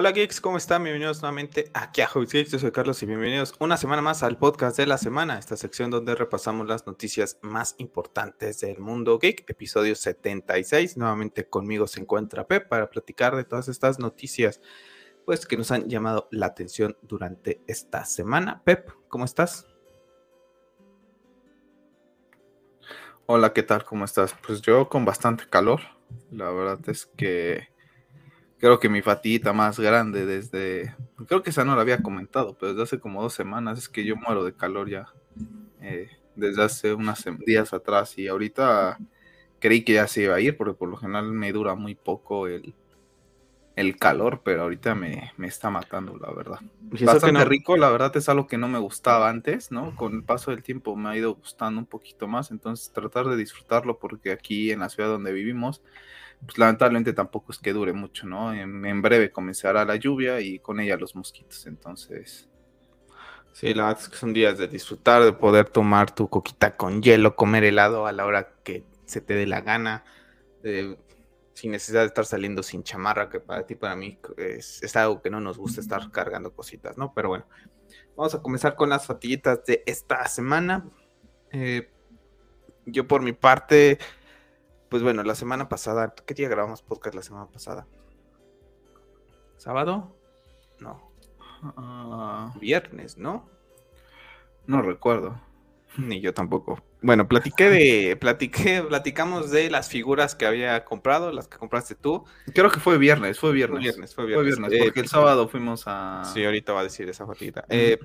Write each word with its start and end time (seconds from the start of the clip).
Hola 0.00 0.12
geeks, 0.12 0.40
¿cómo 0.40 0.56
están? 0.56 0.82
Bienvenidos 0.82 1.20
nuevamente 1.20 1.70
aquí 1.74 2.00
a 2.00 2.06
Hobbies 2.06 2.32
Geeks. 2.32 2.52
Yo 2.52 2.58
soy 2.58 2.72
Carlos 2.72 3.02
y 3.02 3.06
bienvenidos 3.06 3.52
una 3.58 3.76
semana 3.76 4.00
más 4.00 4.22
al 4.22 4.38
podcast 4.38 4.78
de 4.78 4.86
la 4.86 4.96
semana, 4.96 5.38
esta 5.38 5.58
sección 5.58 5.90
donde 5.90 6.14
repasamos 6.14 6.66
las 6.66 6.86
noticias 6.86 7.38
más 7.42 7.74
importantes 7.76 8.60
del 8.60 8.78
mundo 8.78 9.18
geek, 9.18 9.44
episodio 9.46 9.94
76. 9.94 10.96
Nuevamente 10.96 11.46
conmigo 11.50 11.86
se 11.86 12.00
encuentra 12.00 12.46
Pep 12.46 12.66
para 12.66 12.88
platicar 12.88 13.36
de 13.36 13.44
todas 13.44 13.68
estas 13.68 13.98
noticias 13.98 14.62
pues 15.26 15.44
que 15.44 15.58
nos 15.58 15.70
han 15.70 15.86
llamado 15.86 16.28
la 16.30 16.46
atención 16.46 16.96
durante 17.02 17.60
esta 17.66 18.06
semana. 18.06 18.62
Pep, 18.64 18.90
¿cómo 19.08 19.26
estás? 19.26 19.66
Hola, 23.26 23.52
¿qué 23.52 23.62
tal? 23.62 23.84
¿Cómo 23.84 24.06
estás? 24.06 24.34
Pues 24.46 24.62
yo 24.62 24.88
con 24.88 25.04
bastante 25.04 25.44
calor. 25.50 25.82
La 26.30 26.48
verdad 26.50 26.80
es 26.86 27.04
que 27.04 27.68
creo 28.60 28.78
que 28.78 28.88
mi 28.88 29.02
fatiguita 29.02 29.52
más 29.52 29.80
grande 29.80 30.26
desde, 30.26 30.94
creo 31.26 31.42
que 31.42 31.50
esa 31.50 31.64
no 31.64 31.74
la 31.74 31.82
había 31.82 32.02
comentado, 32.02 32.56
pero 32.58 32.72
desde 32.72 32.82
hace 32.82 33.00
como 33.00 33.22
dos 33.22 33.32
semanas 33.34 33.78
es 33.78 33.88
que 33.88 34.04
yo 34.04 34.16
muero 34.16 34.44
de 34.44 34.54
calor 34.54 34.88
ya. 34.88 35.06
Eh, 35.80 36.08
desde 36.36 36.62
hace 36.62 36.94
unos 36.94 37.24
días 37.46 37.72
atrás 37.72 38.16
y 38.18 38.28
ahorita 38.28 38.98
creí 39.58 39.82
que 39.82 39.94
ya 39.94 40.06
se 40.06 40.22
iba 40.22 40.36
a 40.36 40.40
ir 40.40 40.56
porque 40.56 40.74
por 40.74 40.88
lo 40.88 40.96
general 40.96 41.32
me 41.32 41.52
dura 41.52 41.74
muy 41.74 41.94
poco 41.94 42.46
el, 42.46 42.74
el 43.76 43.96
calor, 43.96 44.42
pero 44.44 44.62
ahorita 44.62 44.94
me, 44.94 45.32
está 45.42 45.70
matando, 45.70 46.16
la 46.18 46.32
verdad. 46.32 46.60
Bastante 46.80 47.44
rico, 47.44 47.76
la 47.76 47.90
verdad 47.90 48.14
es 48.16 48.28
algo 48.28 48.46
que 48.46 48.58
no 48.58 48.68
me 48.68 48.78
gustaba 48.78 49.28
antes, 49.28 49.70
¿no? 49.70 49.96
Con 49.96 50.14
el 50.14 50.22
paso 50.22 50.50
del 50.50 50.62
tiempo 50.62 50.96
me 50.96 51.08
ha 51.08 51.16
ido 51.16 51.34
gustando 51.34 51.80
un 51.80 51.86
poquito 51.86 52.28
más, 52.28 52.50
entonces 52.50 52.92
tratar 52.92 53.26
de 53.28 53.36
disfrutarlo 53.36 53.98
porque 53.98 54.32
aquí 54.32 54.70
en 54.70 54.80
la 54.80 54.88
ciudad 54.88 55.08
donde 55.08 55.32
vivimos, 55.32 55.82
pues 56.44 56.58
lamentablemente 56.58 57.12
tampoco 57.12 57.52
es 57.52 57.58
que 57.58 57.72
dure 57.72 57.92
mucho, 57.92 58.26
¿no? 58.26 58.52
En, 58.52 59.02
breve 59.02 59.30
comenzará 59.30 59.84
la 59.84 59.96
lluvia 59.96 60.40
y 60.40 60.58
con 60.58 60.80
ella 60.80 60.96
los 60.96 61.14
mosquitos, 61.14 61.66
entonces... 61.66 62.46
Sí, 63.52 63.74
la 63.74 63.86
verdad 63.86 64.02
es 64.02 64.08
que 64.08 64.16
son 64.16 64.32
días 64.32 64.58
de 64.58 64.68
disfrutar, 64.68 65.24
de 65.24 65.32
poder 65.32 65.68
tomar 65.68 66.14
tu 66.14 66.28
coquita 66.28 66.76
con 66.76 67.02
hielo, 67.02 67.34
comer 67.34 67.64
helado 67.64 68.06
a 68.06 68.12
la 68.12 68.24
hora 68.24 68.54
que 68.62 68.84
se 69.06 69.20
te 69.20 69.34
dé 69.34 69.46
la 69.46 69.60
gana, 69.60 70.04
sin 71.60 71.72
necesidad 71.72 72.02
de 72.02 72.06
estar 72.06 72.24
saliendo 72.24 72.62
sin 72.62 72.84
chamarra, 72.84 73.28
que 73.28 73.40
para 73.40 73.66
ti, 73.66 73.74
para 73.74 73.96
mí, 73.96 74.18
es, 74.36 74.96
algo 74.96 75.20
que 75.20 75.30
no 75.30 75.40
nos 75.40 75.58
gusta 75.58 75.80
estar 75.80 76.10
cargando 76.12 76.54
cositas, 76.54 76.96
¿no? 76.96 77.12
Pero 77.12 77.28
bueno, 77.30 77.46
vamos 78.16 78.34
a 78.34 78.40
comenzar 78.40 78.76
con 78.76 78.88
las 78.88 79.06
fatiguitas 79.06 79.64
de 79.66 79.82
esta 79.84 80.26
semana. 80.28 80.88
Eh, 81.50 81.90
yo 82.86 83.06
por 83.06 83.20
mi 83.20 83.32
parte, 83.32 83.98
pues 84.90 85.02
bueno, 85.04 85.22
la 85.22 85.36
semana 85.36 85.68
pasada, 85.68 86.14
¿qué 86.26 86.34
día 86.34 86.48
grabamos 86.48 86.82
podcast 86.82 87.14
la 87.14 87.22
semana 87.22 87.46
pasada? 87.46 87.86
¿Sábado? 89.56 90.16
No. 90.80 91.12
Ah. 91.62 92.52
Viernes, 92.60 93.16
¿no? 93.16 93.48
No 94.66 94.82
recuerdo. 94.82 95.40
Ni 95.96 96.20
yo 96.20 96.34
tampoco. 96.34 96.82
Bueno, 97.02 97.28
platiqué 97.28 97.70
de, 97.70 98.16
platiqué, 98.20 98.82
platicamos 98.82 99.50
de 99.50 99.70
las 99.70 99.88
figuras 99.88 100.34
que 100.34 100.46
había 100.46 100.84
comprado, 100.84 101.30
las 101.30 101.46
que 101.46 101.56
compraste 101.56 101.94
tú. 101.94 102.24
Creo 102.54 102.70
que 102.70 102.80
fue 102.80 102.98
viernes, 102.98 103.38
fue 103.38 103.52
viernes. 103.52 103.78
Fue 103.78 103.82
viernes, 103.82 104.14
fue 104.14 104.26
viernes. 104.26 104.56
Fue 104.56 104.68
viernes 104.68 104.86
porque 104.88 105.00
el 105.00 105.08
sábado 105.08 105.48
fuimos 105.48 105.84
a. 105.86 106.22
Sí, 106.32 106.44
ahorita 106.44 106.72
va 106.72 106.80
a 106.80 106.84
decir 106.84 107.08
esa 107.08 107.26
fatiguita. 107.26 107.64
Eh, 107.68 107.98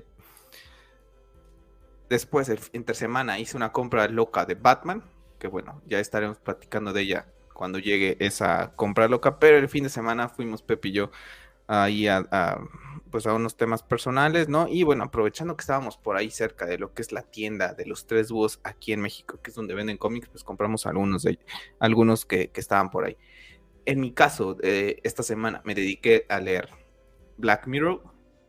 después, 2.08 2.48
entre 2.72 2.94
semana, 2.94 3.38
hice 3.38 3.56
una 3.56 3.72
compra 3.72 4.08
loca 4.08 4.44
de 4.46 4.54
Batman, 4.54 5.02
bueno, 5.46 5.82
ya 5.86 6.00
estaremos 6.00 6.38
platicando 6.38 6.92
de 6.92 7.02
ella 7.02 7.26
cuando 7.52 7.78
llegue 7.78 8.16
esa 8.20 8.72
compra 8.76 9.08
loca, 9.08 9.38
pero 9.38 9.56
el 9.58 9.68
fin 9.68 9.84
de 9.84 9.90
semana 9.90 10.28
fuimos 10.28 10.62
Pepe 10.62 10.88
y 10.88 10.92
yo 10.92 11.10
ahí 11.68 12.06
a 12.08 12.58
pues 13.10 13.26
a 13.26 13.34
unos 13.34 13.56
temas 13.56 13.82
personales, 13.82 14.48
¿no? 14.48 14.68
Y 14.68 14.82
bueno, 14.82 15.04
aprovechando 15.04 15.56
que 15.56 15.62
estábamos 15.62 15.96
por 15.96 16.16
ahí 16.16 16.30
cerca 16.30 16.66
de 16.66 16.78
lo 16.78 16.92
que 16.92 17.02
es 17.02 17.12
la 17.12 17.22
tienda 17.22 17.72
de 17.74 17.86
los 17.86 18.06
tres 18.06 18.30
búhos 18.30 18.60
aquí 18.64 18.92
en 18.92 19.00
México, 19.00 19.40
que 19.42 19.50
es 19.50 19.56
donde 19.56 19.74
venden 19.74 19.96
cómics, 19.96 20.28
pues 20.28 20.44
compramos 20.44 20.86
algunos 20.86 21.22
de 21.22 21.38
algunos 21.78 22.24
que, 22.24 22.50
estaban 22.54 22.90
por 22.90 23.04
ahí. 23.04 23.16
En 23.84 24.00
mi 24.00 24.12
caso, 24.12 24.56
eh, 24.62 25.00
esta 25.04 25.22
semana 25.22 25.62
me 25.64 25.74
dediqué 25.74 26.26
a 26.28 26.40
leer 26.40 26.68
Black 27.36 27.66
Mirror, 27.66 28.02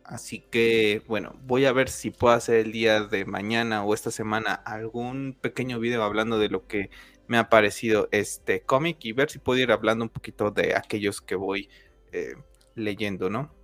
así 0.08 0.40
que 0.40 1.02
bueno, 1.06 1.34
voy 1.42 1.66
a 1.66 1.72
ver 1.72 1.88
si 1.88 2.10
puedo 2.10 2.34
hacer 2.34 2.56
el 2.56 2.72
día 2.72 3.02
de 3.02 3.24
mañana 3.24 3.84
o 3.84 3.94
esta 3.94 4.10
semana 4.10 4.54
algún 4.54 5.36
pequeño 5.40 5.78
video 5.78 6.02
hablando 6.02 6.38
de 6.38 6.48
lo 6.48 6.66
que 6.66 6.90
me 7.26 7.38
ha 7.38 7.48
parecido 7.48 8.08
este 8.10 8.62
cómic 8.62 9.04
y 9.04 9.12
ver 9.12 9.30
si 9.30 9.38
puedo 9.38 9.60
ir 9.60 9.70
hablando 9.70 10.04
un 10.04 10.10
poquito 10.10 10.50
de 10.50 10.74
aquellos 10.74 11.20
que 11.20 11.34
voy 11.34 11.68
eh, 12.12 12.34
leyendo, 12.74 13.30
¿no? 13.30 13.58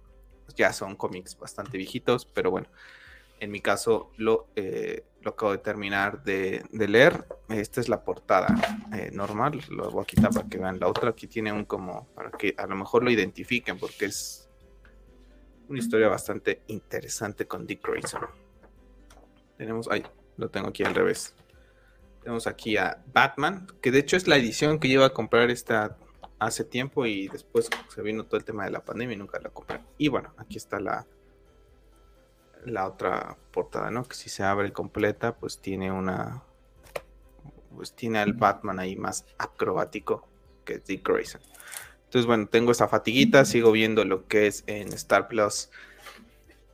ya 0.57 0.73
son 0.73 0.97
cómics 0.97 1.39
bastante 1.39 1.79
viejitos, 1.79 2.27
pero 2.27 2.51
bueno, 2.51 2.69
en 3.41 3.51
mi 3.51 3.61
caso 3.61 4.13
lo, 4.17 4.49
eh, 4.57 5.05
lo 5.23 5.31
acabo 5.31 5.53
de 5.53 5.59
terminar 5.59 6.23
de, 6.23 6.65
leer. 6.73 7.27
Esta 7.49 7.81
es 7.81 7.89
la 7.89 8.05
portada 8.05 8.55
eh, 8.95 9.11
normal, 9.13 9.61
lo 9.71 9.91
voy 9.91 10.03
a 10.03 10.07
quitar 10.07 10.33
para 10.33 10.49
que 10.49 10.59
vean 10.59 10.79
la 10.81 10.89
otra. 10.89 11.11
Aquí 11.11 11.27
tiene 11.27 11.53
un 11.53 11.65
como, 11.65 12.07
para 12.15 12.31
que 12.31 12.55
a 12.57 12.67
lo 12.67 12.77
mejor 12.77 13.05
lo 13.05 13.11
identifiquen, 13.11 13.79
porque 13.79 14.07
es 14.07 14.44
una 15.69 15.79
historia 15.79 16.09
bastante 16.09 16.63
interesante 16.69 17.47
con 17.47 17.67
Dick 17.67 17.87
Grayson. 17.87 18.23
Tenemos, 19.57 19.89
ay, 19.91 20.05
lo 20.37 20.51
tengo 20.51 20.69
aquí 20.69 20.83
al 20.85 20.95
revés. 20.95 21.35
Tenemos 22.23 22.47
aquí 22.47 22.77
a 22.77 23.03
Batman, 23.13 23.67
que 23.81 23.91
de 23.91 23.99
hecho 23.99 24.17
es 24.17 24.27
la 24.27 24.37
edición 24.37 24.79
que 24.79 24.89
lleva 24.89 25.07
a 25.07 25.11
comprar 25.11 25.51
esta 25.51 25.97
hace 26.39 26.65
tiempo 26.65 27.07
y 27.07 27.29
después 27.29 27.71
se 27.89 28.03
vino 28.03 28.25
todo 28.25 28.37
el 28.37 28.45
tema 28.45 28.65
de 28.65 28.71
la 28.71 28.85
pandemia 28.85 29.15
y 29.15 29.19
nunca 29.19 29.41
la 29.41 29.51
compré. 29.51 29.81
Y 29.99 30.09
bueno, 30.09 30.33
aquí 30.37 30.57
está 30.57 30.81
la, 30.81 31.07
la 32.65 32.87
otra 32.87 33.37
portada, 33.53 33.91
¿no? 33.91 34.05
Que 34.05 34.15
si 34.15 34.29
se 34.29 34.43
abre 34.43 34.73
completa, 34.73 35.37
pues 35.37 35.59
tiene 35.59 35.93
una. 35.93 36.43
Pues 37.75 37.95
tiene 37.95 38.21
al 38.21 38.35
Batman 38.35 38.79
ahí 38.79 38.97
más 38.97 39.27
acrobático 39.37 40.29
que 40.65 40.79
Dick 40.79 41.07
Grayson. 41.07 41.41
Entonces, 42.15 42.29
bueno, 42.29 42.47
tengo 42.47 42.71
esta 42.71 42.87
fatiguita, 42.87 43.45
sigo 43.45 43.73
viendo 43.73 44.05
lo 44.05 44.29
que 44.29 44.47
es 44.47 44.63
en 44.69 44.93
Star 44.93 45.27
Plus, 45.27 45.69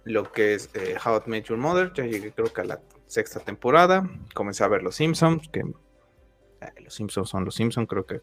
lo 0.05 0.31
que 0.33 0.53
es 0.53 0.69
eh, 0.75 0.97
How 1.03 1.19
to 1.21 1.31
Met 1.31 1.47
Your 1.47 1.57
Mother. 1.57 1.95
Ya 1.95 2.05
llegué, 2.05 2.31
creo 2.31 2.53
que 2.53 2.61
a 2.61 2.65
la 2.65 2.81
sexta 3.07 3.41
temporada. 3.41 4.07
Comencé 4.35 4.65
a 4.65 4.69
ver 4.69 4.83
Los 4.83 4.97
Simpsons, 4.97 5.49
que 5.49 5.61
eh, 5.61 6.67
los 6.85 6.93
Simpsons 6.93 7.31
son 7.31 7.47
los 7.47 7.55
Simpsons, 7.55 7.89
creo 7.89 8.05
que 8.05 8.21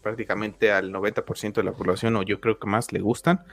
prácticamente 0.00 0.70
al 0.70 0.92
90% 0.92 1.54
de 1.54 1.64
la 1.64 1.72
población, 1.72 2.14
o 2.14 2.22
yo 2.22 2.40
creo 2.40 2.60
que 2.60 2.68
más, 2.68 2.92
le 2.92 3.00
gustan. 3.00 3.44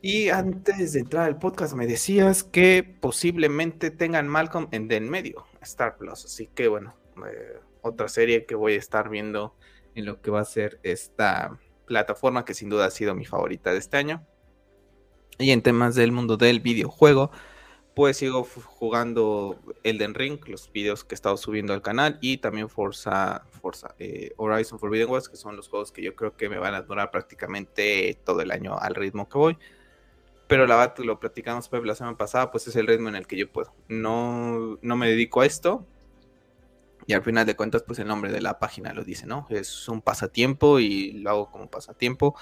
Y 0.00 0.28
antes 0.28 0.92
de 0.92 1.00
entrar 1.00 1.24
al 1.24 1.40
podcast 1.40 1.74
me 1.74 1.88
decías 1.88 2.44
que 2.44 2.84
posiblemente 3.00 3.90
tengan 3.90 4.28
Malcolm 4.28 4.68
en 4.70 4.92
en 4.92 5.10
medio, 5.10 5.46
Star 5.62 5.96
Plus. 5.96 6.26
Así 6.26 6.46
que 6.46 6.68
bueno, 6.68 6.94
eh, 7.26 7.58
otra 7.82 8.06
serie 8.06 8.46
que 8.46 8.54
voy 8.54 8.74
a 8.74 8.78
estar 8.78 9.08
viendo 9.08 9.56
en 9.94 10.04
lo 10.04 10.20
que 10.20 10.30
va 10.30 10.40
a 10.40 10.44
ser 10.44 10.80
esta 10.82 11.58
plataforma 11.86 12.44
que 12.44 12.54
sin 12.54 12.68
duda 12.68 12.86
ha 12.86 12.90
sido 12.90 13.14
mi 13.14 13.24
favorita 13.24 13.72
de 13.72 13.78
este 13.78 13.96
año. 13.96 14.24
Y 15.38 15.50
en 15.52 15.62
temas 15.62 15.94
del 15.94 16.12
mundo 16.12 16.36
del 16.36 16.60
videojuego, 16.60 17.30
pues 17.94 18.18
sigo 18.18 18.44
jugando 18.44 19.58
Elden 19.82 20.14
Ring, 20.14 20.38
los 20.46 20.70
videos 20.72 21.04
que 21.04 21.14
he 21.14 21.16
estado 21.16 21.36
subiendo 21.36 21.72
al 21.72 21.82
canal 21.82 22.18
y 22.20 22.38
también 22.38 22.68
Forza, 22.68 23.44
Forza 23.60 23.94
eh, 23.98 24.32
Horizon 24.36 24.78
Forbidden 24.78 25.10
West, 25.10 25.28
que 25.28 25.36
son 25.36 25.56
los 25.56 25.68
juegos 25.68 25.90
que 25.92 26.02
yo 26.02 26.14
creo 26.14 26.36
que 26.36 26.48
me 26.48 26.58
van 26.58 26.74
a 26.74 26.82
durar 26.82 27.10
prácticamente 27.10 28.18
todo 28.24 28.40
el 28.40 28.50
año 28.50 28.78
al 28.78 28.94
ritmo 28.94 29.28
que 29.28 29.38
voy. 29.38 29.58
Pero 30.46 30.66
la 30.66 30.76
verdad, 30.76 30.98
lo 31.04 31.20
platicamos 31.20 31.70
la 31.84 31.94
semana 31.94 32.16
pasada, 32.16 32.50
pues 32.50 32.66
es 32.66 32.76
el 32.76 32.86
ritmo 32.86 33.08
en 33.08 33.16
el 33.16 33.26
que 33.26 33.36
yo 33.36 33.50
puedo. 33.50 33.72
No, 33.88 34.78
no 34.82 34.96
me 34.96 35.08
dedico 35.08 35.40
a 35.40 35.46
esto. 35.46 35.86
Y 37.10 37.12
al 37.12 37.24
final 37.24 37.44
de 37.44 37.56
cuentas, 37.56 37.82
pues 37.82 37.98
el 37.98 38.06
nombre 38.06 38.30
de 38.30 38.40
la 38.40 38.60
página 38.60 38.94
lo 38.94 39.02
dice, 39.02 39.26
¿no? 39.26 39.44
Es 39.50 39.88
un 39.88 40.00
pasatiempo 40.00 40.78
y 40.78 41.10
lo 41.10 41.30
hago 41.30 41.50
como 41.50 41.68
pasatiempo. 41.68 42.36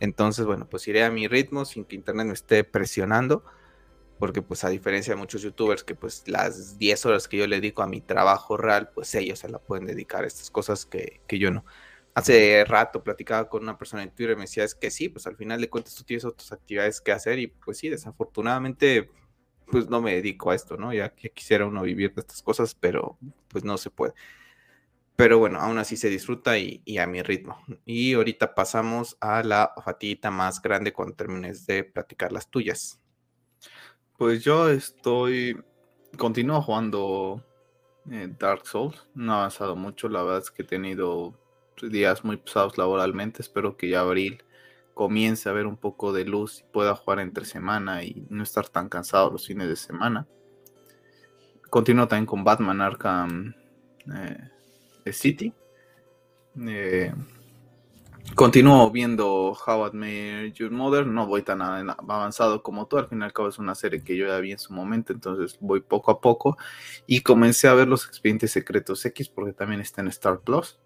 Entonces, 0.00 0.46
bueno, 0.46 0.66
pues 0.66 0.88
iré 0.88 1.04
a 1.04 1.10
mi 1.10 1.28
ritmo 1.28 1.66
sin 1.66 1.84
que 1.84 1.94
internet 1.94 2.26
me 2.28 2.32
esté 2.32 2.64
presionando 2.64 3.44
porque 4.18 4.40
pues 4.40 4.64
a 4.64 4.70
diferencia 4.70 5.12
de 5.12 5.20
muchos 5.20 5.42
youtubers 5.42 5.84
que 5.84 5.94
pues 5.94 6.22
las 6.26 6.78
10 6.78 7.04
horas 7.04 7.28
que 7.28 7.36
yo 7.36 7.46
le 7.46 7.56
dedico 7.56 7.82
a 7.82 7.86
mi 7.86 8.00
trabajo 8.00 8.56
real, 8.56 8.88
pues 8.94 9.14
ellos 9.14 9.40
se 9.40 9.50
la 9.50 9.58
pueden 9.58 9.84
dedicar 9.84 10.24
a 10.24 10.26
estas 10.26 10.50
cosas 10.50 10.86
que, 10.86 11.20
yo 11.28 11.50
no. 11.50 11.66
Hace 12.14 12.64
rato 12.64 13.04
platicaba 13.04 13.50
con 13.50 13.62
una 13.62 13.76
persona 13.76 14.04
en 14.04 14.10
Twitter 14.10 14.32
y 14.32 14.36
me 14.36 14.44
decía, 14.44 14.64
es 14.64 14.74
que 14.74 14.90
sí, 14.90 15.10
pues 15.10 15.26
al 15.26 15.36
final 15.36 15.60
de 15.60 15.68
cuentas 15.68 15.94
tú 15.96 16.02
tienes 16.02 16.24
otras 16.24 16.50
actividades 16.50 17.02
que 17.02 17.12
hacer 17.12 17.38
y 17.38 17.48
pues 17.48 17.76
sí, 17.76 17.90
desafortunadamente 17.90 19.10
pues 19.70 19.88
no 19.88 20.00
me 20.00 20.14
dedico 20.14 20.50
a 20.50 20.54
esto, 20.54 20.76
¿no? 20.76 20.92
Ya, 20.92 21.10
que 21.10 21.30
quisiera 21.30 21.66
uno 21.66 21.82
vivir 21.82 22.14
de 22.14 22.20
estas 22.20 22.42
cosas, 22.42 22.74
pero 22.74 23.18
pues 23.48 23.64
no 23.64 23.78
se 23.78 23.90
puede. 23.90 24.14
Pero 25.16 25.38
bueno, 25.38 25.60
aún 25.60 25.78
así 25.78 25.96
se 25.96 26.08
disfruta 26.08 26.58
y, 26.58 26.82
y 26.84 26.98
a 26.98 27.06
mi 27.06 27.22
ritmo. 27.22 27.62
Y 27.84 28.14
ahorita 28.14 28.54
pasamos 28.54 29.16
a 29.20 29.42
la 29.44 29.72
fatiguita 29.84 30.30
más 30.30 30.60
grande 30.60 30.92
cuando 30.92 31.14
termines 31.14 31.66
de 31.66 31.84
platicar 31.84 32.32
las 32.32 32.50
tuyas. 32.50 33.00
Pues 34.18 34.44
yo 34.44 34.68
estoy. 34.68 35.60
Continúo 36.16 36.62
jugando 36.62 37.44
eh, 38.10 38.28
Dark 38.38 38.66
Souls. 38.66 39.06
No 39.14 39.34
ha 39.34 39.38
avanzado 39.38 39.76
mucho. 39.76 40.08
La 40.08 40.22
verdad 40.22 40.42
es 40.42 40.50
que 40.50 40.62
he 40.62 40.66
tenido 40.66 41.34
días 41.82 42.24
muy 42.24 42.36
pesados 42.36 42.78
laboralmente. 42.78 43.42
Espero 43.42 43.76
que 43.76 43.88
ya 43.88 44.00
abril 44.00 44.42
comience 44.94 45.48
a 45.48 45.52
ver 45.52 45.66
un 45.66 45.76
poco 45.76 46.12
de 46.12 46.24
luz 46.24 46.60
y 46.60 46.72
pueda 46.72 46.94
jugar 46.94 47.18
entre 47.20 47.44
semana 47.44 48.02
y 48.04 48.26
no 48.30 48.42
estar 48.42 48.68
tan 48.68 48.88
cansado 48.88 49.30
los 49.30 49.46
fines 49.46 49.68
de 49.68 49.76
semana. 49.76 50.26
Continúo 51.68 52.06
también 52.06 52.26
con 52.26 52.44
Batman 52.44 52.80
Arkham 52.80 53.54
eh, 54.14 55.12
City. 55.12 55.52
Eh, 56.64 57.12
continúo 58.36 58.90
viendo 58.90 59.52
How 59.52 59.90
I 59.92 60.52
Your 60.52 60.70
Mother. 60.70 61.04
No 61.06 61.26
voy 61.26 61.42
tan 61.42 61.60
avanzado 61.60 62.62
como 62.62 62.86
tú. 62.86 62.98
Al 62.98 63.08
fin 63.08 63.20
y 63.20 63.24
al 63.24 63.32
cabo 63.32 63.48
es 63.48 63.58
una 63.58 63.74
serie 63.74 64.04
que 64.04 64.16
yo 64.16 64.28
ya 64.28 64.38
vi 64.38 64.52
en 64.52 64.58
su 64.60 64.72
momento. 64.72 65.12
Entonces 65.12 65.58
voy 65.60 65.80
poco 65.80 66.12
a 66.12 66.20
poco. 66.20 66.56
Y 67.06 67.22
comencé 67.22 67.66
a 67.66 67.74
ver 67.74 67.88
los 67.88 68.06
expedientes 68.06 68.52
secretos 68.52 69.04
X 69.04 69.28
porque 69.28 69.52
también 69.52 69.80
está 69.80 70.00
en 70.00 70.08
Star 70.08 70.40
Plus. 70.40 70.78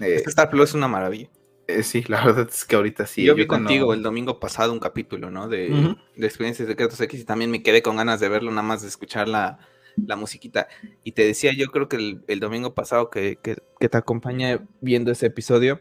Eh, 0.00 0.22
Star 0.26 0.48
Plus 0.48 0.70
es 0.70 0.74
una 0.74 0.88
maravilla. 0.88 1.28
Eh, 1.68 1.82
sí, 1.82 2.04
la 2.08 2.22
verdad 2.24 2.48
es 2.48 2.64
que 2.64 2.76
ahorita 2.76 3.06
sí. 3.06 3.24
Yo, 3.24 3.34
vi 3.34 3.46
contigo 3.46 3.92
el 3.92 4.02
domingo 4.02 4.38
pasado 4.40 4.72
un 4.72 4.80
capítulo, 4.80 5.30
¿no? 5.30 5.48
De, 5.48 5.96
de 6.16 6.26
Experiencias 6.26 6.68
Secretos 6.68 7.00
X 7.00 7.20
y 7.20 7.24
también 7.24 7.50
me 7.50 7.62
quedé 7.62 7.82
con 7.82 7.96
ganas 7.96 8.20
de 8.20 8.28
verlo, 8.28 8.50
nada 8.50 8.62
más 8.62 8.82
de 8.82 8.88
escuchar 8.88 9.28
la, 9.28 9.58
la 9.96 10.16
musiquita. 10.16 10.68
Y 11.04 11.12
te 11.12 11.24
decía, 11.24 11.52
yo 11.52 11.66
creo 11.66 11.88
que 11.88 12.20
el, 12.26 12.40
domingo 12.40 12.74
pasado 12.74 13.10
que, 13.10 13.38
te 13.78 13.96
acompañé 13.96 14.60
viendo 14.80 15.10
ese 15.10 15.26
episodio, 15.26 15.80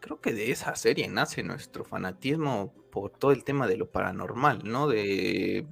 creo 0.00 0.20
que 0.20 0.32
de 0.32 0.50
esa 0.50 0.74
serie 0.74 1.08
nace 1.08 1.42
nuestro 1.42 1.84
fanatismo 1.84 2.74
por 2.90 3.10
todo 3.10 3.32
el 3.32 3.44
tema 3.44 3.66
de 3.66 3.76
lo 3.76 3.90
paranormal, 3.90 4.62
¿no? 4.64 4.88
De 4.88 5.66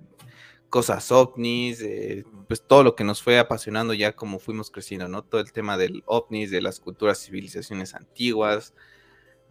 cosas 0.70 1.11
ovnis, 1.11 1.79
de, 1.79 2.25
pues 2.47 2.62
todo 2.67 2.82
lo 2.82 2.94
que 2.94 3.05
nos 3.05 3.23
fue 3.23 3.38
apasionando 3.38 3.94
ya 3.94 4.15
como 4.15 4.38
fuimos 4.38 4.70
creciendo, 4.70 5.09
¿no? 5.09 5.23
Todo 5.23 5.41
el 5.41 5.53
tema 5.53 5.76
del 5.76 6.03
ovnis, 6.06 6.50
de 6.50 6.61
las 6.61 6.81
culturas, 6.81 7.23
civilizaciones 7.25 7.94
antiguas, 7.94 8.75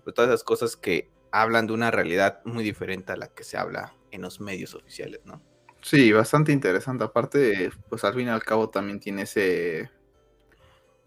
de 0.06 0.14
todas 0.14 0.30
esas 0.30 0.44
cosas 0.44 0.78
que 0.78 1.10
hablan 1.32 1.68
de 1.68 1.74
una 1.74 1.92
realidad 1.92 2.42
muy 2.46 2.64
diferente 2.64 3.12
a 3.12 3.18
la 3.18 3.28
que 3.28 3.44
se 3.44 3.58
habla 3.58 3.94
en 4.12 4.22
los 4.22 4.40
medios 4.40 4.76
oficiales, 4.76 5.22
¿no? 5.26 5.42
Sí, 5.82 6.12
bastante 6.12 6.52
interesante. 6.52 7.04
Aparte, 7.04 7.72
pues 7.90 8.04
al 8.04 8.14
fin 8.14 8.28
y 8.28 8.30
al 8.30 8.44
cabo 8.44 8.70
también 8.70 9.00
tiene 9.00 9.24
ese 9.24 9.90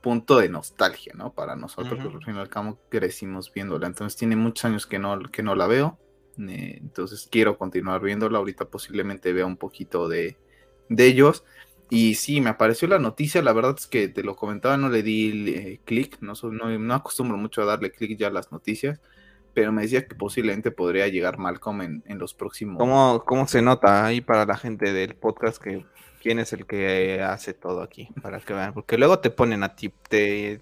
punto 0.00 0.38
de 0.38 0.48
nostalgia, 0.48 1.12
¿no? 1.14 1.32
Para 1.32 1.56
nosotros, 1.56 1.98
porque 2.00 2.16
al 2.16 2.24
fin 2.24 2.36
y 2.36 2.38
al 2.38 2.48
cabo 2.48 2.78
crecimos 2.88 3.52
viéndola. 3.52 3.86
Entonces 3.86 4.18
tiene 4.18 4.36
muchos 4.36 4.64
años 4.64 4.86
que 4.86 4.98
no, 4.98 5.20
que 5.30 5.42
no 5.42 5.54
la 5.54 5.66
veo. 5.66 5.98
Eh, 6.48 6.78
entonces 6.80 7.28
quiero 7.30 7.58
continuar 7.58 8.00
viéndola. 8.00 8.38
Ahorita 8.38 8.66
posiblemente 8.66 9.32
vea 9.32 9.46
un 9.46 9.56
poquito 9.56 10.08
de, 10.08 10.36
de 10.88 11.06
ellos. 11.06 11.44
Y 11.90 12.14
sí, 12.14 12.40
me 12.40 12.50
apareció 12.50 12.86
la 12.86 13.00
noticia, 13.00 13.42
la 13.42 13.52
verdad 13.52 13.74
es 13.76 13.88
que 13.88 14.06
te 14.06 14.22
lo 14.22 14.36
comentaba, 14.36 14.76
no 14.76 14.88
le 14.88 15.02
di 15.02 15.52
eh, 15.52 15.80
clic, 15.84 16.18
no, 16.20 16.34
no, 16.40 16.78
no, 16.78 16.94
acostumbro 16.94 17.36
mucho 17.36 17.62
a 17.62 17.64
darle 17.64 17.90
clic 17.90 18.16
ya 18.16 18.28
a 18.28 18.30
las 18.30 18.52
noticias, 18.52 19.00
pero 19.54 19.72
me 19.72 19.82
decía 19.82 20.06
que 20.06 20.14
posiblemente 20.14 20.70
podría 20.70 21.08
llegar 21.08 21.38
Malcolm 21.38 21.82
en, 21.82 22.04
en 22.06 22.18
los 22.18 22.32
próximos. 22.32 22.78
¿Cómo, 22.78 23.24
¿Cómo 23.26 23.48
se 23.48 23.60
nota 23.60 24.06
ahí 24.06 24.20
para 24.20 24.46
la 24.46 24.56
gente 24.56 24.92
del 24.92 25.16
podcast 25.16 25.60
que 25.60 25.84
quién 26.22 26.38
es 26.38 26.52
el 26.52 26.64
que 26.64 27.22
hace 27.22 27.54
todo 27.54 27.82
aquí? 27.82 28.08
Para 28.22 28.38
que 28.38 28.54
vean, 28.54 28.72
porque 28.72 28.96
luego 28.96 29.18
te 29.18 29.30
ponen 29.30 29.64
a 29.64 29.74
ti, 29.74 29.92
te, 30.08 30.60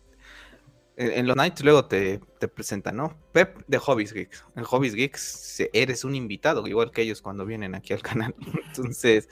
en 0.99 1.29
los 1.29 1.37
nights 1.37 1.63
luego 1.63 1.85
te, 1.85 2.21
te 2.41 2.49
presentan, 2.49 2.97
¿no? 2.97 3.17
Pep 3.31 3.63
de 3.69 3.79
Hobbies 3.79 4.13
Geeks. 4.13 4.45
En 4.57 4.65
Hobbies 4.65 4.95
Geeks 4.95 5.63
eres 5.73 6.05
un 6.05 6.17
invitado, 6.17 6.67
igual 6.67 6.91
que 6.91 7.03
ellos 7.03 7.23
cuando 7.23 7.47
vienen 7.47 7.77
aquí 7.77 7.93
al 7.93 8.03
canal. 8.03 8.35
Entonces, 8.67 9.29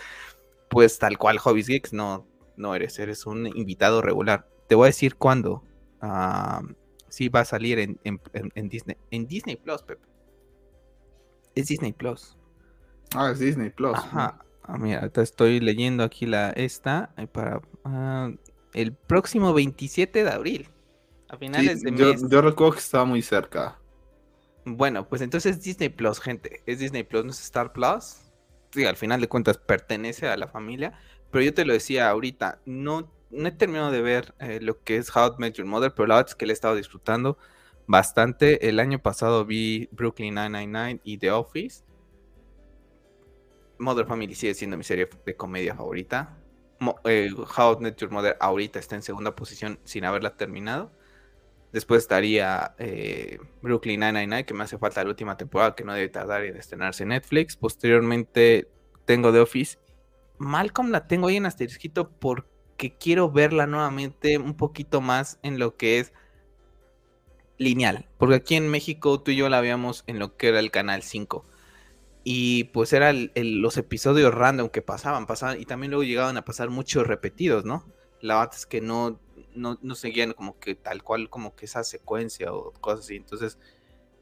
pues 0.71 0.99
tal 1.01 1.19
cual 1.19 1.39
Hobbies 1.39 1.67
Geeks 1.67 1.93
no, 1.93 2.25
no 2.57 2.75
eres, 2.77 2.99
eres 3.01 3.27
un 3.27 3.49
invitado 3.49 4.01
regular. 4.01 4.49
Te 4.69 4.77
voy 4.77 4.85
a 4.85 4.87
decir 4.87 5.17
cuándo. 5.17 5.65
Ah, 6.01 6.63
sí 7.09 7.29
va 7.29 7.41
a 7.41 7.45
salir 7.45 7.81
en, 7.81 7.99
Disney. 8.69 8.97
En 9.11 9.27
Disney 9.27 9.57
Plus, 9.57 9.83
Pep. 9.83 9.99
Es 11.57 11.67
Disney 11.67 11.93
Plus. 11.93 12.37
Ah, 13.13 13.31
es 13.33 13.41
Disney 13.41 13.71
Plus. 13.71 13.97
Ajá. 13.97 14.39
Ah, 14.63 14.79
mira, 14.79 15.09
te 15.09 15.23
estoy 15.23 15.59
leyendo 15.59 16.05
aquí 16.05 16.27
la 16.27 16.51
esta 16.51 17.13
eh, 17.17 17.27
para 17.27 17.61
ah, 17.85 18.31
el 18.73 18.93
próximo 18.93 19.53
27 19.53 20.23
de 20.23 20.31
abril. 20.31 20.69
A 21.29 21.37
finales 21.37 21.83
de 21.83 21.91
mes. 21.91 22.25
Yo 22.29 22.41
recuerdo 22.41 22.73
que 22.73 22.79
estaba 22.79 23.05
muy 23.05 23.23
cerca. 23.23 23.79
Bueno, 24.65 25.09
pues 25.09 25.23
entonces 25.23 25.57
es 25.57 25.63
Disney 25.63 25.89
Plus, 25.89 26.21
gente. 26.21 26.63
Es 26.67 26.79
Disney 26.79 27.05
Plus, 27.05 27.25
no 27.25 27.31
es 27.31 27.41
Star 27.41 27.73
Plus. 27.73 28.19
Sí, 28.73 28.85
al 28.85 28.97
final 28.97 29.21
de 29.21 29.29
cuentas 29.29 29.59
pertenece 29.59 30.29
a 30.29 30.37
la 30.37 30.49
familia. 30.49 30.99
Pero 31.31 31.45
yo 31.45 31.55
te 31.55 31.65
lo 31.65 31.73
decía 31.73 32.09
ahorita, 32.09 32.61
no 32.67 33.11
no 33.31 33.49
he 33.49 33.53
terminado 33.53 33.91
de 33.91 34.03
ver 34.03 34.35
eh, 34.39 34.61
lo 34.61 34.83
que 34.83 34.97
es 34.97 35.15
How 35.15 35.33
to 35.33 35.37
Met 35.39 35.55
Your 35.55 35.67
Mother, 35.67 35.93
pero 35.93 36.07
la 36.07 36.17
verdad 36.17 36.31
es 36.31 36.35
que 36.35 36.47
le 36.47 36.53
he 36.53 36.55
estado 36.55 36.77
disfrutando 36.77 37.39
bastante. 37.87 38.69
El 38.69 38.81
año 38.81 38.99
pasado 38.99 39.45
vi 39.45 39.89
Brooklyn 39.93 40.35
999 40.35 41.01
y 41.05 41.19
The 41.19 41.31
Office. 41.33 41.85
Mother 43.79 44.07
Family 44.07 44.35
sigue 44.35 44.55
siendo 44.55 44.77
mi 44.77 44.85
serie 44.85 45.09
de 45.25 45.37
comedia 45.37 45.75
favorita. 45.75 46.39
Eh, 47.05 47.31
How 47.37 47.75
to 47.75 47.81
Met 47.81 47.97
Your 47.97 48.11
Mother 48.11 48.37
ahorita 48.41 48.79
está 48.79 48.95
en 48.95 49.03
segunda 49.03 49.35
posición 49.35 49.79
sin 49.85 50.05
haberla 50.05 50.37
terminado. 50.37 50.93
Después 51.73 52.03
estaría 52.03 52.75
eh, 52.79 53.39
Brooklyn 53.61 54.01
999, 54.01 54.47
que 54.47 54.55
me 54.55 54.65
hace 54.65 54.79
falta 54.79 55.03
la 55.03 55.11
última 55.11 55.37
temporada, 55.37 55.75
que 55.75 55.85
no 55.85 55.93
debe 55.93 56.09
tardar 56.09 56.45
en 56.45 56.57
estrenarse 56.57 57.03
en 57.03 57.11
Netflix. 57.11 57.57
Posteriormente 57.57 58.69
tengo 59.05 59.33
The 59.33 59.41
Office. 59.41 59.79
Malcolm 60.39 60.91
la 60.91 61.07
tengo 61.07 61.29
ahí 61.29 61.37
en 61.37 61.47
asterisquito 61.47 62.11
porque 62.11 62.57
que 62.77 62.97
quiero 62.97 63.31
verla 63.31 63.67
nuevamente 63.67 64.39
un 64.39 64.55
poquito 64.55 65.01
más 65.01 65.39
en 65.43 65.59
lo 65.59 65.77
que 65.77 65.99
es 65.99 66.13
lineal. 67.59 68.09
Porque 68.19 68.37
aquí 68.37 68.55
en 68.57 68.69
México 68.69 69.21
tú 69.21 69.31
y 69.31 69.37
yo 69.37 69.49
la 69.49 69.61
veíamos 69.61 70.05
en 70.07 70.19
lo 70.19 70.37
que 70.37 70.49
era 70.49 70.61
el 70.61 70.71
canal 70.71 71.03
5. 71.03 71.45
Y 72.25 72.65
pues 72.65 72.93
eran 72.93 73.31
los 73.35 73.77
episodios 73.77 74.35
random 74.35 74.69
que 74.69 74.83
pasaban, 74.83 75.27
pasaban, 75.27 75.61
y 75.61 75.65
también 75.65 75.93
luego 75.93 76.03
llegaban 76.03 76.37
a 76.37 76.45
pasar 76.45 76.71
muchos 76.71 77.07
repetidos, 77.07 77.65
¿no? 77.65 77.87
La 78.21 78.39
verdad 78.39 78.55
es 78.57 78.67
que 78.67 78.81
no, 78.81 79.21
no, 79.57 79.79
no 79.83 79.95
seguían 79.95 80.33
como 80.33 80.59
que 80.59 80.75
tal 80.75 81.03
cual 81.03 81.29
como 81.31 81.57
que 81.57 81.65
esa 81.65 81.85
secuencia 81.85 82.53
o 82.53 82.73
cosas 82.73 83.07
así. 83.07 83.17
Entonces 83.17 83.59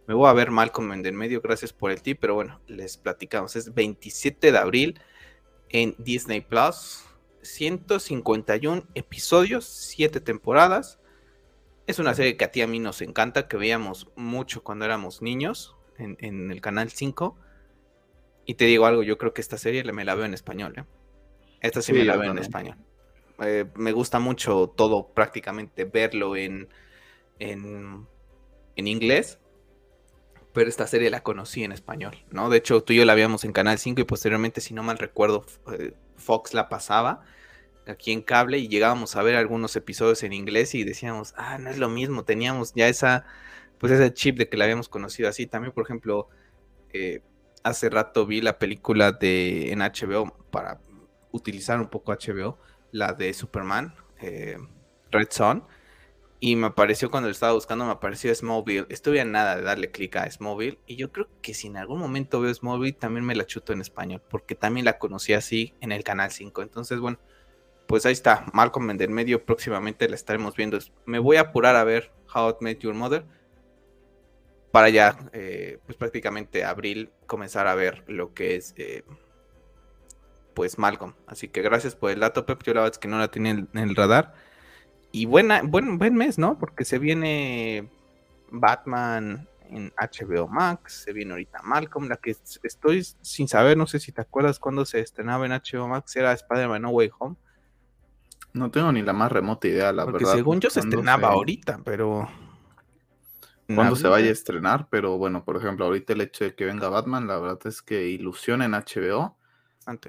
me 0.06 0.14
voy 0.14 0.28
a 0.28 0.32
ver 0.32 0.50
mal 0.50 0.72
como 0.72 0.92
en 0.92 1.04
el 1.04 1.12
medio, 1.14 1.40
gracias 1.40 1.72
por 1.72 1.90
el 1.90 2.02
tip, 2.02 2.19
pero 2.20 2.34
bueno, 2.34 2.60
les 2.66 2.96
platicamos. 2.96 3.56
Es 3.56 3.75
27 3.75 4.52
de 4.52 4.58
abril 4.58 5.00
en 5.70 5.94
Disney 5.99 6.40
Plus 6.40 7.04
151 7.42 8.87
episodios, 8.94 9.66
7 9.66 10.20
temporadas. 10.20 10.99
Es 11.87 11.99
una 11.99 12.14
serie 12.14 12.37
que 12.37 12.44
a 12.44 12.50
ti 12.50 12.62
a 12.62 12.66
mí 12.66 12.80
nos 12.80 13.02
encanta, 13.02 13.49
que 13.49 13.56
veíamos 13.56 14.09
mucho 14.16 14.62
cuando 14.62 14.85
éramos 14.85 15.23
niños 15.23 15.76
en, 15.99 16.50
el 16.50 16.61
canal 16.61 16.90
5. 16.90 17.37
Y 18.47 18.54
te 18.54 18.64
digo 18.66 18.87
algo, 18.87 19.02
yo 19.02 19.18
creo 19.18 19.35
que 19.35 19.40
esta 19.40 19.59
serie 19.59 19.85
me 19.92 20.04
la 20.04 20.14
veo 20.14 20.25
en 20.25 20.35
español. 20.35 20.75
¿eh? 20.76 20.85
Esta 21.61 21.82
sí, 21.82 21.92
me 21.92 22.04
la 22.04 22.16
veo 22.16 22.30
en 22.30 22.38
español. 22.38 22.76
Eh, 23.41 23.64
me 23.75 23.93
gusta 23.93 24.21
mucho 24.21 24.69
todo, 24.69 25.09
prácticamente 25.12 25.85
verlo 25.85 26.37
en, 26.37 26.69
en, 27.38 28.07
en 28.76 28.87
inglés 28.87 29.38
pero 30.55 30.71
esta 30.71 30.87
serie 30.87 31.11
la 31.11 31.25
conocí 31.25 31.64
en 31.64 31.73
español, 31.73 32.17
¿no? 32.31 32.49
De 32.49 32.59
hecho, 32.59 32.81
tú 32.83 32.93
y 32.93 32.97
yo 32.97 33.05
la 33.05 33.14
veíamos 33.14 33.45
en 33.45 33.53
Canal 33.53 33.76
5 33.76 34.00
y 34.00 34.05
posteriormente, 34.05 34.61
si 34.61 34.73
no 34.73 34.85
mal 34.85 34.99
recuerdo, 34.99 35.45
eh, 35.76 35.95
Fox 36.17 36.55
la 36.55 36.69
pasaba 36.69 37.23
aquí 37.88 38.12
en 38.12 38.23
cable 38.23 38.59
y 38.59 38.69
llegábamos 38.69 39.17
a 39.17 39.23
ver 39.23 39.35
algunos 39.35 39.75
episodios 39.75 40.23
en 40.23 40.33
inglés 40.33 40.76
y 40.76 40.85
decíamos, 40.85 41.35
ah, 41.37 41.59
no 41.59 41.71
es 41.71 41.79
lo 41.79 41.88
mismo, 41.88 42.25
teníamos 42.25 42.73
ya 42.75 42.87
esa, 42.87 43.26
pues 43.79 43.93
ese 43.93 44.14
chip 44.14 44.38
de 44.38 44.49
que 44.49 44.57
la 44.57 44.64
habíamos 44.64 44.88
conocido 44.88 45.29
así. 45.29 45.49
También, 45.49 45.73
por 45.75 45.85
ejemplo, 45.85 46.29
eh, 46.93 47.21
hace 47.64 47.91
rato 47.91 48.25
vi 48.25 48.41
la 48.41 48.61
película 48.61 49.11
de 49.11 49.73
en 49.73 49.81
HBO 49.81 50.37
para 50.53 50.81
utilizar 51.33 51.81
un 51.81 51.88
poco 51.88 52.12
HBO, 52.12 52.59
la 52.94 53.12
de 53.12 53.34
Superman, 53.34 53.94
eh, 54.20 54.56
Red 55.10 55.28
Son 55.30 55.64
y 56.46 56.56
me 56.56 56.66
apareció 56.66 57.10
cuando 57.10 57.28
lo 57.28 57.32
estaba 57.32 57.54
buscando, 57.54 57.86
me 57.86 57.92
apareció 57.92 58.34
Smallville. 58.34 58.84
Estuve 58.90 59.18
a 59.18 59.24
nada 59.24 59.56
de 59.56 59.62
darle 59.62 59.90
clic 59.90 60.14
a 60.16 60.30
Smallville. 60.30 60.78
Y 60.86 60.96
yo 60.96 61.10
creo 61.10 61.26
que 61.40 61.54
si 61.54 61.68
en 61.68 61.78
algún 61.78 61.98
momento 61.98 62.38
veo 62.38 62.52
Smallville, 62.52 62.92
también 62.92 63.24
me 63.24 63.34
la 63.34 63.46
chuto 63.46 63.72
en 63.72 63.80
español. 63.80 64.20
Porque 64.28 64.54
también 64.54 64.84
la 64.84 64.98
conocí 64.98 65.32
así 65.32 65.72
en 65.80 65.90
el 65.90 66.04
canal 66.04 66.30
5. 66.30 66.60
Entonces, 66.60 67.00
bueno, 67.00 67.18
pues 67.86 68.04
ahí 68.04 68.12
está. 68.12 68.44
Malcolm 68.52 68.90
en 68.90 69.00
el 69.00 69.08
medio. 69.08 69.42
Próximamente 69.42 70.06
la 70.06 70.16
estaremos 70.16 70.54
viendo. 70.54 70.78
Me 71.06 71.18
voy 71.18 71.36
a 71.36 71.42
apurar 71.42 71.76
a 71.76 71.84
ver 71.84 72.12
How 72.34 72.50
I 72.50 72.54
Met 72.60 72.80
Your 72.80 72.92
Mother. 72.92 73.24
Para 74.70 74.90
ya, 74.90 75.16
eh, 75.32 75.78
pues 75.86 75.96
prácticamente 75.96 76.62
abril, 76.62 77.10
comenzar 77.26 77.68
a 77.68 77.74
ver 77.74 78.04
lo 78.06 78.34
que 78.34 78.56
es. 78.56 78.74
Eh, 78.76 79.02
pues 80.54 80.78
Malcolm. 80.78 81.14
Así 81.26 81.49
que 81.49 81.62
gracias 81.62 81.94
por 81.96 82.11
el 82.11 82.20
dato, 82.20 82.46
Pep. 82.46 82.62
Yo 82.62 82.75
la 82.75 82.80
verdad 82.80 82.94
es 82.94 82.99
que 82.99 83.08
no 83.08 83.18
la 83.18 83.28
tenía 83.28 83.52
en 83.52 83.68
el 83.75 83.94
radar. 83.94 84.34
Y 85.12 85.26
buena, 85.26 85.62
buen, 85.62 85.99
buen 85.99 86.14
mes, 86.14 86.38
¿no? 86.38 86.58
Porque 86.58 86.84
se 86.84 86.99
viene 86.99 87.88
Batman 88.50 89.46
en 89.70 89.92
HBO 89.96 90.49
Max, 90.49 91.02
se 91.04 91.12
viene 91.12 91.32
ahorita 91.32 91.62
Malcolm, 91.62 92.08
la 92.08 92.16
que 92.16 92.37
estoy 92.62 93.06
sin 93.23 93.49
saber, 93.49 93.76
no 93.76 93.87
sé 93.87 93.99
si 93.99 94.12
te 94.12 94.20
acuerdas 94.20 94.58
cuando 94.58 94.84
se 94.84 95.00
estrenaba 95.00 95.46
en 95.46 95.52
HBO 95.52 95.88
Max, 95.88 96.14
era 96.16 96.32
Spider-Man 96.32 96.82
No 96.82 96.90
Way 96.90 97.11
Home. 97.18 97.37
No 98.52 98.70
tengo 98.70 98.92
ni 98.92 99.02
la 99.02 99.12
más 99.12 99.32
remota 99.32 99.66
idea, 99.66 99.92
la 99.92 100.04
Porque 100.04 100.25
verdad. 100.25 100.37
según 100.37 100.61
yo 100.61 100.70
se 100.70 100.80
estrenaba 100.80 101.28
ahorita, 101.28 101.80
pero... 101.84 102.28
cuándo 103.66 103.96
se 103.96 104.06
vaya 104.06 104.28
a 104.28 104.32
estrenar, 104.32 104.88
pero 104.90 105.18
bueno, 105.18 105.44
por 105.44 105.56
ejemplo, 105.56 105.87
ahorita 105.87 106.12
el 106.12 106.20
hecho 106.20 106.44
de 106.44 106.54
que 106.54 106.64
venga 106.64 106.88
Batman, 106.88 107.26
la 107.26 107.38
verdad 107.38 107.66
es 107.66 107.82
que 107.82 108.08
ilusiona 108.08 108.64
en 108.64 108.73
HBO. 108.73 109.37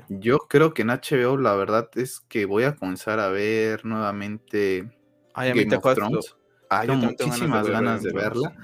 Yo 0.09 0.39
creo 0.39 0.73
que 0.73 0.83
en 0.83 0.89
HBO 0.89 1.37
la 1.37 1.55
verdad 1.55 1.89
es 1.95 2.21
que 2.21 2.45
voy 2.45 2.63
a 2.63 2.75
comenzar 2.75 3.19
a 3.19 3.29
ver 3.29 3.85
nuevamente 3.85 4.89
Game 5.35 5.75
of 5.75 5.95
Thrones. 5.95 6.35
tengo 6.81 6.95
muchísimas 6.95 7.67
ganas 7.67 8.03
de, 8.03 8.13
verla. 8.13 8.55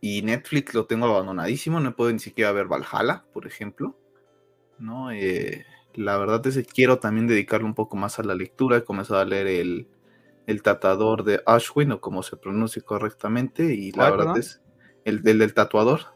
Y 0.00 0.22
Netflix 0.22 0.74
lo 0.74 0.86
tengo 0.86 1.06
abandonadísimo, 1.06 1.80
no 1.80 1.96
puedo 1.96 2.12
ni 2.12 2.18
siquiera 2.18 2.52
ver 2.52 2.66
Valhalla, 2.66 3.24
por 3.32 3.46
ejemplo. 3.46 3.98
¿no? 4.78 5.10
Eh, 5.10 5.64
la 5.94 6.18
verdad 6.18 6.46
es 6.46 6.56
que 6.56 6.64
quiero 6.64 6.98
también 6.98 7.26
dedicarle 7.26 7.66
un 7.66 7.74
poco 7.74 7.96
más 7.96 8.18
a 8.18 8.22
la 8.22 8.34
lectura. 8.34 8.78
He 8.78 8.84
comenzado 8.84 9.20
a 9.20 9.24
leer 9.24 9.46
el, 9.46 9.88
el 10.46 10.62
tatuador 10.62 11.24
de 11.24 11.42
Ashwin, 11.46 11.92
o 11.92 12.00
como 12.00 12.22
se 12.22 12.36
pronuncia 12.36 12.82
correctamente, 12.82 13.74
y 13.74 13.92
la 13.92 14.10
verdad 14.10 14.38
es 14.38 14.62
el, 15.04 15.22
del 15.22 15.54
tatuador. 15.54 16.15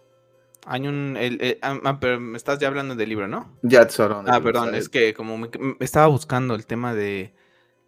Hay 0.67 0.87
un. 0.87 1.17
El, 1.17 1.59
ah, 1.63 1.79
ah, 1.85 2.01
pero 2.01 2.21
me 2.21 2.37
estás 2.37 2.59
ya 2.59 2.69
hablando 2.69 2.95
del 2.95 3.09
libro, 3.09 3.29
¿no? 3.29 3.59
Ya 3.63 3.87
hablando 3.99 4.33
Ah, 4.33 4.41
perdón, 4.41 4.75
es 4.75 4.89
que 4.89 5.15
como 5.15 5.39
me, 5.39 5.49
estaba 5.81 6.07
buscando 6.07 6.55
el 6.55 6.67
tema 6.67 6.95
de, 6.95 7.35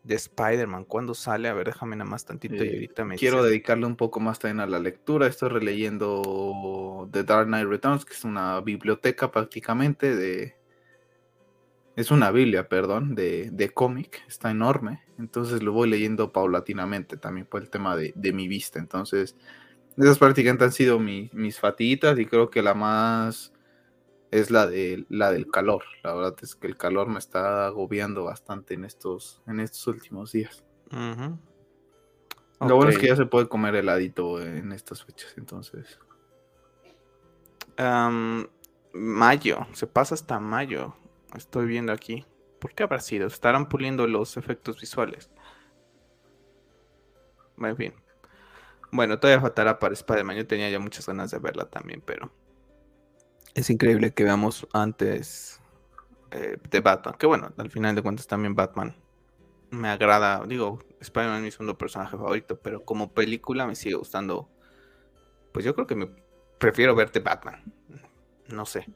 de 0.05 0.15
Spider-Man, 0.15 0.85
¿cuándo 0.85 1.15
sale? 1.15 1.49
A 1.49 1.55
ver, 1.55 1.67
déjame 1.67 1.97
nada 1.97 2.11
más 2.11 2.25
tantito 2.25 2.65
y 2.65 2.69
ahorita 2.69 3.05
me. 3.05 3.17
Quiero 3.17 3.43
dedicarle 3.43 3.87
un 3.87 3.97
poco 3.97 4.21
más 4.21 4.39
también 4.39 4.61
a 4.61 4.67
la 4.67 4.79
lectura. 4.79 5.27
Estoy 5.27 5.51
releyendo 5.51 7.09
The 7.13 7.25
Dark 7.25 7.47
Knight 7.47 7.69
Returns, 7.69 8.05
que 8.05 8.15
es 8.15 8.25
una 8.25 8.61
biblioteca 8.61 9.31
prácticamente 9.31 10.17
de, 10.17 10.57
es 11.97 12.11
una 12.11 12.31
Biblia, 12.31 12.69
perdón, 12.69 13.15
de, 13.15 13.51
de 13.51 13.69
cómic, 13.71 14.23
está 14.27 14.51
enorme, 14.51 15.03
entonces 15.19 15.63
lo 15.63 15.73
voy 15.73 15.91
leyendo 15.91 16.33
paulatinamente 16.33 17.17
también 17.17 17.47
por 17.47 17.63
el 17.63 17.71
tema 17.71 17.97
de, 17.97 18.33
mi 18.33 18.49
vista, 18.49 18.79
entonces 18.79 19.37
esas 19.97 20.19
prácticamente 20.19 20.65
han 20.65 20.73
sido 20.73 20.99
mis 20.99 21.61
fatiguitas 21.61 22.19
y 22.19 22.27
creo 22.27 22.51
que 22.51 22.63
la 22.63 22.75
más 22.75 23.53
es 24.31 24.51
la, 24.51 24.67
de, 24.67 25.05
la 25.11 25.31
del 25.31 25.51
calor, 25.51 25.85
la 26.03 26.15
verdad 26.15 26.35
es 26.41 26.55
que 26.55 26.67
el 26.67 26.77
calor 26.77 27.09
me 27.09 27.19
está 27.19 27.67
agobiando 27.67 28.25
bastante 28.25 28.75
en 28.75 28.85
estos, 28.85 29.43
en 29.47 29.61
estos 29.61 29.87
últimos 29.87 30.33
días. 30.33 30.65
Lo 32.61 32.77
bueno 32.77 32.91
es 32.91 32.99
que 32.99 33.09
ya 33.09 33.17
se 33.17 33.27
puede 33.27 33.49
comer 33.49 33.75
heladito 33.75 34.41
en 34.41 34.73
estas 34.73 35.05
fechas, 35.05 35.35
entonces. 35.37 35.99
mayo, 38.93 39.67
se 39.73 39.87
pasa 39.87 40.15
hasta 40.15 40.41
mayo. 40.41 40.95
Estoy 41.37 41.67
viendo 41.67 41.93
aquí. 41.93 42.25
¿Por 42.59 42.75
qué 42.75 42.85
habrá 42.85 43.01
sido? 43.01 43.27
Estarán 43.27 43.69
puliendo 43.69 44.07
los 44.07 44.37
efectos 44.37 44.81
visuales. 44.81 45.31
En 47.59 47.77
fin. 47.77 47.95
Bueno, 48.93 49.19
todavía 49.19 49.41
faltará 49.41 49.79
para 49.79 49.95
Spider-Man. 49.95 50.37
Yo 50.37 50.47
tenía 50.47 50.71
ya 50.71 50.79
muchas 50.79 51.07
ganas 51.07 51.31
de 51.31 51.39
verla 51.39 51.65
también, 51.65 52.03
pero 52.05 52.31
es 53.55 53.71
increíble 53.71 54.13
que 54.13 54.25
veamos 54.25 54.67
antes 54.73 55.61
eh, 56.31 56.59
de 56.71 56.81
Batman. 56.81 57.15
Que 57.19 57.27
bueno, 57.27 57.53
al 57.57 57.71
final 57.71 57.95
de 57.95 58.03
cuentas 58.03 58.27
también 58.27 58.55
Batman 58.55 58.95
me 59.71 59.89
agrada. 59.89 60.45
Digo, 60.47 60.79
Spider-Man 61.01 61.39
es 61.39 61.43
mi 61.43 61.51
segundo 61.51 61.79
personaje 61.79 62.17
favorito, 62.17 62.61
pero 62.61 62.85
como 62.85 63.13
película 63.13 63.67
me 63.67 63.75
sigue 63.75 63.95
gustando. 63.95 64.51
Pues 65.53 65.65
yo 65.65 65.75
creo 65.75 65.87
que 65.87 65.97
me 65.97 66.11
prefiero 66.59 66.95
verte 66.95 67.21
Batman. 67.21 67.63
No 68.49 68.67
sé. 68.67 68.87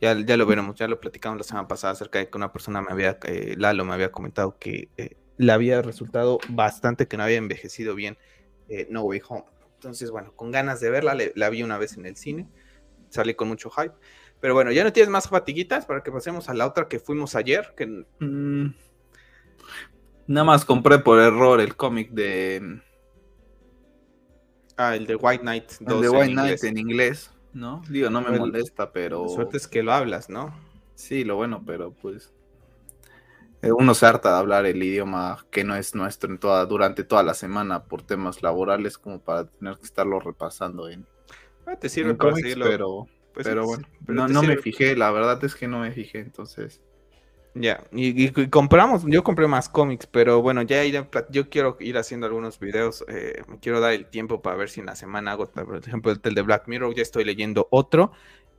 Ya, 0.00 0.18
ya 0.18 0.36
lo 0.36 0.46
veremos, 0.46 0.74
ya 0.76 0.88
lo 0.88 0.98
platicamos 0.98 1.38
la 1.38 1.44
semana 1.44 1.68
pasada 1.68 1.92
acerca 1.92 2.18
de 2.18 2.28
que 2.28 2.36
una 2.36 2.52
persona 2.52 2.80
me 2.80 2.90
había, 2.90 3.18
eh, 3.24 3.54
Lalo 3.58 3.84
me 3.84 3.92
había 3.92 4.10
comentado 4.10 4.58
que 4.58 4.88
eh, 4.96 5.16
le 5.36 5.52
había 5.52 5.82
resultado 5.82 6.38
bastante 6.48 7.06
que 7.06 7.16
no 7.16 7.22
había 7.22 7.36
envejecido 7.36 7.94
bien 7.94 8.18
eh, 8.80 8.86
No 8.90 9.02
Way 9.02 9.22
Home. 9.28 9.44
Entonces, 9.74 10.10
bueno, 10.10 10.32
con 10.34 10.50
ganas 10.50 10.80
de 10.80 10.90
verla, 10.90 11.16
la 11.34 11.50
vi 11.50 11.62
una 11.62 11.78
vez 11.78 11.96
en 11.96 12.06
el 12.06 12.16
cine, 12.16 12.48
salí 13.10 13.34
con 13.34 13.48
mucho 13.48 13.70
hype. 13.70 13.94
Pero 14.40 14.54
bueno, 14.54 14.72
ya 14.72 14.84
no 14.84 14.92
tienes 14.92 15.10
más 15.10 15.28
fatiguitas 15.28 15.86
para 15.86 16.02
que 16.02 16.12
pasemos 16.12 16.48
a 16.48 16.54
la 16.54 16.66
otra 16.66 16.88
que 16.88 16.98
fuimos 16.98 17.34
ayer. 17.34 17.74
Que... 17.76 17.86
Mm, 17.86 18.74
nada 20.26 20.44
más 20.44 20.64
compré 20.64 20.98
por 20.98 21.18
error 21.18 21.60
el 21.60 21.76
cómic 21.76 22.10
de... 22.10 22.80
Ah, 24.76 24.96
el 24.96 25.06
de 25.06 25.16
White 25.16 25.42
Knight. 25.42 25.72
el 25.80 26.00
de 26.00 26.08
White 26.08 26.32
Knight 26.32 26.64
en 26.64 26.78
inglés. 26.78 27.30
¿no? 27.54 27.82
Digo, 27.88 28.10
no 28.10 28.20
me 28.20 28.38
molesta, 28.38 28.92
pero... 28.92 29.24
La 29.24 29.28
suerte 29.28 29.56
es 29.56 29.68
que 29.68 29.82
lo 29.82 29.92
hablas, 29.92 30.28
¿no? 30.28 30.54
Sí, 30.94 31.24
lo 31.24 31.36
bueno, 31.36 31.62
pero 31.64 31.92
pues... 31.92 32.32
Eh, 33.64 33.72
uno 33.72 33.94
se 33.94 34.04
harta 34.04 34.30
de 34.30 34.36
hablar 34.36 34.66
el 34.66 34.82
idioma 34.82 35.46
que 35.50 35.64
no 35.64 35.74
es 35.74 35.94
nuestro 35.94 36.30
en 36.30 36.38
toda, 36.38 36.66
durante 36.66 37.02
toda 37.02 37.22
la 37.22 37.32
semana 37.32 37.84
por 37.84 38.02
temas 38.02 38.42
laborales 38.42 38.98
como 38.98 39.20
para 39.20 39.46
tener 39.46 39.76
que 39.76 39.84
estarlo 39.84 40.20
repasando 40.20 40.90
en... 40.90 41.06
Ah, 41.66 41.76
te 41.76 41.88
sirve 41.88 42.14
para 42.14 42.34
seguirlo. 42.34 42.66
Pero, 42.66 43.06
pues 43.32 43.46
pero 43.46 43.64
bueno, 43.64 43.88
no, 44.06 44.28
no 44.28 44.42
me 44.42 44.58
fijé, 44.58 44.94
la 44.96 45.10
verdad 45.10 45.42
es 45.42 45.54
que 45.54 45.66
no 45.66 45.78
me 45.78 45.92
fijé, 45.92 46.18
entonces... 46.18 46.82
Ya, 47.56 47.84
y, 47.92 48.30
compramos, 48.48 49.04
yo 49.06 49.22
compré 49.22 49.46
más 49.46 49.68
cómics, 49.68 50.08
pero 50.08 50.42
bueno, 50.42 50.62
ya 50.62 50.82
yo 51.30 51.48
quiero 51.48 51.76
ir 51.78 51.96
haciendo 51.96 52.26
algunos 52.26 52.58
videos, 52.58 53.04
eh, 53.06 53.42
me 53.46 53.60
quiero 53.60 53.78
dar 53.78 53.92
el 53.92 54.06
tiempo 54.06 54.42
para 54.42 54.56
ver 54.56 54.68
si 54.68 54.80
en 54.80 54.86
la 54.86 54.96
semana 54.96 55.30
hago, 55.30 55.48
por 55.48 55.76
ejemplo, 55.76 56.10
el 56.10 56.34
de 56.34 56.42
Black 56.42 56.66
Mirror, 56.66 56.92
ya 56.96 57.02
estoy 57.02 57.22
leyendo 57.22 57.68
otro 57.70 58.10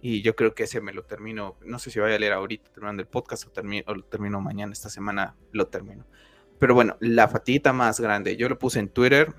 y 0.01 0.21
yo 0.21 0.35
creo 0.35 0.53
que 0.53 0.63
ese 0.63 0.81
me 0.81 0.93
lo 0.93 1.03
termino, 1.03 1.57
no 1.65 1.79
sé 1.79 1.91
si 1.91 1.99
voy 1.99 2.13
a 2.13 2.19
leer 2.19 2.33
ahorita 2.33 2.71
terminando 2.71 3.01
el 3.01 3.07
podcast 3.07 3.47
o, 3.47 3.51
termino, 3.51 3.93
lo 3.93 4.03
termino 4.03 4.41
mañana, 4.41 4.73
esta 4.73 4.89
semana 4.89 5.35
lo 5.51 5.67
termino. 5.67 6.05
Pero 6.59 6.73
bueno, 6.73 6.95
la 6.99 7.27
fatiguita 7.27 7.73
más 7.73 7.99
grande, 7.99 8.37
yo 8.37 8.47
lo 8.47 8.57
puse 8.57 8.79
en 8.79 8.89
Twitter 8.89 9.33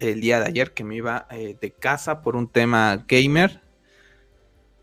el 0.00 0.20
día 0.20 0.40
de 0.40 0.46
ayer 0.46 0.72
que 0.72 0.84
me 0.84 0.96
iba 0.96 1.26
eh, 1.30 1.56
de 1.60 1.72
casa 1.72 2.22
por 2.22 2.36
un 2.36 2.48
tema 2.48 3.04
gamer, 3.08 3.62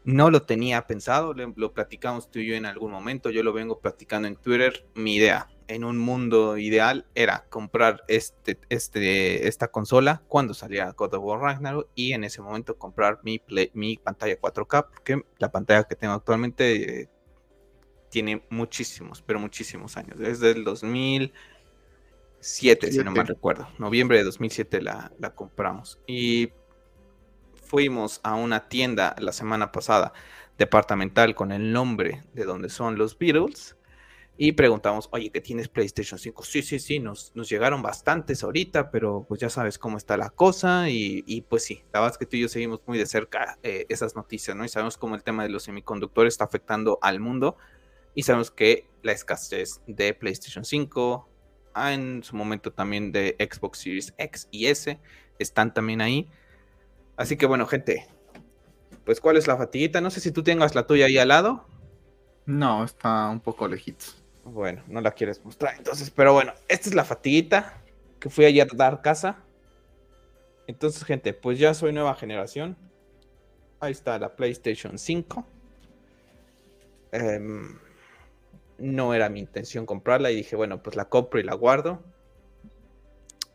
no 0.04 0.32
lo 0.32 0.44
tenía 0.44 0.88
pensado, 0.88 1.34
lo, 1.34 1.74
platicamos 1.74 2.32
tú 2.32 2.40
y 2.40 2.48
yo 2.48 2.56
en 2.56 2.66
algún 2.66 2.92
momento, 2.92 3.30
yo 3.30 3.44
lo 3.44 3.54
vengo 3.54 3.80
platicando 3.80 4.28
en 4.28 4.36
Twitter. 4.36 4.86
Mi 4.96 5.16
idea 5.16 5.48
en 5.74 5.84
un 5.86 5.98
mundo 5.98 6.58
ideal 6.58 7.06
era 7.16 7.46
comprar 7.50 8.04
este, 8.10 8.60
este, 8.70 9.48
esta 9.48 9.70
consola 9.70 10.22
cuando 10.28 10.54
salía 10.54 10.92
God 10.92 11.14
of 11.14 11.24
War 11.24 11.40
Ragnarok 11.40 11.88
y 11.96 12.12
en 12.12 12.26
ese 12.26 12.42
momento 12.42 12.78
comprar 12.78 13.22
mi, 13.24 13.42
mi 13.74 13.96
pantalla 13.98 14.38
4K, 14.40 14.88
porque 14.90 15.24
la 15.38 15.52
pantalla 15.52 15.86
que 15.86 15.96
tengo 15.96 16.14
actualmente 16.14 17.02
eh, 17.02 17.10
tiene 18.10 18.44
muchísimos, 18.50 19.22
pero 19.22 19.40
muchísimos 19.40 19.96
años. 19.96 20.20
Desde 20.20 20.52
el 20.52 20.66
2007, 20.66 22.92
si 22.92 22.98
no 23.00 23.12
mal 23.12 23.28
recuerdo. 23.28 23.70
Noviembre 23.78 24.18
de 24.18 24.26
2007 24.26 24.82
la, 24.82 25.14
la 25.20 25.34
compramos. 25.34 26.00
Y 26.06 26.52
fuimos 27.64 28.20
a 28.24 28.36
una 28.36 28.68
tienda 28.68 29.16
la 29.20 29.32
semana 29.32 29.72
pasada 29.72 30.12
departamental 30.58 31.34
con 31.34 31.54
el 31.54 31.72
nombre 31.72 32.24
de 32.34 32.44
donde 32.44 32.68
son 32.68 32.98
los 32.98 33.18
Beatles 33.18 33.78
y 34.38 34.54
preguntamos, 34.54 35.08
oye, 35.12 35.30
¿qué 35.30 35.42
tienes 35.42 35.68
PlayStation 35.68 36.18
5? 36.18 36.44
Sí, 36.44 36.64
sí, 36.64 36.80
sí, 36.80 37.00
nos, 37.00 37.32
nos 37.36 37.50
llegaron 37.50 37.82
bastantes 37.82 38.44
ahorita, 38.44 38.90
pero 38.90 39.26
pues 39.28 39.40
ya 39.40 39.50
sabes 39.50 39.78
cómo 39.78 39.98
está 39.98 40.18
la 40.18 40.30
cosa 40.30 40.90
y, 40.90 41.46
pues 41.48 41.64
sí, 41.64 41.84
la 41.94 42.00
verdad 42.00 42.14
es 42.14 42.18
que 42.18 42.26
tú 42.26 42.38
y 42.38 42.42
yo 42.42 42.48
seguimos 42.48 42.82
muy 42.88 42.98
de 42.98 43.06
cerca 43.06 43.60
eh, 43.62 43.86
esas 43.90 44.16
noticias, 44.16 44.56
¿no? 44.58 44.66
Y 44.66 44.70
sabemos 44.70 44.98
cómo 44.98 45.16
el 45.16 45.24
tema 45.24 45.44
de 45.44 45.50
los 45.50 45.64
semiconductores 45.64 46.34
está 46.34 46.46
afectando 46.46 46.98
al 47.02 47.20
mundo 47.20 47.58
y 48.16 48.24
sabemos 48.24 48.52
que 48.52 48.88
la 49.04 49.12
escasez 49.12 49.82
de 49.86 50.14
PlayStation 50.14 50.66
5, 50.66 51.30
ah, 51.74 51.94
en 51.94 52.24
su 52.24 52.36
momento 52.36 52.72
también 52.74 53.12
de 53.12 53.36
Xbox 53.40 53.80
Series 53.80 54.14
X 54.18 54.48
y 54.50 54.68
S, 54.68 55.00
están 55.40 55.74
también 55.74 56.02
ahí. 56.02 56.28
Así 57.16 57.38
que 57.38 57.46
bueno, 57.46 57.68
gente, 57.68 58.08
pues 59.06 59.22
¿cuál 59.22 59.38
es 59.38 59.48
la 59.48 59.58
fatiguita? 59.58 60.02
No 60.02 60.10
sé 60.10 60.20
si 60.20 60.32
tú 60.32 60.42
tengas 60.42 60.74
la 60.74 60.88
tuya 60.88 61.06
ahí 61.06 61.18
al 61.18 61.28
lado. 61.28 61.68
No, 62.46 62.84
está 62.84 63.30
un 63.30 63.40
poco 63.40 63.68
lejitos. 63.68 64.21
Bueno, 64.44 64.84
no 64.88 65.02
la 65.02 65.12
quieres 65.12 65.44
mostrar 65.46 65.76
entonces, 65.78 66.10
pero 66.10 66.34
bueno, 66.34 66.54
esta 66.68 66.90
es 66.90 66.96
la 66.96 67.06
fatiguita 67.06 67.82
que 68.20 68.30
fui 68.30 68.46
ayer 68.46 68.68
a 68.72 68.76
dar 68.76 69.02
casa. 69.02 69.40
Entonces, 70.68 71.04
gente, 71.04 71.34
pues 71.34 71.60
ya 71.60 71.74
soy 71.74 71.92
nueva 71.92 72.16
generación. 72.16 72.78
Ahí 73.80 73.92
está 73.92 74.18
la 74.20 74.36
PlayStation 74.36 74.98
5. 74.98 75.46
Em, 77.12 77.78
no 78.78 79.14
era 79.14 79.30
mi 79.30 79.40
intención 79.40 79.86
comprarla 79.86 80.32
y 80.32 80.38
dije, 80.38 80.56
bueno, 80.56 80.82
pues 80.82 80.96
la 80.96 81.06
compro 81.06 81.40
y 81.40 81.44
la 81.44 81.56
guardo. 81.56 82.02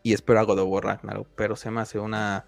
Y 0.03 0.13
espero 0.13 0.39
algo 0.39 0.55
de 0.55 0.61
War 0.61 0.99
pero 1.35 1.55
se 1.55 1.71
me 1.71 1.81
hace 1.81 1.99
una 1.99 2.45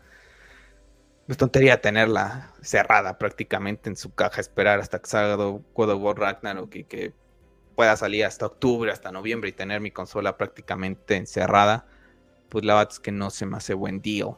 tontería 1.38 1.82
tenerla 1.82 2.54
cerrada 2.62 3.18
prácticamente 3.18 3.90
en 3.90 3.96
su 3.96 4.14
caja, 4.14 4.42
esperar 4.42 4.80
hasta 4.80 5.00
que 5.00 5.10
salga 5.10 5.36
God 5.36 5.90
of 5.90 6.02
War 6.02 6.18
Ragnarok 6.18 6.76
y 6.76 6.84
que 6.86 7.14
pueda 7.80 7.96
salir 7.96 8.26
hasta 8.26 8.46
octubre, 8.46 8.92
hasta 8.92 9.10
noviembre 9.10 9.52
y 9.52 9.54
tener 9.54 9.80
mi 9.80 9.90
consola 9.90 10.36
prácticamente 10.36 11.16
encerrada. 11.16 11.88
Pues 12.50 12.66
la 12.66 12.74
verdad 12.74 12.92
es 12.92 13.00
que 13.00 13.14
no 13.14 13.30
se 13.30 13.46
me 13.46 13.56
hace 13.56 13.74
buen 13.74 14.02
deal, 14.02 14.36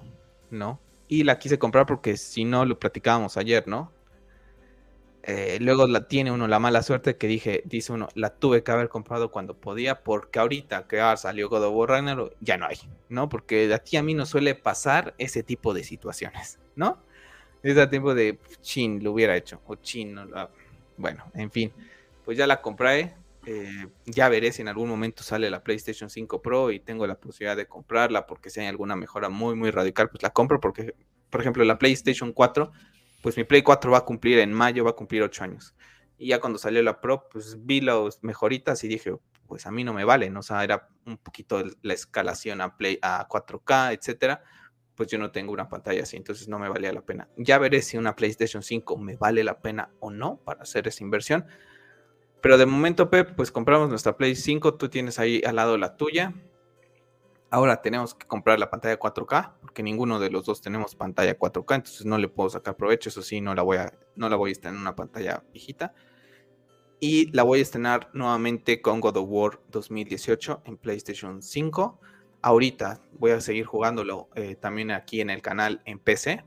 ¿no? 0.51 0.79
Y 1.07 1.23
la 1.23 1.39
quise 1.39 1.57
comprar 1.57 1.87
porque 1.87 2.17
si 2.17 2.45
no 2.45 2.65
lo 2.65 2.77
platicábamos 2.77 3.37
ayer, 3.37 3.67
¿no? 3.67 3.91
eh, 5.23 5.57
luego 5.59 5.87
la, 5.87 6.07
tiene 6.07 6.31
uno 6.31 6.47
la 6.47 6.59
mala 6.59 6.83
suerte 6.83 7.17
que 7.17 7.25
dije, 7.25 7.63
dice 7.65 7.93
uno, 7.93 8.09
la 8.13 8.29
tuve 8.29 8.61
que 8.61 8.71
haber 8.73 8.89
comprado 8.89 9.31
cuando 9.31 9.55
podía, 9.55 10.03
porque 10.03 10.37
ahorita 10.37 10.87
que 10.87 11.01
ah, 11.01 11.17
salió 11.17 11.49
God 11.49 11.63
of 11.63 11.73
War 11.73 11.89
Ragnarok, 11.89 12.35
ya 12.41 12.57
no 12.57 12.67
hay, 12.67 12.77
¿no? 13.09 13.27
Porque 13.27 13.73
a 13.73 13.79
ti 13.79 13.97
a 13.97 14.03
mí 14.03 14.13
no 14.13 14.27
suele 14.27 14.53
pasar 14.53 15.15
ese 15.17 15.41
tipo 15.41 15.73
de 15.73 15.83
situaciones, 15.83 16.59
¿no? 16.75 16.99
Es 17.63 17.75
a 17.79 17.89
tiempo 17.89 18.13
de 18.13 18.37
chin, 18.61 19.03
lo 19.03 19.13
hubiera 19.13 19.35
hecho, 19.35 19.59
o 19.65 19.77
chin, 19.77 20.15
bueno, 20.95 21.25
en 21.33 21.49
fin, 21.49 21.73
pues 22.23 22.37
ya 22.37 22.45
la 22.45 22.61
compré, 22.61 23.15
eh, 23.45 23.87
ya 24.05 24.29
veré 24.29 24.51
si 24.51 24.61
en 24.61 24.67
algún 24.67 24.89
momento 24.89 25.23
sale 25.23 25.49
la 25.49 25.63
PlayStation 25.63 26.09
5 26.09 26.41
Pro 26.41 26.71
y 26.71 26.79
tengo 26.79 27.07
la 27.07 27.19
posibilidad 27.19 27.57
de 27.57 27.67
comprarla 27.67 28.27
porque 28.27 28.49
si 28.49 28.59
hay 28.59 28.67
alguna 28.67 28.95
mejora 28.95 29.29
muy, 29.29 29.55
muy 29.55 29.71
radical, 29.71 30.09
pues 30.09 30.23
la 30.23 30.29
compro 30.29 30.59
porque, 30.59 30.95
por 31.29 31.41
ejemplo, 31.41 31.63
la 31.63 31.77
PlayStation 31.77 32.33
4 32.33 32.71
pues 33.21 33.37
mi 33.37 33.43
Play 33.43 33.61
4 33.61 33.91
va 33.91 33.99
a 33.99 34.05
cumplir 34.05 34.39
en 34.39 34.51
mayo, 34.51 34.83
va 34.83 34.91
a 34.91 34.95
cumplir 34.95 35.21
8 35.23 35.43
años. 35.43 35.75
Y 36.17 36.27
ya 36.29 36.39
cuando 36.39 36.59
salió 36.59 36.81
la 36.83 37.01
Pro, 37.01 37.27
pues 37.29 37.57
vi 37.65 37.81
las 37.81 38.23
mejoritas 38.23 38.83
y 38.83 38.87
dije, 38.87 39.13
pues 39.47 39.65
a 39.65 39.71
mí 39.71 39.83
no 39.83 39.93
me 39.93 40.03
vale, 40.03 40.29
¿no? 40.29 40.39
O 40.39 40.43
sea, 40.43 40.63
era 40.63 40.89
un 41.05 41.17
poquito 41.17 41.63
la 41.81 41.93
escalación 41.93 42.61
a 42.61 42.77
Play 42.77 42.99
a 43.01 43.27
4K, 43.27 43.97
etcétera. 43.97 44.43
Pues 44.95 45.09
yo 45.09 45.17
no 45.17 45.31
tengo 45.31 45.51
una 45.51 45.67
pantalla 45.69 46.03
así, 46.03 46.17
entonces 46.17 46.47
no 46.47 46.59
me 46.59 46.69
valía 46.69 46.93
la 46.93 47.01
pena. 47.01 47.29
Ya 47.37 47.57
veré 47.57 47.81
si 47.81 47.97
una 47.97 48.15
PlayStation 48.15 48.61
5 48.61 48.97
me 48.97 49.15
vale 49.15 49.43
la 49.43 49.61
pena 49.61 49.91
o 49.99 50.11
no 50.11 50.37
para 50.43 50.61
hacer 50.61 50.87
esa 50.87 51.03
inversión. 51.03 51.45
Pero 52.41 52.57
de 52.57 52.65
momento, 52.65 53.09
Pep, 53.09 53.35
pues 53.35 53.51
compramos 53.51 53.89
nuestra 53.89 54.17
Play 54.17 54.35
5, 54.35 54.73
tú 54.73 54.89
tienes 54.89 55.19
ahí 55.19 55.41
al 55.45 55.55
lado 55.55 55.77
la 55.77 55.95
tuya. 55.95 56.33
Ahora 57.51 57.81
tenemos 57.81 58.15
que 58.15 58.25
comprar 58.25 58.59
la 58.59 58.69
pantalla 58.69 58.97
4K, 58.97 59.59
porque 59.61 59.83
ninguno 59.83 60.19
de 60.19 60.31
los 60.31 60.45
dos 60.45 60.61
tenemos 60.61 60.95
pantalla 60.95 61.37
4K, 61.37 61.75
entonces 61.75 62.05
no 62.05 62.17
le 62.17 62.29
puedo 62.29 62.49
sacar 62.49 62.77
provecho, 62.77 63.09
eso 63.09 63.21
sí, 63.21 63.41
no 63.41 63.53
la 63.53 63.61
voy 63.61 63.77
a, 63.77 63.93
no 64.15 64.29
la 64.29 64.37
voy 64.37 64.49
a 64.49 64.53
estrenar 64.53 64.75
en 64.75 64.81
una 64.81 64.95
pantalla 64.95 65.43
viejita. 65.51 65.93
Y 66.99 67.31
la 67.31 67.43
voy 67.43 67.59
a 67.59 67.61
estrenar 67.63 68.09
nuevamente 68.13 68.81
con 68.81 69.01
God 69.01 69.17
of 69.17 69.25
War 69.27 69.59
2018 69.69 70.61
en 70.65 70.77
PlayStation 70.77 71.41
5. 71.41 71.99
Ahorita 72.41 73.01
voy 73.13 73.31
a 73.31 73.41
seguir 73.41 73.65
jugándolo 73.65 74.29
eh, 74.35 74.55
también 74.55 74.91
aquí 74.91 75.19
en 75.19 75.29
el 75.29 75.41
canal 75.41 75.81
en 75.85 75.99
PC 75.99 76.45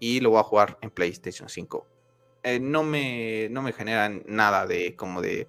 y 0.00 0.20
lo 0.20 0.30
voy 0.30 0.40
a 0.40 0.44
jugar 0.44 0.78
en 0.80 0.90
PlayStation 0.90 1.48
5. 1.48 1.95
Eh, 2.42 2.60
no, 2.60 2.82
me, 2.82 3.48
no 3.50 3.62
me 3.62 3.72
generan 3.72 4.22
nada 4.26 4.66
de 4.66 4.94
como 4.96 5.20
de 5.20 5.48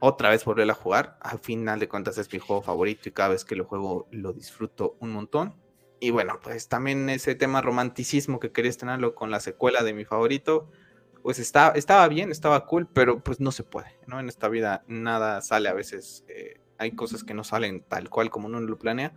otra 0.00 0.30
vez 0.30 0.44
volver 0.44 0.68
a 0.70 0.74
jugar. 0.74 1.16
Al 1.20 1.38
final 1.38 1.78
de 1.78 1.88
cuentas 1.88 2.18
es 2.18 2.32
mi 2.32 2.38
juego 2.38 2.62
favorito 2.62 3.08
y 3.08 3.12
cada 3.12 3.30
vez 3.30 3.44
que 3.44 3.54
lo 3.56 3.64
juego 3.64 4.08
lo 4.10 4.32
disfruto 4.32 4.96
un 5.00 5.12
montón. 5.12 5.54
Y 6.00 6.10
bueno, 6.10 6.40
pues 6.42 6.68
también 6.68 7.08
ese 7.08 7.36
tema 7.36 7.60
romanticismo 7.60 8.40
que 8.40 8.50
quería 8.50 8.72
tenerlo 8.72 9.14
con 9.14 9.30
la 9.30 9.38
secuela 9.38 9.84
de 9.84 9.94
mi 9.94 10.04
favorito, 10.04 10.68
pues 11.22 11.38
está, 11.38 11.68
estaba 11.76 12.08
bien, 12.08 12.32
estaba 12.32 12.66
cool, 12.66 12.88
pero 12.92 13.22
pues 13.22 13.38
no 13.38 13.52
se 13.52 13.62
puede, 13.62 13.96
¿no? 14.08 14.18
En 14.18 14.28
esta 14.28 14.48
vida 14.48 14.82
nada 14.88 15.40
sale 15.42 15.68
a 15.68 15.72
veces, 15.72 16.24
eh, 16.26 16.60
hay 16.78 16.96
cosas 16.96 17.22
que 17.22 17.34
no 17.34 17.44
salen 17.44 17.84
tal 17.84 18.10
cual 18.10 18.30
como 18.30 18.48
uno 18.48 18.60
lo 18.60 18.76
planea. 18.76 19.14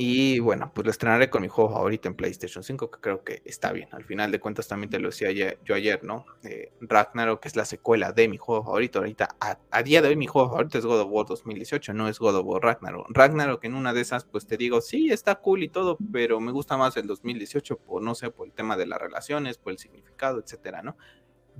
Y 0.00 0.38
bueno, 0.38 0.70
pues 0.72 0.84
lo 0.84 0.92
estrenaré 0.92 1.28
con 1.28 1.42
mi 1.42 1.48
juego 1.48 1.72
favorito 1.72 2.06
en 2.06 2.14
PlayStation 2.14 2.62
5, 2.62 2.88
que 2.88 3.00
creo 3.00 3.24
que 3.24 3.42
está 3.44 3.72
bien. 3.72 3.88
Al 3.90 4.04
final 4.04 4.30
de 4.30 4.38
cuentas 4.38 4.68
también 4.68 4.90
te 4.90 5.00
lo 5.00 5.08
decía 5.08 5.32
yo 5.32 5.74
ayer, 5.74 6.04
¿no? 6.04 6.24
Eh, 6.44 6.72
Ragnarok 6.80 7.44
es 7.46 7.56
la 7.56 7.64
secuela 7.64 8.12
de 8.12 8.28
mi 8.28 8.36
juego 8.36 8.62
favorito. 8.62 9.00
Ahorita, 9.00 9.30
a, 9.40 9.82
día 9.82 10.00
de 10.00 10.06
hoy 10.06 10.14
mi 10.14 10.28
juego 10.28 10.50
favorito 10.50 10.78
es 10.78 10.86
God 10.86 11.00
of 11.00 11.08
War 11.10 11.26
2018, 11.26 11.94
no 11.94 12.06
es 12.06 12.20
God 12.20 12.36
of 12.36 12.46
War 12.46 12.62
Ragnarok. 12.62 13.08
Ragnarok 13.10 13.64
en 13.64 13.74
una 13.74 13.92
de 13.92 14.02
esas, 14.02 14.24
pues 14.24 14.46
te 14.46 14.56
digo, 14.56 14.80
sí, 14.80 15.10
está 15.10 15.34
cool 15.34 15.64
y 15.64 15.68
todo, 15.68 15.98
pero 16.12 16.38
me 16.38 16.52
gusta 16.52 16.76
más 16.76 16.96
el 16.96 17.08
2018 17.08 17.78
por, 17.78 18.00
no 18.00 18.14
sé, 18.14 18.30
por 18.30 18.46
el 18.46 18.52
tema 18.52 18.76
de 18.76 18.86
las 18.86 19.00
relaciones, 19.00 19.58
por 19.58 19.72
el 19.72 19.78
significado, 19.80 20.38
etcétera, 20.38 20.80
¿no? 20.80 20.96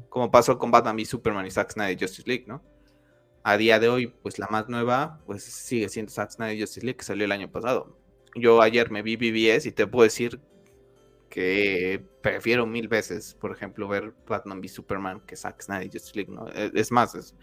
Como 0.08 0.30
pasó 0.30 0.56
con 0.58 0.70
Batman 0.70 0.94
v 0.94 1.04
Superman 1.06 1.44
y 1.44 1.50
Zack 1.50 1.72
Snyder 1.72 1.98
Justice 1.98 2.28
League, 2.28 2.44
¿no? 2.46 2.62
A 3.42 3.56
día 3.56 3.80
de 3.80 3.88
hoy, 3.88 4.06
pues 4.06 4.38
la 4.38 4.46
más 4.46 4.68
nueva, 4.68 5.18
pues 5.26 5.42
sigue 5.42 5.88
siendo 5.88 6.12
Zack 6.12 6.30
Snyder 6.30 6.60
Justice 6.60 6.86
League, 6.86 6.98
que 6.98 7.04
salió 7.04 7.24
el 7.24 7.32
año 7.32 7.50
pasado 7.50 7.98
yo 8.40 8.62
ayer 8.62 8.90
me 8.90 9.02
vi 9.02 9.16
BBS 9.16 9.66
y 9.66 9.72
te 9.72 9.86
puedo 9.86 10.04
decir 10.04 10.40
que 11.28 12.02
prefiero 12.22 12.66
mil 12.66 12.88
veces, 12.88 13.34
por 13.34 13.52
ejemplo, 13.52 13.88
ver 13.88 14.14
Batman 14.26 14.58
v 14.58 14.68
Superman 14.68 15.20
que 15.20 15.36
Zack 15.36 15.62
Snyder 15.62 15.90
Justice 15.90 16.16
League, 16.16 16.32
¿no? 16.32 16.48
E, 16.48 16.70
es 16.74 16.90
más, 16.90 17.34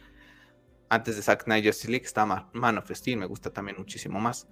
antes 0.89 1.15
de 1.15 1.21
Zack 1.21 1.43
Snyder 1.43 1.71
Justice 1.71 1.91
League 1.91 2.05
está 2.05 2.25
Man 2.25 2.77
of 2.77 2.91
Steel, 2.91 3.17
me 3.17 3.25
gusta 3.25 3.51
también 3.51 3.77
muchísimo 3.77 4.19
más. 4.19 4.47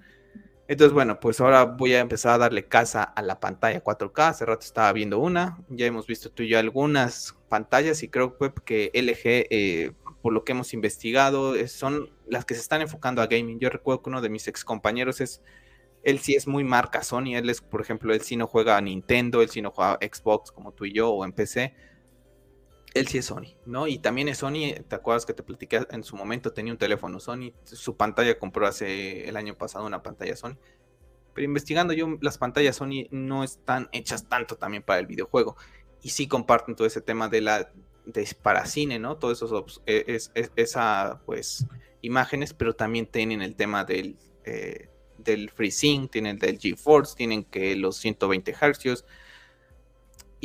Entonces, 0.68 0.94
bueno, 0.94 1.20
pues 1.20 1.42
ahora 1.42 1.66
voy 1.66 1.94
a 1.94 2.00
empezar 2.00 2.34
a 2.34 2.38
darle 2.38 2.68
casa 2.68 3.04
a 3.04 3.22
la 3.22 3.40
pantalla 3.40 3.84
4K. 3.84 4.30
Hace 4.30 4.46
rato 4.46 4.66
estaba 4.66 4.94
viendo 4.94 5.20
una, 5.20 5.58
ya 5.70 5.86
hemos 5.86 6.08
visto 6.08 6.32
tú 6.32 6.44
y 6.44 6.48
yo 6.48 6.58
algunas 6.58 7.36
pantallas 7.50 8.02
y 8.02 8.08
creo 8.08 8.38
que 8.64 8.90
LG, 8.94 9.48
eh, 9.50 9.92
por 10.22 10.32
lo 10.32 10.46
que 10.46 10.54
hemos 10.54 10.74
investigado, 10.74 11.54
son 11.68 12.12
las 12.28 12.46
que 12.46 12.54
se 12.54 12.62
están 12.62 12.82
enfocando 12.82 13.22
a 13.22 13.28
gaming. 13.28 13.60
Yo 13.60 13.70
recuerdo 13.70 14.04
que 14.04 14.10
uno 14.10 14.22
de 14.22 14.30
mis 14.30 14.48
ex 14.48 14.64
compañeros 14.64 15.20
es 15.20 15.42
él 16.04 16.20
sí 16.20 16.36
es 16.36 16.48
muy 16.48 16.64
marca 16.64 17.02
Sony, 17.02 17.36
él 17.36 17.50
es, 17.50 17.62
por 17.62 17.82
ejemplo, 17.82 18.14
él 18.14 18.22
sí 18.22 18.36
no 18.36 18.48
juega 18.48 18.78
a 18.78 18.82
Nintendo, 18.82 19.42
él 19.42 19.50
sí 19.50 19.62
no 19.62 19.72
juega 19.72 19.94
a 19.94 20.00
Xbox 20.02 20.52
como 20.52 20.74
tú 20.74 20.86
y 20.86 20.94
yo 20.94 21.10
o 21.10 21.26
en 21.26 21.32
PC. 21.32 21.74
Él 22.94 23.08
sí 23.08 23.18
es 23.18 23.26
Sony, 23.26 23.56
¿no? 23.66 23.88
Y 23.88 23.98
también 23.98 24.28
es 24.28 24.40
Sony, 24.40 24.76
¿te 24.88 24.96
acuerdas 24.96 25.26
que 25.26 25.34
te 25.34 25.42
platiqué 25.42 25.88
en 25.90 26.04
su 26.04 26.16
momento? 26.16 26.54
Tenía 26.54 26.74
un 26.74 26.78
teléfono 26.78 27.20
Sony, 27.20 27.54
su 27.64 27.98
pantalla 27.98 28.38
compró 28.38 28.68
hace 28.68 29.28
el 29.28 29.38
año 29.38 29.56
pasado 29.56 29.86
una 29.86 30.04
pantalla 30.04 30.36
Sony. 30.36 30.58
Pero 31.34 31.46
investigando 31.46 31.94
yo, 31.94 32.18
las 32.22 32.38
pantallas 32.38 32.76
Sony 32.76 33.08
no 33.10 33.44
están 33.44 33.90
hechas 33.92 34.30
tanto 34.30 34.58
también 34.58 34.84
para 34.84 35.00
el 35.00 35.08
videojuego. 35.08 35.56
Y 36.04 36.10
sí 36.10 36.28
comparten 36.28 36.76
todo 36.76 36.86
ese 36.86 37.02
tema 37.02 37.30
de 37.30 37.42
la 37.42 37.72
para 38.42 38.66
cine, 38.66 39.00
¿no? 39.00 39.18
Todos 39.18 39.42
esos 39.42 39.82
e, 39.86 40.04
es, 40.08 40.32
pues 41.26 41.66
imágenes, 42.02 42.54
pero 42.54 42.76
también 42.76 43.08
tienen 43.08 43.42
el 43.42 43.56
tema 43.56 43.86
del 43.86 44.18
eh, 44.44 44.90
del 45.24 45.50
FreeSync, 45.50 46.12
tienen 46.12 46.38
del 46.40 46.60
GeForce, 46.60 47.16
tienen 47.16 47.44
que 47.44 47.76
los 47.76 47.98
120 47.98 48.54
Hz. 48.54 49.06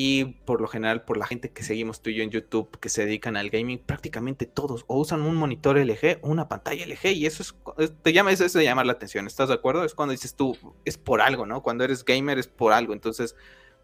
Y 0.00 0.26
por 0.44 0.60
lo 0.60 0.68
general, 0.68 1.04
por 1.04 1.16
la 1.16 1.26
gente 1.26 1.50
que 1.50 1.64
seguimos 1.64 2.02
tú 2.02 2.10
y 2.10 2.14
yo 2.14 2.22
en 2.22 2.30
YouTube 2.30 2.78
que 2.78 2.88
se 2.88 3.04
dedican 3.04 3.36
al 3.36 3.50
gaming, 3.50 3.78
prácticamente 3.80 4.46
todos 4.46 4.84
o 4.86 4.96
usan 4.96 5.22
un 5.22 5.34
monitor 5.34 5.76
LG 5.76 6.20
o 6.22 6.28
una 6.28 6.48
pantalla 6.48 6.86
LG. 6.86 7.06
Y 7.16 7.26
eso 7.26 7.42
es, 7.42 7.92
te 8.02 8.12
llama, 8.12 8.30
eso 8.30 8.44
es 8.44 8.52
de 8.52 8.62
llamar 8.62 8.86
la 8.86 8.92
atención. 8.92 9.26
¿Estás 9.26 9.48
de 9.48 9.54
acuerdo? 9.54 9.84
Es 9.84 9.94
cuando 9.94 10.12
dices 10.12 10.36
tú, 10.36 10.56
es 10.84 10.96
por 10.96 11.20
algo, 11.20 11.46
¿no? 11.46 11.64
Cuando 11.64 11.82
eres 11.82 12.04
gamer 12.04 12.38
es 12.38 12.46
por 12.46 12.72
algo. 12.72 12.92
Entonces, 12.92 13.34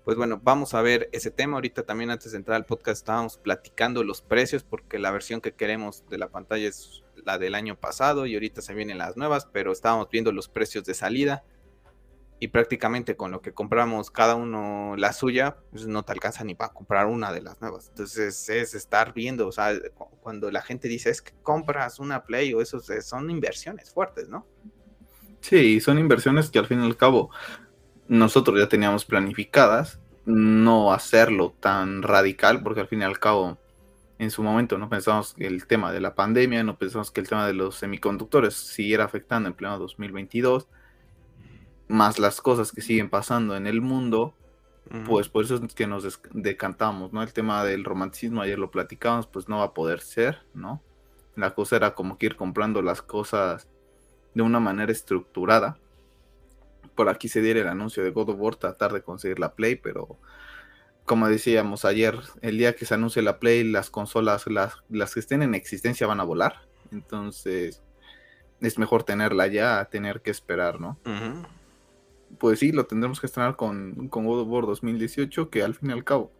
pues 0.04 0.16
bueno, 0.16 0.40
vamos 0.42 0.74
a 0.74 0.82
ver 0.82 1.08
ese 1.12 1.30
tema. 1.30 1.56
Ahorita 1.56 1.84
también 1.84 2.10
antes 2.10 2.32
de 2.32 2.38
entrar 2.38 2.56
al 2.56 2.66
podcast 2.66 2.98
estábamos 2.98 3.38
platicando 3.38 4.04
los 4.04 4.22
precios 4.22 4.62
porque 4.62 4.98
la 4.98 5.10
versión 5.10 5.40
que 5.40 5.54
queremos 5.54 6.08
de 6.10 6.18
la 6.18 6.28
pantalla 6.28 6.68
es 6.68 7.03
la 7.24 7.38
del 7.38 7.54
año 7.54 7.78
pasado 7.78 8.26
y 8.26 8.34
ahorita 8.34 8.62
se 8.62 8.74
vienen 8.74 8.98
las 8.98 9.16
nuevas, 9.16 9.46
pero 9.52 9.72
estábamos 9.72 10.08
viendo 10.10 10.32
los 10.32 10.48
precios 10.48 10.84
de 10.84 10.94
salida 10.94 11.44
y 12.40 12.48
prácticamente 12.48 13.16
con 13.16 13.30
lo 13.30 13.40
que 13.40 13.52
compramos 13.52 14.10
cada 14.10 14.34
uno 14.34 14.96
la 14.96 15.12
suya, 15.12 15.56
pues 15.70 15.86
no 15.86 16.02
te 16.02 16.12
alcanza 16.12 16.44
ni 16.44 16.54
para 16.54 16.72
comprar 16.72 17.06
una 17.06 17.32
de 17.32 17.40
las 17.40 17.60
nuevas. 17.60 17.88
Entonces 17.88 18.48
es 18.48 18.74
estar 18.74 19.14
viendo, 19.14 19.46
o 19.48 19.52
sea, 19.52 19.72
cuando 20.20 20.50
la 20.50 20.60
gente 20.60 20.88
dice 20.88 21.10
es 21.10 21.22
que 21.22 21.32
compras 21.42 21.98
una 21.98 22.24
Play 22.24 22.52
o 22.52 22.60
eso, 22.60 22.80
son 22.80 23.30
inversiones 23.30 23.90
fuertes, 23.90 24.28
¿no? 24.28 24.46
Sí, 25.40 25.80
son 25.80 25.98
inversiones 25.98 26.50
que 26.50 26.58
al 26.58 26.66
fin 26.66 26.82
y 26.82 26.86
al 26.86 26.96
cabo 26.96 27.30
nosotros 28.08 28.58
ya 28.58 28.68
teníamos 28.68 29.04
planificadas, 29.04 30.00
no 30.26 30.92
hacerlo 30.92 31.54
tan 31.60 32.02
radical, 32.02 32.62
porque 32.62 32.80
al 32.80 32.88
fin 32.88 33.00
y 33.00 33.04
al 33.04 33.18
cabo 33.18 33.58
en 34.18 34.30
su 34.30 34.42
momento 34.42 34.78
no 34.78 34.88
pensamos 34.88 35.34
que 35.34 35.46
el 35.46 35.66
tema 35.66 35.92
de 35.92 36.00
la 36.00 36.14
pandemia, 36.14 36.62
no 36.62 36.76
pensamos 36.78 37.10
que 37.10 37.20
el 37.20 37.28
tema 37.28 37.46
de 37.46 37.54
los 37.54 37.76
semiconductores 37.76 38.54
siguiera 38.54 39.04
afectando 39.04 39.48
en 39.48 39.54
pleno 39.54 39.78
2022, 39.78 40.68
más 41.88 42.18
las 42.18 42.40
cosas 42.40 42.72
que 42.72 42.80
siguen 42.80 43.10
pasando 43.10 43.56
en 43.56 43.66
el 43.66 43.80
mundo, 43.80 44.34
pues 45.06 45.28
por 45.28 45.44
eso 45.44 45.56
es 45.56 45.74
que 45.74 45.86
nos 45.86 46.20
decantamos, 46.32 47.12
¿no? 47.12 47.22
El 47.22 47.32
tema 47.32 47.64
del 47.64 47.84
romanticismo, 47.84 48.42
ayer 48.42 48.58
lo 48.58 48.70
platicamos, 48.70 49.26
pues 49.26 49.48
no 49.48 49.58
va 49.58 49.64
a 49.64 49.74
poder 49.74 50.00
ser, 50.00 50.42
¿no? 50.52 50.82
La 51.36 51.54
cosa 51.54 51.76
era 51.76 51.94
como 51.94 52.18
que 52.18 52.26
ir 52.26 52.36
comprando 52.36 52.82
las 52.82 53.02
cosas 53.02 53.66
de 54.34 54.42
una 54.42 54.60
manera 54.60 54.92
estructurada. 54.92 55.78
Por 56.94 57.08
aquí 57.08 57.28
se 57.28 57.40
diera 57.40 57.60
el 57.60 57.68
anuncio 57.68 58.04
de 58.04 58.10
God 58.10 58.30
of 58.30 58.36
War, 58.38 58.56
tratar 58.56 58.92
de 58.92 59.02
conseguir 59.02 59.38
la 59.38 59.54
Play, 59.54 59.76
pero 59.76 60.18
como 61.04 61.28
decíamos 61.28 61.84
ayer, 61.84 62.18
el 62.40 62.58
día 62.58 62.74
que 62.74 62.86
se 62.86 62.94
anuncie 62.94 63.22
la 63.22 63.38
Play, 63.38 63.64
las 63.64 63.90
consolas, 63.90 64.46
las, 64.46 64.76
las 64.88 65.14
que 65.14 65.20
estén 65.20 65.42
en 65.42 65.54
existencia 65.54 66.06
van 66.06 66.20
a 66.20 66.24
volar. 66.24 66.62
Entonces, 66.92 67.82
es 68.60 68.78
mejor 68.78 69.02
tenerla 69.02 69.46
ya 69.46 69.80
a 69.80 69.84
tener 69.86 70.22
que 70.22 70.30
esperar, 70.30 70.80
¿no? 70.80 70.98
Pues 72.38 72.58
sí, 72.58 72.72
lo 72.72 72.86
tendremos 72.86 73.20
que 73.20 73.26
estrenar 73.26 73.56
con, 73.56 74.08
con, 74.08 74.26
God 74.26 74.40
of 74.40 74.48
War 74.48 74.66
2018, 74.66 75.50
que 75.50 75.62
al 75.62 75.74
fin 75.74 75.90
y 75.90 75.92
al 75.92 76.04
cabo, 76.04 76.32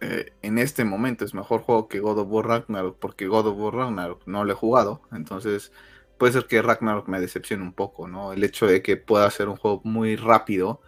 eh, 0.00 0.32
en 0.42 0.58
este 0.58 0.84
momento 0.84 1.24
es 1.24 1.32
mejor 1.32 1.62
juego 1.62 1.88
que 1.88 2.00
God 2.00 2.18
of 2.18 2.28
War 2.30 2.46
Ragnarok, 2.46 2.98
porque 2.98 3.26
God 3.26 3.46
of 3.46 3.58
War 3.58 3.74
Ragnarok 3.74 4.22
no 4.26 4.44
lo 4.44 4.52
he 4.52 4.56
jugado. 4.56 5.00
Entonces, 5.10 5.72
puede 6.18 6.34
ser 6.34 6.46
que 6.46 6.60
Ragnarok 6.60 7.08
me 7.08 7.20
decepcione 7.20 7.62
un 7.62 7.72
poco, 7.72 8.08
¿no? 8.08 8.34
El 8.34 8.44
hecho 8.44 8.66
de 8.66 8.82
que 8.82 8.98
pueda 8.98 9.30
ser 9.30 9.48
un 9.48 9.56
juego 9.56 9.80
muy 9.84 10.16
rápido 10.16 10.80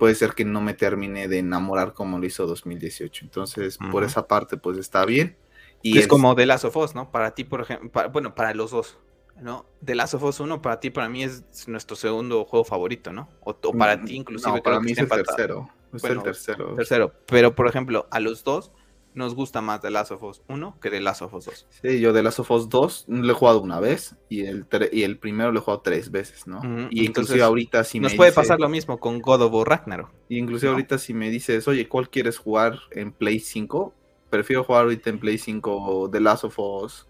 puede 0.00 0.14
ser 0.14 0.32
que 0.32 0.46
no 0.46 0.62
me 0.62 0.72
termine 0.72 1.28
de 1.28 1.40
enamorar 1.40 1.92
como 1.92 2.18
lo 2.18 2.24
hizo 2.24 2.46
2018. 2.46 3.26
Entonces, 3.26 3.78
por 3.92 4.02
esa 4.02 4.26
parte, 4.26 4.56
pues 4.56 4.78
está 4.78 5.04
bien. 5.04 5.36
Y 5.82 5.98
es 5.98 6.08
como 6.08 6.34
The 6.34 6.46
Last 6.46 6.64
of 6.64 6.76
Us, 6.78 6.94
¿no? 6.94 7.12
Para 7.12 7.34
ti, 7.34 7.44
por 7.44 7.60
ejemplo, 7.60 8.08
bueno, 8.10 8.34
para 8.34 8.54
los 8.54 8.70
dos, 8.70 8.98
¿no? 9.42 9.66
The 9.84 9.94
Last 9.94 10.14
of 10.14 10.22
Us 10.22 10.40
1 10.40 10.62
para 10.62 10.80
ti, 10.80 10.88
para 10.88 11.10
mí 11.10 11.22
es 11.22 11.44
nuestro 11.68 11.96
segundo 11.96 12.46
juego 12.46 12.64
favorito, 12.64 13.12
¿no? 13.12 13.28
O, 13.40 13.54
para 13.72 13.98
mm, 13.98 14.04
ti 14.06 14.16
inclusive. 14.16 14.56
No, 14.56 14.62
para 14.62 14.80
mí 14.80 14.92
es 14.92 14.98
el 14.98 15.08
tercero. 15.08 15.68
Es 15.92 16.04
el 16.04 16.22
tercero. 16.22 16.74
Tercero. 16.76 17.12
Pero, 17.26 17.54
por 17.54 17.68
ejemplo, 17.68 18.08
a 18.10 18.20
los 18.20 18.42
dos 18.42 18.72
nos 19.14 19.34
gusta 19.34 19.60
más 19.60 19.80
The 19.80 19.90
Last 19.90 20.12
of 20.12 20.22
Us 20.22 20.42
1 20.48 20.78
que 20.80 20.90
The 20.90 21.00
Last 21.00 21.22
of 21.22 21.34
Us 21.34 21.44
2. 21.44 21.66
Sí, 21.82 22.00
yo 22.00 22.12
The 22.12 22.22
Last 22.22 22.40
of 22.40 22.50
Us 22.50 22.68
2 22.68 23.06
lo 23.08 23.32
he 23.32 23.34
jugado 23.34 23.60
una 23.60 23.80
vez 23.80 24.16
y 24.28 24.46
el, 24.46 24.66
y 24.92 25.02
el 25.02 25.18
primero 25.18 25.52
lo 25.52 25.60
he 25.60 25.62
jugado 25.62 25.80
tres 25.80 26.10
veces, 26.10 26.46
¿no? 26.46 26.60
Y 26.90 27.04
inclusive 27.04 27.42
ahorita 27.42 27.84
si 27.84 28.00
nos 28.00 28.14
puede 28.14 28.32
pasar 28.32 28.60
lo 28.60 28.68
mismo 28.68 28.98
con 28.98 29.20
God 29.20 29.42
of 29.42 29.52
War 29.52 29.68
Ragnarok. 29.68 30.10
Y 30.28 30.38
inclusive 30.38 30.70
ahorita 30.70 30.98
si 30.98 31.14
me 31.14 31.30
dices, 31.30 31.66
oye, 31.68 31.88
¿cuál 31.88 32.08
quieres 32.10 32.38
jugar 32.38 32.78
en 32.90 33.12
Play 33.12 33.40
5? 33.40 33.94
Prefiero 34.30 34.64
jugar 34.64 34.84
ahorita 34.84 35.10
en 35.10 35.18
Play 35.18 35.38
5 35.38 36.08
The 36.12 36.20
Last 36.20 36.44
of 36.44 36.58
Us 36.58 37.06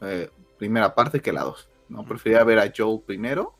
eh, 0.00 0.30
primera 0.58 0.94
parte 0.94 1.20
que 1.20 1.32
la 1.32 1.42
2. 1.44 1.68
¿no? 1.88 2.04
Preferiría 2.04 2.44
ver 2.44 2.58
a 2.58 2.72
Joe 2.76 3.00
primero 3.04 3.55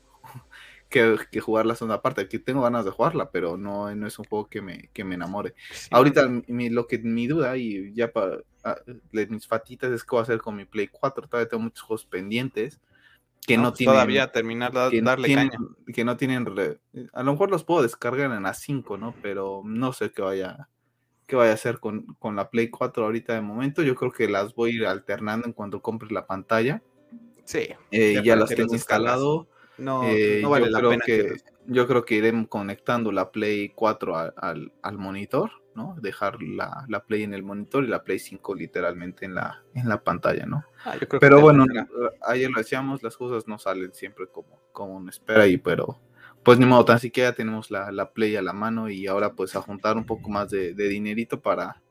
que, 0.89 1.41
jugar 1.41 1.67
la 1.67 1.75
segunda 1.75 2.03
parte. 2.03 2.23
Aquí 2.23 2.39
tengo 2.39 2.63
ganas 2.63 2.85
de 2.85 2.91
jugarla, 2.91 3.31
pero 3.31 3.57
no, 3.57 3.95
no 3.95 4.07
es 4.07 4.19
un 4.19 4.25
juego 4.25 4.49
que 4.49 4.63
me, 4.63 4.91
que 4.93 5.05
me 5.05 5.15
enamore. 5.15 5.55
Ahorita 5.91 6.29
mi, 6.47 6.71
lo 6.71 6.87
que 6.87 6.99
mi 6.99 7.27
duda 7.27 7.57
y 7.57 7.93
ya 7.93 8.13
para 8.13 8.39
ah, 8.65 8.77
mis 9.13 9.47
fatitas 9.47 9.91
es 9.91 10.05
qué 10.05 10.11
voy 10.11 10.21
a 10.21 10.23
hacer 10.23 10.39
con 10.39 10.57
mi 10.57 10.65
Play 10.65 10.89
4. 10.89 11.29
Todavía 11.29 11.49
tengo 11.49 11.65
muchos 11.65 11.83
juegos 11.83 12.07
pendientes 12.07 12.81
que 13.47 13.57
no, 13.57 13.65
pues 13.65 13.79
tienen 13.79 13.95
todavía 13.95 14.33
terminar 14.33 14.73
que 14.91 15.03
darle 15.03 15.29
tienen, 15.29 15.51
que 15.95 16.05
no 16.05 16.17
tienen 16.17 16.47
a 17.13 17.23
lo 17.23 17.33
mejor 17.33 17.51
los 17.51 17.65
puedo 17.65 17.83
descargar 17.83 18.33
en 18.33 18.43
la 18.43 18.55
5 18.55 18.99
no 18.99 19.15
pero 19.23 19.63
no 19.65 19.93
sé 19.93 20.11
qué 20.11 20.23
vaya 20.23 20.69
qué 21.27 21.37
vaya 21.37 21.53
a 21.53 21.55
hacer 21.55 21.79
con, 21.79 22.07
con, 22.19 22.35
la 22.35 22.51
Play 22.51 22.71
4 22.71 23.05
ahorita 23.05 23.35
de 23.35 23.41
momento 23.43 23.83
yo 23.83 23.95
creo 23.95 24.11
que 24.11 24.29
las 24.29 24.55
voy 24.55 24.73
a 24.73 24.75
ir 24.75 24.87
alternando 24.87 25.47
en 25.47 25.53
cuanto 25.53 25.81
compre 25.81 26.11
la 26.11 26.27
pantalla 26.27 26.83
sí 27.45 27.69
eh, 27.93 28.21
ya 28.25 28.35
las 28.35 28.51
tengo 28.51 28.75
instalado 28.75 29.49
no, 29.79 30.05
eh, 30.05 30.41
no 30.43 30.51
vale 30.51 30.71
la 30.71 30.81
pena 30.81 31.05
que, 31.05 31.37
Yo 31.67 31.87
creo 31.87 32.05
que 32.05 32.17
iré 32.17 32.47
conectando 32.49 33.13
la 33.13 33.31
Play 33.31 33.71
4 33.71 34.17
al, 34.37 34.73
al, 34.83 34.99
monitor, 34.99 35.51
¿no? 35.75 35.97
Dejar 36.01 36.43
la, 36.43 36.85
la, 36.89 37.05
Play 37.05 37.23
en 37.23 37.35
el 37.35 37.43
monitor 37.43 37.85
y 37.85 37.89
la 37.89 38.03
Play 38.03 38.19
5 38.19 38.55
literalmente 38.55 39.25
en 39.27 39.35
la, 39.35 39.63
en 39.75 39.89
la 39.89 40.03
pantalla, 40.03 40.47
¿no? 40.47 40.65
Ah, 40.85 40.95
pero 41.21 41.41
bueno, 41.41 41.65
ayer 42.27 42.51
lo 42.51 42.59
decíamos, 42.59 43.03
las 43.03 43.17
cosas 43.17 43.47
no 43.47 43.59
salen 43.59 43.93
siempre 43.93 44.27
como, 44.29 44.61
como 44.73 44.97
uno 44.97 45.11
espera 45.11 45.47
y 45.47 45.59
pero 45.59 46.01
pues 46.43 46.59
ni 46.59 46.65
modo, 46.67 46.85
tan 46.85 47.01
siquiera 47.01 47.33
tenemos 47.33 47.71
la, 47.71 47.91
la, 47.91 48.13
Play 48.13 48.37
a 48.37 48.43
la 48.43 48.53
mano 48.53 48.89
y 48.89 49.07
ahora 49.09 49.33
pues 49.33 49.57
a 49.57 49.63
juntar 49.63 49.97
un 49.97 50.07
poco 50.07 50.31
más 50.31 50.49
de, 50.51 50.75
de 50.75 50.89
dinerito 50.89 51.41
para, 51.41 51.83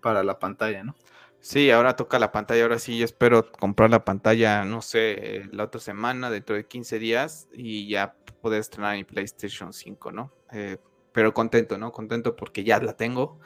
para 0.00 0.24
la 0.24 0.38
pantalla, 0.38 0.82
¿no? 0.82 0.96
Sí, 1.40 1.70
ahora 1.70 1.96
toca 1.96 2.18
la 2.18 2.32
pantalla, 2.32 2.62
ahora 2.62 2.78
sí 2.78 3.02
espero 3.02 3.50
comprar 3.50 3.90
la 3.90 4.04
pantalla, 4.04 4.64
no 4.64 4.82
sé, 4.82 5.48
la 5.52 5.64
otra 5.64 5.80
semana, 5.80 6.30
dentro 6.30 6.54
de 6.54 6.66
15 6.66 6.98
días, 6.98 7.48
y 7.54 7.88
ya 7.88 8.14
poder 8.42 8.60
estrenar 8.60 8.96
mi 8.96 9.04
PlayStation 9.04 9.72
5, 9.72 10.12
¿no? 10.12 10.32
Eh, 10.52 10.76
pero 11.12 11.32
contento, 11.32 11.78
¿no? 11.78 11.92
Contento 11.92 12.36
porque 12.36 12.62
ya 12.62 12.78
la 12.78 12.94
tengo. 12.94 13.40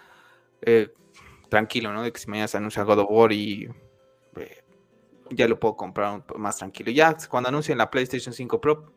Eh, 0.63 0.93
tranquilo, 1.49 1.93
¿no? 1.93 2.03
De 2.03 2.13
que 2.13 2.19
si 2.19 2.29
mañana 2.29 2.49
se 2.49 2.57
anuncia 2.57 2.83
God 2.83 3.01
of 3.01 3.07
War 3.11 3.33
y 3.33 3.69
eh, 4.37 4.65
ya 5.31 5.47
lo 5.47 5.61
puedo 5.61 5.77
comprar 5.77 6.25
más 6.37 6.59
tranquilo. 6.59 6.91
Ya 6.91 7.17
cuando 7.29 7.49
anuncien 7.49 7.79
la 7.79 7.91
PlayStation 7.91 8.35
5 8.35 8.61
Pro, 8.61 8.93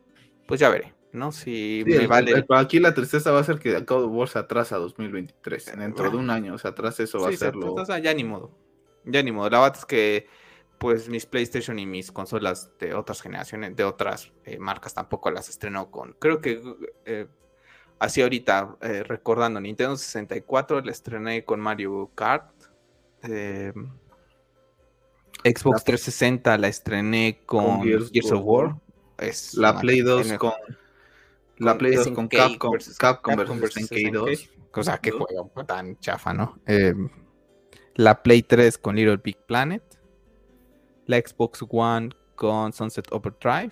pues 0.48 0.60
ya 0.60 0.70
veré, 0.70 0.96
¿no? 1.12 1.32
Si 1.32 1.84
me 1.86 2.08
vale. 2.08 2.46
aquí 2.50 2.80
la 2.80 2.96
tristeza 2.96 3.32
va 3.32 3.42
a 3.42 3.44
ser 3.44 3.60
que 3.60 3.80
God 3.82 4.06
of 4.06 4.12
War 4.12 4.28
se 4.28 4.40
atrasa 4.40 4.78
a 4.78 4.80
2023. 4.80 5.78
Dentro 5.78 6.10
de 6.10 6.18
un 6.18 6.30
año 6.32 6.58
se 6.58 6.68
atrasa, 6.68 7.04
eso 7.04 7.20
va 7.20 7.30
a 7.30 7.34
ser 7.34 7.56
lo. 7.56 7.76
Ya 8.00 8.14
ni 8.14 8.24
modo. 8.24 8.67
Ya 9.08 9.24
ni 9.24 9.32
modo. 9.32 9.50
La 9.50 9.60
verdad 9.60 9.78
es 9.78 9.86
que 9.86 10.28
pues 10.78 11.10
mis 11.10 11.26
PlayStation 11.26 11.80
y 11.80 11.86
mis 11.86 12.12
consolas 12.12 12.72
de 12.80 12.94
otras 12.94 13.22
generaciones, 13.22 13.76
de 13.76 13.84
otras 13.84 14.32
eh, 14.46 14.60
marcas 14.60 14.94
tampoco 14.94 15.32
las 15.32 15.50
estrenó 15.50 15.90
con. 15.90 16.14
Creo 16.20 16.40
que 16.40 16.62
eh, 17.06 17.28
así 18.00 18.22
ahorita, 18.22 18.78
eh, 18.82 19.04
recordando, 19.04 19.60
Nintendo 19.60 19.98
64 19.98 20.82
la 20.82 20.92
estrené 20.92 21.44
con 21.44 21.60
Mario 21.60 22.12
Kart. 22.14 22.52
Xbox 25.44 25.84
360 25.84 26.58
la 26.58 26.68
estrené 26.68 27.40
con, 27.46 27.82
Gears, 27.84 28.32
of 28.32 28.42
War. 28.44 28.76
Es 29.18 29.56
la 29.56 29.80
Play 29.80 30.02
2 30.02 30.34
con, 30.34 30.54
la 31.58 31.78
Play 31.78 31.96
2 31.96 32.10
con 32.10 32.28
Capcom, 32.28 32.72
versus, 32.72 32.98
Capcom, 32.98 33.36
versus, 33.36 33.90
SNK2. 33.90 34.50
Cosa 34.70 35.00
que 35.00 35.10
juego 35.10 35.50
tan 35.66 35.98
chafa, 36.00 36.34
¿no? 36.34 36.60
La 37.98 38.22
Play 38.22 38.44
3 38.44 38.78
con 38.78 38.96
Little 38.96 39.18
Big 39.18 39.38
Planet, 39.48 39.84
la 41.08 41.18
Xbox 41.18 41.66
One 41.68 42.10
con 42.36 42.72
Sunset 42.72 43.12
Overdrive, 43.12 43.72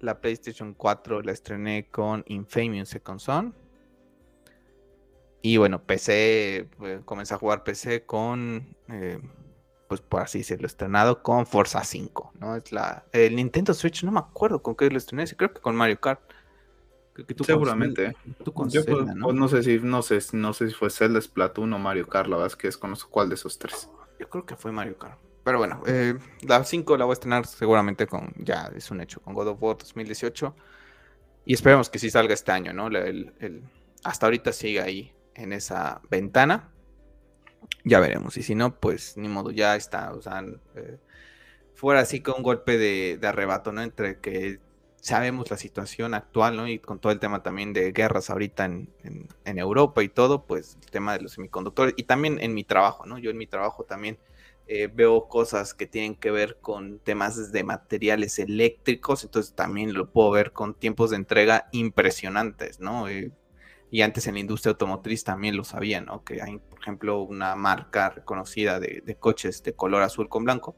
la 0.00 0.20
PlayStation 0.20 0.74
4 0.74 1.22
la 1.22 1.30
estrené 1.30 1.88
con 1.88 2.24
Infamous 2.26 2.88
Second 2.88 3.20
Son. 3.20 3.54
Y 5.42 5.56
bueno, 5.56 5.80
PC, 5.82 6.68
pues, 6.76 7.04
comencé 7.04 7.34
a 7.34 7.38
jugar 7.38 7.62
PC 7.62 8.04
con, 8.04 8.76
eh, 8.88 9.20
pues 9.88 10.00
por 10.00 10.22
así 10.22 10.38
decirlo, 10.38 10.66
estrenado 10.66 11.22
con 11.22 11.46
Forza 11.46 11.84
5, 11.84 12.32
¿no? 12.40 12.56
Es 12.56 12.72
la, 12.72 13.04
el 13.12 13.36
Nintendo 13.36 13.74
Switch, 13.74 14.02
no 14.02 14.10
me 14.10 14.20
acuerdo 14.20 14.60
con 14.60 14.74
qué 14.74 14.90
lo 14.90 14.98
estrené, 14.98 15.24
creo 15.36 15.52
que 15.52 15.60
con 15.60 15.76
Mario 15.76 16.00
Kart. 16.00 16.20
Seguramente. 17.44 18.16
Yo, 18.68 18.84
pues, 18.84 19.06
¿no? 19.14 19.48
sé 19.48 19.62
si 19.62 19.78
no 19.80 20.02
sé, 20.02 20.18
no 20.32 20.52
sé 20.52 20.68
si 20.68 20.74
fue 20.74 20.90
Zelda, 20.90 21.20
Splatoon 21.20 21.72
o 21.72 21.78
Mario 21.78 22.08
Kart, 22.08 22.28
la 22.28 22.36
verdad 22.36 22.52
es 22.52 22.56
que 22.56 22.68
desconozco 22.68 23.10
cuál 23.10 23.28
de 23.28 23.34
esos 23.34 23.58
tres. 23.58 23.90
Yo 24.18 24.28
creo 24.28 24.46
que 24.46 24.56
fue 24.56 24.72
Mario 24.72 24.98
Kart. 24.98 25.18
Pero 25.44 25.58
bueno, 25.58 25.82
eh, 25.86 26.14
la 26.42 26.62
5 26.62 26.96
la 26.96 27.04
voy 27.04 27.12
a 27.12 27.14
estrenar 27.14 27.46
seguramente 27.46 28.06
con, 28.06 28.32
ya 28.36 28.70
es 28.76 28.90
un 28.90 29.00
hecho, 29.00 29.20
con 29.20 29.34
God 29.34 29.48
of 29.48 29.62
War 29.62 29.76
2018. 29.76 30.54
Y 31.44 31.54
esperemos 31.54 31.90
que 31.90 31.98
sí 31.98 32.10
salga 32.10 32.32
este 32.32 32.52
año, 32.52 32.72
¿no? 32.72 32.86
El, 32.86 33.64
hasta 34.04 34.26
ahorita 34.26 34.52
sigue 34.52 34.80
ahí 34.80 35.12
en 35.34 35.52
esa 35.52 36.00
ventana. 36.08 36.70
Ya 37.84 37.98
veremos. 37.98 38.36
Y 38.36 38.42
si 38.42 38.54
no, 38.54 38.78
pues 38.78 39.16
ni 39.16 39.28
modo, 39.28 39.50
ya 39.50 39.74
está. 39.74 40.12
O 40.12 40.22
sea, 40.22 40.44
eh, 40.76 40.98
fuera 41.74 42.00
así 42.00 42.20
con 42.20 42.36
un 42.36 42.42
golpe 42.44 42.78
de, 42.78 43.18
de 43.20 43.26
arrebato, 43.26 43.72
¿no? 43.72 43.82
Entre 43.82 44.20
que 44.20 44.60
sabemos 45.02 45.50
la 45.50 45.56
situación 45.56 46.14
actual, 46.14 46.56
¿no? 46.56 46.68
Y 46.68 46.78
con 46.78 47.00
todo 47.00 47.12
el 47.12 47.18
tema 47.18 47.42
también 47.42 47.72
de 47.72 47.90
guerras 47.90 48.30
ahorita 48.30 48.64
en, 48.66 48.88
Europa 49.44 50.02
y 50.04 50.08
todo, 50.08 50.44
pues 50.46 50.78
el 50.80 50.90
tema 50.90 51.14
de 51.14 51.22
los 51.22 51.32
semiconductores 51.32 51.94
y 51.96 52.04
también 52.04 52.38
en 52.40 52.54
mi 52.54 52.62
trabajo, 52.62 53.04
¿no? 53.04 53.18
Yo 53.18 53.30
en 53.30 53.36
mi 53.36 53.48
trabajo 53.48 53.82
también 53.82 54.16
eh, 54.68 54.88
veo 54.92 55.28
cosas 55.28 55.74
que 55.74 55.88
tienen 55.88 56.14
que 56.14 56.30
ver 56.30 56.58
con 56.60 57.00
temas 57.00 57.50
de 57.50 57.64
materiales 57.64 58.38
eléctricos, 58.38 59.24
entonces 59.24 59.54
también 59.54 59.92
lo 59.92 60.08
puedo 60.08 60.30
ver 60.30 60.52
con 60.52 60.74
tiempos 60.74 61.10
de 61.10 61.16
entrega 61.16 61.68
impresionantes, 61.72 62.78
¿no? 62.78 63.08
Eh, 63.08 63.32
y 63.90 64.02
antes 64.02 64.28
en 64.28 64.34
la 64.34 64.40
industria 64.40 64.70
automotriz 64.70 65.24
también 65.24 65.56
lo 65.56 65.64
sabía, 65.64 66.00
¿no? 66.00 66.22
Que 66.22 66.42
hay, 66.42 66.58
por 66.58 66.78
ejemplo, 66.78 67.20
una 67.22 67.56
marca 67.56 68.10
reconocida 68.10 68.78
de, 68.78 69.02
de 69.04 69.16
coches 69.16 69.64
de 69.64 69.74
color 69.74 70.02
azul 70.02 70.28
con 70.28 70.44
blanco, 70.44 70.76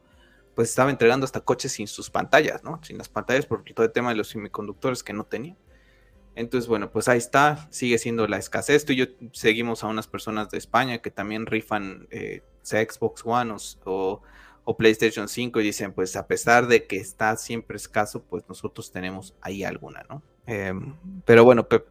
pues 0.54 0.70
estaba 0.70 0.90
entregando 0.90 1.24
hasta 1.24 1.40
coches 1.40 1.72
sin 1.72 1.86
sus 1.86 2.10
pantallas, 2.10 2.62
¿no? 2.62 2.80
Sin 2.82 2.98
las 2.98 3.08
pantallas 3.08 3.46
por 3.46 3.64
todo 3.64 3.86
el 3.86 3.92
tema 3.92 4.10
de 4.10 4.16
los 4.16 4.28
semiconductores 4.28 5.02
que 5.02 5.12
no 5.12 5.24
tenía. 5.24 5.56
Entonces, 6.36 6.68
bueno, 6.68 6.90
pues 6.90 7.08
ahí 7.08 7.18
está, 7.18 7.68
sigue 7.70 7.98
siendo 7.98 8.26
la 8.26 8.38
escasez. 8.38 8.84
Tú 8.84 8.92
y 8.92 8.96
yo 8.96 9.06
seguimos 9.32 9.84
a 9.84 9.86
unas 9.86 10.08
personas 10.08 10.50
de 10.50 10.58
España 10.58 10.98
que 10.98 11.10
también 11.10 11.46
rifan, 11.46 12.08
eh, 12.10 12.42
sea 12.62 12.82
Xbox 12.82 13.22
One 13.24 13.54
o, 13.84 14.22
PlayStation 14.76 15.28
5 15.28 15.60
y 15.60 15.64
dicen, 15.64 15.92
pues 15.92 16.16
a 16.16 16.26
pesar 16.26 16.66
de 16.66 16.86
que 16.86 16.96
está 16.96 17.36
siempre 17.36 17.76
escaso, 17.76 18.22
pues 18.22 18.44
nosotros 18.48 18.90
tenemos 18.90 19.34
ahí 19.42 19.62
alguna, 19.62 20.04
¿no? 20.08 20.22
Em, 20.46 20.96
pero 21.24 21.44
bueno, 21.44 21.68
Pep, 21.68 21.86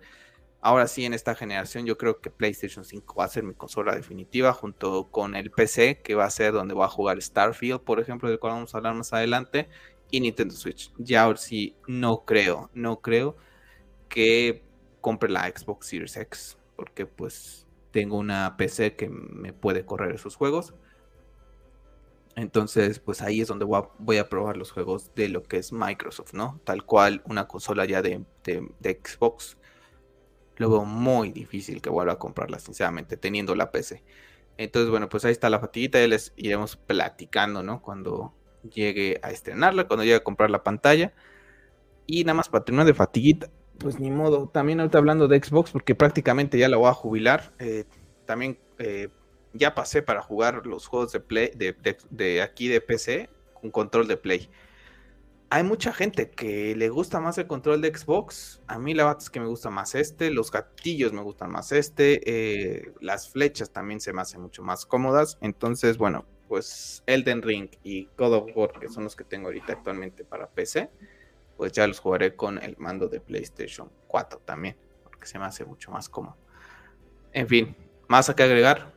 Ahora 0.65 0.87
sí, 0.87 1.03
en 1.03 1.13
esta 1.13 1.35
generación 1.35 1.85
yo 1.85 1.97
creo 1.97 2.21
que 2.21 2.29
PlayStation 2.29 2.85
5 2.85 3.15
va 3.15 3.25
a 3.25 3.27
ser 3.27 3.43
mi 3.43 3.53
consola 3.53 3.93
definitiva 3.93 4.53
junto 4.53 5.11
con 5.11 5.35
el 5.35 5.51
PC, 5.51 5.99
que 6.01 6.15
va 6.15 6.23
a 6.23 6.29
ser 6.29 6.53
donde 6.53 6.73
voy 6.73 6.85
a 6.85 6.87
jugar 6.87 7.21
Starfield, 7.21 7.81
por 7.81 7.99
ejemplo, 7.99 8.29
del 8.29 8.39
cual 8.39 8.53
vamos 8.53 8.73
a 8.73 8.77
hablar 8.77 8.95
más 8.95 9.11
adelante, 9.11 9.67
y 10.09 10.21
Nintendo 10.21 10.55
Switch. 10.55 10.93
Ya 10.97 11.23
ahora 11.23 11.37
sí, 11.37 11.75
no 11.85 12.23
creo, 12.23 12.69
no 12.73 13.01
creo 13.01 13.35
que 14.07 14.63
compre 15.01 15.29
la 15.29 15.51
Xbox 15.53 15.87
Series 15.87 16.15
X, 16.15 16.57
porque 16.77 17.05
pues 17.05 17.67
tengo 17.91 18.17
una 18.17 18.55
PC 18.55 18.95
que 18.95 19.09
me 19.09 19.51
puede 19.51 19.83
correr 19.85 20.15
esos 20.15 20.37
juegos. 20.37 20.73
Entonces, 22.37 22.99
pues 22.99 23.21
ahí 23.21 23.41
es 23.41 23.49
donde 23.49 23.65
voy 23.65 24.17
a, 24.17 24.29
probar 24.29 24.55
los 24.55 24.71
juegos 24.71 25.13
de 25.13 25.27
lo 25.27 25.43
que 25.43 25.57
es 25.57 25.73
Microsoft, 25.73 26.31
¿no? 26.31 26.61
Tal 26.63 26.85
cual 26.85 27.21
una 27.25 27.49
consola 27.49 27.83
ya 27.83 28.01
de, 28.01 28.23
de 28.45 29.01
Xbox 29.03 29.57
lo 30.57 30.69
veo 30.69 30.85
muy 30.85 31.31
difícil 31.31 31.81
que 31.81 31.89
vuelva 31.89 32.13
a 32.13 32.19
comprarla, 32.19 32.59
sinceramente, 32.59 33.17
teniendo 33.17 33.55
la 33.55 33.71
PC. 33.71 34.03
Entonces, 34.57 34.89
bueno, 34.89 35.09
pues 35.09 35.25
ahí 35.25 35.31
está 35.31 35.49
la 35.49 35.59
fatiguita, 35.59 35.99
ya 35.99 36.07
les 36.07 36.33
iremos 36.35 36.75
platicando, 36.75 37.63
¿no? 37.63 37.81
Cuando 37.81 38.33
llegue 38.63 39.19
a 39.23 39.31
estrenarla, 39.31 39.87
cuando 39.87 40.03
llegue 40.03 40.17
a 40.17 40.23
comprar 40.23 40.49
la 40.49 40.63
pantalla. 40.63 41.13
Y 42.05 42.23
nada 42.23 42.35
más 42.35 42.49
para 42.49 42.65
terminar 42.65 42.85
de 42.85 42.93
fatiguita, 42.93 43.49
pues 43.79 43.99
ni 43.99 44.11
modo. 44.11 44.47
También 44.47 44.79
ahorita 44.79 44.97
hablando 44.97 45.27
de 45.27 45.41
Xbox, 45.41 45.71
porque 45.71 45.95
prácticamente 45.95 46.57
ya 46.57 46.69
la 46.69 46.77
voy 46.77 46.89
a 46.89 46.93
jubilar. 46.93 47.53
Eh, 47.59 47.85
también 48.25 48.59
eh, 48.77 49.09
ya 49.53 49.75
pasé 49.75 50.01
para 50.01 50.21
jugar 50.21 50.65
los 50.65 50.87
juegos 50.87 51.11
de 51.11 51.19
Play, 51.19 51.51
de, 51.55 52.41
aquí 52.41 52.67
de 52.67 52.81
PC, 52.81 53.29
con 53.53 53.71
control 53.71 54.07
de 54.07 54.17
Play. 54.17 54.49
Hay 55.53 55.61
mucha 55.61 55.93
gente 55.93 56.31
que 56.31 56.75
le 56.75 56.89
gusta 56.89 57.19
más 57.19 57.37
el 57.37 57.45
control 57.45 57.79
de 57.79 57.95
Xbox. 57.95 58.63
A 58.65 58.79
mí 58.79 58.95
la 58.95 59.03
verdad 59.03 59.21
es 59.21 59.29
que 59.29 59.39
me 59.39 59.45
gusta 59.45 59.69
más 59.69 59.93
este. 59.93 60.31
Los 60.31 60.49
gatillos 60.49 61.13
me 61.13 61.21
gustan 61.21 61.51
más 61.51 61.71
este. 61.71 62.21
Eh, 62.25 62.91
las 63.01 63.29
flechas 63.29 63.69
también 63.69 64.01
se 64.01 64.13
me 64.13 64.21
hacen 64.23 64.41
mucho 64.41 64.63
más 64.63 64.87
cómodas. 64.87 65.37
Entonces, 65.41 65.99
bueno, 65.99 66.25
pues 66.47 67.03
Elden 67.05 67.43
Ring 67.43 67.69
y 67.83 68.09
God 68.17 68.33
of 68.33 68.49
War, 68.55 68.71
que 68.79 68.89
son 68.89 69.03
los 69.03 69.15
que 69.15 69.25
tengo 69.25 69.45
ahorita 69.45 69.73
actualmente 69.73 70.25
para 70.25 70.49
PC, 70.49 70.89
pues 71.55 71.71
ya 71.71 71.85
los 71.85 71.99
jugaré 71.99 72.35
con 72.35 72.57
el 72.57 72.75
mando 72.79 73.07
de 73.07 73.19
PlayStation 73.19 73.91
4 74.07 74.41
también, 74.43 74.75
porque 75.03 75.27
se 75.27 75.37
me 75.37 75.45
hace 75.45 75.65
mucho 75.65 75.91
más 75.91 76.09
cómodo. 76.09 76.35
En 77.31 77.47
fin, 77.47 77.77
¿más 78.07 78.27
a 78.27 78.35
que 78.35 78.41
agregar? 78.41 78.91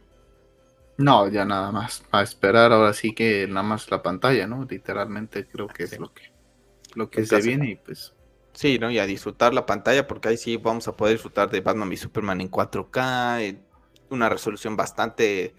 No, 0.96 1.28
ya 1.28 1.44
nada 1.44 1.70
más. 1.70 2.02
A 2.10 2.22
esperar 2.22 2.72
ahora 2.72 2.94
sí 2.94 3.14
que 3.14 3.46
nada 3.46 3.62
más 3.62 3.90
la 3.90 4.02
pantalla, 4.02 4.46
¿no? 4.46 4.64
Literalmente 4.64 5.46
creo 5.46 5.68
que 5.68 5.82
es 5.82 5.98
lo 5.98 6.14
que, 6.14 6.34
lo 6.96 7.10
que 7.10 7.24
se 7.24 7.40
viene 7.40 7.70
y 7.70 7.76
pues. 7.76 8.12
Sí, 8.52 8.78
¿no? 8.78 8.90
Y 8.90 8.98
a 8.98 9.06
disfrutar 9.06 9.52
la 9.52 9.66
pantalla, 9.66 10.06
porque 10.06 10.28
ahí 10.28 10.36
sí 10.38 10.56
vamos 10.56 10.88
a 10.88 10.96
poder 10.96 11.14
disfrutar 11.14 11.50
de 11.50 11.60
Batman 11.60 11.92
y 11.92 11.96
Superman 11.98 12.40
en 12.40 12.50
4K, 12.50 13.58
una 14.08 14.28
resolución 14.30 14.76
bastante, 14.76 15.54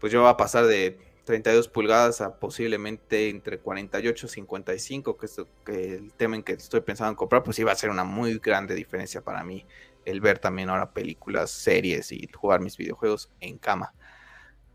pues 0.00 0.12
yo 0.12 0.22
va 0.22 0.30
a 0.30 0.36
pasar 0.36 0.66
de 0.66 0.98
32 1.24 1.68
pulgadas 1.68 2.22
a 2.22 2.38
posiblemente 2.38 3.28
entre 3.28 3.58
48 3.58 4.26
y 4.26 4.28
55, 4.30 5.16
que 5.18 5.26
es 5.26 5.38
el 5.66 6.12
tema 6.14 6.36
en 6.36 6.42
que 6.42 6.52
estoy 6.52 6.80
pensando 6.80 7.10
en 7.10 7.16
comprar, 7.16 7.42
pues 7.42 7.58
iba 7.58 7.70
a 7.70 7.76
ser 7.76 7.90
una 7.90 8.04
muy 8.04 8.38
grande 8.38 8.74
diferencia 8.74 9.20
para 9.20 9.44
mí 9.44 9.66
el 10.06 10.20
ver 10.20 10.38
también 10.38 10.70
ahora 10.70 10.92
películas, 10.92 11.50
series 11.50 12.12
y 12.12 12.28
jugar 12.32 12.60
mis 12.60 12.76
videojuegos 12.76 13.30
en 13.40 13.58
cama. 13.58 13.92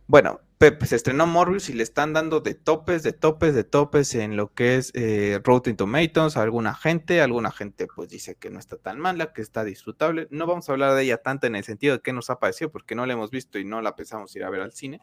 Bueno, 0.06 0.42
se 0.62 0.96
estrenó 0.96 1.26
Morbius 1.26 1.70
y 1.70 1.74
le 1.74 1.82
están 1.82 2.14
dando 2.14 2.40
de 2.40 2.54
topes, 2.54 3.02
de 3.02 3.14
topes, 3.14 3.56
de 3.56 3.64
topes 3.64 4.14
en 4.14 4.38
lo 4.38 4.54
que 4.54 4.76
es 4.76 4.92
eh, 4.94 5.40
Rotten 5.44 5.76
Tomatoes. 5.76 6.38
Alguna 6.38 6.76
gente, 6.76 7.20
alguna 7.20 7.52
gente 7.52 7.88
pues 7.88 8.10
dice 8.10 8.36
que 8.36 8.52
no 8.52 8.60
está 8.60 8.78
tan 8.78 9.00
mala, 9.00 9.34
que 9.34 9.42
está 9.42 9.64
disfrutable. 9.64 10.28
No 10.30 10.46
vamos 10.46 10.70
a 10.70 10.74
hablar 10.74 10.94
de 10.94 11.02
ella 11.04 11.18
tanto 11.18 11.48
en 11.48 11.56
el 11.56 11.64
sentido 11.64 11.96
de 11.96 12.02
qué 12.02 12.14
nos 12.14 12.30
ha 12.30 12.40
parecido, 12.40 12.72
porque 12.72 12.94
no 12.94 13.08
la 13.08 13.14
hemos 13.14 13.32
visto 13.32 13.58
y 13.58 13.66
no 13.66 13.82
la 13.82 13.96
pensamos 13.96 14.36
ir 14.36 14.44
a 14.44 14.52
ver 14.52 14.62
al 14.62 14.72
cine. 14.72 15.02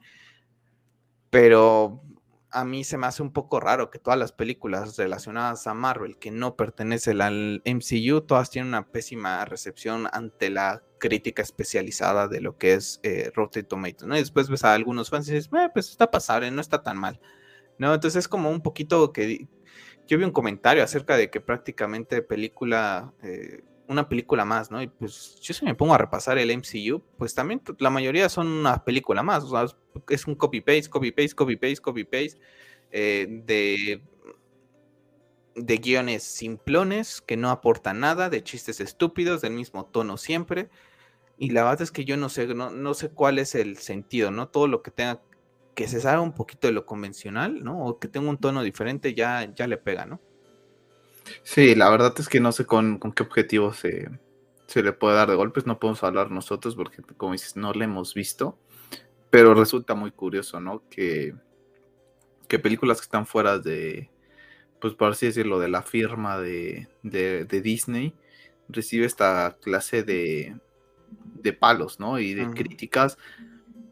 Pero 1.30 2.02
a 2.50 2.64
mí 2.64 2.84
se 2.84 2.96
me 2.96 3.06
hace 3.06 3.22
un 3.22 3.32
poco 3.32 3.60
raro 3.60 3.90
que 3.90 3.98
todas 3.98 4.18
las 4.18 4.32
películas 4.32 4.96
relacionadas 4.96 5.66
a 5.66 5.74
Marvel 5.74 6.18
que 6.18 6.30
no 6.30 6.56
pertenecen 6.56 7.20
al 7.20 7.62
MCU, 7.64 8.22
todas 8.22 8.50
tienen 8.50 8.68
una 8.68 8.86
pésima 8.86 9.44
recepción 9.44 10.08
ante 10.12 10.50
la 10.50 10.82
crítica 10.98 11.42
especializada 11.42 12.28
de 12.28 12.40
lo 12.40 12.56
que 12.56 12.74
es 12.74 13.00
eh, 13.02 13.30
Rotten 13.34 13.66
Tomatoes, 13.66 14.08
¿no? 14.08 14.16
Y 14.16 14.20
después 14.20 14.48
ves 14.48 14.64
a 14.64 14.74
algunos 14.74 15.10
fans 15.10 15.28
y 15.28 15.34
dices, 15.34 15.50
eh, 15.52 15.68
pues 15.72 15.90
está 15.90 16.10
pasable, 16.10 16.50
no 16.50 16.60
está 16.60 16.82
tan 16.82 16.98
mal, 16.98 17.20
¿no? 17.78 17.94
Entonces 17.94 18.24
es 18.24 18.28
como 18.28 18.50
un 18.50 18.62
poquito 18.62 19.12
que 19.12 19.46
yo 20.06 20.16
vi 20.16 20.24
un 20.24 20.32
comentario 20.32 20.82
acerca 20.82 21.16
de 21.16 21.30
que 21.30 21.40
prácticamente 21.40 22.22
película 22.22 23.12
eh, 23.22 23.62
una 23.88 24.08
película 24.08 24.44
más, 24.44 24.70
¿no? 24.70 24.82
Y 24.82 24.86
pues 24.86 25.40
yo 25.40 25.54
si 25.54 25.64
me 25.64 25.74
pongo 25.74 25.94
a 25.94 25.98
repasar 25.98 26.38
el 26.38 26.50
MCU, 26.50 27.02
pues 27.16 27.34
también 27.34 27.62
la 27.78 27.90
mayoría 27.90 28.28
son 28.28 28.46
una 28.46 28.84
película 28.84 29.22
más, 29.22 29.44
o 29.44 29.50
sea, 29.50 29.66
es 30.10 30.26
un 30.26 30.34
copy-paste, 30.34 30.90
copy-paste, 30.90 31.34
copy-paste, 31.34 31.80
copy-paste 31.80 32.38
eh, 32.90 33.26
de, 33.44 34.02
de 35.56 35.76
guiones 35.78 36.22
simplones 36.22 37.22
que 37.22 37.36
no 37.36 37.50
aportan 37.50 38.00
nada, 38.00 38.28
de 38.28 38.44
chistes 38.44 38.80
estúpidos, 38.80 39.40
del 39.40 39.52
mismo 39.52 39.86
tono 39.86 40.18
siempre. 40.18 40.68
Y 41.38 41.50
la 41.50 41.62
verdad 41.64 41.82
es 41.82 41.90
que 41.90 42.04
yo 42.04 42.16
no 42.16 42.28
sé, 42.28 42.46
no, 42.48 42.70
no 42.70 42.94
sé 42.94 43.10
cuál 43.10 43.38
es 43.38 43.54
el 43.54 43.78
sentido, 43.78 44.30
¿no? 44.30 44.48
Todo 44.48 44.66
lo 44.66 44.82
que 44.82 44.90
tenga 44.90 45.22
que 45.74 45.86
se 45.86 46.00
salga 46.00 46.20
un 46.20 46.32
poquito 46.32 46.66
de 46.66 46.72
lo 46.72 46.84
convencional, 46.84 47.62
¿no? 47.62 47.84
O 47.84 48.00
que 48.00 48.08
tenga 48.08 48.28
un 48.28 48.38
tono 48.38 48.64
diferente, 48.64 49.14
ya, 49.14 49.54
ya 49.54 49.68
le 49.68 49.76
pega, 49.76 50.06
¿no? 50.06 50.20
Sí, 51.42 51.74
la 51.74 51.90
verdad 51.90 52.14
es 52.18 52.28
que 52.28 52.40
no 52.40 52.52
sé 52.52 52.66
con, 52.66 52.98
qué 52.98 53.22
objetivo 53.22 53.72
se, 53.72 54.08
le 54.74 54.92
puede 54.92 55.16
dar 55.16 55.28
de 55.28 55.36
golpes. 55.36 55.66
No 55.66 55.78
podemos 55.78 56.02
hablar 56.04 56.30
nosotros 56.30 56.74
porque, 56.74 57.02
como 57.16 57.32
dices, 57.32 57.56
no 57.56 57.72
le 57.72 57.84
hemos 57.84 58.14
visto. 58.14 58.58
Pero 59.30 59.54
resulta 59.54 59.94
muy 59.94 60.10
curioso, 60.10 60.60
¿no? 60.60 60.82
Que, 60.88 61.34
que 62.48 62.58
películas 62.58 62.98
que 62.98 63.04
están 63.04 63.26
fuera 63.26 63.58
de, 63.58 64.10
pues 64.80 64.94
por 64.94 65.12
así 65.12 65.26
decirlo, 65.26 65.58
de 65.58 65.68
la 65.68 65.82
firma 65.82 66.38
de, 66.38 66.88
Disney, 67.02 68.14
recibe 68.68 69.06
esta 69.06 69.56
clase 69.60 70.02
de, 70.02 70.56
de 71.10 71.52
palos, 71.52 72.00
¿no? 72.00 72.18
Y 72.18 72.34
de 72.34 72.50
críticas. 72.50 73.18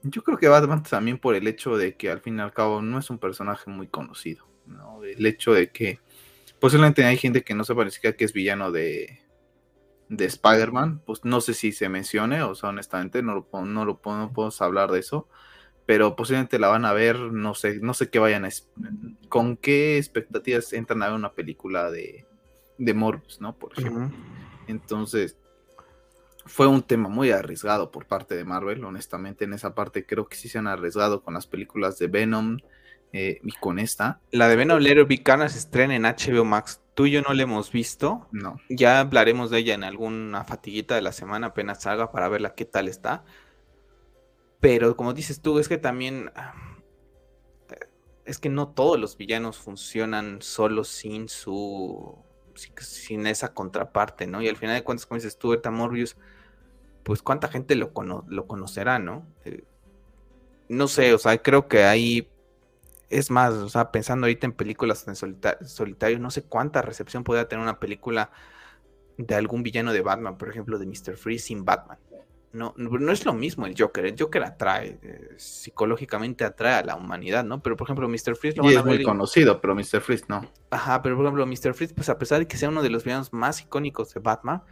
Yo 0.03 0.23
creo 0.23 0.39
que 0.39 0.49
va 0.49 0.83
también 0.83 1.19
por 1.19 1.35
el 1.35 1.47
hecho 1.49 1.77
de 1.77 1.97
que 1.97 2.11
al 2.11 2.21
fin 2.21 2.39
y 2.39 2.41
al 2.41 2.53
cabo 2.53 2.81
no 2.81 2.99
es 2.99 3.11
un 3.11 3.19
personaje 3.19 3.71
muy 3.71 3.89
conocido, 3.89 4.47
¿no? 4.67 5.03
El 5.03 5.27
hecho 5.27 5.53
de 5.53 5.71
que 5.71 6.01
Posiblemente 6.67 7.05
hay 7.05 7.17
gente 7.17 7.45
que 7.45 7.55
no 7.55 7.63
se 7.63 7.77
parece 7.77 8.17
que 8.17 8.25
es 8.25 8.33
villano 8.33 8.73
de, 8.73 9.21
de 10.09 10.25
Spider-Man. 10.25 11.01
Pues 11.07 11.25
no 11.25 11.41
sé 11.41 11.55
si 11.55 11.71
se 11.71 11.89
mencione, 11.89 12.43
o 12.43 12.57
sea, 12.57 12.71
honestamente, 12.71 13.23
no 13.23 13.37
lo, 13.37 13.65
no 13.65 13.85
lo 13.85 13.99
podemos 14.01 14.61
hablar 14.61 14.91
de 14.91 14.99
eso. 14.99 15.29
Pero 15.87 16.17
posiblemente 16.17 16.59
la 16.59 16.67
van 16.67 16.85
a 16.85 16.93
ver, 16.93 17.21
no 17.21 17.55
sé, 17.55 17.79
no 17.79 17.95
sé 17.95 18.11
qué 18.11 18.19
vayan 18.19 18.45
a. 18.45 18.49
¿Con 19.29 19.57
qué 19.57 19.97
expectativas 19.97 20.73
entran 20.73 21.05
a 21.05 21.07
ver 21.07 21.15
una 21.15 21.35
película 21.35 21.89
de, 21.89 22.27
de 22.79 22.95
Morbius, 22.95 23.41
¿no? 23.41 23.57
Por 23.57 23.79
ejemplo. 23.79 24.11
Entonces, 24.67 25.39
fue 26.47 26.67
un 26.67 26.83
tema 26.83 27.09
muy 27.09 27.31
arriesgado 27.31 27.93
por 27.93 28.07
parte 28.07 28.35
de 28.35 28.45
Marvel, 28.45 28.83
honestamente. 28.83 29.45
En 29.45 29.53
esa 29.53 29.73
parte 29.77 30.05
creo 30.05 30.27
que 30.27 30.35
sí 30.35 30.49
se 30.49 30.59
han 30.59 30.67
arriesgado 30.67 31.23
con 31.23 31.35
las 31.35 31.47
películas 31.47 31.97
de 32.01 32.09
Venom, 32.09 32.59
eh, 33.19 33.41
y 33.43 33.53
con 33.53 33.79
esta. 33.79 34.21
La 34.31 34.47
de 34.47 34.57
Venom 34.57 34.79
Little 34.79 35.05
Vicana 35.05 35.49
se 35.49 35.57
estrena 35.57 35.97
en 35.97 36.03
HBO 36.03 36.45
Max. 36.45 36.83
Tú 36.93 37.07
y 37.07 37.13
yo 37.13 37.23
no 37.23 37.33
la 37.33 37.45
hemos 37.45 37.73
visto. 37.73 38.29
No. 38.31 38.61
Ya 38.69 39.01
hablaremos 39.01 39.51
de 39.51 39.61
ella 39.61 39.73
en 39.73 39.85
alguna 39.85 40.45
fatiguita 40.45 40.97
de 40.97 41.01
la 41.01 41.13
semana 41.13 41.47
apenas 41.47 41.81
salga 41.81 42.13
para 42.13 42.29
verla 42.29 42.55
qué 42.55 42.67
tal 42.67 42.89
está. 42.89 43.25
Pero 44.61 44.99
como 44.99 45.15
dices 45.15 45.41
tú, 45.41 45.59
es 45.59 45.67
que 45.67 45.79
también. 45.79 46.31
Es 48.27 48.39
que 48.39 48.51
no 48.51 48.69
todos 48.69 49.01
los 49.01 49.17
villanos 49.17 49.57
funcionan 49.57 50.43
solo 50.43 50.85
sin 50.85 51.31
su. 51.31 52.19
sin 52.55 53.27
esa 53.27 53.55
contraparte, 53.55 54.27
¿no? 54.27 54.43
Y 54.43 54.49
al 54.49 54.57
final 54.57 54.77
de 54.77 54.85
cuentas, 54.85 55.07
como 55.07 55.17
dices 55.17 55.39
tú, 55.39 55.55
Eta 55.55 55.71
Morbius, 55.71 56.19
pues 57.03 57.23
cuánta 57.23 57.49
gente 57.49 57.77
lo, 57.77 57.93
lo 58.29 58.47
conocerá, 58.47 58.99
¿no? 58.99 59.27
Eh, 59.47 59.65
no 60.69 60.87
sé, 60.87 61.15
o 61.15 61.19
sea, 61.19 61.39
creo 61.39 61.67
que 61.67 61.85
hay 61.85 62.29
es 63.09 63.31
más, 63.31 63.55
o 63.55 63.69
sea, 63.69 63.93
pensando 63.93 64.27
ahorita 64.27 64.47
en 64.47 64.53
películas 64.53 65.07
en 65.07 65.17
solitario, 65.17 66.19
no 66.19 66.31
sé 66.31 66.43
cuánta 66.43 66.83
recepción 66.83 67.25
podría 67.25 67.49
tener 67.49 67.63
una 67.63 67.79
película 67.79 68.31
de 69.17 69.35
algún 69.35 69.63
villano 69.63 69.93
de 69.93 70.03
Batman, 70.03 70.37
por 70.37 70.49
ejemplo, 70.49 70.79
de 70.79 70.87
Mr. 70.87 71.17
Freeze 71.17 71.47
sin 71.47 71.65
Batman. 71.65 71.99
No, 72.53 72.73
no 72.79 73.13
es 73.13 73.27
lo 73.27 73.35
mismo 73.35 73.67
el 73.67 73.75
Joker. 73.79 74.07
El 74.07 74.17
Joker 74.19 74.43
atrae, 74.43 74.99
eh, 75.03 75.35
psicológicamente 75.37 76.43
atrae 76.43 76.75
a 76.75 76.83
la 76.83 76.97
humanidad, 76.97 77.45
¿no? 77.45 77.63
Pero 77.63 77.77
por 77.77 77.87
ejemplo, 77.87 78.09
Mr. 78.09 78.35
Freeze 78.35 78.57
lo 78.57 78.69
es 78.71 78.83
muy 78.83 79.03
conocido, 79.03 79.61
pero 79.61 79.75
Mr. 79.75 80.01
Freeze 80.01 80.25
no. 80.29 80.51
Ajá, 80.71 81.03
pero 81.03 81.17
por 81.17 81.27
ejemplo, 81.27 81.47
Mr. 81.47 81.75
Freeze, 81.75 81.95
pues 81.95 82.09
a 82.09 82.19
pesar 82.19 82.39
de 82.39 82.49
que 82.49 82.57
sea 82.57 82.71
uno 82.71 82.83
de 82.83 82.89
los 82.89 83.05
villanos 83.05 83.31
más 83.33 83.61
icónicos 83.61 84.15
de 84.15 84.21
Batman, 84.21 84.63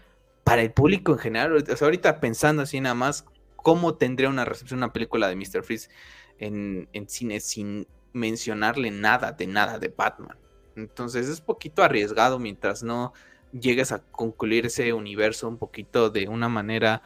para 0.45 0.63
el 0.63 0.73
público 0.73 1.13
en 1.13 1.19
general, 1.19 1.57
o 1.57 1.77
sea, 1.77 1.87
ahorita 1.87 2.21
pensando 2.21 2.63
así 2.63 2.81
nada 2.81 2.95
más, 2.95 3.27
¿cómo 3.57 3.97
tendría 3.97 4.31
una 4.31 4.47
recepción 4.47 4.79
una 4.79 4.93
película 4.93 5.29
de 5.29 5.37
Mr. 5.37 5.63
Freeze 5.63 5.91
en, 6.39 6.89
en 6.95 7.09
cine 7.09 7.41
sin 7.41 7.87
mencionarle 8.15 8.91
nada 8.91 9.33
de 9.33 9.47
nada 9.47 9.79
de 9.79 9.89
Batman. 9.89 10.39
Entonces 10.77 11.29
es 11.29 11.43
poquito 11.43 11.83
arriesgado 11.83 12.39
mientras 12.39 12.83
no 12.83 13.13
llegues 13.53 13.93
a 13.93 14.01
concluir 14.01 14.67
ese 14.67 14.93
universo 14.93 15.49
un 15.49 15.59
poquito 15.59 16.09
de 16.09 16.29
una 16.29 16.49
manera 16.49 17.03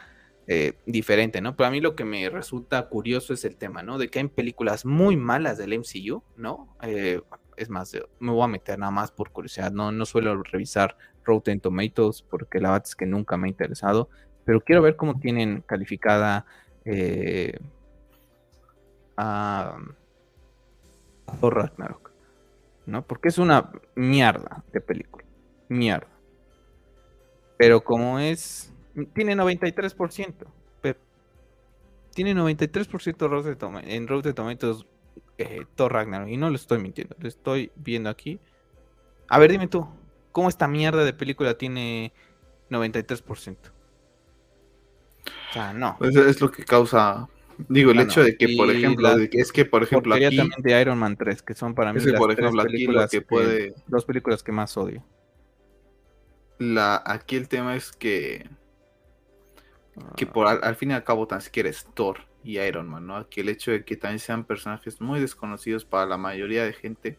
eh, 0.47 0.75
diferente, 0.87 1.41
¿no? 1.41 1.57
Pero 1.57 1.67
a 1.67 1.71
mí 1.71 1.81
lo 1.81 1.95
que 1.95 2.05
me 2.05 2.31
resulta 2.31 2.89
curioso 2.89 3.35
es 3.35 3.45
el 3.45 3.57
tema, 3.57 3.83
¿no? 3.83 3.99
De 3.99 4.09
que 4.09 4.21
hay 4.21 4.29
películas 4.29 4.87
muy 4.87 5.17
malas 5.17 5.59
del 5.59 5.75
MCU, 5.75 6.23
¿no? 6.37 6.75
Eh, 6.83 7.21
es 7.57 7.69
más, 7.69 7.93
me 8.21 8.31
voy 8.31 8.45
a 8.45 8.47
meter 8.47 8.79
nada 8.79 8.93
más 8.93 9.11
por 9.11 9.31
curiosidad, 9.31 9.73
no, 9.73 9.93
no 9.93 10.07
suelo 10.07 10.43
revisar 10.43 10.97
Rotten 11.25 11.61
Tomatoes 11.61 12.23
porque 12.23 12.61
la 12.61 12.71
verdad 12.71 12.87
es 12.87 12.97
que 12.97 13.05
nunca 13.05 13.37
me 13.37 13.49
ha 13.49 13.51
interesado, 13.51 14.09
pero 14.45 14.63
quiero 14.63 14.81
ver 14.81 14.97
cómo 14.97 15.19
tienen 15.21 15.61
calificada 15.63 16.47
eh, 16.87 17.59
a 19.19 19.77
Thor 21.41 21.55
Ragnarok. 21.57 22.11
¿No? 22.87 23.03
Porque 23.03 23.29
es 23.29 23.39
una 23.39 23.71
mierda 23.95 24.65
de 24.73 24.81
película. 24.81 25.25
Mierda. 25.69 26.09
Pero 27.57 27.83
como 27.83 28.19
es. 28.19 28.73
Tiene 29.15 29.37
93%. 29.37 30.35
Tiene 32.15 32.35
93% 32.35 33.83
en 33.85 34.07
de 34.23 34.33
Tomatoes 34.33 34.87
eh, 35.37 35.65
Thor 35.77 35.93
Ragnarok. 35.93 36.29
Y 36.29 36.37
no 36.37 36.51
lo 36.51 36.57
estoy 36.57 36.79
mintiendo. 36.79 37.15
Lo 37.19 37.29
estoy 37.29 37.71
viendo 37.77 38.11
aquí. 38.11 38.41
A 39.29 39.39
ver, 39.39 39.53
dime 39.53 39.69
tú. 39.69 39.87
¿Cómo 40.33 40.49
esta 40.49 40.67
mierda 40.67 41.05
de 41.05 41.13
película 41.13 41.55
tiene 41.55 42.13
93%. 42.71 43.57
O 45.51 45.53
sea, 45.53 45.73
no. 45.73 45.97
Pues 45.99 46.15
es 46.17 46.41
lo 46.41 46.51
que 46.51 46.65
causa 46.65 47.29
Digo, 47.69 47.91
el 47.91 48.01
hecho 48.01 48.23
de 48.23 48.37
que, 48.37 48.55
por 48.57 48.71
ejemplo, 48.71 49.09
es 49.19 49.53
que, 49.53 49.65
por 49.65 49.83
ejemplo, 49.83 50.15
aquí... 50.15 50.37
también 50.37 50.63
de 50.63 50.81
Iron 50.81 50.99
Man 50.99 51.17
3, 51.17 51.43
que 51.43 51.55
son 51.55 51.75
para 51.75 51.93
mí 51.93 52.01
las 52.01 52.19
por 52.19 52.31
ejemplo, 52.31 52.63
películas 52.63 53.11
que 53.11 53.21
puede... 53.21 53.75
dos 53.89 54.05
películas 54.05 54.43
que 54.43 54.53
más 54.53 54.77
odio. 54.77 55.05
La, 56.59 57.03
aquí 57.05 57.37
el 57.37 57.49
tema 57.49 57.75
es 57.75 57.93
que... 57.93 58.49
Que 60.17 60.27
por 60.27 60.47
al, 60.47 60.77
fin 60.77 60.93
y 60.93 60.95
al 60.95 61.03
cabo 61.03 61.27
tan 61.27 61.41
siquiera 61.41 61.69
es 61.69 61.85
Thor 61.95 62.21
y 62.45 62.61
Iron 62.61 62.89
Man, 62.89 63.09
¿no? 63.09 63.17
Aquí 63.17 63.41
el 63.41 63.49
hecho 63.49 63.73
de 63.73 63.85
que 63.85 63.97
también 63.97 64.21
sean 64.21 64.45
personajes 64.45 65.01
muy 65.01 65.19
desconocidos 65.19 65.85
para 65.85 66.07
la 66.07 66.17
mayoría 66.17 66.65
de 66.65 66.73
gente, 66.73 67.19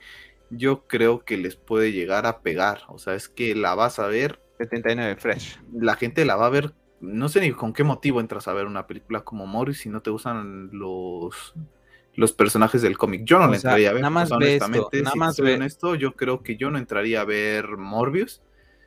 yo 0.49 0.87
creo 0.87 1.25
que 1.25 1.35
les 1.35 1.57
puede 1.57 1.91
llegar 1.91 2.25
a 2.25 2.39
pegar. 2.39 2.83
O 2.87 2.97
sea, 2.97 3.15
es 3.15 3.27
que 3.27 3.53
la 3.55 3.75
vas 3.75 3.99
a 3.99 4.07
ver... 4.07 4.41
79 4.59 5.15
Fresh. 5.17 5.59
La 5.73 5.95
gente 5.95 6.23
la 6.23 6.37
va 6.37 6.45
a 6.45 6.49
ver 6.49 6.73
no 7.01 7.29
sé 7.29 7.41
ni 7.41 7.51
con 7.51 7.73
qué 7.73 7.83
motivo 7.83 8.19
entras 8.19 8.47
a 8.47 8.53
ver 8.53 8.65
una 8.65 8.87
película 8.87 9.21
como 9.21 9.47
Morris 9.47 9.79
si 9.79 9.89
no 9.89 10.01
te 10.01 10.09
gustan 10.09 10.69
los 10.71 11.53
los 12.15 12.33
personajes 12.33 12.81
del 12.81 12.97
cómic. 12.97 13.23
Yo 13.23 13.39
no 13.39 13.47
le 13.47 13.55
entraría 13.55 13.91
a 13.91 13.93
ver. 13.93 14.01
Nada 14.01 14.09
más 14.09 14.31
honestamente, 14.31 15.01
nada 15.01 15.15
más 15.15 15.39
honesto, 15.39 15.95
yo 15.95 16.15
creo 16.15 16.43
que 16.43 16.57
yo 16.57 16.69
no 16.69 16.77
entraría 16.77 17.21
a 17.21 17.25
ver 17.25 17.77
Morbius 17.77 18.41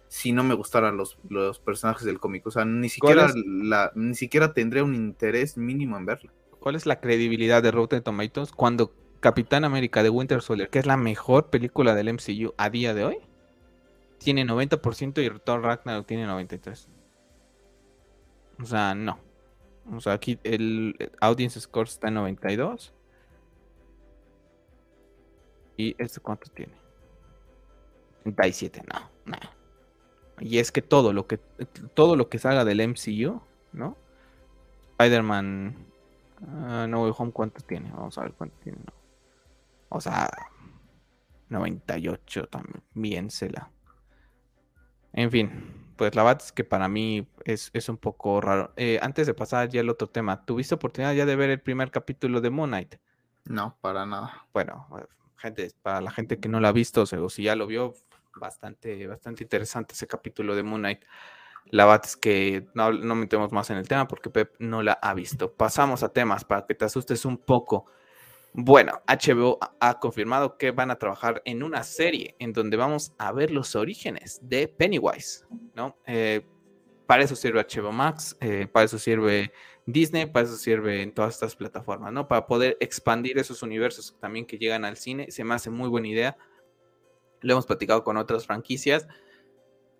si 0.08 0.32
no 0.32 0.44
me 0.44 0.52
gustaran 0.52 0.98
los, 0.98 1.18
los 1.30 1.58
personajes 1.58 2.04
del 2.04 2.20
cómic. 2.20 2.46
O 2.46 2.50
sea, 2.50 2.66
ni 2.66 2.90
siquiera 2.90 3.32
la, 3.34 3.90
ni 3.94 4.14
siquiera 4.14 4.52
tendría 4.52 4.84
un 4.84 4.94
interés 4.94 5.56
mínimo 5.56 5.96
en 5.96 6.04
verla. 6.04 6.30
¿Cuál 6.60 6.76
es 6.76 6.84
la 6.84 7.00
credibilidad 7.00 7.62
de 7.62 7.70
Rotten 7.70 8.02
Tomatoes 8.02 8.52
cuando 8.52 8.92
Capitán 9.20 9.64
América 9.64 10.02
de 10.02 10.10
Winter 10.10 10.42
Soldier, 10.42 10.68
que 10.68 10.78
es 10.78 10.86
la 10.86 10.98
mejor 10.98 11.48
película 11.48 11.94
del 11.94 12.12
MCU 12.12 12.52
a 12.58 12.68
día 12.68 12.92
de 12.92 13.04
hoy, 13.04 13.16
tiene 14.18 14.44
90% 14.44 15.24
y 15.24 15.40
Thor 15.40 15.62
Ragnarok 15.62 16.06
tiene 16.06 16.26
93%? 16.26 16.86
O 18.62 18.66
sea, 18.66 18.94
no. 18.94 19.18
O 19.92 20.00
sea, 20.00 20.12
aquí 20.12 20.38
el, 20.44 20.94
audience 21.20 21.60
score 21.60 21.88
está 21.88 22.08
en 22.08 22.14
92. 22.14 22.94
¿Y 25.76 25.96
este 25.98 26.20
cuánto 26.20 26.50
tiene? 26.50 26.74
37, 28.22 28.82
no, 28.92 29.10
no. 29.24 29.36
Y 30.38 30.58
es 30.58 30.70
que 30.70 30.82
todo 30.82 31.12
lo 31.12 31.26
que 31.26 31.38
todo 31.94 32.14
lo 32.16 32.28
que 32.28 32.38
salga 32.38 32.64
del 32.64 32.88
MCU, 32.88 33.40
¿no? 33.72 33.96
Spider-Man 34.92 35.76
uh, 36.40 36.86
No 36.86 37.02
Way 37.02 37.12
Home, 37.16 37.32
¿cuánto 37.32 37.60
tiene? 37.62 37.90
Vamos 37.90 38.16
a 38.18 38.22
ver 38.22 38.32
cuánto 38.32 38.56
tiene. 38.62 38.78
O 39.88 40.00
sea, 40.00 40.30
98 41.48 42.48
también, 42.48 43.30
se 43.30 43.50
la. 43.50 43.70
En 45.12 45.30
fin, 45.30 45.81
pues 46.02 46.16
la 46.16 46.24
verdad 46.24 46.42
es 46.44 46.50
que 46.50 46.64
para 46.64 46.88
mí 46.88 47.28
es, 47.44 47.70
un 47.88 47.96
poco 47.96 48.40
raro. 48.40 48.72
Eh, 48.74 48.98
antes 49.00 49.24
de 49.28 49.34
pasar 49.34 49.68
ya 49.68 49.82
al 49.82 49.88
otro 49.88 50.08
tema, 50.08 50.44
¿tuviste 50.44 50.74
oportunidad 50.74 51.14
ya 51.14 51.24
de 51.26 51.36
ver 51.36 51.48
el 51.50 51.60
primer 51.60 51.92
capítulo 51.92 52.40
de 52.40 52.50
Moon 52.50 52.70
Knight? 52.70 52.96
No, 53.44 53.78
para 53.80 54.04
nada. 54.04 54.44
Bueno, 54.52 54.88
eh, 54.98 55.04
gente, 55.36 55.70
para 55.80 56.00
la 56.00 56.10
gente 56.10 56.40
que 56.40 56.48
no 56.48 56.58
lo 56.58 56.66
ha 56.66 56.72
visto, 56.72 57.02
o, 57.02 57.30
si 57.30 57.44
ya 57.44 57.54
lo 57.54 57.68
vio, 57.68 57.94
bastante, 58.34 59.06
bastante 59.06 59.44
interesante 59.44 59.94
ese 59.94 60.08
capítulo 60.08 60.56
de 60.56 60.64
Moon 60.64 60.80
Knight. 60.80 61.04
La 61.66 61.84
verdad 61.84 62.02
es 62.04 62.16
que 62.16 62.66
no, 62.74 62.90
no 62.90 63.14
metemos 63.14 63.52
más 63.52 63.70
en 63.70 63.76
el 63.76 63.86
tema 63.86 64.08
porque 64.08 64.28
Pep 64.28 64.56
no 64.58 64.82
la 64.82 64.94
ha 64.94 65.14
visto. 65.14 65.52
Pasamos 65.52 66.02
a 66.02 66.08
temas 66.08 66.44
para 66.44 66.66
que 66.66 66.74
te 66.74 66.84
asustes 66.84 67.24
un 67.24 67.38
poco. 67.38 67.86
Bueno, 68.54 69.00
HBO 69.08 69.58
ha 69.80 69.98
confirmado 69.98 70.58
que 70.58 70.72
van 70.72 70.90
a 70.90 70.98
trabajar 70.98 71.40
en 71.46 71.62
una 71.62 71.82
serie 71.84 72.36
en 72.38 72.52
donde 72.52 72.76
vamos 72.76 73.14
a 73.16 73.32
ver 73.32 73.50
los 73.50 73.74
orígenes 73.74 74.40
de 74.42 74.68
Pennywise, 74.68 75.46
¿no? 75.74 75.96
Eh, 76.06 76.46
para 77.06 77.24
eso 77.24 77.34
sirve 77.34 77.60
HBO 77.60 77.92
Max, 77.92 78.36
eh, 78.40 78.66
para 78.70 78.84
eso 78.84 78.98
sirve 78.98 79.52
Disney, 79.86 80.26
para 80.26 80.46
eso 80.46 80.56
sirve 80.56 81.02
en 81.02 81.12
todas 81.12 81.34
estas 81.34 81.56
plataformas, 81.56 82.12
¿no? 82.12 82.28
Para 82.28 82.46
poder 82.46 82.76
expandir 82.80 83.38
esos 83.38 83.62
universos 83.62 84.18
también 84.20 84.44
que 84.44 84.58
llegan 84.58 84.84
al 84.84 84.98
cine, 84.98 85.30
se 85.30 85.44
me 85.44 85.54
hace 85.54 85.70
muy 85.70 85.88
buena 85.88 86.08
idea. 86.08 86.36
Lo 87.40 87.54
hemos 87.54 87.66
platicado 87.66 88.04
con 88.04 88.18
otras 88.18 88.46
franquicias. 88.46 89.08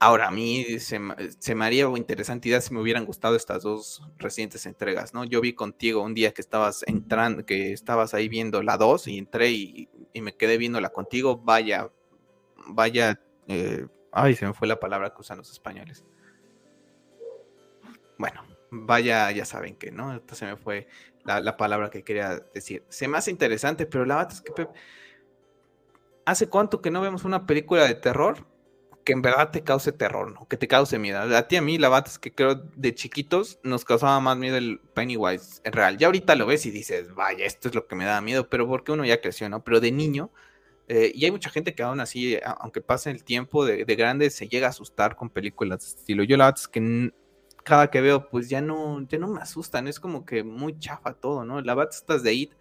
Ahora, 0.05 0.27
a 0.27 0.31
mí 0.33 0.81
se, 0.81 0.99
me 0.99 1.65
haría 1.65 1.87
interesante 1.97 2.49
idea 2.49 2.61
si 2.61 2.75
me 2.75 2.81
hubieran 2.81 3.05
gustado 3.05 3.37
estas 3.37 3.63
dos 3.63 4.03
recientes 4.19 4.67
entregas, 4.67 5.15
¿no? 5.15 5.23
Yo 5.23 5.41
vi 5.41 5.53
contigo 5.53 6.03
un 6.03 6.13
día 6.13 6.35
que 6.35 6.41
estabas 6.41 6.83
entrando, 6.89 7.47
que 7.47 7.73
estabas 7.73 8.13
ahí 8.13 8.29
viendo 8.29 8.65
la 8.65 8.77
2 8.79 9.07
y 9.07 9.19
entré 9.19 9.51
y, 9.53 9.89
me 10.21 10.35
quedé 10.37 10.59
viéndola 10.59 10.89
contigo. 10.89 11.37
Vaya, 11.37 11.89
vaya, 12.67 13.21
eh, 13.47 13.87
ay, 14.11 14.35
se 14.35 14.45
me 14.45 14.55
fue 14.55 14.67
la 14.67 14.81
palabra 14.81 15.11
que 15.15 15.21
usan 15.21 15.39
los 15.39 15.53
españoles. 15.53 16.05
Bueno, 18.19 18.43
vaya, 18.73 19.31
ya 19.31 19.45
saben 19.45 19.77
que, 19.77 19.93
¿no? 19.93 20.17
Esta 20.17 20.35
se 20.35 20.47
me 20.47 20.57
fue 20.57 20.89
la, 21.25 21.39
la, 21.39 21.57
palabra 21.57 21.91
que 21.91 22.03
quería 22.03 22.41
decir. 22.53 22.85
Se 22.89 23.07
me 23.07 23.19
hace 23.19 23.31
interesante, 23.31 23.87
pero 23.87 24.05
la 24.05 24.17
verdad 24.17 24.33
es 24.33 24.41
que, 24.41 24.67
¿hace 26.25 26.49
cuánto 26.49 26.83
que 26.83 26.91
no 26.91 27.01
vemos 27.01 27.25
una 27.25 27.47
película 27.47 27.85
de 27.85 27.95
terror? 27.95 28.51
Que 29.05 29.13
en 29.13 29.23
verdad 29.23 29.51
te 29.51 29.63
cause 29.63 29.93
terror, 29.93 30.33
¿no? 30.33 30.47
Que 30.49 30.57
te 30.57 30.69
cause 30.69 30.99
miedo. 30.99 31.21
A 31.21 31.49
ti 31.49 31.57
a 31.57 31.63
mí, 31.63 31.79
la 31.79 31.89
verdad 31.89 32.09
es 32.09 32.19
que 32.19 32.33
creo 32.33 32.55
de 32.55 32.95
chiquitos 32.95 33.59
nos 33.63 33.85
causaba 33.85 34.19
más 34.21 34.37
miedo 34.37 34.57
el 34.57 34.81
Pennywise 34.95 35.61
en 35.65 35.73
real. 35.73 35.99
Ya 35.99 36.07
ahorita 36.07 36.35
lo 36.37 36.47
ves 36.47 36.67
y 36.67 36.71
dices, 36.71 37.15
vaya, 37.15 37.45
esto 37.45 37.69
es 37.69 37.75
lo 37.75 37.87
que 37.87 37.97
me 37.97 38.05
da 38.05 38.21
miedo, 38.21 38.49
pero 38.49 38.67
porque 38.67 38.93
uno 38.93 39.05
ya 39.05 39.21
creció, 39.21 39.49
¿no? 39.49 39.65
Pero 39.65 39.81
de 39.81 39.93
niño, 39.93 40.31
eh, 40.89 41.13
y 41.15 41.25
hay 41.25 41.31
mucha 41.31 41.51
gente 41.51 41.75
que 41.75 41.83
aún 41.83 42.01
así, 42.01 42.39
aunque 42.61 42.81
pase 42.81 43.11
el 43.11 43.25
tiempo 43.25 43.65
de, 43.65 43.85
grande, 43.97 44.31
se 44.31 44.49
llega 44.49 44.67
a 44.67 44.71
asustar 44.71 45.17
con 45.17 45.31
películas 45.31 45.81
de 45.81 45.87
este 45.87 46.01
estilo. 46.01 46.25
Yo 46.25 46.37
la 46.37 46.47
verdad 46.47 46.61
es 46.61 46.69
que 46.69 47.13
cada 47.65 47.91
que 47.91 48.01
veo, 48.01 48.29
pues 48.29 48.49
ya 48.49 48.61
no, 48.61 49.01
ya 49.09 49.19
no 49.19 49.29
me 49.29 49.41
asustan, 49.41 49.89
es 49.89 50.01
como 50.01 50.27
que 50.27 50.45
muy 50.45 50.79
chafa 50.79 51.15
todo, 51.15 51.45
¿no? 51.45 51.61
La 51.61 51.75
verdad 51.75 51.95
estás 51.95 52.23
de 52.23 52.35
It. 52.35 52.53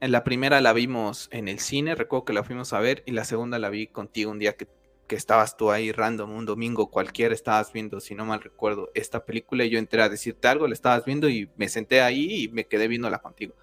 En 0.00 0.12
la 0.12 0.22
primera 0.22 0.60
la 0.60 0.72
vimos 0.72 1.28
en 1.32 1.48
el 1.48 1.58
cine, 1.60 1.94
recuerdo 1.94 2.26
que 2.26 2.32
la 2.34 2.44
fuimos 2.44 2.72
a 2.72 2.80
ver, 2.80 3.02
y 3.06 3.12
la 3.12 3.24
segunda 3.24 3.58
la 3.58 3.70
vi 3.70 3.86
contigo 3.86 4.30
un 4.30 4.38
día 4.38 4.54
que 4.54 4.68
que 5.06 5.16
estabas 5.16 5.56
tú 5.56 5.70
ahí 5.70 5.92
random 5.92 6.30
un 6.30 6.46
domingo 6.46 6.90
cualquiera, 6.90 7.34
estabas 7.34 7.72
viendo, 7.72 8.00
si 8.00 8.14
no 8.14 8.24
mal 8.24 8.40
recuerdo, 8.40 8.90
esta 8.94 9.24
película 9.24 9.64
y 9.64 9.70
yo 9.70 9.78
entré 9.78 10.02
a 10.02 10.08
decirte 10.08 10.48
algo, 10.48 10.66
la 10.66 10.74
estabas 10.74 11.04
viendo 11.04 11.28
y 11.28 11.50
me 11.56 11.68
senté 11.68 12.00
ahí 12.00 12.44
y 12.44 12.48
me 12.48 12.66
quedé 12.66 12.88
viéndola 12.88 13.18
contigo. 13.18 13.54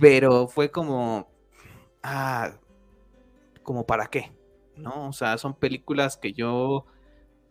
Pero 0.00 0.48
fue 0.48 0.70
como, 0.70 1.28
ah, 2.02 2.52
como 3.62 3.86
para 3.86 4.06
qué, 4.06 4.32
¿no? 4.76 5.08
O 5.08 5.12
sea, 5.12 5.38
son 5.38 5.54
películas 5.54 6.16
que 6.16 6.32
yo 6.32 6.86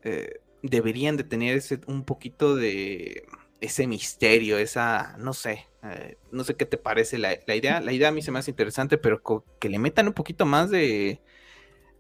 eh, 0.04 0.42
deberían 0.62 1.16
de 1.16 1.24
tener 1.24 1.58
ese, 1.58 1.80
un 1.88 2.04
poquito 2.04 2.56
de 2.56 3.26
ese 3.62 3.88
misterio, 3.88 4.58
esa, 4.58 5.16
no 5.18 5.32
sé, 5.32 5.68
eh, 5.84 6.18
no 6.32 6.44
sé 6.44 6.56
qué 6.56 6.66
te 6.66 6.78
parece 6.78 7.18
la, 7.18 7.40
la, 7.48 7.56
idea. 7.56 7.80
La 7.80 7.94
idea 7.94 8.10
a 8.10 8.12
mí 8.12 8.22
se 8.22 8.32
me 8.32 8.40
hace 8.40 8.52
interesante, 8.52 8.98
pero 8.98 9.22
que 9.60 9.70
le 9.70 9.80
metan 9.80 10.08
un 10.08 10.14
poquito 10.14 10.46
más 10.46 10.70
de 10.70 11.22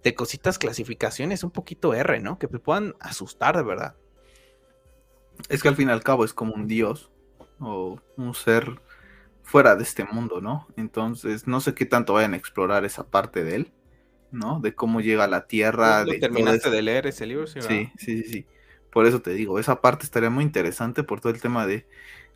de 0.03 0.15
cositas, 0.15 0.57
clasificaciones 0.57 1.43
un 1.43 1.51
poquito 1.51 1.93
R, 1.93 2.19
¿no? 2.19 2.37
Que 2.37 2.47
te 2.47 2.59
puedan 2.59 2.95
asustar 2.99 3.55
de 3.55 3.63
verdad. 3.63 3.95
Es 5.49 5.61
que 5.61 5.69
al 5.69 5.75
fin 5.75 5.89
y 5.89 5.91
al 5.91 6.03
cabo 6.03 6.25
es 6.25 6.33
como 6.33 6.53
un 6.53 6.67
dios 6.67 7.11
o 7.59 7.99
un 8.17 8.33
ser 8.33 8.81
fuera 9.43 9.75
de 9.75 9.83
este 9.83 10.05
mundo, 10.05 10.41
¿no? 10.41 10.67
Entonces, 10.77 11.47
no 11.47 11.61
sé 11.61 11.73
qué 11.73 11.85
tanto 11.85 12.13
vayan 12.13 12.33
a 12.33 12.37
explorar 12.37 12.85
esa 12.85 13.07
parte 13.07 13.43
de 13.43 13.55
él, 13.55 13.71
¿no? 14.31 14.59
De 14.59 14.73
cómo 14.73 15.01
llega 15.01 15.25
a 15.25 15.27
la 15.27 15.47
Tierra. 15.47 16.05
de 16.05 16.19
terminaste 16.19 16.69
de 16.69 16.81
leer 16.81 17.07
ese 17.07 17.25
libro? 17.25 17.47
Sí, 17.47 17.59
sí, 17.61 17.91
sí, 17.97 18.23
sí, 18.23 18.45
Por 18.91 19.05
eso 19.05 19.21
te 19.21 19.31
digo, 19.31 19.59
esa 19.59 19.81
parte 19.81 20.05
estaría 20.05 20.29
muy 20.29 20.43
interesante 20.43 21.03
por 21.03 21.21
todo 21.21 21.31
el 21.31 21.41
tema 21.41 21.67
de... 21.67 21.85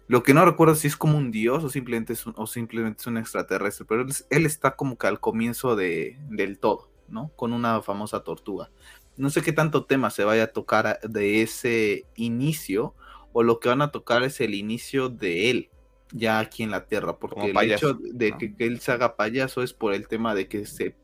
Lo 0.10 0.24
que 0.24 0.34
no 0.34 0.46
recuerdo 0.46 0.76
si 0.76 0.88
es 0.88 0.96
como 0.96 1.18
un 1.18 1.32
dios 1.32 1.66
o 1.66 1.70
simplemente 1.70 2.14
es 2.14 2.26
un, 2.26 2.34
o 2.38 2.48
simplemente 2.48 3.02
es 3.02 3.08
un 3.08 3.18
extraterrestre, 3.18 3.86
pero 3.90 4.06
él, 4.30 4.46
está 4.46 4.78
como 4.78 4.98
que 4.98 5.08
al 5.08 5.20
comienzo 5.20 5.76
de, 5.76 6.18
del 6.30 6.60
todo, 6.60 6.90
¿no? 7.10 7.32
Con 7.36 7.54
una 7.54 7.82
famosa 7.82 8.24
tortuga. 8.24 8.70
No 9.16 9.30
sé 9.30 9.42
qué 9.42 9.52
tanto 9.52 9.86
tema 9.86 10.10
se 10.10 10.24
vaya 10.24 10.44
a 10.44 10.54
tocar 10.54 11.00
de 11.02 11.42
ese 11.42 12.06
inicio 12.16 12.94
o 13.34 13.44
lo 13.44 13.60
que 13.60 13.70
van 13.70 13.82
a 13.82 13.92
tocar 13.92 14.24
es 14.24 14.40
el 14.42 14.54
inicio 14.54 15.10
de 15.10 15.50
él 15.50 15.70
ya 16.12 16.40
aquí 16.40 16.64
en 16.64 16.72
la 16.72 16.86
Tierra, 16.86 17.18
porque 17.18 17.52
el 17.52 17.72
hecho 17.72 17.94
de 17.94 18.38
que, 18.38 18.54
él 18.60 18.80
se 18.80 18.92
haga 18.92 19.16
payaso 19.16 19.62
es 19.62 19.74
por 19.74 19.94
el 19.94 20.08
tema 20.08 20.36
de 20.36 20.48
que 20.48 20.66
se, 20.66 20.96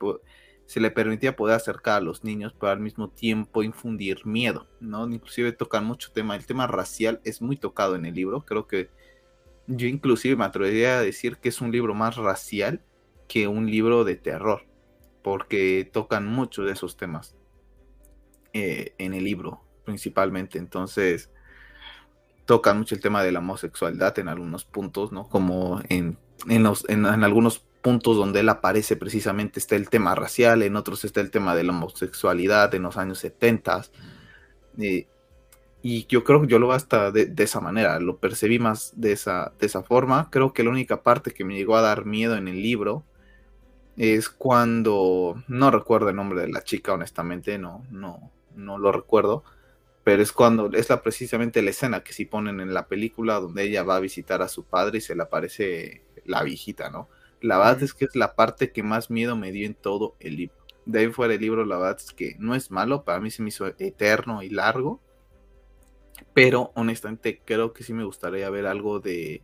se 0.66 0.80
le 0.80 0.92
permitía 0.92 1.36
poder 1.36 1.56
acercar 1.56 1.98
a 1.98 2.02
los 2.02 2.24
niños, 2.24 2.56
pero 2.58 2.72
al 2.72 2.80
mismo 2.80 3.10
tiempo 3.10 3.64
infundir 3.64 4.26
miedo, 4.26 4.68
¿no? 4.80 5.06
Inclusive 5.10 5.52
tocan 5.52 5.86
mucho 5.86 6.12
tema, 6.12 6.36
el 6.36 6.46
tema 6.46 6.68
racial 6.68 7.20
es 7.24 7.42
muy 7.42 7.58
tocado 7.58 7.96
en 7.96 8.06
el 8.06 8.16
libro, 8.16 8.46
creo 8.46 8.68
que 8.68 8.90
yo 9.68 9.88
inclusive 9.88 10.36
me 10.36 10.46
atrevería 10.46 11.00
a 11.00 11.02
decir 11.02 11.38
que 11.38 11.50
es 11.50 11.62
un 11.62 11.72
libro 11.72 11.94
más 11.94 12.16
racial 12.16 12.82
que 13.28 13.48
un 13.48 13.70
libro 13.70 14.04
de 14.04 14.16
terror 14.16 14.66
porque 15.24 15.90
tocan 15.92 16.28
mucho 16.28 16.64
de 16.64 16.74
esos 16.74 16.98
temas 16.98 17.36
eh, 18.54 18.94
en 18.98 19.14
el 19.14 19.24
libro, 19.24 19.62
principalmente. 19.86 20.60
Entonces, 20.60 21.32
tocan 22.46 22.78
mucho 22.78 22.94
el 22.94 23.02
tema 23.02 23.24
de 23.24 23.32
la 23.32 23.40
homosexualidad 23.40 24.20
en 24.20 24.28
algunos 24.28 24.66
puntos, 24.66 25.12
¿no? 25.12 25.28
Como 25.30 25.82
en, 25.90 26.18
en, 26.48 27.06
algunos 27.24 27.60
puntos 27.82 28.18
donde 28.18 28.42
él 28.42 28.50
aparece 28.50 28.96
precisamente 28.96 29.60
está 29.60 29.76
el 29.76 29.90
tema 29.90 30.14
racial, 30.14 30.62
en 30.62 30.76
otros 30.76 31.04
está 31.06 31.22
el 31.22 31.32
tema 31.32 31.56
de 31.56 31.64
la 31.64 31.72
homosexualidad 31.72 32.76
en 32.76 32.84
los 32.84 32.98
años 32.98 33.20
70. 33.20 33.86
Eh, 34.80 35.08
y 35.82 36.06
yo 36.08 36.24
creo 36.24 36.42
que 36.42 36.48
yo 36.48 36.60
lo 36.60 36.72
hasta 36.72 37.12
de, 37.12 37.34
esa 37.38 37.60
manera, 37.60 38.00
lo 38.00 38.18
percibí 38.18 38.60
más 38.60 38.94
de 38.96 39.14
esa, 39.14 39.54
de 39.60 39.66
esa 39.66 39.84
forma. 39.84 40.30
Creo 40.32 40.54
que 40.54 40.64
la 40.64 40.70
única 40.70 41.04
parte 41.04 41.32
que 41.32 41.44
me 41.44 41.56
llegó 41.56 41.76
a 41.76 41.82
dar 41.82 42.06
miedo 42.06 42.36
en 42.36 42.48
el 42.48 42.62
libro 42.62 43.04
es 43.98 44.30
cuando, 44.30 45.44
no 45.48 45.72
recuerdo 45.72 46.10
el 46.10 46.16
nombre 46.16 46.42
de 46.42 46.50
la 46.50 46.64
chica, 46.64 46.94
honestamente, 46.94 47.58
no, 47.58 47.86
no, 47.92 48.32
no 48.56 48.78
lo 48.78 48.92
recuerdo, 48.92 49.44
pero 50.04 50.22
es 50.22 50.32
cuando, 50.32 50.72
es 50.74 50.90
la, 50.90 51.02
precisamente 51.02 51.62
la 51.62 51.70
escena 51.70 52.04
que 52.04 52.14
sí 52.14 52.26
ponen 52.26 52.60
en 52.60 52.74
la 52.74 52.88
película 52.88 53.40
donde 53.40 53.64
ella 53.64 53.84
va 53.84 53.98
a 53.98 54.02
visitar 54.02 54.42
a 54.42 54.48
su 54.50 54.64
padre 54.66 54.98
y 54.98 55.02
se 55.02 55.16
le 55.16 55.24
aparece 55.24 56.04
la 56.26 56.44
viejita, 56.44 56.90
¿no? 56.90 57.10
La 57.42 57.58
verdad 57.58 57.84
es 57.84 57.94
que 57.94 58.06
es 58.06 58.16
la 58.16 58.36
parte 58.36 58.72
que 58.72 58.84
más 58.84 59.10
miedo 59.10 59.36
me 59.36 59.52
dio 59.52 59.66
en 59.66 59.76
todo 59.76 60.16
el 60.20 60.38
libro. 60.38 60.56
De 60.86 61.00
ahí 61.00 61.08
fuera 61.12 61.34
el 61.34 61.42
libro, 61.42 61.66
la 61.66 61.78
verdad 61.78 61.98
es 62.00 62.14
que 62.14 62.36
no 62.40 62.56
es 62.56 62.72
malo, 62.72 63.04
para 63.04 63.20
mí 63.20 63.32
se 63.32 63.42
me 63.42 63.50
hizo 63.50 63.68
eterno 63.68 64.44
y 64.44 64.50
largo 64.50 65.02
pero 66.34 66.72
honestamente 66.76 67.42
creo 67.44 67.74
que 67.74 67.84
sí 67.84 67.94
me 67.94 68.04
gustaría 68.04 68.50
ver 68.50 68.66
algo 68.66 69.00
de, 69.00 69.42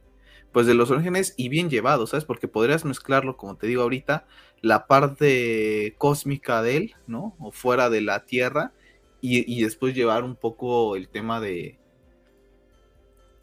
pues 0.52 0.66
de 0.66 0.74
los 0.74 0.92
orígenes 0.92 1.34
y 1.38 1.50
bien 1.50 1.70
llevado, 1.70 2.08
¿sabes? 2.08 2.26
Porque 2.26 2.48
podrías 2.48 2.86
mezclarlo, 2.86 3.38
como 3.38 3.56
te 3.56 3.68
digo 3.68 3.84
ahorita, 3.84 4.26
la 4.62 4.88
parte 4.88 5.96
cósmica 5.98 6.62
de 6.62 6.78
él, 6.78 6.96
¿no? 7.08 7.36
O 7.40 7.52
fuera 7.52 7.90
de 7.90 8.02
la 8.02 8.26
Tierra, 8.26 8.74
y, 9.22 9.62
después 9.62 9.96
llevar 9.96 10.24
un 10.24 10.38
poco 10.38 10.96
el 10.96 11.10
tema 11.10 11.42
de, 11.42 11.78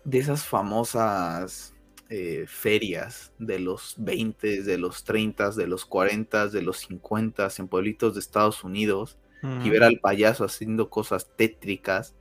de 0.04 0.18
esas 0.18 0.46
famosas 0.46 1.74
eh, 2.08 2.46
ferias 2.48 3.32
de 3.38 3.58
los 3.58 3.94
20, 3.98 4.62
de 4.62 4.78
los 4.78 5.04
30, 5.04 5.50
de 5.50 5.66
los 5.66 5.84
40, 5.84 6.48
de 6.48 6.62
los 6.62 6.78
50 6.78 7.48
en 7.58 7.68
pueblitos 7.68 8.14
de 8.14 8.20
Estados 8.20 8.64
Unidos, 8.64 9.18
y 9.62 9.70
ver 9.70 9.84
al 9.84 10.00
payaso 10.00 10.44
haciendo 10.44 10.90
cosas 10.90 11.28
tétricas 11.36 12.16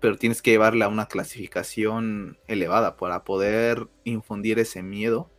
pero 0.00 0.16
tienes 0.16 0.42
que 0.42 0.52
llevarla 0.52 0.86
a 0.86 0.88
una 0.88 1.06
clasificación 1.06 2.38
elevada 2.46 2.96
para 2.96 3.24
poder 3.24 3.88
infundir 4.04 4.58
ese 4.58 4.82
miedo, 4.82 5.30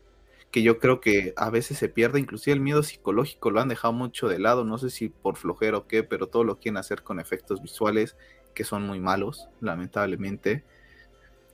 que 0.51 0.64
yo 0.64 0.80
creo 0.80 0.99
que 0.99 1.34
a 1.38 1.49
veces 1.49 1.78
se 1.78 1.89
pierde, 1.89 2.20
inclusive 2.20 2.53
el 2.53 2.62
miedo 2.62 2.84
psicológico 2.84 3.51
lo 3.51 3.62
han 3.62 3.70
dejado 3.70 3.93
mucho 3.93 4.28
de 4.28 4.39
lado, 4.39 4.66
no 4.66 4.78
sé 4.78 4.89
si 4.89 5.10
por 5.10 5.38
flojera 5.38 5.78
o 5.78 5.88
qué, 5.88 6.03
pero 6.03 6.28
todo 6.28 6.43
lo 6.43 6.60
quieren 6.60 6.78
hacer 6.78 7.03
con 7.03 7.20
efectos 7.20 7.62
visuales 7.62 8.18
que 8.53 8.64
son 8.64 8.86
muy 8.86 8.99
malos, 8.99 9.47
lamentablemente. 9.62 10.64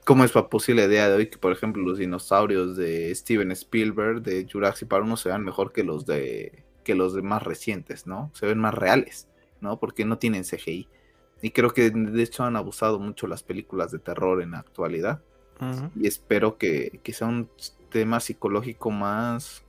¿Cómo 0.04 0.24
es 0.24 0.32
posible 0.32 0.82
a 0.82 0.88
día 0.88 1.08
de 1.08 1.16
hoy 1.16 1.26
que, 1.28 1.38
por 1.38 1.52
ejemplo, 1.52 1.82
los 1.82 1.98
dinosaurios 1.98 2.76
de 2.76 3.14
Steven 3.14 3.50
Spielberg, 3.52 4.22
de 4.22 4.46
Jurassic 4.50 4.88
Park, 4.88 5.04
no 5.04 5.16
se 5.16 5.28
vean 5.28 5.44
mejor 5.44 5.72
que 5.72 5.84
los 5.84 6.06
de 6.06 6.64
que 6.84 6.94
los 6.94 7.14
de 7.14 7.22
más 7.22 7.42
recientes, 7.42 8.06
¿no? 8.06 8.30
Se 8.34 8.46
ven 8.46 8.58
más 8.58 8.72
reales, 8.72 9.28
¿no? 9.60 9.80
Porque 9.80 10.04
no 10.04 10.18
tienen 10.18 10.44
CGI. 10.44 10.88
Y 11.42 11.50
creo 11.50 11.72
que 11.72 11.90
de 11.90 12.22
hecho 12.22 12.44
han 12.44 12.56
abusado 12.56 12.98
mucho 12.98 13.26
las 13.26 13.42
películas 13.42 13.90
de 13.90 13.98
terror 13.98 14.42
en 14.42 14.52
la 14.52 14.58
actualidad. 14.58 15.22
Y 15.94 16.06
espero 16.06 16.58
que, 16.58 17.00
sea 17.12 17.28
un 17.28 17.48
tema 17.90 18.20
psicológico 18.20 18.90
más. 18.90 19.62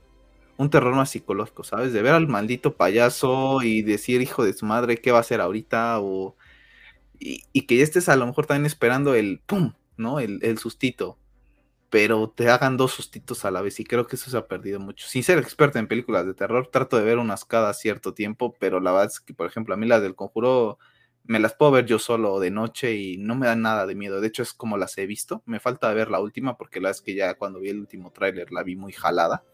Un 0.56 0.70
terror 0.70 0.94
más 0.94 1.10
psicológico, 1.10 1.62
¿sabes? 1.64 1.92
De 1.92 2.02
ver 2.02 2.14
al 2.14 2.26
maldito 2.26 2.74
payaso 2.74 3.62
y 3.62 3.82
decir, 3.82 4.20
hijo 4.20 4.44
de 4.44 4.52
su 4.52 4.66
madre, 4.66 4.98
¿qué 4.98 5.12
va 5.12 5.18
a 5.18 5.20
hacer 5.20 5.40
ahorita? 5.40 6.00
O. 6.00 6.36
Y, 7.20 7.62
que 7.62 7.76
ya 7.76 7.84
estés 7.84 8.08
a 8.08 8.16
lo 8.16 8.26
mejor 8.26 8.46
también 8.46 8.66
esperando 8.66 9.14
el 9.14 9.40
¡pum! 9.46 9.72
¿No? 9.96 10.20
El, 10.20 10.40
el 10.42 10.58
sustito 10.58 11.18
pero 11.90 12.28
te 12.30 12.50
hagan 12.50 12.76
dos 12.76 12.92
sustitos 12.92 13.44
a 13.44 13.50
la 13.50 13.62
vez 13.62 13.80
y 13.80 13.84
creo 13.84 14.06
que 14.06 14.16
eso 14.16 14.30
se 14.30 14.36
ha 14.36 14.46
perdido 14.46 14.78
mucho. 14.80 15.06
Sin 15.08 15.22
ser 15.22 15.38
experto 15.38 15.78
en 15.78 15.88
películas 15.88 16.26
de 16.26 16.34
terror, 16.34 16.68
trato 16.70 16.98
de 16.98 17.04
ver 17.04 17.18
unas 17.18 17.44
cada 17.44 17.72
cierto 17.74 18.12
tiempo, 18.12 18.54
pero 18.58 18.80
la 18.80 18.92
verdad 18.92 19.06
es 19.06 19.20
que, 19.20 19.34
por 19.34 19.46
ejemplo, 19.46 19.74
a 19.74 19.76
mí 19.76 19.86
las 19.86 20.02
del 20.02 20.14
conjuro 20.14 20.78
me 21.28 21.38
las 21.38 21.52
puedo 21.52 21.72
ver 21.72 21.84
yo 21.84 21.98
solo 21.98 22.40
de 22.40 22.50
noche 22.50 22.96
y 22.96 23.18
no 23.18 23.34
me 23.34 23.46
dan 23.46 23.60
nada 23.60 23.86
de 23.86 23.94
miedo. 23.94 24.22
De 24.22 24.28
hecho, 24.28 24.42
es 24.42 24.54
como 24.54 24.78
las 24.78 24.96
he 24.96 25.04
visto. 25.04 25.42
Me 25.44 25.60
falta 25.60 25.92
ver 25.92 26.10
la 26.10 26.20
última 26.20 26.56
porque 26.56 26.80
la 26.80 26.88
es 26.88 27.02
que 27.02 27.14
ya 27.14 27.34
cuando 27.34 27.60
vi 27.60 27.68
el 27.68 27.78
último 27.78 28.10
tráiler 28.10 28.50
la 28.50 28.62
vi 28.62 28.76
muy 28.76 28.92
jalada. 28.92 29.44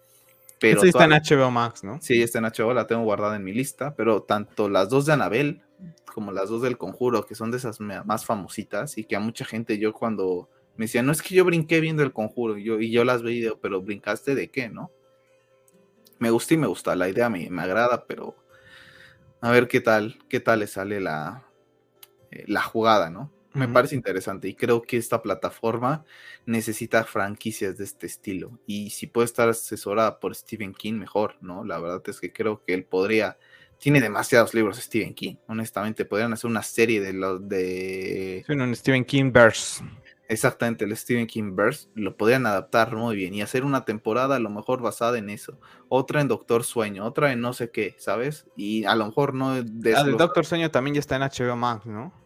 Pero 0.60 0.80
sí 0.80 0.88
está 0.88 1.04
en 1.04 1.10
HBO 1.10 1.50
Max, 1.50 1.82
¿no? 1.82 2.00
Sí, 2.00 2.22
está 2.22 2.38
en 2.38 2.44
HBO, 2.44 2.72
la 2.72 2.86
tengo 2.86 3.02
guardada 3.02 3.34
en 3.34 3.42
mi 3.42 3.52
lista, 3.52 3.92
pero 3.96 4.22
tanto 4.22 4.68
las 4.68 4.88
dos 4.88 5.04
de 5.04 5.14
Anabel 5.14 5.62
como 6.14 6.30
las 6.30 6.48
dos 6.48 6.62
del 6.62 6.78
Conjuro, 6.78 7.26
que 7.26 7.34
son 7.34 7.50
de 7.50 7.56
esas 7.56 7.80
más 7.80 8.24
famositas 8.24 8.96
y 8.96 9.02
que 9.02 9.16
a 9.16 9.20
mucha 9.20 9.44
gente 9.44 9.76
yo 9.76 9.92
cuando 9.92 10.48
me 10.76 10.84
decían, 10.84 11.06
no 11.06 11.12
es 11.12 11.22
que 11.22 11.34
yo 11.34 11.44
brinqué 11.44 11.80
viendo 11.80 12.04
el 12.04 12.12
Conjuro 12.12 12.56
y 12.56 12.62
yo, 12.62 12.78
y 12.78 12.92
yo 12.92 13.04
las 13.04 13.22
veía, 13.22 13.50
pero 13.60 13.82
brincaste 13.82 14.36
de 14.36 14.48
qué, 14.48 14.68
¿no? 14.68 14.92
Me 16.20 16.30
gusta 16.30 16.54
y 16.54 16.56
me 16.56 16.68
gusta, 16.68 16.94
la 16.94 17.08
idea 17.08 17.28
me, 17.28 17.50
me 17.50 17.62
agrada, 17.62 18.04
pero 18.06 18.36
a 19.40 19.50
ver 19.50 19.66
qué 19.66 19.80
tal, 19.80 20.20
qué 20.28 20.38
tal 20.38 20.60
le 20.60 20.68
sale 20.68 21.00
la, 21.00 21.44
la 22.46 22.62
jugada, 22.62 23.10
¿no? 23.10 23.30
Me 23.54 23.68
parece 23.68 23.94
interesante 23.94 24.48
y 24.48 24.54
creo 24.54 24.82
que 24.82 24.96
esta 24.96 25.22
plataforma 25.22 26.04
necesita 26.44 27.04
franquicias 27.04 27.78
de 27.78 27.84
este 27.84 28.06
estilo. 28.06 28.58
Y 28.66 28.90
si 28.90 29.06
puede 29.06 29.26
estar 29.26 29.48
asesorada 29.48 30.18
por 30.18 30.34
Stephen 30.34 30.74
King, 30.74 30.94
mejor, 30.94 31.36
¿no? 31.40 31.64
La 31.64 31.78
verdad 31.78 32.02
es 32.06 32.20
que 32.20 32.32
creo 32.32 32.64
que 32.64 32.74
él 32.74 32.84
podría. 32.84 33.38
Tiene 33.78 34.00
demasiados 34.00 34.54
libros 34.54 34.78
Stephen 34.78 35.14
King, 35.14 35.36
honestamente. 35.46 36.04
Podrían 36.04 36.32
hacer 36.32 36.50
una 36.50 36.64
serie 36.64 37.00
de 37.00 37.12
los 37.12 37.48
de. 37.48 38.44
Sí, 38.44 38.74
Stephen 38.74 39.04
King 39.04 39.30
verse. 39.32 39.84
Exactamente, 40.26 40.84
el 40.84 40.96
Stephen 40.96 41.26
King 41.26 41.54
verse 41.54 41.88
lo 41.94 42.16
podrían 42.16 42.46
adaptar 42.46 42.96
muy 42.96 43.14
bien 43.14 43.34
y 43.34 43.42
hacer 43.42 43.62
una 43.62 43.84
temporada 43.84 44.36
a 44.36 44.38
lo 44.38 44.48
mejor 44.48 44.80
basada 44.80 45.18
en 45.18 45.28
eso, 45.28 45.60
otra 45.88 46.22
en 46.22 46.28
Doctor 46.28 46.64
Sueño, 46.64 47.04
otra 47.04 47.30
en 47.32 47.42
no 47.42 47.52
sé 47.52 47.70
qué, 47.70 47.94
¿sabes? 47.98 48.46
Y 48.56 48.84
a 48.84 48.96
lo 48.96 49.04
mejor 49.06 49.34
no 49.34 49.62
de 49.62 49.94
Ah, 49.94 50.00
el 50.00 50.16
Doctor 50.16 50.46
Sueño 50.46 50.70
también 50.70 50.94
ya 50.94 51.00
está 51.00 51.16
en 51.16 51.22
HBO 51.22 51.56
Max, 51.56 51.84
¿no? 51.84 52.23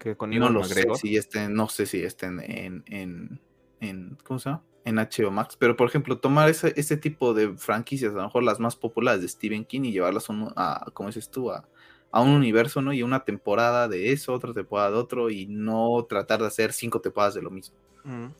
Que 0.00 0.16
con 0.16 0.30
no 0.30 0.48
lo 0.48 0.64
sé 0.64 0.84
si 0.94 1.16
estén, 1.16 1.54
no 1.54 1.68
sé 1.68 1.86
si 1.86 2.02
estén 2.02 2.40
en, 2.40 2.82
en, 2.86 3.40
en, 3.80 4.18
¿cómo 4.24 4.40
se 4.40 4.48
llama? 4.48 4.64
En 4.84 4.96
HBO 4.96 5.30
Max, 5.30 5.56
pero 5.58 5.76
por 5.76 5.88
ejemplo, 5.88 6.18
tomar 6.18 6.48
ese, 6.48 6.72
ese 6.74 6.96
tipo 6.96 7.34
de 7.34 7.56
franquicias, 7.56 8.12
a 8.12 8.16
lo 8.16 8.22
mejor 8.24 8.42
las 8.42 8.58
más 8.58 8.74
populares 8.74 9.20
de 9.20 9.28
Stephen 9.28 9.64
King 9.64 9.82
y 9.82 9.92
llevarlas 9.92 10.26
a, 10.56 10.86
como 10.94 11.10
dices 11.10 11.30
tú, 11.30 11.52
a, 11.52 11.68
a 12.10 12.22
un 12.22 12.30
universo, 12.30 12.80
¿no? 12.80 12.92
Y 12.92 13.02
una 13.02 13.24
temporada 13.24 13.88
de 13.88 14.10
eso, 14.12 14.32
otra 14.32 14.54
temporada 14.54 14.90
de 14.90 14.96
otro, 14.96 15.28
y 15.28 15.46
no 15.46 16.06
tratar 16.08 16.40
de 16.40 16.46
hacer 16.46 16.72
cinco 16.72 17.00
temporadas 17.00 17.34
de 17.34 17.42
lo 17.42 17.50
mismo. 17.50 17.76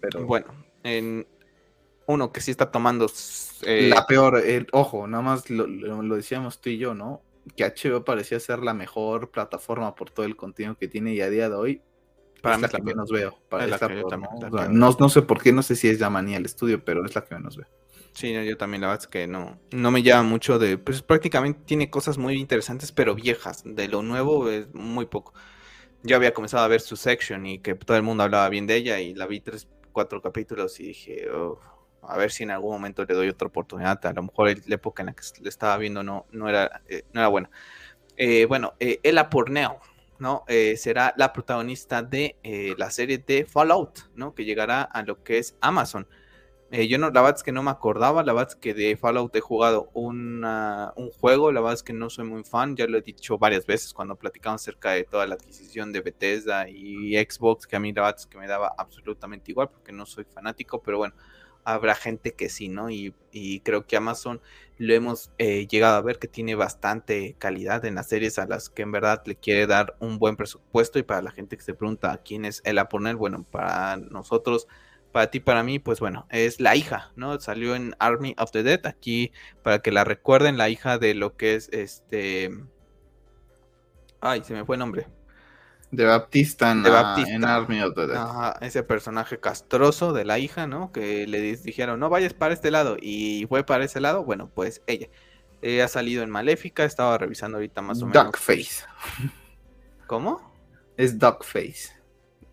Pero 0.01 0.25
bueno, 0.25 0.55
en 0.83 1.27
uno 2.07 2.33
que 2.33 2.41
sí 2.41 2.51
está 2.51 2.71
tomando 2.71 3.07
eh, 3.63 3.91
la 3.95 4.07
peor, 4.07 4.39
el, 4.39 4.67
ojo, 4.73 5.07
nada 5.07 5.23
más 5.23 5.51
lo, 5.51 5.67
lo, 5.67 6.17
decíamos 6.17 6.61
tú 6.61 6.71
y 6.71 6.79
yo, 6.79 6.95
¿no? 6.95 7.21
Que 7.57 7.65
HBO 7.65 8.05
parecía 8.05 8.39
ser 8.41 8.61
la 8.61 8.75
mejor 8.75 9.31
plataforma 9.31 9.95
por 9.95 10.11
todo 10.11 10.27
el 10.27 10.37
contenido 10.37 10.77
que 10.77 10.89
tiene 10.89 11.15
y 11.15 11.21
a 11.21 11.31
día 11.31 11.49
de 11.49 11.55
hoy 11.55 11.83
para 12.41 12.57
es 12.57 12.63
la 12.63 12.69
que 12.69 12.83
menos 12.83 13.11
veo. 13.11 13.39
Para 13.49 13.67
¿no? 14.69 14.91
no, 14.99 15.09
sé 15.09 15.23
por 15.23 15.43
qué, 15.43 15.53
no 15.53 15.63
sé 15.63 15.77
si 15.77 15.89
es 15.89 15.99
ya 15.99 16.11
manía 16.11 16.39
el 16.39 16.45
estudio, 16.45 16.85
pero 16.85 17.05
es 17.05 17.15
la 17.15 17.25
que 17.25 17.35
menos 17.35 17.57
veo. 17.57 17.67
Sí, 18.13 18.33
yo 18.33 18.57
también 18.57 18.81
la 18.81 18.89
verdad 18.89 19.05
es 19.05 19.09
que 19.09 19.27
no, 19.27 19.61
no 19.71 19.91
me 19.91 20.03
llama 20.03 20.29
mucho 20.29 20.59
de, 20.59 20.79
pues 20.79 21.03
prácticamente 21.03 21.61
tiene 21.65 21.91
cosas 21.91 22.19
muy 22.19 22.35
interesantes, 22.35 22.93
pero 22.93 23.15
viejas. 23.15 23.63
De 23.65 23.89
lo 23.89 24.03
nuevo 24.03 24.49
es 24.51 24.73
muy 24.75 25.07
poco. 25.07 25.33
Yo 26.03 26.17
había 26.17 26.33
comenzado 26.35 26.65
a 26.65 26.69
ver 26.69 26.81
su 26.81 26.97
section 26.97 27.47
y 27.47 27.59
que 27.61 27.75
todo 27.75 27.97
el 27.97 28.03
mundo 28.03 28.25
hablaba 28.25 28.49
bien 28.49 28.67
de 28.67 28.77
ella 28.77 29.01
y 29.01 29.15
la 29.15 29.27
vi 29.27 29.41
tres, 29.41 29.69
cuatro 29.93 30.21
capítulos 30.23 30.81
y 30.81 30.89
dije, 30.89 31.29
a 32.03 32.17
ver 32.17 32.31
si 32.31 32.43
en 32.43 32.51
algún 32.51 32.73
momento 32.73 33.05
le 33.05 33.15
doy 33.15 33.29
otra 33.29 33.49
oportunidad. 33.49 34.05
A 34.07 34.13
lo 34.13 34.23
mejor 34.23 34.49
la 34.67 34.75
época 34.75 35.03
en 35.03 35.07
la 35.07 35.13
que 35.13 35.23
le 35.41 35.49
estaba 35.49 35.77
viendo 35.77 36.03
no, 36.03 36.27
no, 36.33 36.49
era, 36.49 36.83
eh, 36.89 37.05
no 37.13 37.21
era 37.21 37.29
buena. 37.29 37.51
Eh, 38.17 38.47
bueno, 38.47 38.75
eh, 38.81 39.01
Ella 39.03 39.31
Pornell, 39.31 39.71
¿no? 40.19 40.45
será 40.77 41.15
la 41.17 41.33
protagonista 41.33 42.03
de 42.03 42.37
la 42.77 42.91
serie 42.91 43.19
de 43.19 43.47
Fallout, 43.47 44.11
¿no? 44.15 44.35
Que 44.35 44.45
llegará 44.45 44.83
a 44.83 45.03
lo 45.03 45.23
que 45.23 45.39
es 45.39 45.57
Amazon. 45.63 46.07
yo 46.71 46.99
no, 46.99 47.07
la 47.11 47.23
verdad 47.23 47.37
es 47.39 47.43
que 47.43 47.53
no 47.53 47.63
me 47.63 47.71
acordaba, 47.71 48.23
la 48.23 48.35
verdad 48.35 48.51
es 48.51 48.57
que 48.57 48.75
de 48.75 48.99
Fallout 48.99 49.35
he 49.35 49.41
jugado 49.41 49.91
un 49.95 50.43
juego, 51.19 51.53
la 51.53 51.61
verdad 51.61 51.75
es 51.75 51.83
que 51.83 51.95
no 51.95 52.11
soy 52.11 52.27
muy 52.27 52.45
fan, 52.45 52.77
ya 52.77 52.87
lo 52.87 52.99
he 52.99 53.01
dicho 53.01 53.39
varias 53.39 53.65
veces 53.65 53.95
cuando 53.95 54.15
platicamos 54.15 54.61
acerca 54.61 54.91
de 54.91 55.05
toda 55.05 55.27
la 55.27 55.37
adquisición 55.37 55.91
de 55.91 56.03
Bethesda 56.03 56.69
y 56.69 57.17
Xbox, 57.17 57.67
que 57.67 57.77
a 57.77 57.81
mí 57.81 57.91
la 57.95 58.03
verdad 58.03 58.21
es 58.21 58.27
que 58.27 58.37
me 58.37 58.47
daba 58.47 58.75
absolutamente 58.77 59.51
igual 59.53 59.71
porque 59.71 59.91
no 59.91 60.05
soy 60.05 60.25
fanático, 60.25 60.83
pero 60.83 60.99
bueno, 60.99 61.15
habrá 61.65 61.95
gente 61.95 62.35
que 62.35 62.49
sí, 62.49 62.69
¿no? 62.69 62.91
Y, 62.91 63.15
creo 63.65 63.87
que 63.87 63.97
Amazon 63.97 64.41
lo 64.79 64.95
hemos 64.95 65.31
eh, 65.39 65.67
llegado 65.69 65.97
a 65.97 66.01
ver 66.01 66.19
que 66.19 66.27
tiene 66.27 66.55
bastante 66.55 67.37
calidad 67.39 67.85
en 67.85 67.95
las 67.95 68.09
series 68.09 68.39
a 68.39 68.47
las 68.47 68.71
que 68.71 68.83
en 68.83 68.91
verdad 68.93 69.23
le 69.27 69.37
quiere 69.37 69.67
dar 69.67 69.95
un 70.01 70.19
buen 70.19 70.37
presupuesto 70.37 70.99
y 70.99 71.03
para 71.05 71.23
la 71.23 71.31
gente 71.31 71.57
que 71.57 71.63
se 71.63 71.75
pregunta 71.75 72.21
quién 72.25 72.45
es 72.45 72.61
el 72.65 72.85
poner, 72.89 73.17
bueno, 73.17 73.45
para 73.49 73.97
nosotros, 73.99 74.67
para 75.13 75.31
ti, 75.31 75.41
para 75.41 75.63
mí, 75.63 75.79
pues 75.79 76.01
bueno, 76.01 76.27
es 76.31 76.61
la 76.61 76.77
hija, 76.77 77.13
¿no? 77.17 77.39
Salió 77.41 77.75
en 77.77 77.95
Army 77.99 78.35
of 78.39 78.51
the 78.53 78.63
Dead, 78.63 78.85
aquí 78.87 79.33
para 79.63 79.81
que 79.81 79.93
la 79.93 80.05
recuerden, 80.05 80.59
la 80.59 80.71
hija 80.71 80.99
de 80.99 81.15
lo 81.15 81.37
que 81.37 81.55
es 81.55 81.69
este... 81.73 82.51
Ay, 84.21 84.43
se 84.45 84.55
me 84.55 84.65
fue 84.65 84.77
el 84.77 84.81
nombre. 84.81 85.07
De 85.91 86.05
Baptista 86.05 86.71
en, 86.71 86.83
de 86.85 86.91
Baptista. 86.91 87.33
en 87.33 87.45
Army 87.45 87.81
of 87.83 87.95
the 87.95 88.07
Dead. 88.07 88.55
ese 88.61 88.83
personaje 88.85 89.41
castroso 89.41 90.13
de 90.13 90.25
la 90.25 90.39
hija, 90.39 90.67
¿no? 90.67 90.93
Que 90.93 91.27
le 91.27 91.41
dijeron, 91.57 91.99
no 91.99 92.09
vayas 92.09 92.33
para 92.33 92.55
este 92.55 92.71
lado. 92.71 92.97
Y 93.01 93.47
fue 93.49 93.65
para 93.65 93.85
ese 93.85 94.01
lado. 94.01 94.25
Bueno, 94.25 94.51
pues 94.55 94.83
ella. 94.87 95.09
ha 95.85 95.89
salido 95.89 96.23
en 96.23 96.31
Maléfica. 96.31 96.85
Estaba 96.85 97.19
revisando 97.19 97.59
ahorita 97.59 97.83
más 97.83 98.03
o 98.03 98.07
menos. 98.07 98.25
Duckface. 98.25 98.85
¿Cómo? 100.07 100.55
Es 100.97 101.19
Duckface. 101.19 102.01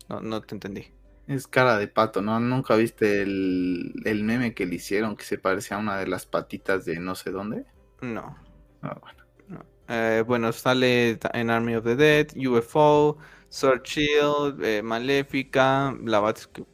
No, 0.08 0.20
no 0.20 0.40
te 0.40 0.54
entendí. 0.54 0.92
Es 1.28 1.46
cara 1.46 1.76
de 1.76 1.86
pato, 1.86 2.22
¿no? 2.22 2.40
¿Nunca 2.40 2.74
viste 2.74 3.20
el, 3.22 3.92
el 4.04 4.24
meme 4.24 4.54
que 4.54 4.64
le 4.64 4.76
hicieron 4.76 5.14
que 5.16 5.24
se 5.24 5.36
parecía 5.38 5.76
a 5.76 5.80
una 5.80 5.98
de 5.98 6.06
las 6.06 6.24
patitas 6.24 6.86
de 6.86 6.98
no 6.98 7.14
sé 7.14 7.30
dónde? 7.30 7.66
No. 8.00 8.36
Ah, 8.80 8.96
bueno. 9.00 9.17
Eh, 9.88 10.22
bueno, 10.26 10.52
sale 10.52 11.18
en 11.32 11.50
Army 11.50 11.76
of 11.76 11.84
the 11.84 11.96
Dead, 11.96 12.28
UFO, 12.36 13.18
Sword 13.48 13.82
Shield, 13.84 14.62
eh, 14.64 14.82
Maléfica. 14.82 15.96
La 16.04 16.20
verdad 16.20 16.38
es 16.38 16.46
que 16.48 16.64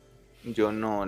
yo 0.42 0.72
no. 0.72 1.06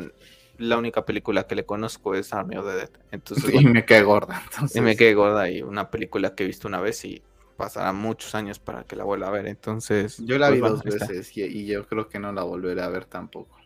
La 0.58 0.78
única 0.78 1.04
película 1.04 1.46
que 1.46 1.54
le 1.54 1.66
conozco 1.66 2.14
es 2.14 2.32
Army 2.32 2.56
of 2.56 2.66
the 2.66 2.72
Dead. 2.74 2.90
Entonces, 3.10 3.50
Y 3.60 3.66
me 3.66 3.84
cae 3.84 4.02
gorda. 4.02 4.40
Entonces, 4.44 4.76
y 4.76 4.80
me 4.80 4.96
quedé 4.96 5.14
gorda 5.14 5.50
y 5.50 5.62
una 5.62 5.90
película 5.90 6.34
que 6.34 6.44
he 6.44 6.46
visto 6.46 6.68
una 6.68 6.80
vez 6.80 7.04
y 7.04 7.22
pasará 7.56 7.92
muchos 7.92 8.34
años 8.34 8.58
para 8.58 8.84
que 8.84 8.96
la 8.96 9.04
vuelva 9.04 9.28
a 9.28 9.30
ver. 9.30 9.46
Entonces, 9.46 10.24
Yo 10.24 10.38
la 10.38 10.48
pues 10.48 10.58
vi 10.58 10.60
bueno, 10.60 10.76
dos 10.76 10.84
está. 10.86 11.06
veces 11.08 11.36
y, 11.36 11.42
y 11.42 11.66
yo 11.66 11.86
creo 11.86 12.08
que 12.08 12.18
no 12.18 12.32
la 12.32 12.42
volveré 12.42 12.82
a 12.82 12.88
ver 12.88 13.06
tampoco. 13.06 13.56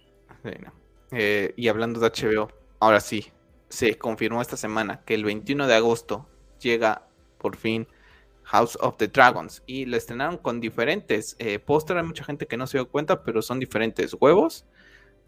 Sí, 0.43 0.51
no. 0.64 0.72
Eh, 1.12 1.55
y 1.57 1.68
hablando 1.68 2.01
de 2.01 2.07
HBO, 2.07 2.51
ahora 2.78 3.01
sí, 3.01 3.32
se 3.68 3.99
confirmó 3.99 4.43
esta 4.43 4.57
semana 4.57 5.03
que 5.05 5.14
el 5.14 5.24
21 5.24 5.66
de 5.66 5.74
agosto 5.74 6.28
llega 6.61 7.09
por 7.38 7.57
fin 7.57 7.88
House 8.51 8.76
of 8.80 8.96
the 8.96 9.07
Dragons 9.07 9.62
y 9.64 9.84
lo 9.84 9.96
estrenaron 9.96 10.36
con 10.36 10.61
diferentes 10.61 11.36
eh. 11.38 11.62
Hay 11.68 12.03
mucha 12.03 12.24
gente 12.24 12.48
que 12.48 12.57
no 12.57 12.66
se 12.66 12.78
dio 12.78 12.88
cuenta, 12.88 13.22
pero 13.22 13.42
son 13.42 13.61
diferentes 13.61 14.16
huevos. 14.18 14.66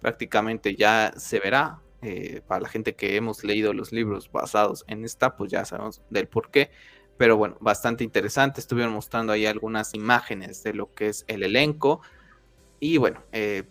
Prácticamente 0.00 0.74
ya 0.74 1.12
se 1.16 1.38
verá. 1.38 1.80
eh, 2.04 2.42
para 2.48 2.62
la 2.62 2.68
gente 2.68 2.96
que 2.96 3.14
hemos 3.14 3.44
leído 3.44 3.72
los 3.72 3.92
libros 3.92 4.28
basados 4.32 4.84
en 4.88 5.04
esta, 5.04 5.36
pues 5.36 5.52
ya 5.52 5.64
sabemos 5.64 6.02
del 6.10 6.26
por 6.26 6.50
qué. 6.50 6.72
Pero 7.16 7.36
bueno, 7.36 7.56
bastante 7.60 8.02
interesante. 8.02 8.58
Estuvieron 8.58 8.92
mostrando 8.92 9.32
ahí 9.32 9.46
algunas 9.46 9.94
imágenes 9.94 10.64
de 10.64 10.74
lo 10.74 10.92
que 10.92 11.06
es 11.06 11.24
el 11.28 11.44
elenco. 11.44 12.00
Y 12.80 12.96
bueno, 12.96 13.22
eh, 13.30 13.62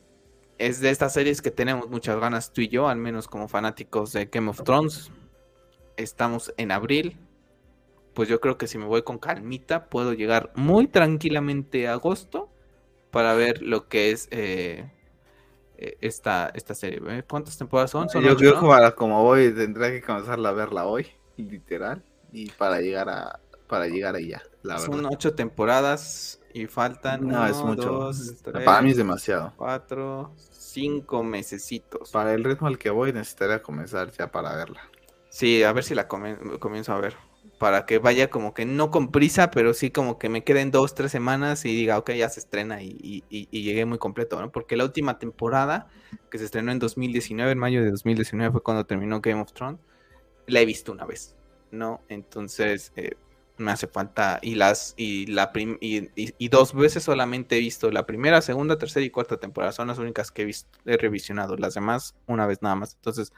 es 0.59 0.79
de 0.79 0.91
estas 0.91 1.11
series 1.11 1.41
que 1.41 1.51
tenemos 1.51 1.89
muchas 1.89 2.17
ganas 2.21 2.53
tú 2.53 2.61
y 2.61 2.69
yo, 2.69 2.87
al 2.87 2.99
menos 2.99 3.27
como 3.27 3.49
fanáticos 3.49 4.13
de 4.13 4.27
Game 4.27 4.49
of 4.49 4.63
Thrones. 4.63 5.11
Estamos 5.97 6.53
en 6.55 6.71
abril. 6.71 7.19
Pues 8.13 8.29
yo 8.29 8.41
creo 8.41 8.57
que 8.57 8.67
si 8.67 8.77
me 8.77 8.85
voy 8.85 9.03
con 9.03 9.19
calmita, 9.19 9.87
puedo 9.89 10.13
llegar 10.13 10.51
muy 10.55 10.87
tranquilamente 10.87 11.87
a 11.87 11.93
agosto 11.93 12.49
para 13.11 13.33
ver 13.35 13.61
lo 13.63 13.87
que 13.89 14.11
es 14.11 14.27
eh, 14.31 14.91
eh, 15.77 15.97
esta, 16.01 16.51
esta 16.55 16.75
serie. 16.75 17.01
¿eh? 17.09 17.23
¿Cuántas 17.29 17.57
temporadas 17.57 17.91
son? 17.91 18.09
Son 18.09 18.23
yo 18.23 18.35
creo 18.35 18.59
que 18.59 18.65
para 18.67 18.93
como 18.95 19.23
voy 19.23 19.53
tendré 19.55 19.91
que 19.91 20.05
comenzarla 20.05 20.49
a 20.49 20.51
verla 20.51 20.85
hoy, 20.85 21.07
literal, 21.37 22.03
y 22.31 22.49
para 22.51 22.81
llegar 22.81 23.09
a 23.09 23.39
para 23.67 23.87
llegar 23.87 24.15
allá, 24.15 24.43
la 24.63 24.77
Son 24.77 24.79
verdad. 24.79 25.05
ocho 25.05 25.33
temporadas 25.35 26.41
y 26.53 26.65
faltan 26.67 27.29
No, 27.29 27.45
es 27.47 27.63
mucho. 27.63 27.89
dos, 27.95 28.35
para 28.63 28.81
mí 28.81 28.91
es 28.91 28.97
tres, 28.97 28.97
demasiado. 28.97 29.53
cuatro, 29.55 30.33
cinco 30.51 31.23
mesecitos. 31.23 32.11
Para 32.11 32.33
el 32.35 32.43
ritmo 32.43 32.67
al 32.67 32.77
que 32.77 32.89
voy 32.91 33.11
necesitaría 33.11 33.61
comenzar 33.63 34.11
ya 34.11 34.31
para 34.31 34.55
verla. 34.55 34.81
Sí, 35.29 35.63
a 35.63 35.73
ver 35.73 35.83
si 35.83 35.95
la 35.95 36.07
comienzo 36.07 36.93
a 36.93 36.99
ver. 36.99 37.15
Para 37.61 37.85
que 37.85 37.99
vaya 37.99 38.31
como 38.31 38.55
que 38.55 38.65
no 38.65 38.89
con 38.91 39.11
prisa, 39.11 39.51
pero 39.51 39.75
sí 39.75 39.91
como 39.91 40.17
que 40.19 40.29
me 40.29 40.43
queden 40.43 40.71
dos, 40.71 40.95
tres 40.95 41.11
semanas 41.11 41.63
y 41.65 41.75
diga, 41.75 41.99
ok, 41.99 42.11
ya 42.13 42.27
se 42.29 42.39
estrena 42.39 42.81
y, 42.83 43.23
y, 43.29 43.47
llegué 43.63 43.85
muy 43.85 43.99
completo, 43.99 44.41
¿no? 44.41 44.51
Porque 44.51 44.75
la 44.77 44.85
última 44.85 45.19
temporada, 45.19 45.87
que 46.31 46.39
se 46.39 46.45
estrenó 46.45 46.71
en 46.71 46.79
2019, 46.79 47.51
en 47.51 47.59
mayo 47.59 47.83
de 47.83 47.91
2019 47.91 48.51
fue 48.53 48.63
cuando 48.63 48.85
terminó 48.87 49.21
Game 49.21 49.41
of 49.41 49.53
Thrones, 49.53 49.79
la 50.47 50.61
he 50.61 50.65
visto 50.65 50.91
una 50.91 51.05
vez, 51.05 51.35
¿no? 51.71 52.03
Entonces, 52.09 52.91
eh, 52.95 53.11
me 53.57 53.71
hace 53.71 53.87
falta, 53.87 54.39
y 54.41 54.55
las, 54.55 54.93
y 54.97 55.27
la 55.27 55.51
prim- 55.53 55.77
y- 55.81 56.09
y 56.15 56.49
dos 56.49 56.73
veces 56.73 57.03
solamente 57.03 57.57
he 57.57 57.59
visto 57.59 57.91
la 57.91 58.05
primera, 58.07 58.41
segunda, 58.41 58.77
tercera 58.77 59.05
y 59.05 59.11
cuarta 59.11 59.37
temporada, 59.39 59.71
son 59.73 59.87
las 59.87 59.99
únicas 59.99 60.31
que 60.31 60.43
he 60.43 60.45
visto, 60.45 60.79
he 60.85 60.97
revisionado, 60.97 61.57
las 61.57 61.75
demás 61.75 62.15
una 62.27 62.47
vez 62.47 62.61
nada 62.61 62.75
más. 62.75 62.95
Entonces, 62.95 63.33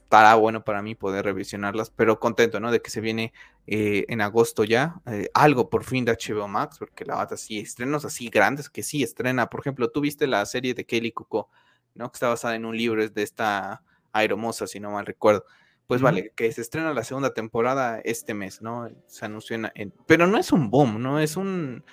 estará 0.00 0.34
bueno 0.34 0.64
para 0.64 0.82
mí 0.82 0.94
poder 0.94 1.24
revisionarlas, 1.24 1.90
pero 1.90 2.18
contento, 2.20 2.60
¿no? 2.60 2.70
De 2.70 2.80
que 2.80 2.90
se 2.90 3.00
viene 3.00 3.32
eh, 3.66 4.04
en 4.08 4.20
agosto 4.20 4.64
ya 4.64 5.00
eh, 5.06 5.28
algo 5.34 5.68
por 5.70 5.84
fin 5.84 6.04
de 6.04 6.12
HBO 6.12 6.48
Max, 6.48 6.78
porque 6.78 7.04
la 7.04 7.16
bata 7.16 7.36
sí, 7.36 7.58
estrenos 7.58 8.04
así 8.04 8.28
grandes 8.28 8.70
que 8.70 8.82
sí 8.82 9.02
estrena. 9.02 9.48
Por 9.48 9.60
ejemplo, 9.60 9.90
tú 9.90 10.00
viste 10.00 10.26
la 10.26 10.44
serie 10.46 10.74
de 10.74 10.84
Kelly 10.86 11.12
Cuco, 11.12 11.48
¿no? 11.94 12.10
Que 12.10 12.16
está 12.16 12.28
basada 12.28 12.54
en 12.54 12.64
un 12.64 12.76
libro, 12.76 13.02
es 13.02 13.12
de 13.14 13.22
esta 13.22 13.82
aeromosa, 14.12 14.66
si 14.66 14.80
no 14.80 14.90
mal 14.92 15.06
recuerdo. 15.06 15.44
Pues 15.86 16.00
vale, 16.00 16.32
que 16.34 16.50
se 16.52 16.62
estrena 16.62 16.94
la 16.94 17.04
segunda 17.04 17.34
temporada 17.34 18.00
este 18.04 18.32
mes, 18.34 18.62
¿no? 18.62 18.88
Se 19.08 19.26
anunció 19.26 19.56
en, 19.56 19.70
en- 19.74 19.92
Pero 20.06 20.26
no 20.26 20.38
es 20.38 20.50
un 20.52 20.70
boom, 20.70 21.02
¿no? 21.02 21.18
Es 21.20 21.36
un... 21.36 21.84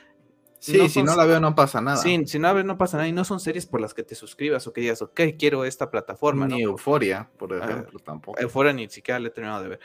Sí, 0.60 0.78
no 0.78 0.90
si 0.90 1.04
no 1.04 1.16
la 1.16 1.26
veo 1.26 1.40
no 1.40 1.56
pasa 1.56 1.82
nada. 1.82 1.98
Sí, 1.98 2.22
si 2.26 2.38
no, 2.38 2.48
a 2.50 2.54
ver, 2.54 2.66
no 2.66 2.78
pasa 2.78 2.98
nada. 2.98 3.08
Y 3.08 3.14
no 3.14 3.24
son 3.24 3.40
series 3.40 3.66
por 3.66 3.80
las 3.80 3.94
que 3.94 4.04
te 4.04 4.16
suscribas 4.16 4.68
o 4.68 4.74
que 4.74 4.82
digas, 4.82 5.02
ok, 5.02 5.22
quiero 5.38 5.64
esta 5.66 5.90
plataforma, 5.90 6.48
¿no? 6.48 6.56
Ni 6.56 6.64
Euforia, 6.64 7.30
por 7.38 7.54
Ah, 7.54 7.66
ejemplo, 7.66 8.00
tampoco. 8.00 8.48
Fuera 8.50 8.74
ni 8.74 8.90
siquiera 8.90 9.20
le 9.20 9.30
he 9.30 9.32
terminado 9.32 9.64
de 9.64 9.70
ver. 9.70 9.80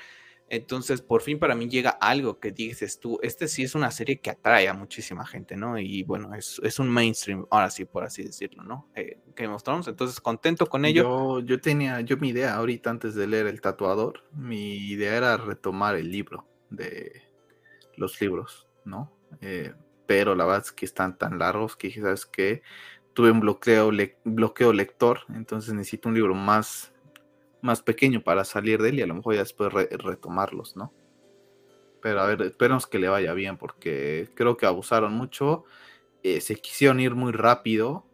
Entonces, 0.50 1.00
por 1.00 1.22
fin 1.22 1.38
para 1.38 1.54
mí 1.54 1.68
llega 1.68 1.90
algo 1.90 2.38
que 2.38 2.52
dices 2.52 3.00
tú, 3.00 3.18
este 3.22 3.48
sí 3.48 3.62
es 3.62 3.74
una 3.74 3.90
serie 3.90 4.20
que 4.20 4.30
atrae 4.30 4.68
a 4.68 4.74
muchísima 4.74 5.26
gente, 5.26 5.56
¿no? 5.56 5.78
Y 5.78 6.02
bueno, 6.02 6.34
es, 6.34 6.60
es 6.62 6.78
un 6.78 6.90
mainstream, 6.90 7.46
ahora 7.50 7.70
sí, 7.70 7.86
por 7.86 8.04
así 8.04 8.22
decirlo, 8.22 8.62
¿no? 8.62 8.90
Eh, 8.94 9.18
of 9.48 9.62
Thrones, 9.62 9.88
entonces 9.88 10.20
contento 10.20 10.66
con 10.66 10.84
ello. 10.84 11.40
Yo, 11.40 11.40
yo 11.40 11.60
tenía, 11.60 12.00
yo 12.02 12.18
mi 12.18 12.28
idea 12.28 12.56
ahorita 12.56 12.90
antes 12.90 13.14
de 13.14 13.26
leer 13.26 13.46
El 13.46 13.60
Tatuador, 13.62 14.24
mi 14.32 14.76
idea 14.76 15.16
era 15.16 15.36
retomar 15.38 15.96
el 15.96 16.10
libro 16.10 16.46
de 16.68 17.22
los 17.96 18.20
libros, 18.20 18.68
¿no? 18.84 19.16
Eh, 19.40 19.72
pero 20.06 20.34
la 20.34 20.44
verdad 20.44 20.62
es 20.66 20.72
que 20.72 20.86
están 20.86 21.18
tan 21.18 21.38
largos 21.38 21.76
que 21.76 21.88
dije, 21.88 22.02
¿sabes 22.02 22.26
qué? 22.26 22.62
Tuve 23.14 23.30
un 23.30 23.40
bloqueo, 23.40 23.92
le- 23.92 24.18
bloqueo 24.24 24.72
lector, 24.72 25.20
entonces 25.34 25.74
necesito 25.74 26.08
un 26.08 26.14
libro 26.16 26.34
más, 26.34 26.92
más 27.62 27.82
pequeño 27.82 28.22
para 28.22 28.44
salir 28.44 28.82
de 28.82 28.90
él 28.90 29.00
y 29.00 29.02
a 29.02 29.06
lo 29.08 29.14
mejor 29.16 29.34
ya 29.34 29.40
después 29.42 29.72
re- 29.72 29.88
retomarlos, 29.92 30.76
¿no? 30.76 30.92
Pero 32.00 32.20
a 32.20 32.26
ver, 32.26 32.42
esperemos 32.42 32.86
que 32.86 32.98
le 32.98 33.08
vaya 33.08 33.32
bien 33.32 33.56
porque 33.56 34.28
creo 34.34 34.56
que 34.56 34.66
abusaron 34.66 35.12
mucho, 35.14 35.64
eh, 36.22 36.40
se 36.40 36.56
quisieron 36.56 37.00
ir 37.00 37.14
muy 37.14 37.32
rápido 37.32 38.06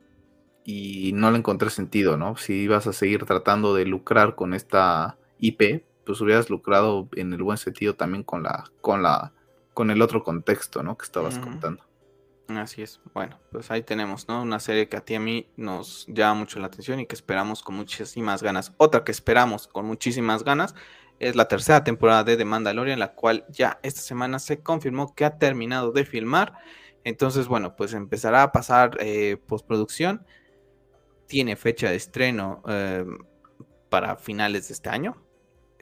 y 0.65 1.13
no 1.15 1.31
le 1.31 1.39
encontré 1.39 1.71
sentido, 1.71 2.17
¿no? 2.17 2.37
Si 2.37 2.55
ibas 2.55 2.87
a 2.87 2.93
seguir 2.93 3.25
tratando 3.27 3.75
de 3.75 3.87
lucrar 3.87 4.37
con 4.37 4.55
esta 4.55 5.19
IP, 5.39 5.87
pues 6.07 6.21
hubieras 6.21 6.51
lucrado 6.51 7.09
en 7.17 7.33
el 7.35 7.43
buen 7.43 7.59
sentido 7.59 7.95
también 7.97 8.25
con 8.25 8.43
la, 8.45 8.65
con 8.83 9.03
la, 9.03 9.33
con 9.81 9.91
el 9.91 10.03
otro 10.03 10.23
contexto, 10.23 10.83
¿no? 10.83 10.99
Que 10.99 11.07
estabas 11.07 11.39
contando. 11.39 11.83
Así 12.49 12.83
es. 12.83 13.01
Bueno, 13.15 13.41
pues 13.51 13.71
ahí 13.71 13.81
tenemos, 13.81 14.29
¿no? 14.29 14.43
Una 14.43 14.61
serie 14.61 14.91
que 14.91 14.99
a 14.99 15.01
ti 15.01 15.15
y 15.15 15.17
a 15.17 15.21
mí 15.21 15.49
nos 15.57 16.05
llama 16.07 16.41
mucho 16.41 16.61
la 16.61 16.67
atención 16.67 17.01
y 17.01 17.07
que 17.07 17.15
esperamos 17.15 17.63
con 17.63 17.77
muchísimas 17.77 18.43
ganas. 18.43 18.75
Otra 18.77 19.05
que 19.05 19.11
esperamos 19.11 19.69
con 19.69 19.87
muchísimas 19.87 20.45
ganas 20.45 20.75
es 21.19 21.35
la 21.35 21.49
tercera 21.49 21.83
temporada 21.83 22.25
de 22.25 22.37
The 22.37 22.45
Mandalorian, 22.45 22.99
la 22.99 23.15
cual 23.15 23.47
ya 23.49 23.81
esta 23.83 24.03
semana 24.03 24.39
se 24.39 24.63
confirmó 24.63 25.15
que 25.15 25.25
ha 25.25 25.39
terminado 25.39 25.93
de 25.93 26.05
filmar. 26.05 26.59
Entonces, 27.03 27.49
bueno, 27.49 27.75
pues 27.75 27.95
empezará 27.95 28.43
a 28.43 28.53
pasar 28.53 28.99
eh, 29.01 29.39
postproducción. 29.47 30.27
Tiene 31.27 31.57
fecha 31.57 31.89
de 31.89 31.97
estreno 31.97 32.63
eh, 32.69 33.07
para 33.89 34.17
finales 34.17 34.69
de 34.69 34.75
este 34.75 34.91
año. 34.91 35.17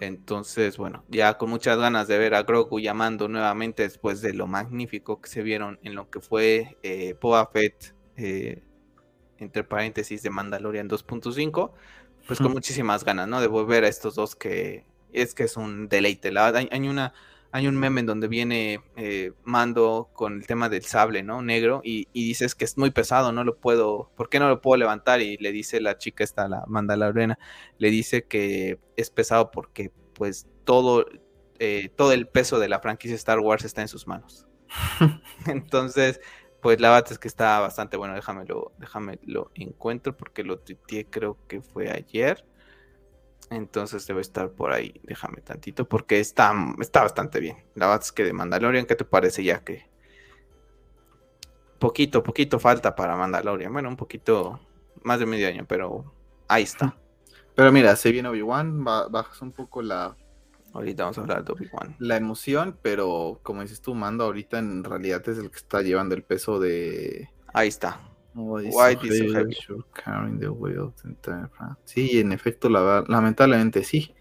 Entonces, 0.00 0.76
bueno, 0.76 1.04
ya 1.08 1.38
con 1.38 1.50
muchas 1.50 1.78
ganas 1.78 2.08
de 2.08 2.18
ver 2.18 2.34
a 2.34 2.42
Grogu 2.44 2.78
llamando 2.80 3.28
nuevamente 3.28 3.82
después 3.82 4.20
de 4.20 4.32
lo 4.32 4.46
magnífico 4.46 5.20
que 5.20 5.28
se 5.28 5.42
vieron 5.42 5.78
en 5.82 5.94
lo 5.94 6.08
que 6.08 6.20
fue 6.20 6.78
eh, 6.82 7.16
Boba 7.20 7.46
Fett, 7.46 7.94
eh, 8.16 8.62
entre 9.38 9.64
paréntesis, 9.64 10.22
de 10.22 10.30
Mandalorian 10.30 10.88
2.5, 10.88 11.72
pues 12.26 12.38
con 12.38 12.52
muchísimas 12.52 13.04
ganas, 13.04 13.28
¿no? 13.28 13.40
De 13.40 13.46
volver 13.46 13.84
a 13.84 13.88
estos 13.88 14.14
dos 14.14 14.36
que 14.36 14.84
es 15.12 15.34
que 15.34 15.44
es 15.44 15.56
un 15.56 15.88
deleite. 15.88 16.30
La, 16.30 16.48
hay, 16.48 16.68
hay 16.70 16.88
una, 16.88 17.14
hay 17.50 17.66
un 17.66 17.76
meme 17.76 18.00
en 18.00 18.06
donde 18.06 18.28
viene 18.28 18.80
eh, 18.96 19.32
Mando 19.44 20.10
con 20.12 20.34
el 20.34 20.46
tema 20.46 20.68
del 20.68 20.84
sable, 20.84 21.22
¿no? 21.22 21.42
Negro, 21.42 21.80
y, 21.82 22.08
y 22.12 22.24
dices 22.26 22.54
que 22.54 22.64
es 22.64 22.76
muy 22.76 22.90
pesado, 22.90 23.32
no 23.32 23.44
lo 23.44 23.56
puedo, 23.56 24.10
¿por 24.16 24.28
qué 24.28 24.38
no 24.38 24.48
lo 24.48 24.60
puedo 24.60 24.76
levantar? 24.76 25.22
Y 25.22 25.36
le 25.38 25.52
dice 25.52 25.80
la 25.80 25.96
chica 25.98 26.24
esta, 26.24 26.48
la 26.48 26.64
Mandaloriana, 26.66 27.38
le 27.78 27.90
dice 27.90 28.24
que 28.24 28.78
es 28.96 29.10
pesado 29.10 29.50
porque 29.50 29.90
pues 30.14 30.46
todo, 30.64 31.06
eh, 31.58 31.90
todo 31.96 32.12
el 32.12 32.28
peso 32.28 32.58
de 32.58 32.68
la 32.68 32.80
franquicia 32.80 33.16
Star 33.16 33.40
Wars 33.40 33.64
está 33.64 33.82
en 33.82 33.88
sus 33.88 34.06
manos. 34.06 34.46
Entonces, 35.46 36.20
pues 36.60 36.80
la 36.80 36.90
verdad 36.90 37.12
es 37.12 37.18
que 37.18 37.28
está 37.28 37.60
bastante 37.60 37.96
bueno, 37.96 38.14
déjamelo, 38.14 38.72
déjamelo 38.78 39.50
encuentro 39.54 40.16
porque 40.16 40.42
lo 40.44 40.58
tuiteé 40.58 41.06
creo 41.06 41.38
que 41.46 41.62
fue 41.62 41.90
ayer. 41.90 42.44
Entonces 43.50 44.06
debe 44.06 44.20
estar 44.20 44.50
por 44.50 44.72
ahí, 44.72 45.00
déjame 45.04 45.40
tantito, 45.40 45.88
porque 45.88 46.20
está, 46.20 46.52
está 46.80 47.02
bastante 47.02 47.40
bien. 47.40 47.56
La 47.74 47.86
verdad 47.86 48.02
es 48.04 48.12
que 48.12 48.24
de 48.24 48.32
Mandalorian, 48.34 48.84
¿qué 48.86 48.94
te 48.94 49.04
parece 49.04 49.42
ya 49.42 49.64
que 49.64 49.88
poquito, 51.78 52.22
poquito 52.22 52.58
falta 52.58 52.94
para 52.94 53.16
Mandalorian? 53.16 53.72
Bueno, 53.72 53.88
un 53.88 53.96
poquito 53.96 54.60
más 55.02 55.18
de 55.20 55.26
medio 55.26 55.48
año, 55.48 55.64
pero 55.66 56.12
ahí 56.48 56.64
está. 56.64 56.96
Pero 57.54 57.72
mira, 57.72 57.96
se 57.96 58.12
viene 58.12 58.28
Obi-Wan, 58.28 58.84
ba- 58.84 59.08
bajas 59.08 59.40
un 59.42 59.52
poco 59.52 59.82
la, 59.82 60.16
Ahorita 60.74 61.04
vamos 61.04 61.18
a 61.18 61.22
hablar 61.22 61.44
de 61.44 61.52
Obi-Wan. 61.52 61.96
la 61.98 62.16
emoción, 62.16 62.78
pero 62.82 63.40
como 63.42 63.62
dices 63.62 63.80
tú, 63.80 63.94
Mando 63.94 64.24
ahorita 64.24 64.58
en 64.58 64.84
realidad 64.84 65.26
es 65.28 65.38
el 65.38 65.50
que 65.50 65.56
está 65.56 65.80
llevando 65.82 66.14
el 66.14 66.22
peso 66.22 66.60
de, 66.60 67.30
Ahí 67.54 67.68
está. 67.68 68.00
Why 68.44 68.96
heavy? 68.96 69.56
Sí, 71.84 72.20
en 72.20 72.32
efecto, 72.32 72.68
lamentablemente 72.68 73.84
sí. 73.84 74.14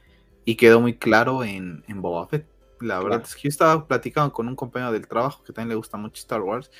Y 0.45 0.55
quedó 0.55 0.79
muy 0.79 0.97
claro 0.97 1.43
en, 1.43 1.83
en 1.87 2.01
Boba 2.01 2.27
Fett. 2.27 2.47
La 2.79 2.99
verdad 2.99 3.23
es 3.23 3.35
que 3.35 3.43
yo 3.43 3.49
estaba 3.49 3.87
platicando 3.87 4.31
con 4.31 4.47
un 4.47 4.55
compañero 4.55 4.91
del 4.91 5.07
trabajo 5.07 5.43
que 5.43 5.51
también 5.51 5.69
le 5.69 5.75
gusta 5.75 5.97
mucho 5.97 6.21
Star 6.21 6.41
Wars. 6.41 6.71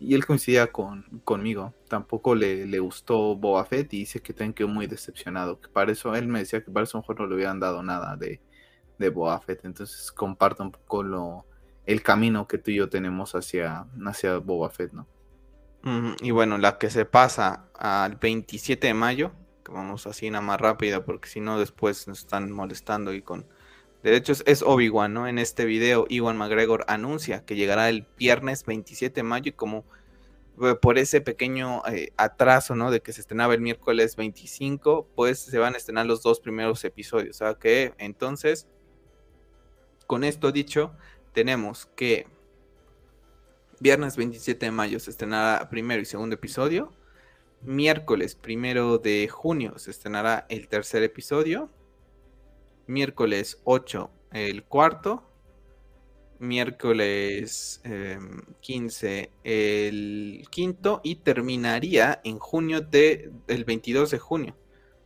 Y 0.00 0.14
él 0.14 0.26
coincidía 0.26 0.70
con, 0.70 1.04
conmigo. 1.24 1.74
Tampoco 1.88 2.34
le, 2.34 2.66
le, 2.66 2.78
gustó 2.78 3.34
Boba 3.34 3.64
Fett 3.64 3.92
y 3.94 4.00
dice 4.00 4.20
que 4.20 4.32
también 4.32 4.52
quedó 4.52 4.68
muy 4.68 4.86
decepcionado. 4.86 5.60
Que 5.60 5.68
para 5.68 5.90
eso, 5.90 6.14
él 6.14 6.28
me 6.28 6.40
decía 6.40 6.62
que 6.62 6.70
para 6.70 6.84
eso 6.84 6.98
mejor 6.98 7.18
no 7.18 7.26
le 7.26 7.34
hubieran 7.34 7.58
dado 7.58 7.82
nada 7.82 8.16
de, 8.16 8.40
de 8.98 9.08
Boba 9.08 9.40
Fett. 9.40 9.64
Entonces 9.64 10.12
comparto 10.12 10.62
un 10.62 10.72
poco 10.72 11.02
lo, 11.02 11.46
el 11.86 12.02
camino 12.02 12.46
que 12.46 12.58
tú 12.58 12.70
y 12.70 12.76
yo 12.76 12.88
tenemos 12.90 13.34
hacia, 13.34 13.86
hacia 14.06 14.36
Boba 14.38 14.68
Fett, 14.68 14.92
¿no? 14.92 15.06
Y 16.20 16.30
bueno, 16.30 16.58
la 16.58 16.78
que 16.78 16.90
se 16.90 17.04
pasa 17.04 17.66
al 17.78 18.16
27 18.16 18.86
de 18.86 18.94
mayo, 18.94 19.32
que 19.64 19.72
vamos 19.72 20.06
así 20.06 20.30
nada 20.30 20.42
más 20.42 20.60
rápida, 20.60 21.04
porque 21.04 21.28
si 21.28 21.40
no 21.40 21.58
después 21.58 22.08
nos 22.08 22.20
están 22.20 22.50
molestando 22.52 23.12
y 23.12 23.22
con... 23.22 23.46
De 24.02 24.14
hecho 24.16 24.32
es 24.46 24.62
Obi-Wan, 24.62 25.12
¿no? 25.12 25.26
En 25.26 25.38
este 25.38 25.64
video, 25.64 26.06
Iwan 26.08 26.36
McGregor 26.36 26.84
anuncia 26.86 27.44
que 27.44 27.56
llegará 27.56 27.88
el 27.88 28.06
viernes 28.16 28.64
27 28.64 29.12
de 29.14 29.22
mayo 29.24 29.48
y 29.48 29.52
como 29.52 29.84
eh, 30.62 30.74
por 30.80 30.98
ese 30.98 31.20
pequeño 31.20 31.82
eh, 31.86 32.12
atraso, 32.16 32.74
¿no? 32.74 32.90
De 32.90 33.00
que 33.00 33.12
se 33.12 33.20
estrenaba 33.20 33.54
el 33.54 33.60
miércoles 33.60 34.16
25, 34.16 35.08
pues 35.14 35.38
se 35.38 35.58
van 35.58 35.74
a 35.74 35.76
estrenar 35.76 36.06
los 36.06 36.22
dos 36.22 36.40
primeros 36.40 36.84
episodios. 36.84 37.36
O 37.36 37.38
sea 37.38 37.54
que 37.54 37.92
entonces, 37.98 38.66
con 40.06 40.24
esto 40.24 40.52
dicho, 40.52 40.92
tenemos 41.32 41.86
que 41.96 42.26
viernes 43.80 44.16
27 44.16 44.66
de 44.66 44.72
mayo 44.72 45.00
se 45.00 45.10
estrenará 45.10 45.68
primero 45.68 46.00
y 46.02 46.04
segundo 46.04 46.34
episodio. 46.34 46.92
Miércoles 47.62 48.34
primero 48.34 48.98
de 48.98 49.28
junio 49.28 49.78
se 49.78 49.90
estrenará 49.90 50.46
el 50.48 50.68
tercer 50.68 51.02
episodio. 51.02 51.70
Miércoles 52.86 53.60
8 53.64 54.10
el 54.32 54.64
cuarto. 54.64 55.24
Miércoles 56.38 57.82
15 58.60 59.18
em, 59.18 59.28
el 59.42 60.48
quinto. 60.50 61.00
Y 61.02 61.16
terminaría 61.16 62.20
en 62.24 62.38
junio 62.38 62.80
de, 62.80 63.32
el 63.48 63.64
22 63.64 64.10
de 64.10 64.18
junio. 64.18 64.56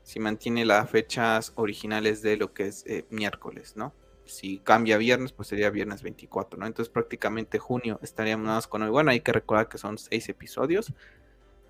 Si 0.02 0.20
mantiene 0.20 0.64
las 0.64 0.90
fechas 0.90 1.52
originales 1.56 2.22
de 2.22 2.36
lo 2.36 2.52
que 2.52 2.66
es 2.66 2.84
eh, 2.86 3.06
miércoles, 3.10 3.76
¿no? 3.76 3.94
Si 4.32 4.58
cambia 4.58 4.96
viernes, 4.96 5.32
pues 5.32 5.48
sería 5.48 5.70
viernes 5.70 6.02
24, 6.02 6.58
¿no? 6.58 6.66
Entonces 6.66 6.92
prácticamente 6.92 7.58
junio 7.58 7.98
estaríamos 8.02 8.44
nada 8.44 8.58
más 8.58 8.66
con 8.66 8.82
hoy. 8.82 8.90
Bueno, 8.90 9.10
hay 9.10 9.20
que 9.20 9.32
recordar 9.32 9.68
que 9.68 9.78
son 9.78 9.98
seis 9.98 10.28
episodios. 10.28 10.92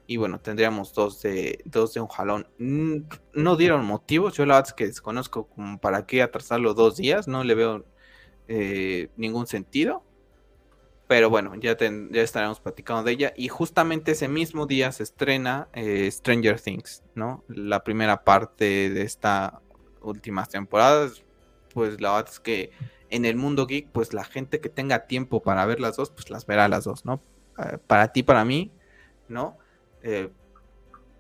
Y 0.07 0.17
bueno, 0.17 0.41
tendríamos 0.41 0.95
dos 0.95 1.23
de, 1.23 1.61
dos 1.65 1.95
de 1.95 2.01
un 2.01 2.09
jalón. 2.09 2.49
No 2.59 3.57
dieron 3.57 3.85
motivos. 3.85 4.35
Yo 4.35 4.47
la 4.47 4.55
verdad 4.55 4.71
es 4.71 4.75
que 4.75 4.87
desconozco 4.87 5.47
como 5.47 5.79
para 5.79 6.07
qué 6.07 6.23
atrasarlo 6.23 6.75
dos 6.75 6.97
días. 6.97 7.29
No 7.29 7.45
le 7.45 7.55
veo 7.55 7.85
eh, 8.49 9.09
ningún 9.17 9.47
sentido. 9.47 10.05
Pero 11.07 11.31
bueno, 11.31 11.55
ya, 11.57 11.77
ya 11.79 12.23
estaremos 12.23 12.61
platicando 12.61 13.03
de 13.03 13.13
ella. 13.13 13.33
Y 13.37 13.49
justamente 13.49 14.13
ese 14.13 14.29
mismo 14.29 14.67
día 14.67 14.93
se 14.93 15.03
estrena 15.03 15.69
eh, 15.73 16.11
Stranger 16.11 16.61
Things, 16.61 17.03
¿no? 17.15 17.45
La 17.49 17.85
primera 17.85 18.25
parte 18.25 18.91
de 18.91 19.03
esta 19.03 19.61
últimas 20.03 20.49
temporadas 20.49 21.23
pues 21.73 22.01
la 22.01 22.13
verdad 22.13 22.31
es 22.31 22.41
que 22.41 22.71
en 23.13 23.27
el 23.27 23.37
mundo 23.37 23.67
geek, 23.67 23.89
pues 23.93 24.15
la 24.15 24.25
gente 24.25 24.61
que 24.61 24.71
tenga 24.71 25.07
tiempo 25.07 25.43
para 25.43 25.67
ver 25.67 25.81
las 25.81 25.97
dos, 25.97 26.11
pues 26.11 26.31
las 26.31 26.47
verá 26.47 26.67
las 26.69 26.85
dos, 26.85 27.05
¿no? 27.05 27.23
Eh, 27.59 27.77
para 27.87 28.09
ti, 28.11 28.23
para 28.23 28.43
mí, 28.45 28.73
¿no? 29.29 29.59
Eh, 30.03 30.31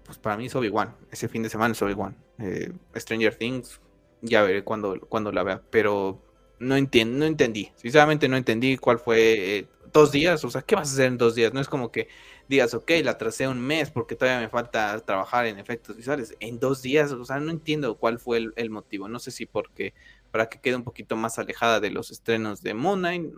pues 0.03 0.19
para 0.19 0.39
mí 0.39 0.47
es 0.47 0.55
Obi-Wan. 0.55 0.97
Ese 1.11 1.29
fin 1.29 1.43
de 1.43 1.51
semana 1.51 1.73
es 1.73 1.83
Obi-Wan. 1.83 2.17
Eh, 2.39 2.73
Stranger 2.97 3.35
Things, 3.35 3.81
ya 4.23 4.43
veré 4.43 4.65
cuando, 4.65 4.99
cuando 5.01 5.33
la 5.33 5.43
vea. 5.43 5.63
Pero 5.71 6.23
no, 6.59 6.77
no 6.77 7.25
entendí. 7.27 7.71
Sinceramente 7.77 8.27
no 8.27 8.39
entendí 8.39 8.79
cuál 8.79 8.99
fue 8.99 9.69
dos 9.93 10.13
días. 10.13 10.43
O 10.47 10.51
sea, 10.51 10.63
¿qué 10.63 10.75
vas 10.75 10.89
a 10.89 10.93
hacer 10.95 11.07
en 11.09 11.19
dos 11.19 11.35
días? 11.35 11.53
No 11.53 11.61
es 11.61 11.69
como 11.69 11.93
que 11.93 12.09
digas, 12.49 12.73
ok, 12.73 12.91
la 13.05 13.19
tracé 13.19 13.47
un 13.49 13.61
mes 13.61 13.91
porque 13.91 14.17
todavía 14.17 14.41
me 14.41 14.49
falta 14.49 14.99
trabajar 15.01 15.45
en 15.45 15.59
efectos 15.59 15.97
visuales. 15.97 16.35
En 16.41 16.59
dos 16.59 16.81
días, 16.81 17.13
o 17.13 17.25
sea, 17.27 17.39
no 17.39 17.51
entiendo 17.51 17.99
cuál 17.99 18.19
fue 18.19 18.51
el 18.57 18.71
motivo. 18.71 19.09
No 19.09 19.19
sé 19.19 19.31
si 19.31 19.45
porque 19.45 19.93
para 20.33 20.49
que 20.49 20.61
quede 20.61 20.77
un 20.77 20.83
poquito 20.83 21.15
más 21.15 21.39
alejada 21.39 21.79
de 21.79 21.91
los 21.91 22.11
estrenos 22.11 22.63
de 22.63 22.75
Moon 22.75 22.99
Knight. 22.99 23.33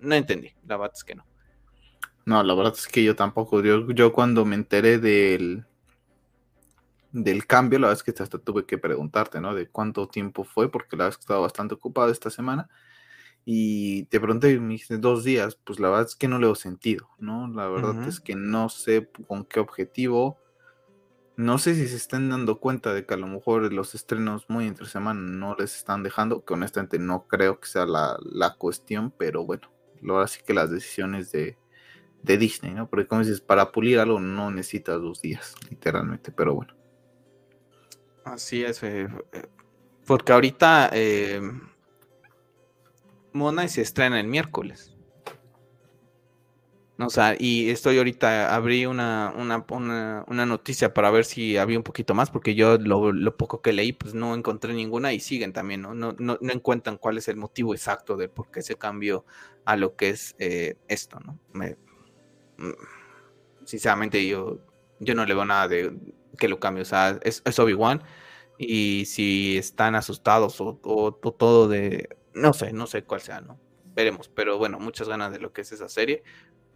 No 0.00 0.14
entendí, 0.14 0.52
la 0.66 0.76
verdad 0.76 0.92
es 0.94 1.04
que 1.04 1.14
no. 1.14 1.24
No, 2.26 2.42
la 2.42 2.54
verdad 2.54 2.74
es 2.76 2.88
que 2.88 3.04
yo 3.04 3.14
tampoco. 3.14 3.62
Yo, 3.62 3.88
yo 3.92 4.12
cuando 4.12 4.44
me 4.44 4.56
enteré 4.56 4.98
del, 4.98 5.64
del 7.12 7.46
cambio, 7.46 7.78
la 7.78 7.86
verdad 7.86 8.02
es 8.06 8.14
que 8.14 8.22
hasta 8.22 8.38
tuve 8.38 8.66
que 8.66 8.76
preguntarte, 8.76 9.40
¿no? 9.40 9.54
De 9.54 9.68
cuánto 9.68 10.08
tiempo 10.08 10.42
fue, 10.42 10.70
porque 10.70 10.96
la 10.96 11.04
verdad 11.04 11.14
es 11.14 11.16
que 11.18 11.22
estaba 11.22 11.40
bastante 11.40 11.74
ocupado 11.74 12.10
esta 12.10 12.28
semana. 12.28 12.68
Y 13.44 14.06
te 14.06 14.18
pregunté, 14.18 14.50
y 14.50 14.58
me 14.58 14.72
dijiste 14.72 14.98
dos 14.98 15.22
días, 15.22 15.56
pues 15.62 15.78
la 15.78 15.88
verdad 15.88 16.06
es 16.06 16.16
que 16.16 16.26
no 16.26 16.40
le 16.40 16.50
he 16.50 16.54
sentido, 16.56 17.08
¿no? 17.18 17.46
La 17.46 17.68
verdad 17.68 18.08
es 18.08 18.18
que 18.18 18.34
no 18.34 18.68
sé 18.68 19.08
con 19.28 19.44
qué 19.44 19.60
objetivo 19.60 20.40
no 21.36 21.58
sé 21.58 21.74
si 21.74 21.86
se 21.86 21.96
están 21.96 22.30
dando 22.30 22.58
cuenta 22.60 22.94
de 22.94 23.04
que 23.04 23.14
a 23.14 23.18
lo 23.18 23.26
mejor 23.26 23.70
los 23.72 23.94
estrenos 23.94 24.46
muy 24.48 24.66
entre 24.66 24.86
semana 24.86 25.20
no 25.20 25.54
les 25.54 25.76
están 25.76 26.02
dejando, 26.02 26.44
que 26.44 26.54
honestamente 26.54 26.98
no 26.98 27.26
creo 27.28 27.60
que 27.60 27.68
sea 27.68 27.84
la, 27.84 28.54
cuestión, 28.58 29.12
pero 29.16 29.44
bueno, 29.44 29.70
ahora 30.08 30.26
sí 30.28 30.40
que 30.44 30.54
las 30.54 30.70
decisiones 30.70 31.30
de, 31.32 31.56
Disney, 32.22 32.74
¿no? 32.74 32.88
Porque 32.88 33.06
como 33.06 33.20
dices, 33.20 33.40
para 33.40 33.70
pulir 33.70 34.00
algo 34.00 34.18
no 34.18 34.50
necesitas 34.50 35.00
dos 35.00 35.22
días, 35.22 35.54
literalmente, 35.70 36.32
pero 36.32 36.54
bueno. 36.54 36.74
Así 38.24 38.64
es, 38.64 38.82
eh, 38.82 39.06
porque 40.04 40.32
ahorita 40.32 40.90
eh, 40.92 41.40
Mona 43.32 43.68
se 43.68 43.82
estrena 43.82 44.18
el 44.18 44.26
miércoles. 44.26 44.95
O 46.98 47.10
sea, 47.10 47.36
y 47.38 47.68
estoy 47.68 47.98
ahorita, 47.98 48.54
abrí 48.54 48.86
una, 48.86 49.34
una, 49.36 49.66
una, 50.26 50.46
noticia 50.46 50.94
para 50.94 51.10
ver 51.10 51.26
si 51.26 51.58
había 51.58 51.76
un 51.76 51.82
poquito 51.82 52.14
más, 52.14 52.30
porque 52.30 52.54
yo 52.54 52.78
lo, 52.78 53.36
poco 53.36 53.60
que 53.60 53.74
leí, 53.74 53.92
pues 53.92 54.14
no 54.14 54.34
encontré 54.34 54.72
ninguna 54.72 55.12
y 55.12 55.20
siguen 55.20 55.52
también, 55.52 55.82
¿no? 55.82 55.92
No, 55.92 56.16
no, 56.18 56.38
encuentran 56.40 56.96
cuál 56.96 57.18
es 57.18 57.28
el 57.28 57.36
motivo 57.36 57.74
exacto 57.74 58.16
de 58.16 58.30
por 58.30 58.50
qué 58.50 58.62
se 58.62 58.76
cambió 58.76 59.26
a 59.66 59.76
lo 59.76 59.94
que 59.94 60.08
es 60.08 60.34
eh, 60.38 60.76
esto, 60.88 61.20
¿no? 61.20 61.38
Me, 61.52 61.76
mm, 62.56 63.66
sinceramente 63.66 64.26
yo, 64.26 64.60
yo 64.98 65.14
no 65.14 65.26
le 65.26 65.34
veo 65.34 65.44
nada 65.44 65.68
de 65.68 65.94
que 66.38 66.48
lo 66.48 66.58
cambie, 66.60 66.82
o 66.82 66.86
sea, 66.86 67.18
es, 67.22 67.42
Obi-Wan 67.58 68.02
y 68.56 69.04
si 69.04 69.58
están 69.58 69.96
asustados 69.96 70.62
o, 70.62 70.80
o 70.82 71.12
todo 71.12 71.68
de, 71.68 72.08
no 72.32 72.54
sé, 72.54 72.72
no 72.72 72.86
sé 72.86 73.04
cuál 73.04 73.20
sea, 73.20 73.42
¿no? 73.42 73.60
Veremos, 73.94 74.28
pero 74.28 74.56
bueno, 74.58 74.78
muchas 74.78 75.08
ganas 75.08 75.32
de 75.32 75.40
lo 75.40 75.52
que 75.52 75.62
es 75.62 75.72
esa 75.72 75.88
serie 75.88 76.22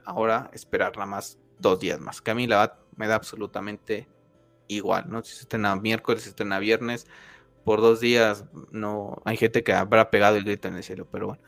ahora 0.05 0.51
esperar 0.53 0.93
nada 0.97 1.07
más 1.07 1.39
dos 1.59 1.81
días 1.81 2.01
más. 2.01 2.21
Que 2.21 2.31
a 2.31 2.35
mí 2.35 2.47
la 2.47 2.61
verdad 2.61 2.79
me 2.97 3.07
da 3.07 3.15
absolutamente 3.15 4.09
igual, 4.69 5.05
¿no? 5.09 5.23
Si 5.23 5.35
se 5.35 5.43
estrena 5.43 5.75
miércoles, 5.77 6.23
se 6.23 6.31
estrena 6.31 6.59
viernes, 6.59 7.07
por 7.65 7.81
dos 7.81 8.01
días 8.01 8.45
no 8.71 9.21
hay 9.25 9.37
gente 9.37 9.63
que 9.63 9.73
habrá 9.73 10.11
pegado 10.11 10.37
el 10.37 10.45
grito 10.45 10.69
en 10.69 10.77
el 10.77 10.83
cielo, 10.83 11.07
pero 11.11 11.29
bueno. 11.29 11.43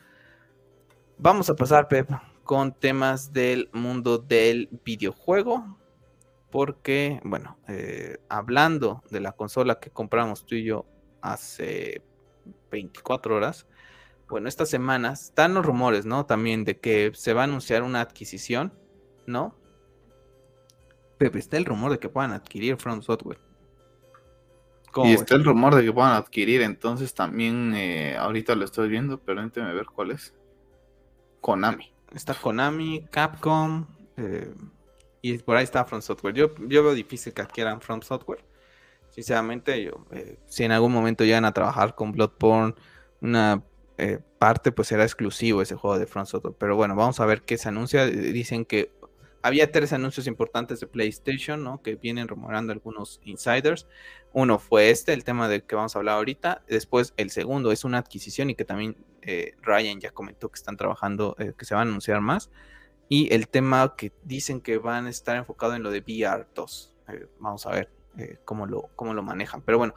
Vamos 1.19 1.49
a 1.51 1.57
pasar, 1.57 1.89
Pep, 1.89 2.11
con 2.43 2.73
temas 2.73 3.33
del 3.33 3.71
mundo 3.73 4.19
del 4.19 4.69
videojuego. 4.85 5.79
Porque, 6.51 7.19
bueno, 7.25 7.57
eh, 7.67 8.19
hablando 8.29 9.03
de 9.11 9.21
la 9.21 9.33
consola 9.33 9.81
que 9.81 9.91
compramos 9.91 10.45
tú 10.45 10.55
y 10.55 10.65
yo 10.65 10.85
hace 11.23 12.03
24 12.71 13.37
horas, 13.37 13.67
bueno, 14.33 14.49
estas 14.49 14.71
semanas 14.71 15.25
están 15.25 15.53
los 15.53 15.67
rumores, 15.67 16.07
¿no? 16.07 16.25
También 16.25 16.65
de 16.65 16.79
que 16.79 17.13
se 17.15 17.35
va 17.35 17.43
a 17.43 17.45
anunciar 17.45 17.83
una 17.83 18.01
adquisición, 18.01 18.73
¿no? 19.27 19.55
Pepe, 21.19 21.39
está 21.39 21.59
el 21.59 21.67
rumor 21.67 21.93
de 21.93 21.99
que 21.99 22.09
puedan 22.09 22.33
adquirir 22.33 22.79
From 22.79 23.03
Software. 23.03 23.39
Y 25.05 25.13
está 25.13 25.35
el 25.35 25.45
rumor 25.45 25.75
de 25.75 25.85
que 25.85 25.93
puedan 25.93 26.15
adquirir, 26.15 26.63
entonces 26.63 27.13
también 27.13 27.75
eh, 27.77 28.17
ahorita 28.17 28.55
lo 28.55 28.65
estoy 28.65 28.89
viendo, 28.89 29.21
permíteme 29.21 29.75
ver 29.75 29.85
cuál 29.95 30.13
es. 30.13 30.35
Konami. 31.43 31.93
Está 32.15 32.33
Konami, 32.33 33.07
Capcom, 33.11 33.87
eh, 34.17 34.55
y 35.21 35.37
por 35.39 35.59
ahí 35.59 35.65
está 35.65 35.85
From 35.85 36.01
Software. 36.01 36.33
Yo, 36.35 36.55
yo 36.69 36.83
veo 36.83 36.95
difícil 36.95 37.35
que 37.35 37.43
adquieran 37.43 37.83
From 37.83 38.01
Software. 38.01 38.43
Sinceramente, 39.11 39.85
yo, 39.85 40.07
eh, 40.11 40.39
si 40.47 40.65
en 40.65 40.73
algún 40.73 40.91
momento 40.91 41.23
llegan 41.23 41.45
a 41.45 41.53
trabajar 41.53 41.95
con 41.95 42.13
Bloodborne, 42.13 42.75
una 43.21 43.63
eh, 43.99 44.19
parte 44.39 44.73
pues 44.73 44.91
era 44.93 45.05
exclusivo 45.05 45.63
ese 45.63 45.77
juego 45.77 45.99
de 45.99 46.07
Front 46.07 46.29
Software. 46.29 46.55
Pero 46.59 46.77
bueno, 46.77 46.97
vamos 46.97 47.21
a 47.21 47.27
ver 47.27 47.43
qué 47.43 47.59
se 47.59 47.69
anuncia. 47.69 48.07
Dicen 48.07 48.65
que 48.65 48.91
había 49.43 49.73
tres 49.73 49.93
anuncios 49.93 50.27
importantes 50.27 50.81
de 50.81 50.87
PlayStation, 50.87 51.63
¿no? 51.63 51.83
Que 51.83 51.97
vienen 51.97 52.29
rumorando 52.29 52.73
algunos 52.73 53.21
insiders. 53.25 53.87
Uno 54.33 54.59
fue 54.59 54.91
este, 54.91 55.13
el 55.13 55.25
tema 55.25 55.49
del 55.49 55.65
que 55.65 55.75
vamos 55.75 55.95
a 55.95 55.99
hablar 55.99 56.17
ahorita. 56.17 56.63
Después, 56.69 57.13
el 57.17 57.31
segundo 57.31 57.73
es 57.73 57.85
una 57.85 57.99
adquisición 57.99 58.51
y 58.51 58.55
que 58.55 58.65
también 58.65 58.97
eh, 59.21 59.55
Ryan 59.61 60.01
ya 60.01 60.13
comentó 60.13 60.49
que 60.49 60.57
están 60.57 60.77
trabajando, 60.77 61.35
eh, 61.39 61.53
que 61.57 61.65
se 61.65 61.75
van 61.75 61.89
a 61.89 61.91
anunciar 61.91 62.21
más. 62.21 62.51
y 63.09 63.33
el 63.35 63.49
tema 63.49 63.95
que 63.97 64.11
dicen 64.25 64.61
que 64.63 64.79
van 64.79 65.07
a 65.07 65.11
estar 65.11 65.37
enfocado 65.37 65.75
en 65.75 65.83
lo 65.83 65.91
de 65.91 66.03
VR2. 66.03 66.93
Eh, 67.09 67.27
vamos 67.41 67.67
a 67.67 67.73
ver 67.73 67.91
cómo, 68.45 68.67
lo, 68.67 68.89
cómo 68.97 69.13
lo 69.13 69.23
manejan. 69.23 69.61
Pero 69.63 69.77
bueno, 69.79 69.95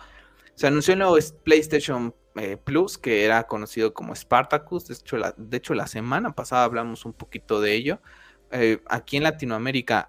se 0.55 0.67
anunció 0.67 0.95
nuevo 0.95 1.17
PlayStation 1.43 2.13
eh, 2.35 2.57
Plus, 2.57 2.97
que 2.97 3.25
era 3.25 3.47
conocido 3.47 3.93
como 3.93 4.15
Spartacus. 4.15 4.87
De 4.87 4.93
hecho, 4.95 5.17
la, 5.17 5.33
de 5.37 5.57
hecho, 5.57 5.73
la 5.73 5.87
semana 5.87 6.33
pasada 6.33 6.63
hablamos 6.63 7.05
un 7.05 7.13
poquito 7.13 7.61
de 7.61 7.73
ello. 7.73 7.99
aquí 8.87 9.17
en 9.17 9.23
Latinoamérica 9.23 10.07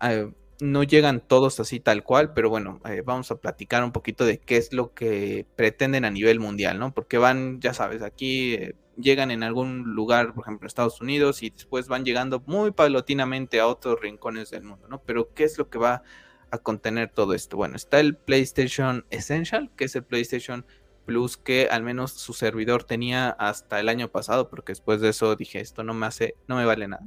no 0.61 0.83
llegan 0.83 1.21
todos 1.21 1.61
así 1.61 1.81
tal 1.81 2.03
cual, 2.03 2.33
pero 2.33 2.49
bueno, 2.49 2.81
vamos 3.05 3.31
a 3.31 3.37
platicar 3.37 3.85
un 3.85 3.93
poquito 3.93 4.25
de 4.25 4.39
qué 4.39 4.57
es 4.57 4.73
lo 4.73 4.95
que 4.95 5.47
pretenden 5.57 6.05
a 6.05 6.11
nivel 6.11 6.41
mundial, 6.41 6.79
¿no? 6.79 6.95
Porque 6.95 7.19
van, 7.19 7.61
ya 7.61 7.75
sabes, 7.75 8.03
aquí 8.03 8.59
llegan 8.97 9.31
en 9.31 9.43
algún 9.43 9.95
lugar, 9.95 10.35
por 10.35 10.45
ejemplo, 10.45 10.67
Estados 10.67 11.01
Unidos, 11.01 11.43
y 11.43 11.51
después 11.51 11.89
van 11.89 12.05
llegando 12.05 12.43
muy 12.47 12.71
paulatinamente 12.71 13.61
a 13.61 13.67
otros 13.67 14.01
rincones 14.01 14.51
del 14.51 14.65
mundo, 14.65 14.89
¿no? 14.89 15.03
Pero 15.03 15.33
¿qué 15.35 15.45
es 15.45 15.59
lo 15.59 15.69
que 15.69 15.79
va 15.79 16.03
a 16.51 16.59
contener 16.59 17.11
todo 17.11 17.35
esto? 17.35 17.57
Bueno, 17.57 17.77
está 17.77 18.01
el 18.01 18.17
PlayStation 18.17 19.05
Essential, 19.11 19.71
que 19.77 19.85
es 19.85 19.97
el 19.97 20.05
PlayStation 20.05 20.65
Plus 21.07 21.37
que 21.37 21.69
al 21.71 21.83
menos 21.83 22.13
su 22.13 22.35
servidor 22.35 22.85
tenía 22.85 23.31
hasta 23.31 23.81
el 23.81 23.89
año 23.89 24.11
pasado, 24.11 24.51
porque 24.51 24.73
después 24.73 25.01
de 25.01 25.09
eso 25.11 25.35
dije, 25.37 25.61
esto 25.61 25.83
no 25.83 25.95
me 25.95 26.07
hace, 26.07 26.35
no 26.49 26.57
me 26.57 26.67
vale 26.67 26.89
nada. 26.89 27.07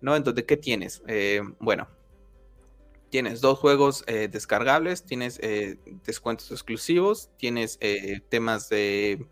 ¿No? 0.00 0.16
Entonces, 0.16 0.44
¿qué 0.44 0.56
tienes? 0.56 1.02
Eh, 1.06 1.42
bueno, 1.58 1.88
tienes 3.10 3.40
dos 3.40 3.58
juegos 3.58 4.04
eh, 4.06 4.28
descargables, 4.28 5.04
tienes 5.04 5.38
eh, 5.42 5.78
descuentos 6.04 6.50
exclusivos, 6.50 7.30
tienes 7.36 7.78
temas 8.30 8.68
de 8.68 9.26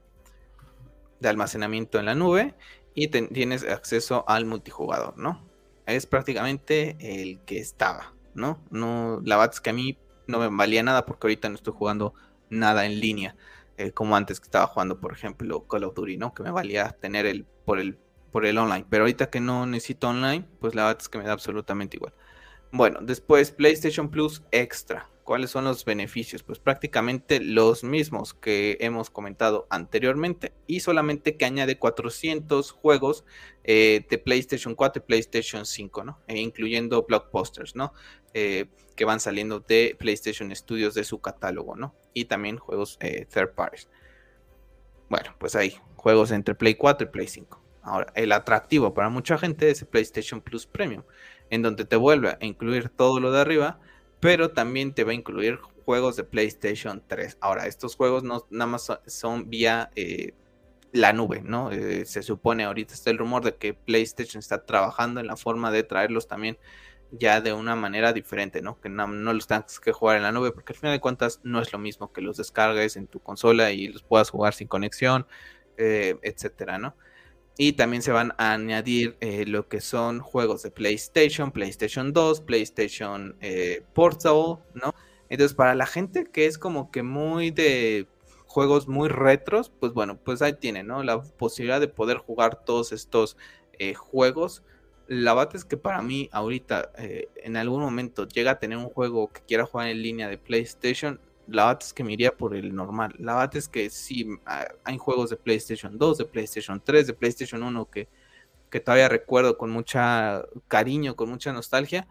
de 1.22 1.28
almacenamiento 1.28 1.98
en 1.98 2.06
la 2.06 2.14
nube 2.14 2.54
y 2.94 3.08
tienes 3.08 3.64
acceso 3.64 4.24
al 4.28 4.44
multijugador, 4.44 5.16
¿no? 5.16 5.42
Es 5.86 6.04
prácticamente 6.04 6.96
el 7.00 7.40
que 7.40 7.58
estaba, 7.58 8.12
¿no? 8.34 8.60
No, 8.70 9.22
la 9.24 9.36
verdad 9.36 9.54
es 9.54 9.60
que 9.60 9.70
a 9.70 9.72
mí 9.72 9.98
no 10.26 10.38
me 10.38 10.48
valía 10.48 10.82
nada 10.82 11.06
porque 11.06 11.26
ahorita 11.26 11.48
no 11.48 11.54
estoy 11.54 11.72
jugando 11.74 12.12
nada 12.50 12.84
en 12.84 13.00
línea, 13.00 13.36
eh, 13.82 13.92
como 13.92 14.16
antes 14.16 14.40
que 14.40 14.44
estaba 14.44 14.66
jugando, 14.66 15.00
por 15.00 15.12
ejemplo, 15.12 15.66
Call 15.66 15.84
of 15.84 15.94
Duty, 15.94 16.16
¿no? 16.16 16.34
Que 16.34 16.42
me 16.42 16.50
valía 16.50 16.96
tener 17.00 17.26
el 17.26 17.44
por 17.64 17.78
el 17.78 17.98
por 18.30 18.46
el 18.46 18.56
online, 18.56 18.86
pero 18.88 19.02
ahorita 19.02 19.28
que 19.28 19.40
no 19.40 19.66
necesito 19.66 20.08
online, 20.08 20.46
pues 20.60 20.74
la 20.74 20.84
verdad 20.84 21.02
es 21.02 21.08
que 21.08 21.18
me 21.18 21.24
da 21.24 21.32
absolutamente 21.32 21.96
igual. 21.98 22.14
Bueno, 22.70 23.00
después 23.02 23.50
PlayStation 23.50 24.08
Plus 24.08 24.42
Extra. 24.50 25.08
¿Cuáles 25.24 25.50
son 25.50 25.64
los 25.64 25.84
beneficios? 25.84 26.42
Pues 26.42 26.58
prácticamente 26.58 27.38
los 27.38 27.84
mismos 27.84 28.34
que 28.34 28.76
hemos 28.80 29.08
comentado 29.08 29.68
anteriormente 29.70 30.52
y 30.66 30.80
solamente 30.80 31.36
que 31.36 31.44
añade 31.44 31.78
400 31.78 32.72
juegos 32.72 33.24
eh, 33.62 34.04
de 34.10 34.18
PlayStation 34.18 34.74
4 34.74 35.02
y 35.02 35.06
PlayStation 35.06 35.64
5, 35.64 36.04
¿no? 36.04 36.18
E 36.26 36.40
incluyendo 36.40 37.04
blockbusters, 37.04 37.76
¿no? 37.76 37.92
Eh, 38.34 38.66
que 38.96 39.04
van 39.04 39.20
saliendo 39.20 39.60
de 39.60 39.94
PlayStation 39.96 40.54
Studios 40.54 40.94
de 40.94 41.04
su 41.04 41.20
catálogo, 41.20 41.76
¿no? 41.76 41.94
Y 42.14 42.24
también 42.24 42.56
juegos 42.56 42.98
eh, 43.00 43.24
third 43.26 43.54
parties. 43.54 43.88
Bueno, 45.08 45.36
pues 45.38 45.54
hay 45.54 45.78
juegos 45.94 46.32
entre 46.32 46.56
Play 46.56 46.74
4 46.74 47.06
y 47.06 47.10
Play 47.10 47.28
5. 47.28 47.62
Ahora, 47.82 48.12
el 48.16 48.32
atractivo 48.32 48.92
para 48.92 49.08
mucha 49.08 49.38
gente 49.38 49.70
es 49.70 49.82
el 49.82 49.88
PlayStation 49.88 50.40
Plus 50.40 50.66
Premium, 50.66 51.04
en 51.50 51.62
donde 51.62 51.84
te 51.84 51.94
vuelve 51.94 52.30
a 52.30 52.38
incluir 52.40 52.88
todo 52.88 53.20
lo 53.20 53.30
de 53.30 53.40
arriba 53.40 53.78
pero 54.22 54.52
también 54.52 54.94
te 54.94 55.02
va 55.02 55.10
a 55.10 55.14
incluir 55.14 55.58
juegos 55.84 56.14
de 56.14 56.22
PlayStation 56.22 57.02
3. 57.08 57.38
Ahora, 57.40 57.66
estos 57.66 57.96
juegos 57.96 58.22
no 58.22 58.46
nada 58.50 58.70
más 58.70 58.88
son, 59.04 59.50
vía 59.50 59.90
eh, 59.96 60.32
la 60.92 61.12
nube, 61.12 61.42
¿no? 61.42 61.72
Eh, 61.72 62.04
se 62.04 62.22
supone 62.22 62.62
ahorita 62.62 62.94
está 62.94 63.10
el 63.10 63.18
rumor 63.18 63.42
de 63.42 63.56
que 63.56 63.74
PlayStation 63.74 64.38
está 64.38 64.64
trabajando 64.64 65.18
en 65.18 65.26
la 65.26 65.36
forma 65.36 65.72
de 65.72 65.82
traerlos 65.82 66.28
también 66.28 66.56
ya 67.10 67.40
de 67.40 67.52
una 67.52 67.74
manera 67.74 68.12
diferente, 68.12 68.62
¿no? 68.62 68.80
Que 68.80 68.88
no, 68.88 69.08
los 69.08 69.48
tengas 69.48 69.80
que 69.80 69.90
jugar 69.90 70.18
en 70.18 70.22
la 70.22 70.30
nube, 70.30 70.52
porque 70.52 70.72
al 70.72 70.78
final 70.78 70.94
de 70.94 71.00
cuentas 71.00 71.40
no 71.42 71.60
es 71.60 71.72
lo 71.72 71.80
mismo 71.80 72.12
que 72.12 72.20
los 72.20 72.36
descargues 72.36 72.96
en 72.96 73.08
tu 73.08 73.18
consola 73.18 73.72
y 73.72 73.88
los 73.88 74.04
puedas 74.04 74.30
jugar 74.30 74.54
sin 74.54 74.68
conexión, 74.68 75.26
eh, 75.78 76.14
etcétera, 76.22 76.78
¿no? 76.78 76.94
Y 77.58 77.74
también 77.74 78.02
se 78.02 78.12
van 78.12 78.32
a 78.38 78.52
añadir 78.52 79.16
eh, 79.20 79.44
lo 79.46 79.68
que 79.68 79.80
son 79.80 80.20
juegos 80.20 80.62
de 80.62 80.70
PlayStation, 80.70 81.52
PlayStation 81.52 82.12
2, 82.12 82.40
PlayStation 82.40 83.36
eh, 83.40 83.82
Portable, 83.92 84.58
¿no? 84.74 84.94
Entonces, 85.28 85.54
para 85.54 85.74
la 85.74 85.86
gente 85.86 86.24
que 86.24 86.46
es 86.46 86.58
como 86.58 86.90
que 86.90 87.02
muy 87.02 87.50
de 87.50 88.06
juegos 88.46 88.88
muy 88.88 89.08
retros, 89.08 89.70
pues 89.80 89.92
bueno, 89.92 90.18
pues 90.18 90.42
ahí 90.42 90.54
tiene, 90.54 90.82
¿no? 90.82 91.02
La 91.02 91.22
posibilidad 91.22 91.80
de 91.80 91.88
poder 91.88 92.18
jugar 92.18 92.64
todos 92.64 92.92
estos 92.92 93.36
eh, 93.78 93.94
juegos. 93.94 94.62
La 95.06 95.34
verdad 95.34 95.56
es 95.56 95.64
que 95.64 95.76
para 95.76 96.00
mí, 96.00 96.28
ahorita, 96.32 96.92
en 96.96 97.56
algún 97.56 97.82
momento 97.82 98.26
llega 98.26 98.52
a 98.52 98.58
tener 98.58 98.78
un 98.78 98.88
juego 98.88 99.30
que 99.30 99.42
quiera 99.42 99.66
jugar 99.66 99.88
en 99.88 100.00
línea 100.00 100.28
de 100.28 100.38
PlayStation, 100.38 101.20
la 101.46 101.66
verdad 101.66 101.82
es 101.82 101.92
que 101.92 102.04
me 102.04 102.12
iría 102.12 102.36
por 102.36 102.54
el 102.54 102.74
normal. 102.74 103.14
La 103.18 103.34
verdad 103.34 103.56
es 103.56 103.68
que 103.68 103.90
sí, 103.90 104.26
ah, 104.46 104.66
hay 104.84 104.98
juegos 104.98 105.30
de 105.30 105.36
PlayStation 105.36 105.98
2, 105.98 106.18
de 106.18 106.24
PlayStation 106.24 106.80
3, 106.82 107.06
de 107.06 107.14
PlayStation 107.14 107.62
1 107.62 107.90
que, 107.90 108.08
que 108.70 108.80
todavía 108.80 109.08
recuerdo 109.08 109.58
con 109.58 109.70
mucha 109.70 110.44
cariño, 110.68 111.16
con 111.16 111.30
mucha 111.30 111.52
nostalgia. 111.52 112.06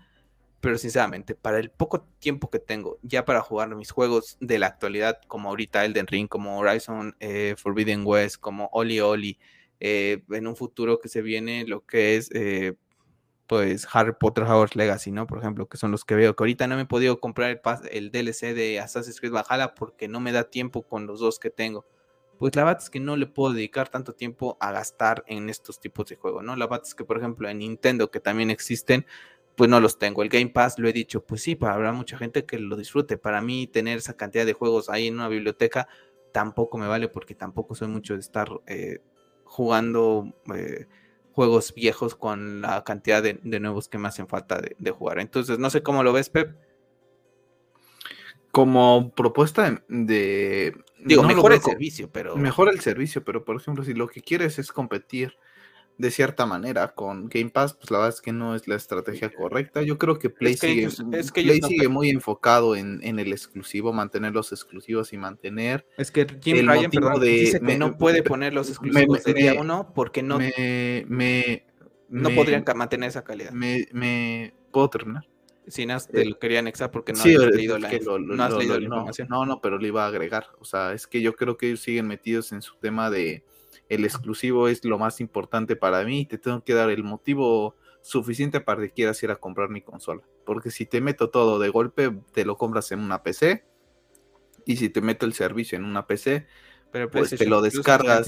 Pero 0.61 0.77
sinceramente, 0.77 1.33
para 1.33 1.57
el 1.59 1.71
poco 1.71 2.01
tiempo 2.19 2.49
que 2.51 2.59
tengo 2.59 2.99
ya 3.01 3.25
para 3.25 3.41
jugar 3.41 3.75
mis 3.75 3.91
juegos 3.91 4.37
de 4.39 4.59
la 4.59 4.67
actualidad, 4.67 5.19
como 5.27 5.49
ahorita 5.49 5.83
Elden 5.85 6.07
Ring, 6.07 6.27
como 6.27 6.59
Horizon 6.59 7.15
eh, 7.19 7.55
Forbidden 7.57 8.03
West, 8.05 8.37
como 8.37 8.69
Oli 8.71 8.99
Oli, 8.99 9.39
eh, 9.79 10.23
en 10.29 10.45
un 10.45 10.55
futuro 10.55 10.99
que 10.99 11.09
se 11.09 11.23
viene 11.23 11.65
lo 11.65 11.83
que 11.83 12.15
es 12.15 12.29
eh, 12.35 12.75
pues 13.51 13.85
Harry 13.91 14.13
Potter 14.17 14.45
Hogwarts 14.45 14.77
Legacy, 14.77 15.11
¿no? 15.11 15.27
Por 15.27 15.39
ejemplo, 15.39 15.67
que 15.67 15.75
son 15.75 15.91
los 15.91 16.05
que 16.05 16.15
veo, 16.15 16.37
que 16.37 16.41
ahorita 16.41 16.67
no 16.67 16.77
me 16.77 16.83
he 16.83 16.85
podido 16.85 17.19
comprar 17.19 17.61
el, 17.91 18.09
DLC 18.09 18.53
de 18.53 18.79
Assassin's 18.79 19.19
Creed 19.19 19.33
Valhalla 19.33 19.75
porque 19.75 20.07
no 20.07 20.21
me 20.21 20.31
da 20.31 20.45
tiempo 20.45 20.83
con 20.83 21.05
los 21.05 21.19
dos 21.19 21.37
que 21.37 21.49
tengo. 21.49 21.85
Pues 22.39 22.55
la 22.55 22.63
verdad 22.63 22.81
es 22.81 22.89
que 22.89 23.01
no 23.01 23.17
le 23.17 23.27
puedo 23.27 23.53
dedicar 23.53 23.89
tanto 23.89 24.13
tiempo 24.13 24.55
a 24.61 24.71
gastar 24.71 25.25
en 25.27 25.49
estos 25.49 25.81
tipos 25.81 26.05
de 26.07 26.15
juegos, 26.15 26.45
¿no? 26.45 26.55
La 26.55 26.65
verdad 26.65 26.83
es 26.87 26.95
que, 26.95 27.03
por 27.03 27.17
ejemplo, 27.17 27.49
en 27.49 27.57
Nintendo, 27.57 28.09
que 28.09 28.21
también 28.21 28.51
existen, 28.51 29.05
pues 29.57 29.69
no 29.69 29.81
los 29.81 29.99
tengo. 29.99 30.23
El 30.23 30.29
Game 30.29 30.51
Pass, 30.51 30.79
lo 30.79 30.87
he 30.87 30.93
dicho, 30.93 31.25
pues 31.25 31.43
sí, 31.43 31.55
para 31.55 31.73
habrá 31.73 31.91
mucha 31.91 32.17
gente 32.17 32.45
que 32.45 32.57
lo 32.57 32.77
disfrute. 32.77 33.17
Para 33.17 33.41
mí, 33.41 33.67
tener 33.67 33.97
esa 33.97 34.15
cantidad 34.15 34.45
de 34.45 34.53
juegos 34.53 34.89
ahí 34.89 35.07
en 35.07 35.15
una 35.15 35.27
biblioteca 35.27 35.89
tampoco 36.31 36.77
me 36.77 36.87
vale 36.87 37.09
porque 37.09 37.35
tampoco 37.35 37.75
soy 37.75 37.89
mucho 37.89 38.13
de 38.13 38.21
estar 38.21 38.47
eh, 38.65 38.99
jugando. 39.43 40.33
Eh, 40.55 40.87
juegos 41.33 41.73
viejos 41.73 42.15
con 42.15 42.61
la 42.61 42.83
cantidad 42.83 43.23
de, 43.23 43.39
nuevos 43.59 43.87
que 43.87 43.97
me 43.97 44.07
hacen 44.07 44.27
falta 44.27 44.59
de, 44.59 44.91
jugar. 44.91 45.19
Entonces, 45.19 45.59
no 45.59 45.69
sé 45.69 45.83
cómo 45.83 46.03
lo 46.03 46.13
ves, 46.13 46.29
Pep. 46.29 46.55
Como 48.51 49.11
propuesta 49.15 49.83
de... 49.87 50.75
Digo, 50.99 51.23
mejor 51.23 51.53
el 51.53 51.61
servicio, 51.61 52.11
pero... 52.11 52.35
Mejor 52.35 52.69
el 52.69 52.81
servicio, 52.81 53.23
pero 53.23 53.45
por 53.45 53.55
ejemplo, 53.55 53.83
si 53.83 53.93
lo 53.93 54.07
que 54.07 54.21
quieres 54.21 54.59
es 54.59 54.71
competir 54.71 55.37
de 56.01 56.09
cierta 56.09 56.47
manera 56.47 56.87
con 56.95 57.29
Game 57.29 57.51
Pass, 57.51 57.75
pues 57.75 57.91
la 57.91 57.99
verdad 57.99 58.15
es 58.15 58.21
que 58.21 58.33
no 58.33 58.55
es 58.55 58.67
la 58.67 58.75
estrategia 58.75 59.31
correcta. 59.31 59.83
Yo 59.83 59.99
creo 59.99 60.17
que 60.17 60.31
Play 60.31 60.57
sigue, 60.57 60.89
sigue 60.89 61.87
muy 61.87 62.09
enfocado 62.09 62.75
en, 62.75 63.01
el 63.03 63.31
exclusivo, 63.31 63.93
mantener 63.93 64.33
los 64.33 64.51
exclusivos 64.51 65.13
y 65.13 65.17
mantener. 65.17 65.85
Es 65.97 66.09
que 66.09 66.25
Jim 66.41 66.67
Ryan 66.67 66.89
dice 67.21 67.59
que 67.59 67.77
no 67.77 67.97
puede 67.97 68.23
poner 68.23 68.53
los 68.53 68.69
exclusivos 68.69 69.23
de 69.23 69.33
día 69.33 69.53
uno 69.53 69.91
porque 69.93 70.23
no, 70.23 70.39
me, 70.39 71.65
no 72.09 72.29
podrían 72.31 72.65
mantener 72.75 73.09
esa 73.09 73.23
calidad. 73.23 73.51
Me, 73.51 74.53
puedo 74.71 74.89
terminar. 74.89 75.27
Si 75.67 75.85
no, 75.85 75.99
te 75.99 76.25
lo 76.25 76.39
quería 76.39 76.59
anexar 76.59 76.89
porque 76.89 77.13
no 77.13 77.19
has 77.19 77.25
leído, 77.25 77.77
la, 77.77 77.91
no 77.91 78.43
has 78.43 78.53
leído 78.55 78.79
la 78.79 78.85
información. 78.85 79.27
No, 79.29 79.45
no, 79.45 79.61
pero 79.61 79.77
le 79.77 79.89
iba 79.89 80.03
a 80.03 80.07
agregar. 80.07 80.47
O 80.59 80.65
sea, 80.65 80.93
es 80.93 81.05
que 81.05 81.21
yo 81.21 81.35
creo 81.35 81.55
que 81.55 81.67
ellos 81.67 81.81
siguen 81.81 82.07
metidos 82.07 82.51
en 82.51 82.63
su 82.63 82.75
tema 82.77 83.11
de 83.11 83.43
el 83.91 84.05
exclusivo 84.05 84.69
es 84.69 84.85
lo 84.85 84.97
más 84.97 85.19
importante 85.19 85.75
para 85.75 86.05
mí 86.05 86.21
y 86.21 86.25
te 86.25 86.37
tengo 86.37 86.63
que 86.63 86.73
dar 86.73 86.89
el 86.89 87.03
motivo 87.03 87.75
suficiente 87.99 88.61
para 88.61 88.81
que 88.81 88.91
quieras 88.91 89.21
ir 89.21 89.31
a 89.31 89.35
comprar 89.35 89.67
mi 89.67 89.81
consola. 89.81 90.21
Porque 90.45 90.71
si 90.71 90.85
te 90.85 91.01
meto 91.01 91.29
todo 91.29 91.59
de 91.59 91.67
golpe, 91.67 92.09
te 92.31 92.45
lo 92.45 92.55
compras 92.55 92.93
en 92.93 92.99
una 92.99 93.21
PC. 93.21 93.65
Y 94.65 94.77
si 94.77 94.87
te 94.87 95.01
meto 95.01 95.25
el 95.25 95.33
servicio 95.33 95.77
en 95.77 95.83
una 95.83 96.07
PC, 96.07 96.47
pero 96.89 97.11
pues 97.11 97.31
te 97.31 97.45
lo 97.45 97.61
descargas. 97.61 98.25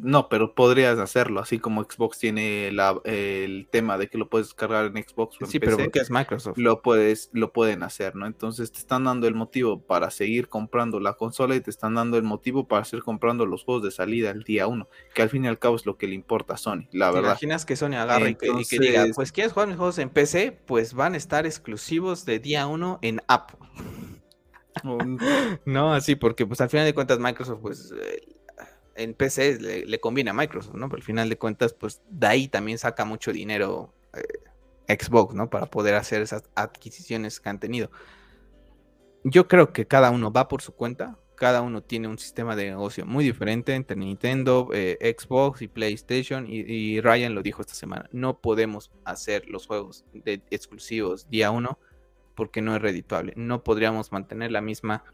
No, 0.00 0.28
pero 0.28 0.54
podrías 0.54 0.98
hacerlo, 0.98 1.40
así 1.40 1.58
como 1.58 1.84
Xbox 1.84 2.18
tiene 2.18 2.68
el 2.68 3.68
tema 3.70 3.98
de 3.98 4.08
que 4.08 4.18
lo 4.18 4.28
puedes 4.28 4.48
descargar 4.48 4.86
en 4.86 5.02
Xbox. 5.02 5.36
sí, 5.48 5.58
pero 5.58 5.76
porque 5.76 6.00
es 6.00 6.10
Microsoft. 6.10 6.58
Lo, 6.58 6.82
puedes, 6.82 7.30
lo 7.32 7.52
pueden 7.52 7.82
hacer, 7.82 8.16
¿no? 8.16 8.26
Entonces 8.26 8.72
te 8.72 8.78
están 8.78 9.04
dando 9.04 9.26
el 9.26 9.34
motivo 9.34 9.80
para 9.80 10.10
seguir 10.10 10.48
comprando 10.48 11.00
la 11.00 11.14
consola 11.14 11.54
y 11.56 11.60
te 11.60 11.70
están 11.70 11.94
dando 11.94 12.16
el 12.16 12.22
motivo 12.22 12.66
para 12.66 12.84
seguir 12.84 13.04
comprando 13.04 13.46
los 13.46 13.64
juegos 13.64 13.84
de 13.84 13.90
salida 13.90 14.30
el 14.30 14.42
día 14.42 14.66
uno, 14.66 14.88
que 15.14 15.22
al 15.22 15.30
fin 15.30 15.44
y 15.44 15.48
al 15.48 15.58
cabo 15.58 15.76
es 15.76 15.86
lo 15.86 15.96
que 15.96 16.06
le 16.06 16.14
importa 16.14 16.54
a 16.54 16.56
Sony, 16.56 16.88
la 16.92 17.10
verdad. 17.10 17.30
imaginas 17.30 17.64
que 17.64 17.76
Sony 17.76 17.94
agarre 17.94 18.30
y, 18.30 18.34
que, 18.34 18.78
diga, 18.78 19.06
pues 19.14 19.32
quieres 19.32 19.52
jugar 19.52 19.68
mis 19.68 19.76
juegos 19.76 19.98
en 19.98 20.10
PC, 20.10 20.52
pues 20.52 20.94
van 20.94 21.14
a 21.14 21.16
estar 21.16 21.46
exclusivos 21.46 22.24
de 22.24 22.38
día 22.38 22.66
uno 22.66 22.98
en 23.02 23.20
Apple. 23.28 23.58
no, 25.64 25.94
así, 25.94 26.16
porque 26.16 26.46
pues 26.46 26.60
al 26.60 26.68
final 26.68 26.86
de 26.86 26.94
cuentas 26.94 27.18
Microsoft, 27.18 27.60
pues 27.60 27.92
eh, 28.00 28.35
en 28.96 29.14
PC 29.14 29.58
le, 29.86 30.00
conviene 30.00 30.30
a 30.30 30.34
Microsoft, 30.34 30.74
¿no? 30.74 30.88
Pero 30.88 30.98
al 30.98 31.02
final 31.02 31.28
de 31.28 31.38
cuentas, 31.38 31.72
pues 31.72 32.02
de 32.08 32.26
ahí 32.26 32.48
también 32.48 32.78
saca 32.78 33.04
mucho 33.04 33.32
dinero 33.32 33.92
eh, 34.14 34.96
Xbox, 34.98 35.34
¿no? 35.34 35.50
Para 35.50 35.66
poder 35.66 35.94
hacer 35.94 36.22
esas 36.22 36.44
adquisiciones 36.54 37.40
que 37.40 37.48
han 37.48 37.60
tenido. 37.60 37.90
Yo 39.24 39.48
creo 39.48 39.72
que 39.72 39.86
cada 39.86 40.10
uno 40.10 40.32
va 40.32 40.48
por 40.48 40.62
su 40.62 40.74
cuenta, 40.74 41.18
cada 41.36 41.60
uno 41.60 41.82
tiene 41.82 42.08
un 42.08 42.18
sistema 42.18 42.56
de 42.56 42.70
negocio 42.70 43.04
muy 43.04 43.24
diferente 43.24 43.74
entre 43.74 43.96
Nintendo, 43.96 44.70
eh, 44.72 45.14
Xbox 45.18 45.62
y 45.62 45.68
PlayStation. 45.68 46.46
Y, 46.48 47.00
Ryan 47.00 47.34
lo 47.34 47.42
dijo 47.42 47.60
esta 47.60 47.74
semana: 47.74 48.08
no 48.12 48.40
podemos 48.40 48.90
hacer 49.04 49.48
los 49.48 49.66
juegos 49.66 50.04
de 50.12 50.42
exclusivos 50.50 51.28
día 51.28 51.50
uno 51.50 51.78
porque 52.34 52.62
no 52.62 52.74
es 52.76 52.82
redituable. 52.82 53.32
No 53.36 53.64
podríamos 53.64 54.12
mantener 54.12 54.52
la 54.52 54.60
misma 54.60 55.04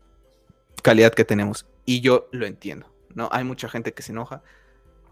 calidad 0.83 1.13
que 1.13 1.25
tenemos. 1.25 1.67
Y 1.85 2.01
yo 2.01 2.29
lo 2.33 2.47
entiendo. 2.47 2.92
¿No? 3.15 3.29
Hay 3.33 3.45
mucha 3.45 3.69
gente 3.69 3.93
que 3.93 4.03
se 4.03 4.13
enoja. 4.13 4.43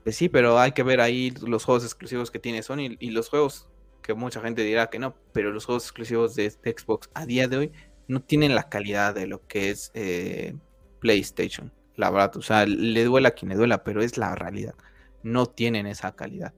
Pues 0.04 0.16
sí, 0.16 0.28
pero 0.28 0.58
hay 0.58 0.72
que 0.72 0.82
ver 0.82 1.00
ahí 1.00 1.32
los 1.42 1.64
juegos 1.64 1.84
exclusivos 1.84 2.30
que 2.30 2.38
tiene 2.38 2.62
Sony 2.62 2.96
y 2.98 3.10
los 3.10 3.28
juegos 3.28 3.68
que 4.02 4.14
mucha 4.14 4.40
gente 4.40 4.62
dirá 4.62 4.88
que 4.88 4.98
no, 4.98 5.14
pero 5.32 5.52
los 5.52 5.66
juegos 5.66 5.84
exclusivos 5.84 6.34
de, 6.34 6.50
Xbox 6.50 7.10
a 7.14 7.26
día 7.26 7.48
de 7.48 7.56
hoy 7.56 7.72
no 8.08 8.22
tienen 8.22 8.54
la 8.54 8.68
calidad 8.68 9.14
de 9.14 9.26
lo 9.26 9.46
que 9.46 9.70
es 9.70 9.90
eh, 9.94 10.54
PlayStation. 11.00 11.72
La 11.96 12.10
verdad, 12.10 12.36
o 12.36 12.42
sea, 12.42 12.66
le 12.66 13.04
duela 13.04 13.28
a 13.28 13.32
quien 13.32 13.50
le 13.50 13.56
duela, 13.56 13.84
pero 13.84 14.02
es 14.02 14.16
la 14.16 14.34
realidad. 14.34 14.74
No 15.22 15.46
tienen 15.46 15.86
esa 15.86 16.16
calidad. 16.16 16.54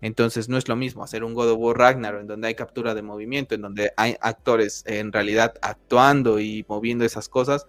Entonces 0.00 0.48
no 0.48 0.58
es 0.58 0.68
lo 0.68 0.76
mismo 0.76 1.04
hacer 1.04 1.24
un 1.24 1.34
God 1.34 1.50
of 1.50 1.58
War 1.58 1.78
Ragnarok 1.78 2.20
en 2.20 2.26
donde 2.26 2.48
hay 2.48 2.54
captura 2.54 2.94
de 2.94 3.02
movimiento, 3.02 3.54
en 3.54 3.62
donde 3.62 3.92
hay 3.96 4.16
actores 4.20 4.84
en 4.86 5.12
realidad 5.12 5.54
actuando 5.62 6.38
y 6.38 6.64
moviendo 6.68 7.04
esas 7.04 7.28
cosas, 7.28 7.66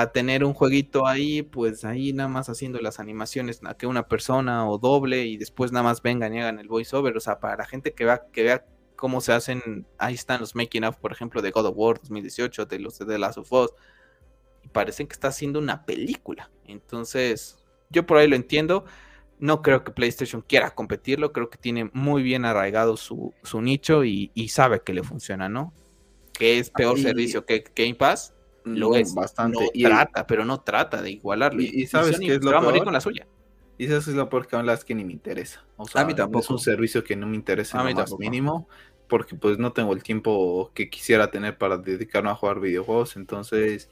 a 0.00 0.10
tener 0.10 0.42
un 0.42 0.54
jueguito 0.54 1.06
ahí, 1.06 1.42
pues 1.42 1.84
ahí 1.84 2.14
nada 2.14 2.26
más 2.26 2.48
haciendo 2.48 2.80
las 2.80 2.98
animaciones 2.98 3.60
a 3.62 3.74
que 3.74 3.86
una 3.86 4.08
persona 4.08 4.66
o 4.66 4.78
doble 4.78 5.26
y 5.26 5.36
después 5.36 5.70
nada 5.70 5.82
más 5.82 6.00
vengan 6.00 6.34
y 6.34 6.40
hagan 6.40 6.58
el 6.58 6.66
voiceover. 6.66 7.14
O 7.14 7.20
sea, 7.20 7.40
para 7.40 7.58
la 7.58 7.66
gente 7.66 7.92
que 7.92 8.06
vea, 8.06 8.22
que 8.32 8.42
vea 8.42 8.64
cómo 8.96 9.20
se 9.20 9.34
hacen, 9.34 9.86
ahí 9.98 10.14
están 10.14 10.40
los 10.40 10.54
making 10.54 10.84
of, 10.84 10.96
por 10.96 11.12
ejemplo, 11.12 11.42
de 11.42 11.50
God 11.50 11.66
of 11.66 11.74
War 11.76 11.98
2018, 11.98 12.64
de 12.64 12.78
los 12.78 12.98
de 12.98 13.04
The 13.04 13.18
Last 13.18 13.36
of 13.36 13.52
Us, 13.52 13.70
y 14.62 14.68
parecen 14.68 15.06
que 15.06 15.12
está 15.12 15.28
haciendo 15.28 15.58
una 15.58 15.84
película. 15.84 16.50
Entonces, 16.64 17.58
yo 17.90 18.06
por 18.06 18.16
ahí 18.16 18.28
lo 18.28 18.36
entiendo. 18.36 18.86
No 19.38 19.60
creo 19.60 19.84
que 19.84 19.92
PlayStation 19.92 20.40
quiera 20.40 20.74
competirlo, 20.74 21.32
creo 21.32 21.50
que 21.50 21.58
tiene 21.58 21.90
muy 21.92 22.22
bien 22.22 22.46
arraigado 22.46 22.96
su, 22.96 23.34
nicho 23.60 24.04
y, 24.04 24.30
sabe 24.48 24.80
que 24.80 24.94
le 24.94 25.02
funciona, 25.02 25.50
¿no? 25.50 25.74
Que 26.32 26.58
es 26.58 26.70
peor 26.70 26.98
servicio 26.98 27.44
que 27.44 27.62
Game 27.76 27.96
Pass, 27.96 28.32
lo 28.64 28.94
es 28.94 29.14
bastante. 29.14 29.70
y 29.72 29.84
trata, 29.84 30.26
pero 30.26 30.44
no 30.44 30.60
trata 30.60 31.02
de 31.02 31.10
igualarlo. 31.10 31.62
Y, 31.62 31.86
sabes 31.86 32.18
que 32.18 32.34
es 32.34 32.44
lo 32.44 32.50
peor? 32.50 32.84
con 32.84 32.92
la 32.92 33.00
suya. 33.00 33.26
Y 33.78 33.86
eso 33.86 33.96
es 33.96 34.08
lo 34.08 34.28
peor 34.28 34.46
que 34.46 34.56
hablas 34.56 34.84
que 34.84 34.94
ni 34.94 35.04
me 35.04 35.12
interesa. 35.12 35.64
O 35.76 35.86
sea, 35.86 36.02
a 36.02 36.04
mí 36.04 36.14
tampoco. 36.14 36.44
Es 36.44 36.50
un 36.50 36.58
servicio 36.58 37.02
que 37.02 37.16
no 37.16 37.26
me 37.26 37.36
interesa 37.36 37.80
a 37.80 37.84
mí 37.84 37.94
más 37.94 38.16
mínimo, 38.18 38.68
porque 39.08 39.34
pues 39.34 39.58
no 39.58 39.72
tengo 39.72 39.92
el 39.92 40.02
tiempo 40.02 40.70
que 40.74 40.88
quisiera 40.88 41.30
tener 41.30 41.58
para 41.58 41.78
dedicarme 41.78 42.30
a 42.30 42.34
jugar 42.34 42.60
videojuegos. 42.60 43.16
Entonces, 43.16 43.90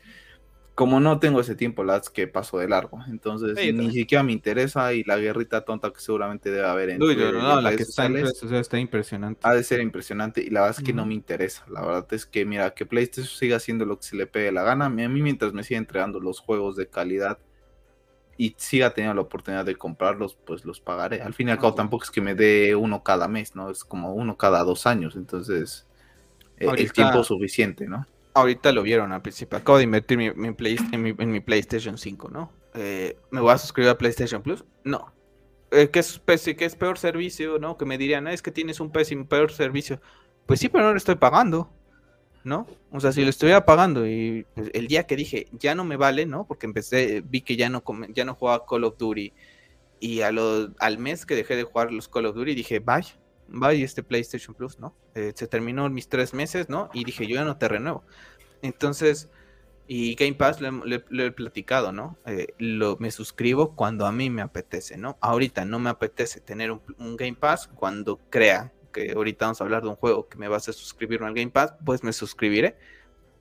como 0.80 0.98
no 0.98 1.18
tengo 1.18 1.42
ese 1.42 1.56
tiempo, 1.56 1.84
las 1.84 2.08
que 2.08 2.26
paso 2.26 2.56
de 2.56 2.66
largo. 2.66 3.00
Entonces, 3.10 3.54
ni 3.74 3.92
siquiera 3.92 4.22
me 4.22 4.32
interesa 4.32 4.94
y 4.94 5.04
la 5.04 5.18
guerrita 5.18 5.66
tonta 5.66 5.92
que 5.92 6.00
seguramente 6.00 6.50
debe 6.50 6.66
haber 6.66 6.88
en 6.88 7.02
Uy, 7.02 7.16
no, 7.16 7.60
la 7.60 7.76
que 7.76 7.82
está, 7.82 8.06
está, 8.06 8.78
impresionante. 8.78 9.42
Ha 9.42 9.52
de 9.52 9.62
ser 9.62 9.82
impresionante 9.82 10.40
y 10.40 10.48
la 10.48 10.62
verdad 10.62 10.78
es 10.78 10.82
que 10.82 10.94
no 10.94 11.04
me 11.04 11.12
interesa. 11.12 11.66
La 11.68 11.82
verdad 11.82 12.06
es 12.12 12.24
que, 12.24 12.46
mira, 12.46 12.70
que 12.70 12.86
PlayStation 12.86 13.26
siga 13.26 13.58
haciendo 13.58 13.84
lo 13.84 13.98
que 13.98 14.04
se 14.04 14.16
le 14.16 14.26
pegue 14.26 14.52
la 14.52 14.62
gana. 14.62 14.86
A 14.86 14.88
mí, 14.88 15.06
mientras 15.06 15.52
me 15.52 15.64
siga 15.64 15.76
entregando 15.76 16.18
los 16.18 16.40
juegos 16.40 16.76
de 16.76 16.88
calidad 16.88 17.36
y 18.38 18.54
siga 18.56 18.94
teniendo 18.94 19.16
la 19.16 19.20
oportunidad 19.20 19.66
de 19.66 19.76
comprarlos, 19.76 20.38
pues 20.46 20.64
los 20.64 20.80
pagaré. 20.80 21.20
Al 21.20 21.34
fin 21.34 21.48
y 21.48 21.50
al 21.50 21.58
cabo, 21.58 21.74
tampoco 21.74 22.04
es 22.04 22.10
que 22.10 22.22
me 22.22 22.34
dé 22.34 22.74
uno 22.74 23.02
cada 23.02 23.28
mes, 23.28 23.54
¿no? 23.54 23.68
Es 23.68 23.84
como 23.84 24.14
uno 24.14 24.38
cada 24.38 24.64
dos 24.64 24.86
años. 24.86 25.14
Entonces, 25.14 25.86
eh, 26.56 26.70
el 26.74 26.90
tiempo 26.90 27.22
suficiente, 27.22 27.86
¿no? 27.86 28.06
Ahorita 28.34 28.72
lo 28.72 28.82
vieron 28.82 29.12
al 29.12 29.22
principio. 29.22 29.58
Acabo 29.58 29.78
de 29.78 29.84
invertir 29.84 30.18
mi, 30.18 30.26
en, 30.26 31.30
mi, 31.32 31.40
PlayStation 31.40 31.98
5, 31.98 32.28
¿no? 32.30 32.52
Eh, 32.74 33.16
¿Me 33.30 33.40
voy 33.40 33.52
a 33.52 33.58
suscribir 33.58 33.90
a 33.90 33.98
PlayStation 33.98 34.42
Plus? 34.42 34.64
No. 34.84 35.12
Eh, 35.70 35.90
¿qué, 35.90 36.00
es, 36.00 36.20
¿Qué 36.26 36.64
es 36.64 36.76
peor 36.76 36.98
servicio, 36.98 37.58
no? 37.58 37.76
Que 37.76 37.84
me 37.84 37.98
dirían, 37.98 38.26
es 38.28 38.42
que 38.42 38.50
tienes 38.50 38.80
un 38.80 38.90
pésimo, 38.90 39.26
peor 39.26 39.52
servicio. 39.52 40.00
Pues 40.46 40.60
sí, 40.60 40.68
pero 40.68 40.84
no 40.84 40.90
lo 40.90 40.96
estoy 40.96 41.16
pagando, 41.16 41.70
¿no? 42.44 42.66
O 42.90 43.00
sea, 43.00 43.12
si 43.12 43.22
lo 43.22 43.30
estuviera 43.30 43.64
pagando 43.64 44.06
y 44.06 44.46
pues, 44.54 44.70
el 44.74 44.88
día 44.88 45.06
que 45.06 45.16
dije, 45.16 45.46
ya 45.52 45.74
no 45.74 45.84
me 45.84 45.96
vale, 45.96 46.26
¿no? 46.26 46.46
Porque 46.46 46.66
empecé, 46.66 47.22
vi 47.24 47.42
que 47.42 47.56
ya 47.56 47.68
no, 47.68 47.82
ya 48.08 48.24
no 48.24 48.34
jugaba 48.34 48.66
Call 48.66 48.84
of 48.84 48.96
Duty. 48.98 49.32
Y 50.02 50.22
a 50.22 50.30
al 50.78 50.98
mes 50.98 51.26
que 51.26 51.34
dejé 51.34 51.56
de 51.56 51.64
jugar 51.64 51.92
los 51.92 52.08
Call 52.08 52.26
of 52.26 52.34
Duty, 52.34 52.54
dije, 52.54 52.80
vaya, 52.80 53.14
vaya 53.50 53.84
este 53.84 54.02
PlayStation 54.02 54.54
Plus, 54.54 54.78
¿no? 54.78 54.94
Eh, 55.14 55.32
se 55.34 55.46
terminó 55.46 55.88
mis 55.90 56.08
tres 56.08 56.34
meses, 56.34 56.68
¿no? 56.68 56.90
Y 56.92 57.04
dije, 57.04 57.26
yo 57.26 57.34
ya 57.36 57.44
no 57.44 57.56
te 57.56 57.68
renuevo. 57.68 58.02
Entonces, 58.62 59.28
y 59.92 60.14
Game 60.14 60.34
Pass 60.34 60.60
le, 60.60 61.02
he 61.26 61.30
platicado, 61.32 61.90
¿no? 61.90 62.16
Eh, 62.24 62.54
lo, 62.58 62.96
me 63.00 63.10
suscribo 63.10 63.74
cuando 63.74 64.06
a 64.06 64.12
mí 64.12 64.30
me 64.30 64.40
apetece, 64.40 64.96
¿no? 64.96 65.18
Ahorita 65.20 65.64
no 65.64 65.80
me 65.80 65.90
apetece 65.90 66.40
tener 66.40 66.70
un, 66.70 67.16
Game 67.16 67.34
Pass 67.34 67.68
cuando 67.74 68.20
crea 68.30 68.72
que 68.92 69.12
ahorita 69.12 69.46
vamos 69.46 69.60
a 69.60 69.64
hablar 69.64 69.82
de 69.82 69.88
un 69.88 69.96
juego 69.96 70.28
que 70.28 70.38
me 70.38 70.46
va 70.48 70.58
a 70.58 70.60
suscribirme 70.60 71.26
al 71.26 71.34
Game 71.34 71.50
Pass, 71.50 71.74
pues 71.84 72.04
me 72.04 72.12
suscribiré. 72.12 72.76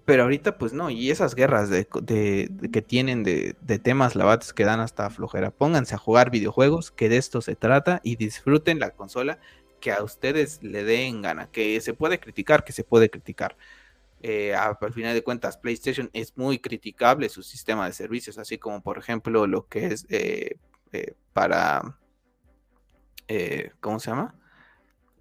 Pero 0.05 0.23
ahorita, 0.23 0.57
pues 0.57 0.73
no, 0.73 0.89
y 0.89 1.11
esas 1.11 1.35
guerras 1.35 1.69
de, 1.69 1.85
que 1.85 2.81
tienen 2.81 3.23
de, 3.23 3.55
de 3.61 3.77
temas 3.77 4.15
lavates 4.15 4.51
que 4.51 4.65
dan 4.65 4.79
hasta 4.79 5.11
flojera. 5.11 5.51
Pónganse 5.51 5.93
a 5.93 5.99
jugar 5.99 6.31
videojuegos, 6.31 6.89
que 6.89 7.09
de 7.09 7.17
esto 7.17 7.41
se 7.41 7.55
trata, 7.55 8.01
y 8.03 8.15
disfruten 8.15 8.79
la 8.79 8.89
consola 8.89 9.37
que 9.79 9.91
a 9.91 10.03
ustedes 10.03 10.61
le 10.63 10.83
den 10.83 11.21
gana, 11.21 11.49
que 11.51 11.79
se 11.81 11.93
puede 11.93 12.19
criticar, 12.19 12.63
que 12.63 12.73
se 12.73 12.83
puede 12.83 13.09
criticar. 13.09 13.57
Eh, 14.21 14.53
al 14.53 14.93
final 14.93 15.13
de 15.13 15.23
cuentas, 15.23 15.57
PlayStation 15.57 16.09
es 16.13 16.35
muy 16.37 16.59
criticable 16.59 17.29
su 17.29 17.41
sistema 17.41 17.85
de 17.85 17.93
servicios, 17.93 18.37
así 18.37 18.57
como 18.57 18.83
por 18.83 18.97
ejemplo 18.97 19.47
lo 19.47 19.67
que 19.67 19.87
es 19.87 20.05
eh, 20.09 20.57
eh, 20.91 21.15
para, 21.31 21.97
¿cómo 23.79 23.99
se 23.99 24.11
llama? 24.11 24.35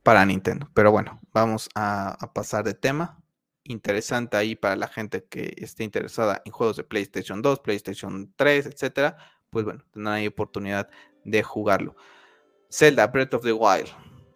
Para 0.03 0.25
Nintendo. 0.27 0.69
Pero 0.75 0.91
bueno, 0.91 1.21
vamos 1.33 1.69
a, 1.75 2.17
a, 2.21 2.33
pasar 2.33 2.65
de 2.65 2.75
tema. 2.75 3.23
Interesante 3.65 4.37
ahí 4.37 4.57
para 4.57 4.77
la 4.77 4.89
gente 4.89 5.25
que 5.25 5.55
esté 5.59 5.85
interesada 5.85 6.43
en 6.45 6.53
juegos 6.53 6.77
de 6.77 6.85
PlayStation 6.85 7.43
2, 7.43 7.61
PlayStation 7.61 8.33
3, 8.35 8.67
etcétera. 8.67 9.17
Pues 9.51 9.65
bueno, 9.65 9.85
tendrán 9.93 10.15
ahí 10.15 10.27
oportunidad 10.27 10.89
de 11.25 11.43
jugarlo. 11.43 11.95
Zelda 12.71 13.07
Breath 13.07 13.35
of 13.35 13.43
the 13.43 13.53
Wild 13.53 13.89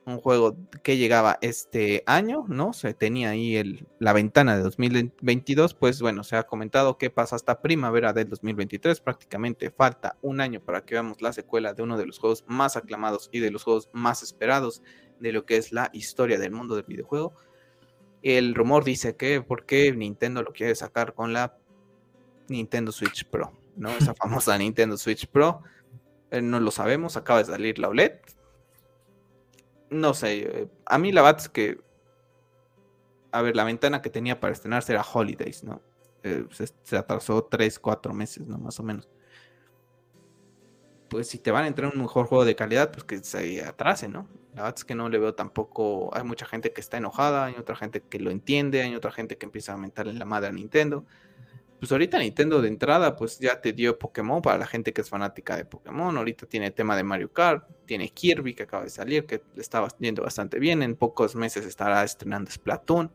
un 0.05 0.19
juego 0.19 0.57
que 0.83 0.97
llegaba 0.97 1.39
este 1.43 2.03
año, 2.07 2.45
¿no? 2.49 2.73
Se 2.73 2.93
tenía 2.93 3.31
ahí 3.31 3.57
el, 3.57 3.87
la 3.99 4.13
ventana 4.13 4.57
de 4.57 4.63
2022, 4.63 5.75
pues 5.75 6.01
bueno, 6.01 6.25
se 6.25 6.37
ha 6.37 6.43
comentado 6.45 6.99
que 6.99 7.11
pasa 7.11 7.37
hasta 7.37 7.63
primavera 7.63 8.13
del 8.13 8.29
2023, 8.29 9.01
prácticamente 9.01 9.71
falta 9.71 10.17
un 10.21 10.41
año 10.41 10.61
para 10.61 10.85
que 10.85 10.95
veamos 10.95 11.23
la 11.23 11.33
secuela 11.33 11.73
de 11.75 11.83
uno 11.83 11.97
de 11.97 12.07
los 12.07 12.19
juegos 12.19 12.45
más 12.49 12.77
aclamados 12.77 13.29
y 13.33 13.41
de 13.41 13.51
los 13.51 13.63
juegos 13.63 13.91
más 13.93 14.23
esperados 14.23 14.83
de 15.21 15.33
lo 15.33 15.47
que 15.47 15.57
es 15.57 15.73
la 15.73 15.91
historia 15.93 16.39
del 16.39 16.51
mundo 16.51 16.75
del 16.75 16.85
videojuego. 16.85 17.35
El 18.23 18.55
rumor 18.55 18.85
dice 18.85 19.17
que 19.17 19.41
porque 19.41 19.93
Nintendo 19.93 20.43
lo 20.43 20.53
quiere 20.53 20.75
sacar 20.75 21.15
con 21.15 21.33
la 21.33 21.57
Nintendo 22.49 22.91
Switch 22.91 23.25
Pro, 23.25 23.53
¿no? 23.77 23.91
Esa 23.91 24.15
famosa 24.17 24.59
Nintendo 24.59 24.97
Switch 24.97 25.27
Pro. 25.29 25.63
Eh, 26.31 26.43
no 26.43 26.59
lo 26.59 26.71
sabemos, 26.71 27.17
acaba 27.17 27.41
de 27.41 27.45
salir 27.47 27.79
la 27.79 27.89
OLED, 27.89 28.13
no 29.93 30.15
sé, 30.15 30.39
eh, 30.41 30.69
a 30.87 30.99
mí 30.99 31.13
la 31.13 31.23
verdad 31.23 31.41
es 31.41 31.49
que, 31.49 31.79
a 33.31 33.43
ver, 33.43 33.57
la 33.57 33.65
ventana 33.65 34.03
que 34.03 34.11
tenía 34.11 34.41
para 34.41 34.53
estrenarse 34.53 34.93
era 34.93 35.03
Holidays, 35.03 35.65
¿no? 35.65 35.81
Eh, 36.23 36.47
se, 36.83 36.97
atrasó 36.97 37.45
3, 37.45 37.79
4 37.79 38.15
meses, 38.15 38.47
¿no? 38.47 38.59
Más 38.59 38.79
o 38.81 38.83
menos. 38.83 39.09
Pues 41.09 41.29
si 41.29 41.39
te 41.39 41.51
van 41.51 41.65
a 41.65 41.67
entrar 41.67 41.93
un 41.95 42.01
mejor 42.01 42.27
juego 42.27 42.45
de 42.45 42.57
calidad, 42.57 42.91
pues 42.91 43.05
que 43.05 43.23
se 43.23 43.63
atrase, 43.65 44.09
¿no? 44.09 44.29
La 44.55 44.63
verdad 44.63 44.75
es 44.79 44.85
que 44.85 44.95
no 44.95 45.09
le 45.09 45.19
veo 45.19 45.35
tampoco, 45.35 46.11
hay 46.15 46.25
mucha 46.25 46.47
gente 46.47 46.73
que 46.73 46.81
está 46.81 46.99
enojada, 46.99 47.47
hay 47.47 47.55
otra 47.59 47.77
gente 47.77 48.03
que 48.03 48.19
lo 48.19 48.31
entiende, 48.31 48.83
hay 48.83 48.95
otra 48.95 49.11
gente 49.11 49.39
que 49.39 49.47
empieza 49.47 49.75
a 49.75 49.77
en 49.77 50.19
la 50.19 50.25
madre 50.25 50.49
a 50.49 50.53
Nintendo 50.53 51.07
pues 51.83 51.91
ahorita 51.91 52.17
Nintendo 52.21 52.63
de 52.63 52.69
entrada, 52.69 53.17
pues 53.17 53.41
ya 53.41 53.61
te 53.61 53.73
dio 53.73 53.99
Pokémon 53.99 54.41
para 54.41 54.57
la 54.57 54.67
gente 54.69 54.93
que 54.93 55.01
es 55.01 55.09
fanática 55.11 55.57
de 55.57 55.65
Pokémon. 55.65 56.17
Ahorita 56.17 56.47
tiene 56.47 56.71
tema 56.71 56.97
de 56.97 57.03
Mario 57.03 57.33
Kart, 57.33 57.69
tiene 57.87 58.09
Kirby 58.09 58.55
que 58.55 58.63
acaba 58.63 58.85
de 58.85 58.91
salir, 58.91 59.27
que 59.27 59.43
le 59.57 59.61
está 59.61 59.85
yendo 59.99 60.23
bastante 60.23 60.61
bien. 60.61 60.85
En 60.85 60.95
pocos 60.95 61.35
meses 61.35 61.67
estará 61.67 62.05
estrenando 62.05 62.53
Splatoon. 62.53 63.11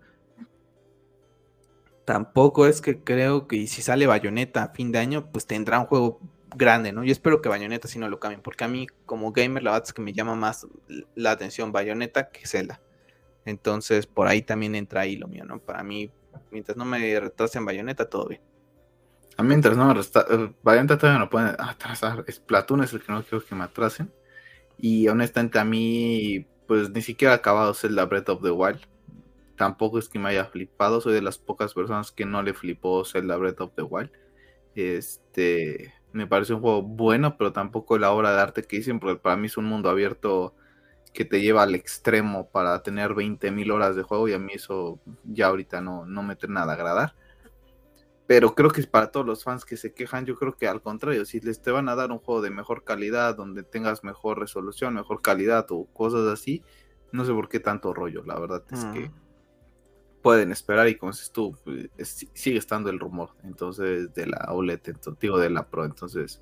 Tampoco 2.03 2.67
es 2.67 2.81
que 2.81 3.01
creo 3.01 3.47
que 3.47 3.67
si 3.67 3.81
sale 3.81 4.05
Bayonetta 4.05 4.63
a 4.63 4.73
fin 4.73 4.91
de 4.91 4.99
año, 4.99 5.31
pues 5.31 5.47
tendrá 5.47 5.79
un 5.79 5.85
juego 5.85 6.19
grande, 6.53 6.91
¿no? 6.91 7.05
Yo 7.05 7.13
espero 7.13 7.41
que 7.41 7.47
Bayonetta 7.47 7.87
sí 7.87 7.99
no 7.99 8.09
lo 8.09 8.19
cambien, 8.19 8.41
porque 8.41 8.65
a 8.65 8.67
mí 8.67 8.85
como 9.05 9.31
gamer 9.31 9.63
la 9.63 9.71
verdad 9.71 9.87
es 9.87 9.93
que 9.93 10.01
me 10.01 10.11
llama 10.11 10.35
más 10.35 10.67
la 11.15 11.31
atención 11.31 11.71
Bayonetta 11.71 12.31
que 12.31 12.45
Zelda. 12.45 12.81
Entonces 13.45 14.07
por 14.07 14.27
ahí 14.27 14.41
también 14.41 14.75
entra 14.75 14.99
ahí 14.99 15.15
lo 15.15 15.29
mío, 15.29 15.45
¿no? 15.45 15.57
Para 15.59 15.83
mí, 15.83 16.11
mientras 16.51 16.75
no 16.75 16.83
me 16.83 17.17
retrasen 17.17 17.63
Bayonetta, 17.63 18.09
todo 18.09 18.27
bien. 18.27 18.41
A 19.37 19.43
mientras 19.43 19.77
no 19.77 19.85
me 19.85 19.93
resta, 19.93 20.25
eh, 20.29 20.51
Variante 20.63 20.97
todavía 20.97 21.19
no 21.19 21.29
pueden 21.29 21.55
atrasar. 21.59 22.25
Splatoon 22.29 22.83
es 22.83 22.93
el 22.93 23.01
que 23.01 23.11
no 23.11 23.23
quiero 23.23 23.45
que 23.45 23.55
me 23.55 23.63
atrasen. 23.63 24.11
Y 24.77 25.07
honestamente 25.07 25.59
a 25.59 25.63
mí 25.63 26.45
pues 26.67 26.89
ni 26.89 27.01
siquiera 27.01 27.33
ha 27.33 27.37
acabado 27.37 27.73
Zelda 27.73 28.05
Breath 28.05 28.29
of 28.29 28.43
the 28.43 28.51
Wild. 28.51 28.81
Tampoco 29.55 29.97
es 29.99 30.09
que 30.09 30.19
me 30.19 30.29
haya 30.29 30.45
flipado, 30.45 31.01
soy 31.01 31.13
de 31.13 31.21
las 31.21 31.37
pocas 31.39 31.73
personas 31.73 32.11
que 32.11 32.25
no 32.25 32.43
le 32.43 32.53
flipó 32.53 33.03
Zelda 33.05 33.37
Breath 33.37 33.61
of 33.61 33.73
the 33.75 33.81
Wild. 33.81 34.11
Este, 34.75 35.93
me 36.11 36.27
parece 36.27 36.53
un 36.53 36.61
juego 36.61 36.83
bueno, 36.83 37.37
pero 37.37 37.53
tampoco 37.53 37.97
la 37.97 38.11
obra 38.11 38.33
de 38.33 38.41
arte 38.41 38.63
que 38.63 38.77
dicen, 38.77 38.99
porque 38.99 39.19
para 39.19 39.37
mí 39.37 39.47
es 39.47 39.57
un 39.57 39.65
mundo 39.65 39.89
abierto 39.89 40.53
que 41.13 41.25
te 41.25 41.41
lleva 41.41 41.63
al 41.63 41.73
extremo 41.73 42.49
para 42.49 42.83
tener 42.83 43.15
20.000 43.15 43.71
horas 43.71 43.95
de 43.95 44.03
juego 44.03 44.27
y 44.27 44.33
a 44.33 44.39
mí 44.39 44.53
eso 44.53 44.99
ya 45.23 45.47
ahorita 45.47 45.81
no, 45.81 46.05
no 46.05 46.21
me 46.21 46.37
nada 46.47 46.73
a 46.73 46.75
agradar. 46.75 47.15
Pero 48.27 48.53
creo 48.53 48.69
que 48.69 48.81
es 48.81 48.87
para 48.87 49.09
todos 49.09 49.25
los 49.25 49.43
fans 49.43 49.63
que 49.63 49.77
se 49.77 49.93
quejan, 49.93 50.25
yo 50.25 50.35
creo 50.35 50.55
que 50.55 50.67
al 50.67 50.81
contrario, 50.81 51.25
si 51.25 51.39
les 51.39 51.61
te 51.61 51.71
van 51.71 51.87
a 51.87 51.95
dar 51.95 52.11
un 52.11 52.19
juego 52.19 52.41
de 52.41 52.49
mejor 52.49 52.83
calidad, 52.83 53.35
donde 53.35 53.63
tengas 53.63 54.03
mejor 54.03 54.39
resolución, 54.39 54.93
mejor 54.93 55.21
calidad 55.21 55.65
o 55.69 55.85
cosas 55.93 56.27
así, 56.27 56.63
no 57.11 57.23
sé 57.23 57.31
por 57.31 57.47
qué 57.47 57.59
tanto 57.59 57.93
rollo, 57.93 58.23
la 58.25 58.37
verdad 58.37 58.63
es 58.69 58.83
que 58.85 59.07
mm 59.07 59.27
pueden 60.27 60.51
esperar 60.51 60.89
y 60.89 60.95
como 60.95 61.13
dices 61.13 61.31
tú, 61.31 61.57
pues, 61.63 62.27
sigue 62.33 62.57
estando 62.57 62.89
el 62.89 62.99
rumor, 62.99 63.29
entonces 63.45 64.13
de 64.13 64.27
la 64.27 64.47
OLED, 64.49 64.81
digo 65.21 65.39
de 65.39 65.49
la 65.49 65.65
Pro, 65.67 65.85
entonces 65.85 66.41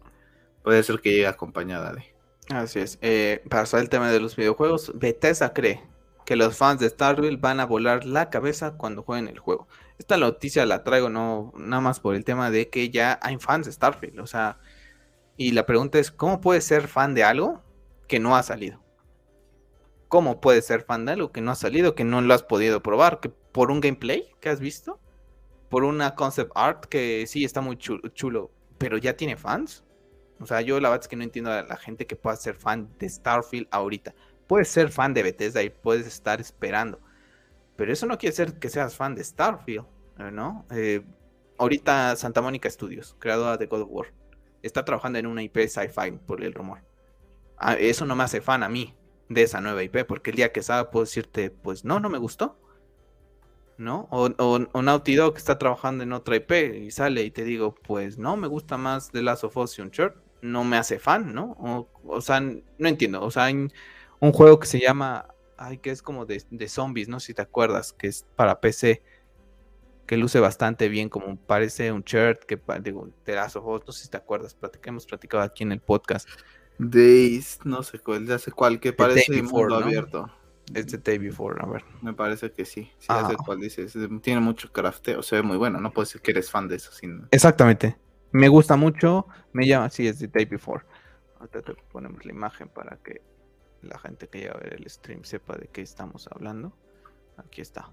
puede 0.63 0.81
ser 0.81 0.99
que 1.01 1.11
llegue 1.11 1.27
acompañada 1.27 1.93
de. 1.93 2.03
Así 2.49 2.79
es. 2.79 2.97
Eh, 3.03 3.43
para 3.47 3.67
saber 3.67 3.83
el 3.83 3.89
tema 3.89 4.11
de 4.11 4.19
los 4.19 4.36
videojuegos, 4.36 4.91
Bethesda 4.95 5.53
cree 5.53 5.83
que 6.25 6.36
los 6.36 6.57
fans 6.57 6.79
de 6.79 6.89
Starfield 6.89 7.39
van 7.39 7.59
a 7.59 7.67
volar 7.67 8.05
la 8.05 8.31
cabeza 8.31 8.71
cuando 8.71 9.03
jueguen 9.03 9.27
el 9.27 9.38
juego. 9.38 9.67
Esta 9.98 10.18
noticia 10.18 10.66
la 10.66 10.84
traigo 10.84 11.10
no 11.10 11.54
nada 11.58 11.82
más 11.82 12.00
por 12.00 12.16
el 12.16 12.26
tema 12.26 12.52
de 12.52 12.70
que 12.70 12.89
ya 12.89 13.18
hay 13.22 13.38
fans 13.38 13.66
de 13.66 13.72
Starfield, 13.72 14.20
o 14.20 14.28
sea, 14.28 14.60
y 15.38 15.52
la 15.52 15.66
pregunta 15.66 16.00
es, 16.00 16.12
¿cómo 16.12 16.41
puedes 16.41 16.66
ser 16.66 16.88
fan 16.88 17.14
de 17.14 17.24
algo 17.24 17.62
que 18.08 18.20
no 18.20 18.36
ha 18.36 18.43
salido? 18.43 18.82
¿Cómo 20.08 20.39
puedes 20.39 20.66
ser 20.66 20.84
fan 20.84 21.06
de 21.06 21.14
algo 21.14 21.32
que 21.32 21.41
no 21.41 21.52
ha 21.52 21.56
salido, 21.56 21.96
que 21.96 22.04
no 22.04 22.22
lo 22.22 22.34
has 22.34 22.43
podido 22.43 22.82
probar, 22.82 23.20
que 23.20 23.30
por 23.30 23.72
un 23.72 23.82
gameplay 23.82 24.32
que 24.39 24.50
has 24.50 24.60
visto, 24.60 25.00
por 25.70 25.84
una 25.84 26.16
concept 26.16 26.52
art 26.56 26.86
que 26.86 27.26
sí 27.28 27.43
está 27.43 27.62
muy 27.62 27.78
chulo, 27.78 28.52
pero 28.78 28.98
ya 28.98 29.18
tiene 29.18 29.36
fans. 29.36 29.84
O 30.39 30.46
sea, 30.46 30.62
yo 30.62 30.80
la 30.80 30.89
verdad 30.89 31.04
es 31.04 31.08
que 31.08 31.16
no 31.16 31.24
entiendo 31.24 31.52
a 31.52 31.64
la 31.64 31.78
gente 31.78 32.06
que 32.06 32.16
pueda 32.16 32.36
ser 32.36 32.56
fan 32.56 32.89
de 33.00 33.10
Starfield 33.10 33.68
ahorita. 33.72 34.14
Puedes 34.48 34.68
ser 34.68 34.89
fan 34.89 35.14
de 35.14 35.24
Bethesda 35.24 35.64
y 35.64 35.70
puedes 35.70 36.06
estar 36.06 36.39
esperando. 36.39 37.00
Pero 37.76 37.91
eso 37.91 38.05
no 38.05 38.17
quiere 38.17 38.36
decir 38.36 38.59
que 38.59 38.69
seas 38.69 38.95
fan 38.95 39.15
de 39.15 39.23
Starfield, 39.23 39.86
¿no? 40.32 40.65
Eh, 40.71 41.05
ahorita 41.57 42.15
Santa 42.15 42.41
Mónica 42.41 42.69
Studios, 42.69 43.15
creadora 43.19 43.57
de 43.57 43.65
God 43.65 43.82
of 43.82 43.89
War, 43.91 44.13
está 44.61 44.86
trabajando 44.86 45.19
en 45.19 45.28
una 45.28 45.43
IP 45.43 45.57
sci-fi 45.67 46.11
por 46.26 46.43
el 46.43 46.53
rumor. 46.53 46.84
Ah, 47.57 47.76
eso 47.76 48.05
no 48.05 48.15
me 48.15 48.23
hace 48.23 48.41
fan 48.41 48.63
a 48.63 48.69
mí 48.69 48.95
de 49.30 49.43
esa 49.43 49.61
nueva 49.61 49.84
IP, 49.84 50.05
porque 50.05 50.32
el 50.32 50.38
día 50.38 50.51
que 50.51 50.63
salga 50.63 50.91
puedo 50.91 51.05
decirte, 51.05 51.49
pues 51.49 51.84
no, 51.86 51.99
no 51.99 52.09
me 52.09 52.17
gustó. 52.17 52.57
¿no? 53.78 54.07
O, 54.09 54.30
o, 54.38 54.82
Naughty 54.82 55.15
Dog 55.15 55.38
está 55.38 55.57
trabajando 55.57 56.03
en 56.03 56.13
otra 56.13 56.38
IP 56.38 56.51
y 56.76 56.91
sale 56.91 57.23
y 57.23 57.32
te 57.32 57.43
digo, 57.43 57.76
pues 57.76 58.17
no, 58.17 58.38
me 58.38 58.47
gusta 58.47 58.78
más 58.78 59.11
The 59.11 59.21
Last 59.21 59.43
of 59.43 59.57
Us 59.57 59.78
y 59.78 59.82
Uncharted, 59.82 60.19
no 60.41 60.63
me 60.63 60.78
hace 60.78 60.99
fan, 60.99 61.34
¿no? 61.34 61.88
O, 62.05 62.21
sea, 62.21 62.39
no 62.39 62.88
entiendo, 62.88 63.21
o 63.21 63.32
sea, 63.32 63.45
hay 63.45 63.67
un 64.19 64.32
juego 64.32 64.59
que 64.59 64.67
se 64.67 64.80
llama, 64.80 65.28
ay, 65.58 65.78
que 65.78 65.91
es 65.91 66.01
como 66.01 66.26
de, 66.26 66.43
zombies, 66.68 67.08
no 67.08 67.20
si 67.20 67.34
te 67.34 67.41
acuerdas, 67.41 67.93
que 67.93 68.08
es 68.08 68.26
para 68.36 68.60
PC, 68.60 69.01
que 70.06 70.18
luce 70.18 70.39
bastante 70.39 70.89
bien, 70.89 71.10
como 71.10 71.36
parece 71.38 71.91
un 71.91 72.03
que 72.03 72.60
digo, 72.82 73.10
Us, 73.26 73.82
no 73.86 73.91
sé 73.91 74.03
si 74.03 74.10
te 74.10 74.18
acuerdas, 74.18 74.56
hemos 74.84 75.06
platicado 75.06 75.43
aquí 75.43 75.64
en 75.64 75.72
el 75.72 75.80
podcast. 75.80 76.30
Days, 76.78 77.60
no 77.64 77.84
sé 77.84 77.99
cuál, 77.99 78.26
ya 78.26 78.38
sé 78.38 78.51
cuál, 78.51 78.80
que 78.80 78.93
parece 78.93 79.41
mundo 79.41 79.76
abierto. 79.76 80.30
Es 80.74 80.88
de 80.88 80.97
Day 80.97 81.20
Before, 81.20 81.58
a 81.62 81.68
ver. 81.68 81.84
Me 82.01 82.14
parece 82.14 82.51
que 82.51 82.66
sí. 82.66 82.91
Sí, 82.97 83.08
es 83.10 83.30
el 83.30 83.38
cual 83.38 83.60
dices. 83.60 83.95
Tiene 84.22 84.41
mucho 84.41 84.72
crafteo, 84.72 85.22
se 85.22 85.36
ve 85.36 85.43
muy 85.43 85.58
bueno. 85.58 85.80
No 85.80 85.91
puedes 85.93 86.10
decir 86.10 86.22
que 86.22 86.32
eres 86.32 86.49
fan 86.49 86.68
de 86.68 86.78
eso. 86.78 86.91
Sin... 86.91 87.28
Exactamente. 87.30 87.97
Me 88.32 88.47
gusta 88.47 88.76
mucho. 88.76 89.28
Me 89.53 89.68
llama, 89.68 89.89
sí, 89.91 90.08
es 90.08 90.20
de 90.20 90.28
Day 90.28 90.45
Before. 90.45 90.84
Ahorita 91.39 91.62
te 91.62 91.76
ponemos 91.91 92.26
la 92.26 92.32
imagen 92.32 92.68
para 92.70 92.97
que 92.97 93.22
la 93.86 93.99
gente 93.99 94.27
que 94.27 94.41
ya 94.41 94.53
ver 94.53 94.73
el 94.73 94.89
stream 94.89 95.23
sepa 95.23 95.55
de 95.55 95.67
qué 95.67 95.81
estamos 95.81 96.27
hablando. 96.27 96.73
Aquí 97.38 97.61
está. 97.61 97.91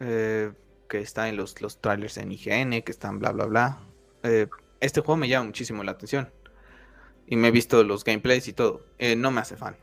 Eh, 0.00 0.52
que 0.88 1.00
está 1.00 1.28
en 1.28 1.36
los, 1.36 1.60
los 1.60 1.80
trailers 1.80 2.16
en 2.18 2.32
IGN, 2.32 2.82
que 2.82 2.92
están 2.92 3.18
bla, 3.18 3.32
bla, 3.32 3.46
bla. 3.46 3.80
Eh, 4.22 4.48
este 4.80 5.00
juego 5.00 5.16
me 5.16 5.28
llama 5.28 5.46
muchísimo 5.46 5.82
la 5.84 5.92
atención. 5.92 6.32
Y 7.26 7.36
me 7.36 7.48
he 7.48 7.50
visto 7.50 7.82
los 7.84 8.04
gameplays 8.04 8.48
y 8.48 8.52
todo. 8.52 8.86
Eh, 8.98 9.16
no 9.16 9.30
me 9.30 9.40
hace 9.40 9.56
fan 9.56 9.76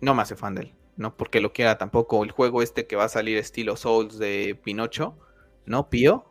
no 0.00 0.14
me 0.14 0.22
hace 0.22 0.36
fan 0.36 0.54
de 0.54 0.62
él, 0.62 0.74
no 0.96 1.16
porque 1.16 1.40
lo 1.40 1.52
quiera 1.52 1.76
tampoco. 1.76 2.22
El 2.22 2.30
juego 2.30 2.62
este 2.62 2.86
que 2.86 2.94
va 2.94 3.04
a 3.04 3.08
salir 3.08 3.36
estilo 3.36 3.76
Souls 3.76 4.16
de 4.16 4.56
Pinocho, 4.62 5.18
¿no? 5.66 5.90
Pío, 5.90 6.30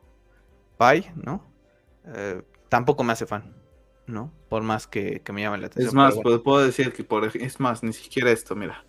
Pai, 0.78 1.12
¿no? 1.16 1.46
Tampoco 2.70 3.04
me 3.04 3.12
hace 3.12 3.26
fan, 3.26 3.54
¿no? 4.08 4.34
Por 4.50 4.64
más 4.64 4.88
que, 4.88 5.22
me 5.32 5.42
llame 5.42 5.58
la 5.58 5.68
atención. 5.68 5.90
Es 5.90 5.94
más, 5.94 6.16
puedo 6.44 6.60
decir 6.60 6.94
que 6.94 7.04
por 7.04 7.26
es 7.26 7.60
más, 7.60 7.84
ni 7.84 7.94
siquiera 7.94 8.32
esto, 8.32 8.56
mira. 8.56 8.86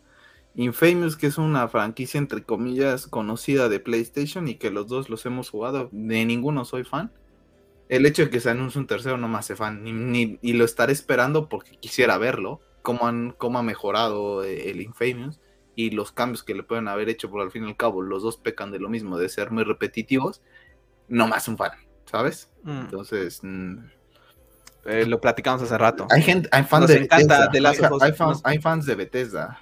Infamous, 0.54 1.16
que 1.16 1.26
es 1.26 1.38
una 1.38 1.68
franquicia 1.68 2.18
entre 2.18 2.42
comillas 2.42 3.06
conocida 3.06 3.68
de 3.68 3.80
PlayStation 3.80 4.48
y 4.48 4.56
que 4.56 4.70
los 4.70 4.88
dos 4.88 5.08
los 5.10 5.24
hemos 5.26 5.50
jugado, 5.50 5.88
de 5.92 6.24
ninguno 6.24 6.64
soy 6.64 6.84
fan. 6.84 7.12
El 7.88 8.06
hecho 8.06 8.22
de 8.22 8.30
que 8.30 8.40
se 8.40 8.50
anuncie 8.50 8.80
un 8.80 8.86
tercero 8.86 9.16
no 9.18 9.28
me 9.28 9.38
hace 9.38 9.56
fan, 9.56 9.82
ni, 9.82 10.38
y 10.42 10.52
lo 10.54 10.64
estaré 10.64 10.92
esperando 10.92 11.48
porque 11.48 11.72
quisiera 11.78 12.18
verlo, 12.18 12.60
cómo, 12.82 13.06
han, 13.06 13.32
cómo 13.32 13.58
ha 13.58 13.62
mejorado 13.62 14.44
eh, 14.44 14.70
el 14.70 14.80
Infamous 14.80 15.40
y 15.74 15.90
los 15.90 16.12
cambios 16.12 16.42
que 16.42 16.54
le 16.54 16.64
pueden 16.64 16.88
haber 16.88 17.08
hecho, 17.08 17.30
por 17.30 17.40
al 17.40 17.50
fin 17.50 17.64
y 17.64 17.68
al 17.68 17.76
cabo 17.76 18.02
los 18.02 18.22
dos 18.22 18.36
pecan 18.36 18.72
de 18.72 18.80
lo 18.80 18.88
mismo, 18.88 19.16
de 19.16 19.28
ser 19.28 19.50
muy 19.50 19.64
repetitivos, 19.64 20.42
no 21.06 21.28
más 21.28 21.48
un 21.48 21.56
fan, 21.56 21.72
¿sabes? 22.04 22.50
Mm. 22.62 22.80
Entonces... 22.80 23.42
eh, 24.84 25.06
lo 25.06 25.20
platicamos 25.20 25.62
hace 25.62 25.76
rato. 25.78 26.06
Hay 26.10 26.22
gente, 26.22 26.48
hay 26.52 26.64
fans 26.64 26.88
de 26.88 27.00
Bethesda. 27.00 27.50
hay, 28.44 28.58
fans, 28.58 28.86
de 28.86 28.94
Bethesda. 28.94 29.60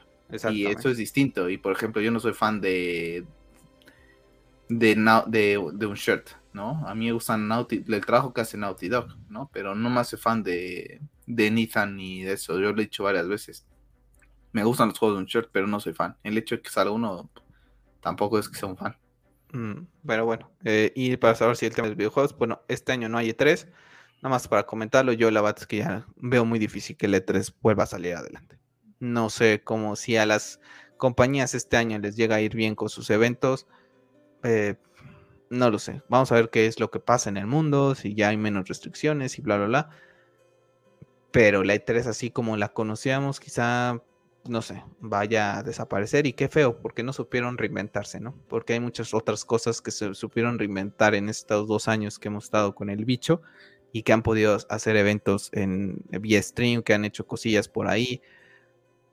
Y 0.51 0.67
eso 0.67 0.91
es 0.91 0.97
distinto. 0.97 1.49
Y 1.49 1.59
por 1.59 1.73
ejemplo, 1.73 2.01
yo 2.01 2.11
no 2.11 2.21
soy 2.21 2.33
fan 2.33 2.61
de 2.61 3.25
de, 4.69 5.23
de, 5.27 5.71
de 5.75 5.87
un 5.87 5.95
shirt, 5.95 6.31
¿no? 6.53 6.87
A 6.87 6.95
mí 6.95 7.07
me 7.07 7.13
gustan 7.13 7.47
Naughty, 7.47 7.85
el 7.87 8.05
trabajo 8.05 8.33
que 8.33 8.41
hace 8.41 8.57
Naughty 8.57 8.89
Dog, 8.89 9.17
¿no? 9.29 9.49
Pero 9.53 9.75
no 9.75 9.91
me 9.91 10.01
hace 10.01 10.17
fan 10.17 10.43
de, 10.43 11.01
de 11.27 11.51
Nathan 11.51 11.97
ni 11.97 12.23
de 12.23 12.33
eso. 12.33 12.55
Yo 12.55 12.73
lo 12.73 12.81
he 12.81 12.85
dicho 12.85 13.05
varias 13.05 13.29
veces. 13.29 13.67
Me 14.53 14.65
gustan 14.65 14.89
los 14.89 14.99
juegos 14.99 15.19
de 15.19 15.21
un 15.23 15.27
shirt, 15.27 15.51
pero 15.53 15.67
no 15.67 15.81
soy 15.81 15.93
fan. 15.93 16.17
El 16.23 16.39
hecho 16.39 16.57
de 16.57 16.63
que 16.63 16.71
salga 16.71 16.91
uno 16.91 17.31
tampoco 18.01 18.39
es 18.39 18.49
que 18.49 18.59
sea 18.59 18.69
un 18.69 18.77
fan. 18.77 18.97
Mm, 19.53 19.87
pero 20.07 20.25
bueno, 20.25 20.51
eh, 20.65 20.93
y 20.95 21.17
para 21.17 21.35
saber 21.35 21.57
si 21.57 21.67
el 21.67 21.75
tema 21.75 21.87
de 21.87 21.91
los 21.91 21.99
videojuegos, 21.99 22.37
bueno, 22.37 22.63
este 22.69 22.93
año 22.93 23.09
no 23.09 23.19
hay 23.19 23.31
E3. 23.31 23.69
Nada 24.27 24.35
más 24.35 24.49
para 24.49 24.67
comentarlo, 24.67 25.13
yo 25.13 25.31
la 25.31 25.41
verdad 25.41 25.61
es 25.61 25.69
que 25.69 25.77
ya 25.77 26.05
veo 26.17 26.45
muy 26.45 26.59
difícil 26.59 26.97
que 26.97 27.07
el 27.07 27.15
E3 27.15 27.55
vuelva 27.63 27.85
a 27.85 27.87
salir 27.87 28.17
adelante. 28.17 28.59
No 28.99 29.31
sé 29.31 29.63
cómo 29.63 29.95
si 29.95 30.17
a 30.17 30.27
las 30.27 30.59
compañías 30.97 31.55
este 31.55 31.77
año 31.77 31.97
les 32.01 32.17
llega 32.17 32.35
a 32.35 32.41
ir 32.41 32.57
bien 32.57 32.75
con 32.75 32.89
sus 32.89 33.09
eventos. 33.11 33.69
Eh, 34.43 34.75
no 35.49 35.71
lo 35.71 35.79
sé. 35.79 36.03
Vamos 36.09 36.33
a 36.33 36.35
ver 36.35 36.51
qué 36.51 36.67
es 36.67 36.81
lo 36.81 36.91
que 36.91 36.99
pasa 36.99 37.31
en 37.31 37.37
el 37.37 37.47
mundo, 37.47 37.95
si 37.95 38.17
ya 38.17 38.31
hay 38.31 38.37
menos 38.37 38.67
restricciones 38.67 39.39
y 39.39 39.43
bla, 39.43 39.59
bla, 39.59 39.67
bla 39.67 39.91
pero 41.31 41.63
la 41.63 41.75
E3 41.75 42.07
así 42.07 42.31
como 42.31 42.57
la 42.57 42.73
conocíamos, 42.73 43.39
quizá, 43.39 44.03
no 44.49 44.63
sé, 44.63 44.83
vaya 44.99 45.59
a 45.59 45.63
desaparecer 45.63 46.27
y 46.27 46.33
qué 46.33 46.49
feo, 46.49 46.81
porque 46.81 47.03
no 47.03 47.13
supieron 47.13 47.59
reinventarse, 47.59 48.19
¿no? 48.19 48.35
Porque 48.49 48.73
hay 48.73 48.81
muchas 48.81 49.15
otras 49.15 49.45
cosas 49.45 49.83
que 49.83 49.91
se 49.91 50.15
supieron 50.15 50.59
reinventar 50.59 51.15
en 51.15 51.29
estos 51.29 51.69
dos 51.69 51.87
años 51.89 52.19
que 52.19 52.29
hemos 52.29 52.45
estado 52.45 52.75
con 52.75 52.91
el 52.91 53.05
bicho 53.05 53.43
y 53.97 54.03
que 54.03 54.13
han 54.13 54.23
podido 54.23 54.59
hacer 54.69 54.95
eventos 54.97 55.49
en 55.55 56.05
vía 56.21 56.43
stream, 56.43 56.83
que 56.83 56.93
han 56.93 57.07
hecho 57.07 57.27
cosillas 57.27 57.67
por 57.67 57.89
ahí 57.89 58.21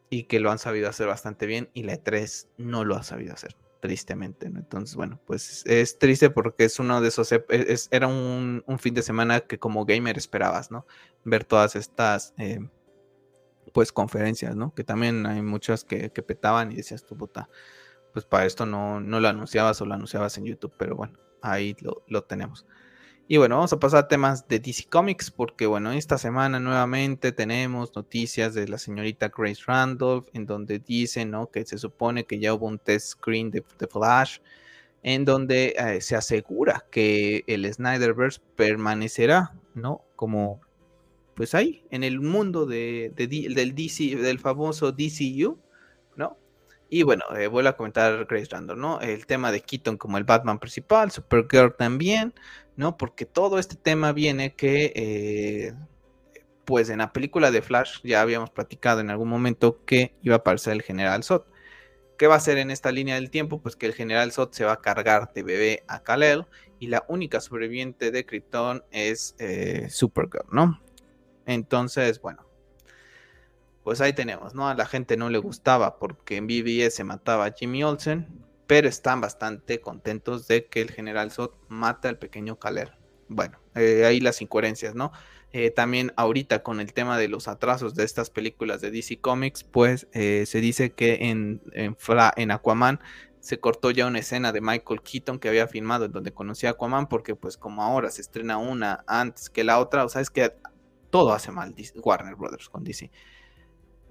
y 0.09 0.23
que 0.23 0.41
lo 0.41 0.51
han 0.51 0.59
sabido 0.59 0.89
hacer 0.89 1.07
bastante 1.07 1.45
bien 1.45 1.69
y 1.73 1.83
la 1.83 1.93
E3 1.93 2.49
no 2.57 2.83
lo 2.83 2.97
ha 2.97 3.03
sabido 3.03 3.31
hacer 3.31 3.55
tristemente, 3.79 4.49
¿no? 4.49 4.59
Entonces, 4.59 4.97
bueno, 4.97 5.21
pues 5.25 5.65
es 5.67 5.97
triste 5.99 6.29
porque 6.31 6.65
es 6.65 6.79
uno 6.79 6.99
de 6.99 7.07
esos, 7.07 7.31
e, 7.31 7.45
era 7.91 8.07
un, 8.07 8.61
fin 8.77 8.93
de 8.93 9.03
semana 9.03 9.39
que 9.39 9.57
como 9.57 9.85
gamer 9.85 10.17
esperabas, 10.17 10.69
¿no? 10.69 10.85
Ver 11.23 11.45
todas 11.45 11.77
estas, 11.77 12.33
eh, 12.37 12.59
pues, 13.71 13.93
conferencias, 13.93 14.53
¿no? 14.53 14.73
Que 14.75 14.83
también 14.83 15.25
hay 15.25 15.41
muchas 15.41 15.85
que, 15.85 16.09
petaban 16.09 16.73
y 16.73 16.75
decías, 16.75 17.05
tu 17.05 17.15
puta, 17.15 17.47
pues 18.11 18.25
para 18.25 18.45
esto 18.45 18.65
no, 18.65 18.99
no 18.99 19.21
lo 19.21 19.29
anunciabas 19.29 19.79
o 19.79 19.85
lo 19.85 19.93
anunciabas 19.93 20.37
en 20.37 20.43
YouTube, 20.43 20.73
pero 20.77 20.97
bueno, 20.97 21.17
ahí 21.41 21.73
lo, 21.79 22.03
lo 22.09 22.25
tenemos. 22.25 22.65
Y 23.25 23.37
bueno, 23.37 23.55
vamos 23.55 23.71
a 23.71 23.79
pasar 23.79 24.03
a 24.03 24.07
temas 24.09 24.47
de 24.49 24.59
DC 24.59 24.89
Comics, 24.89 25.31
porque 25.31 25.65
bueno, 25.65 25.93
esta 25.93 26.17
semana 26.17 26.59
nuevamente 26.59 27.31
tenemos 27.31 27.95
noticias 27.95 28.53
de 28.53 28.67
la 28.67 28.77
señorita 28.77 29.31
Grace 29.35 29.61
Randolph, 29.65 30.27
en 30.33 30.45
donde 30.45 30.79
dice, 30.79 31.23
¿no? 31.23 31.49
Que 31.49 31.65
se 31.65 31.77
supone 31.77 32.25
que 32.25 32.39
ya 32.39 32.53
hubo 32.53 32.67
un 32.67 32.79
test 32.79 33.11
screen 33.11 33.49
de, 33.49 33.63
Flash, 33.89 34.39
en 35.03 35.23
donde 35.23 35.73
eh, 35.77 36.01
se 36.01 36.17
asegura 36.17 36.85
que 36.91 37.45
el 37.47 37.71
Snyderverse 37.73 38.41
permanecerá, 38.57 39.53
¿no? 39.73 40.01
Como 40.17 40.59
pues 41.33 41.55
ahí, 41.55 41.85
en 41.91 42.03
el 42.03 42.19
mundo 42.19 42.65
de, 42.65 43.11
del 43.15 43.73
DC, 43.73 44.17
del 44.17 44.39
famoso 44.39 44.91
DCU. 44.91 45.57
Y 46.93 47.01
bueno, 47.01 47.23
eh, 47.35 47.47
vuelvo 47.47 47.69
a 47.69 47.75
comentar 47.75 48.23
Grace 48.25 48.49
Randall, 48.51 48.79
¿no? 48.79 49.01
El 49.01 49.25
tema 49.25 49.51
de 49.51 49.61
Keaton 49.61 49.97
como 49.97 50.19
el 50.19 50.25
Batman 50.25 50.59
principal, 50.59 51.09
Supergirl 51.09 51.73
también, 51.75 52.35
¿no? 52.75 52.97
Porque 52.97 53.25
todo 53.25 53.57
este 53.57 53.75
tema 53.75 54.11
viene 54.11 54.53
que, 54.53 54.93
eh, 54.95 55.73
pues 56.65 56.91
en 56.91 56.99
la 56.99 57.11
película 57.11 57.49
de 57.49 57.63
Flash 57.63 58.01
ya 58.03 58.21
habíamos 58.21 58.51
platicado 58.51 58.99
en 58.99 59.09
algún 59.09 59.27
momento 59.27 59.83
que 59.85 60.13
iba 60.21 60.35
a 60.35 60.37
aparecer 60.37 60.73
el 60.73 60.83
General 60.83 61.23
Zod. 61.23 61.41
¿Qué 62.19 62.27
va 62.27 62.35
a 62.35 62.37
hacer 62.37 62.59
en 62.59 62.69
esta 62.69 62.91
línea 62.91 63.15
del 63.15 63.31
tiempo? 63.31 63.59
Pues 63.59 63.75
que 63.75 63.87
el 63.87 63.95
General 63.95 64.31
Zod 64.31 64.51
se 64.51 64.63
va 64.63 64.73
a 64.73 64.81
cargar 64.81 65.33
de 65.33 65.41
bebé 65.41 65.83
a 65.87 66.03
Kal-El 66.03 66.45
y 66.77 66.89
la 66.89 67.05
única 67.07 67.41
sobreviviente 67.41 68.11
de 68.11 68.23
Krypton 68.23 68.83
es 68.91 69.35
eh, 69.39 69.87
Supergirl, 69.89 70.45
¿no? 70.51 70.79
Entonces, 71.47 72.21
bueno, 72.21 72.45
pues 73.83 73.99
ahí 74.01 74.13
tenemos, 74.13 74.55
¿no? 74.55 74.67
A 74.67 74.75
la 74.75 74.85
gente 74.85 75.17
no 75.17 75.29
le 75.29 75.37
gustaba 75.37 75.99
porque 75.99 76.37
en 76.37 76.47
BBS 76.47 76.95
se 76.95 77.03
mataba 77.03 77.45
a 77.45 77.51
Jimmy 77.51 77.83
Olsen, 77.83 78.27
pero 78.65 78.87
están 78.87 79.21
bastante 79.21 79.81
contentos 79.81 80.47
de 80.47 80.65
que 80.65 80.81
el 80.81 80.91
general 80.91 81.31
Zod 81.31 81.51
mate 81.67 82.07
al 82.07 82.17
pequeño 82.17 82.57
Kaler. 82.57 82.97
Bueno, 83.27 83.59
eh, 83.75 84.05
ahí 84.05 84.19
las 84.19 84.41
incoherencias, 84.41 84.95
¿no? 84.95 85.11
Eh, 85.51 85.69
también 85.69 86.13
ahorita 86.15 86.63
con 86.63 86.79
el 86.79 86.93
tema 86.93 87.17
de 87.17 87.27
los 87.27 87.47
atrasos 87.47 87.93
de 87.93 88.05
estas 88.05 88.29
películas 88.29 88.81
de 88.81 88.89
DC 88.89 89.19
Comics, 89.19 89.63
pues 89.63 90.07
eh, 90.13 90.45
se 90.47 90.61
dice 90.61 90.93
que 90.93 91.29
en, 91.29 91.61
en, 91.73 91.95
en, 92.37 92.51
Aquaman 92.51 92.99
se 93.39 93.59
cortó 93.59 93.91
ya 93.91 94.07
una 94.07 94.19
escena 94.19 94.51
de 94.51 94.61
Michael 94.61 95.01
Keaton 95.01 95.37
que 95.37 95.49
había 95.49 95.67
filmado 95.67 96.05
en 96.05 96.11
donde 96.11 96.33
conocía 96.33 96.69
a 96.69 96.71
Aquaman, 96.71 97.07
porque 97.07 97.35
pues 97.35 97.57
como 97.57 97.83
ahora 97.83 98.09
se 98.09 98.21
estrena 98.21 98.57
una 98.57 99.03
antes 99.05 99.49
que 99.49 99.63
la 99.63 99.79
otra, 99.79 100.05
o 100.05 100.09
sea, 100.09 100.21
es 100.21 100.29
que 100.29 100.53
todo 101.11 101.33
hace 101.33 101.51
mal 101.51 101.75
Warner 101.95 102.35
Brothers 102.35 102.69
con 102.69 102.83
DC 102.83 103.11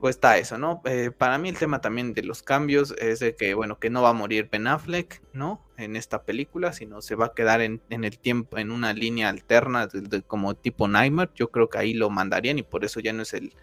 pues 0.03 0.17
está 0.17 0.37
eso, 0.37 0.59
¿no? 0.59 0.83
Eh, 0.85 1.13
para 1.17 1.39
mí 1.39 1.49
el 1.49 1.57
tema 1.57 1.81
también 1.81 2.13
de 2.13 2.25
los 2.25 2.43
cambios 2.43 2.93
es 2.99 3.21
de 3.21 3.37
que, 3.37 3.55
bueno, 3.55 3.79
que 3.79 3.89
no 3.89 4.03
va 4.03 4.09
a 4.09 4.13
morir 4.13 4.49
Ben 4.51 4.67
Affleck, 4.67 5.23
¿no? 5.33 5.65
En 5.77 5.95
esta 5.95 6.25
película, 6.25 6.73
sino 6.73 7.01
se 7.03 7.15
va 7.15 7.27
a 7.27 7.35
quedar 7.35 7.61
en, 7.61 7.81
el 7.89 8.19
tiempo, 8.19 8.59
en 8.59 8.73
una 8.73 8.95
línea 8.95 9.29
alterna, 9.29 9.89
como 10.27 10.57
tipo 10.57 10.89
Nightmare. 10.89 11.31
Yo 11.37 11.53
creo 11.53 11.71
que 11.71 11.79
ahí 11.79 11.95
lo 11.95 12.11
mandarían 12.11 12.59
y 12.59 12.65
por 12.65 12.85
eso 12.85 12.99
ya 12.99 13.13
no 13.13 13.23
es 13.23 13.33
el, 13.33 13.55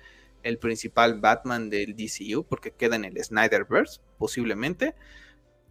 el 0.44 0.58
principal 0.60 1.20
Batman 1.20 1.70
del 1.70 1.98
DCU, 1.98 2.46
porque 2.46 2.72
queda 2.72 2.96
en 2.96 3.04
el 3.04 3.22
Snyderverse, 3.22 4.00
posiblemente 4.18 4.96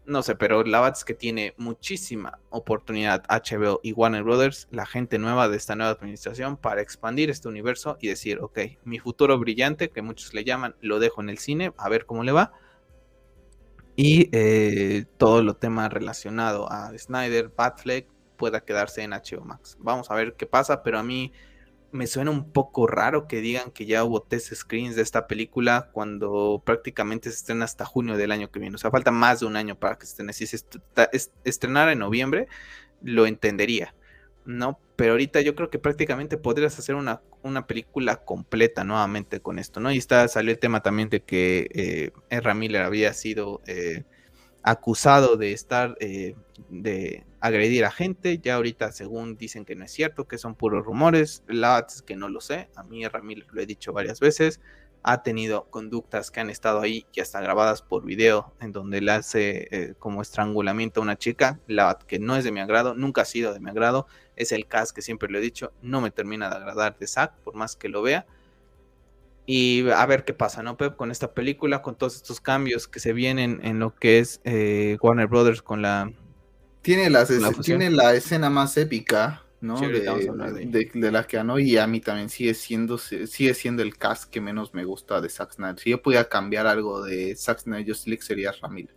no 0.09 0.23
sé, 0.23 0.35
pero 0.35 0.65
la 0.65 0.81
verdad 0.81 0.99
es 0.99 1.05
que 1.05 1.15
tiene 1.15 1.55
muchísima 1.59 2.39
oportunidad 2.51 3.25
HBO 3.29 3.81
y 3.83 3.93
Warner 3.93 4.25
Brothers, 4.25 4.67
la 4.71 4.87
gente 4.87 5.19
nueva 5.19 5.49
de 5.49 5.57
esta 5.57 5.77
nueva 5.77 5.93
administración, 5.93 6.57
para 6.57 6.81
expandir 6.81 7.31
este 7.31 7.49
universo 7.49 7.99
y 8.01 8.09
decir, 8.09 8.41
ok, 8.41 8.59
mi 8.85 8.99
futuro 8.99 9.39
brillante, 9.39 9.91
que 9.91 10.03
muchos 10.03 10.33
le 10.35 10.45
llaman, 10.45 10.75
lo 10.81 10.99
dejo 10.99 11.21
en 11.21 11.29
el 11.29 11.39
cine, 11.39 11.73
a 11.77 11.89
ver 11.89 12.07
cómo 12.07 12.25
le 12.25 12.33
va. 12.33 12.53
Y 13.97 14.31
eh, 14.33 15.05
todo 15.19 15.43
lo 15.43 15.57
tema 15.57 15.89
relacionado 15.89 16.71
a 16.73 16.97
Snyder, 16.97 17.53
Batfleck, 17.55 18.09
pueda 18.37 18.61
quedarse 18.61 19.03
en 19.03 19.11
HBO 19.11 19.45
Max. 19.45 19.77
Vamos 19.81 20.11
a 20.11 20.15
ver 20.15 20.35
qué 20.35 20.47
pasa, 20.47 20.83
pero 20.83 20.99
a 20.99 21.03
mí 21.03 21.33
me 21.91 22.07
suena 22.07 22.31
un 22.31 22.53
poco 22.53 22.87
raro 22.87 23.27
que 23.27 23.41
digan 23.41 23.71
que 23.71 23.87
ya 23.87 24.05
hubo 24.05 24.23
test 24.23 24.53
screens 24.55 24.97
de 24.97 25.03
esta 25.03 25.27
película 25.27 25.89
cuando 25.93 26.63
prácticamente 26.65 27.31
se 27.31 27.37
estrena 27.37 27.65
hasta 27.65 27.85
junio 27.85 28.17
del 28.17 28.33
año 28.33 28.51
que 28.51 28.61
viene. 28.61 28.75
O 28.77 28.79
sea, 28.79 28.91
falta 28.91 29.11
más 29.11 29.41
de 29.41 29.47
un 29.47 29.57
año 29.57 29.79
para 29.79 29.97
que 29.97 30.07
se 30.07 30.13
estrene. 30.13 30.33
Si 30.33 30.47
se 30.47 30.59
estrenara 31.45 31.93
en 31.93 32.01
noviembre, 32.01 32.49
lo 33.03 33.27
entendería, 33.27 33.95
¿no? 34.45 34.79
Pero 34.97 35.13
ahorita 35.13 35.41
yo 35.41 35.55
creo 35.55 35.71
que 35.71 35.79
prácticamente 35.79 36.37
podrías 36.37 36.79
hacer 36.79 36.95
una, 36.95 37.23
una 37.43 37.67
película 37.67 38.17
completa 38.25 38.85
nuevamente 38.85 39.41
con 39.41 39.59
esto, 39.59 39.81
¿no? 39.81 39.91
Y 39.93 39.99
está, 39.99 40.29
salió 40.29 40.53
el 40.53 40.59
tema 40.59 40.83
también 40.83 41.09
de 41.09 41.23
que 41.23 41.69
eh, 41.73 42.11
Ezra 42.31 42.55
Miller 42.55 42.83
había 42.83 43.13
sido... 43.15 43.63
Eh, 43.67 44.05
acusado 44.63 45.37
de 45.37 45.53
estar, 45.53 45.97
eh, 46.01 46.35
de 46.69 47.25
agredir 47.41 47.85
a 47.85 47.91
gente. 47.91 48.39
Ya 48.39 48.57
ahorita, 48.57 48.93
según 48.93 49.37
dicen 49.37 49.65
que 49.65 49.77
no 49.77 49.85
es 49.85 49.93
cierto, 49.93 50.27
que 50.27 50.39
son 50.39 50.55
puros 50.55 50.85
rumores. 50.85 51.43
La 51.47 51.85
es 51.87 52.03
que 52.03 52.17
no 52.17 52.29
lo 52.29 52.41
sé. 52.41 52.69
A 52.77 52.83
mí, 52.83 53.07
Ramírez, 53.07 53.47
lo 53.51 53.61
he 53.61 53.67
dicho 53.67 53.93
varias 53.93 54.21
veces. 54.21 54.61
Ha 55.05 55.23
tenido 55.23 55.71
conductas 55.71 56.31
que 56.31 56.41
han 56.41 56.51
estado 56.51 56.81
ahí 56.81 57.07
y 57.15 57.21
hasta 57.21 57.41
grabadas 57.41 57.83
por 57.83 58.05
video, 58.05 58.53
en 58.61 58.73
donde 58.73 59.01
le 59.01 59.13
hace 59.13 59.69
eh, 59.71 59.95
como 59.99 60.23
estrangulamiento 60.23 61.01
a 61.01 61.05
una 61.05 61.17
chica. 61.17 61.61
La 61.69 61.99
que 62.07 62.19
no 62.19 62.37
es 62.37 62.45
de 62.45 62.53
mi 62.53 62.61
agrado, 62.61 62.95
nunca 62.95 63.23
ha 63.23 63.25
sido 63.25 63.55
de 63.55 63.61
mi 63.61 63.71
agrado. 63.71 64.07
Es 64.37 64.53
el 64.53 64.67
cast 64.67 64.95
que 64.95 65.03
siempre 65.03 65.31
lo 65.31 65.39
he 65.39 65.41
dicho. 65.41 65.73
No 65.83 66.01
me 66.01 66.11
termina 66.11 66.51
de 66.51 66.57
agradar 66.57 66.99
de 66.99 67.07
Zack, 67.07 67.35
por 67.39 67.55
más 67.55 67.77
que 67.77 67.89
lo 67.89 68.03
vea 68.03 68.27
y 69.51 69.89
a 69.89 70.05
ver 70.05 70.27
qué 70.27 70.35
pasa, 70.35 70.63
¿no, 70.63 70.77
Pep? 70.77 70.95
Con 70.95 71.11
esta 71.11 71.33
película, 71.33 71.81
con 71.81 71.97
todos 71.97 72.17
estos 72.17 72.39
cambios 72.39 72.87
que 72.87 73.01
se 73.01 73.15
vienen 73.15 73.61
en 73.63 73.79
lo 73.79 73.95
que 73.95 74.19
es 74.19 74.43
eh, 74.45 74.99
Warner 75.01 75.27
Brothers 75.27 75.63
con 75.63 75.81
la... 75.81 76.13
Tiene, 76.83 77.09
la 77.09 77.27
tiene 77.63 77.89
la 77.89 78.13
escena 78.13 78.51
más 78.51 78.77
épica, 78.77 79.43
¿no? 79.63 79.81
de, 79.81 80.91
de, 80.93 81.11
la 81.11 81.27
que 81.27 81.39
ganó 81.39 81.59
y 81.59 81.79
a 81.79 81.87
mí 81.87 82.01
también 82.01 82.29
sigue 82.29 82.53
siendo, 82.53 82.99
sigue 82.99 83.55
siendo 83.55 83.83
el 83.83 83.97
cast 83.97 84.31
que 84.31 84.43
menos 84.43 84.75
me 84.75 84.85
gusta 84.85 85.23
de 85.23 85.31
Zack 85.31 85.55
Snyder. 85.55 85.79
Si 85.79 85.89
yo 85.89 86.03
pudiera 86.03 86.29
cambiar 86.29 86.67
algo 86.67 87.03
de 87.03 87.35
Zack 87.35 87.61
Snyder 87.61 87.89
Just 87.89 88.07
League 88.07 88.23
sería 88.23 88.53
Ramil. 88.53 88.91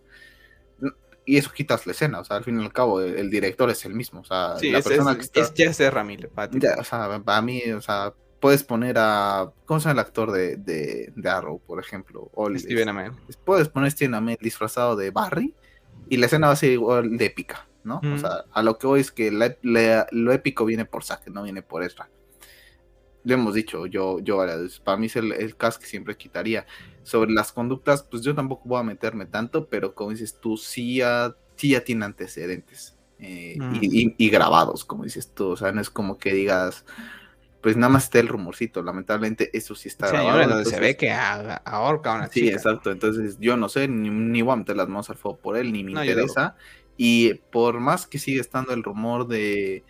Y 1.24 1.38
eso 1.38 1.50
quitas 1.50 1.86
la 1.86 1.92
escena, 1.92 2.20
o 2.20 2.24
sea, 2.24 2.36
al 2.36 2.44
fin 2.44 2.60
y 2.60 2.62
al 2.62 2.74
cabo, 2.74 3.00
el, 3.00 3.30
director 3.30 3.70
es 3.70 3.86
el 3.86 3.94
mismo, 3.94 4.20
o 4.20 4.24
sea, 4.24 4.56
la 4.60 4.78
es, 4.80 4.84
persona 4.84 5.14
que 5.14 5.22
está... 5.22 5.40
es, 5.40 5.54
ya 5.54 5.70
es 5.70 5.94
Ramil, 5.94 6.26
o 6.26 6.84
sea, 6.84 7.22
para 7.24 7.40
mí, 7.40 7.62
o 7.70 7.80
sea, 7.80 8.12
puedes 8.42 8.64
poner 8.64 8.96
a. 8.98 9.52
¿Cómo 9.66 9.78
se 9.78 9.88
llama 9.88 10.00
el 10.00 10.06
actor 10.06 10.32
de, 10.32 10.56
de, 10.56 11.30
Arrow, 11.30 11.60
por 11.64 11.78
ejemplo? 11.78 12.28
Steven 12.56 12.88
Amell. 12.88 13.12
Puedes 13.44 13.68
poner 13.68 13.86
a 13.86 13.90
Steven 13.90 14.14
Amell 14.16 14.36
disfrazado 14.40 14.96
de 14.96 15.12
Barry 15.12 15.54
y 16.08 16.16
la 16.16 16.26
escena 16.26 16.48
va 16.48 16.54
a 16.54 16.56
ser 16.56 16.72
igual 16.72 17.16
de 17.16 17.26
épica, 17.26 17.68
¿no? 17.84 18.00
O 18.02 18.18
sea, 18.18 18.44
a 18.52 18.62
lo 18.64 18.78
que 18.78 18.88
voy 18.88 19.00
es 19.00 19.12
que 19.12 19.30
lo 19.30 20.32
épico 20.32 20.64
viene 20.64 20.84
por 20.84 21.04
Zack, 21.04 21.28
no 21.28 21.44
viene 21.44 21.62
por 21.62 21.84
Ezra. 21.84 22.10
Lo 23.22 23.34
hemos 23.34 23.54
dicho, 23.54 23.86
yo, 23.86 24.18
yo 24.18 24.44
para 24.82 24.98
mí 24.98 25.06
es 25.06 25.14
el, 25.14 25.30
el 25.30 25.56
cast 25.56 25.80
que 25.80 25.86
siempre 25.86 26.16
quitaría. 26.16 26.66
Sobre 27.04 27.30
las 27.30 27.52
conductas, 27.52 28.02
pues 28.02 28.24
yo 28.24 28.34
tampoco 28.34 28.68
voy 28.68 28.80
a 28.80 28.82
meterme 28.82 29.26
tanto, 29.26 29.68
pero 29.68 29.94
como 29.94 30.10
dices 30.10 30.40
tú, 30.40 30.56
sí 30.56 30.96
ya, 30.96 31.36
ya 31.56 31.84
tiene 31.84 32.04
antecedentes. 32.06 32.98
Eh, 33.20 33.56
y, 33.80 34.16
y, 34.18 34.30
grabados, 34.30 34.84
como 34.84 35.04
dices 35.04 35.32
tú, 35.32 35.50
o 35.50 35.56
sea, 35.56 35.70
no 35.70 35.80
es 35.80 35.90
como 35.90 36.18
que 36.18 36.34
digas, 36.34 36.84
pues 37.62 37.76
nada 37.76 37.90
más 37.90 38.04
está 38.04 38.18
el 38.18 38.28
rumorcito. 38.28 38.82
Lamentablemente, 38.82 39.56
eso 39.56 39.74
sí 39.74 39.88
está 39.88 40.08
grabado. 40.08 40.48
donde 40.48 40.68
se 40.68 40.80
ve 40.80 40.96
que 40.96 41.12
ahorca 41.12 42.12
a 42.12 42.16
una 42.16 42.28
chica. 42.28 42.46
Sí, 42.46 42.52
exacto. 42.52 42.90
Entonces, 42.90 43.38
yo 43.38 43.56
no 43.56 43.68
sé, 43.68 43.86
ni, 43.86 44.42
voy 44.42 44.52
a 44.52 44.56
meter 44.56 44.76
las 44.76 44.88
manos 44.88 45.08
al 45.10 45.16
fuego 45.16 45.38
por 45.38 45.56
él, 45.56 45.72
ni 45.72 45.84
me 45.84 45.92
interesa. 45.92 46.56
Y 46.96 47.34
por 47.34 47.78
más 47.78 48.06
que 48.06 48.18
sigue 48.18 48.40
estando 48.40 48.74
el 48.74 48.82
rumor 48.82 49.28
de, 49.28 49.84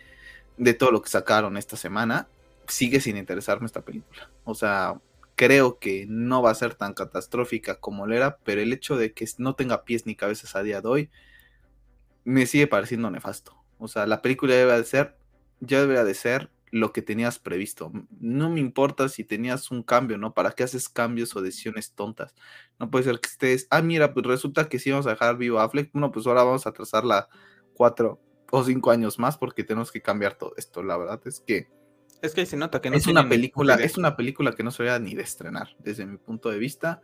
de 0.57 0.73
todo 0.75 0.91
lo 0.91 1.01
que 1.01 1.09
sacaron 1.09 1.57
esta 1.57 1.75
semana, 1.75 2.27
sigue 2.67 3.01
sin 3.01 3.17
interesarme 3.17 3.65
esta 3.65 3.81
película. 3.81 4.29
O 4.43 4.53
sea, 4.53 5.01
creo 5.35 5.79
que 5.79 6.05
no 6.07 6.43
va 6.43 6.51
a 6.51 6.55
ser 6.55 6.75
tan 6.75 6.93
catastrófica 6.93 7.79
como 7.79 8.05
lo 8.05 8.15
era, 8.15 8.37
pero 8.43 8.61
el 8.61 8.71
hecho 8.71 8.97
de 8.97 9.13
que 9.13 9.27
no 9.39 9.55
tenga 9.55 9.83
pies 9.83 10.05
ni 10.05 10.15
cabezas 10.15 10.55
a 10.55 10.61
día 10.61 10.79
de 10.79 10.87
hoy 10.87 11.09
me 12.23 12.45
sigue 12.45 12.67
pareciendo 12.67 13.09
nefasto. 13.09 13.55
O 13.79 13.87
sea, 13.87 14.05
la 14.05 14.21
película 14.21 14.53
debe 14.53 14.77
de 14.77 14.85
ser, 14.85 15.17
ya 15.59 15.81
debería 15.81 16.03
de 16.03 16.13
ser 16.13 16.49
lo 16.73 16.91
que 16.91 17.03
tenías 17.03 17.37
previsto. 17.37 17.91
No 18.19 18.49
me 18.49 18.59
importa 18.59 19.07
si 19.07 19.23
tenías 19.23 19.69
un 19.69 19.83
cambio, 19.83 20.17
¿no? 20.17 20.33
¿Para 20.33 20.53
qué 20.53 20.63
haces 20.63 20.89
cambios 20.89 21.35
o 21.35 21.41
decisiones 21.43 21.93
tontas? 21.93 22.33
No 22.79 22.89
puede 22.89 23.05
ser 23.05 23.19
que 23.19 23.29
estés, 23.29 23.67
ah, 23.69 23.83
mira, 23.83 24.11
pues 24.11 24.25
resulta 24.25 24.67
que 24.67 24.79
si 24.79 24.89
vamos 24.89 25.05
a 25.05 25.11
dejar 25.11 25.37
vivo 25.37 25.59
a 25.59 25.69
Fleck, 25.69 25.91
bueno, 25.93 26.11
pues 26.11 26.25
ahora 26.25 26.41
vamos 26.41 26.65
a 26.65 26.71
trazarla 26.71 27.29
cuatro 27.75 28.19
o 28.49 28.63
cinco 28.63 28.89
años 28.89 29.19
más 29.19 29.37
porque 29.37 29.63
tenemos 29.63 29.91
que 29.91 30.01
cambiar 30.01 30.33
todo 30.33 30.53
esto. 30.57 30.81
La 30.81 30.97
verdad 30.97 31.21
es 31.25 31.41
que... 31.41 31.67
Es 32.23 32.33
que 32.33 32.43
se 32.47 32.57
nota 32.57 32.81
que 32.81 32.89
no 32.89 32.95
es 32.97 33.05
una 33.05 33.29
película, 33.29 33.75
es 33.75 33.99
una 33.99 34.15
película 34.15 34.53
que 34.53 34.63
no 34.63 34.71
se 34.71 34.81
vea 34.81 34.97
ni 34.97 35.13
de 35.13 35.21
estrenar, 35.21 35.75
desde 35.77 36.07
mi 36.07 36.17
punto 36.17 36.49
de 36.49 36.57
vista 36.57 37.03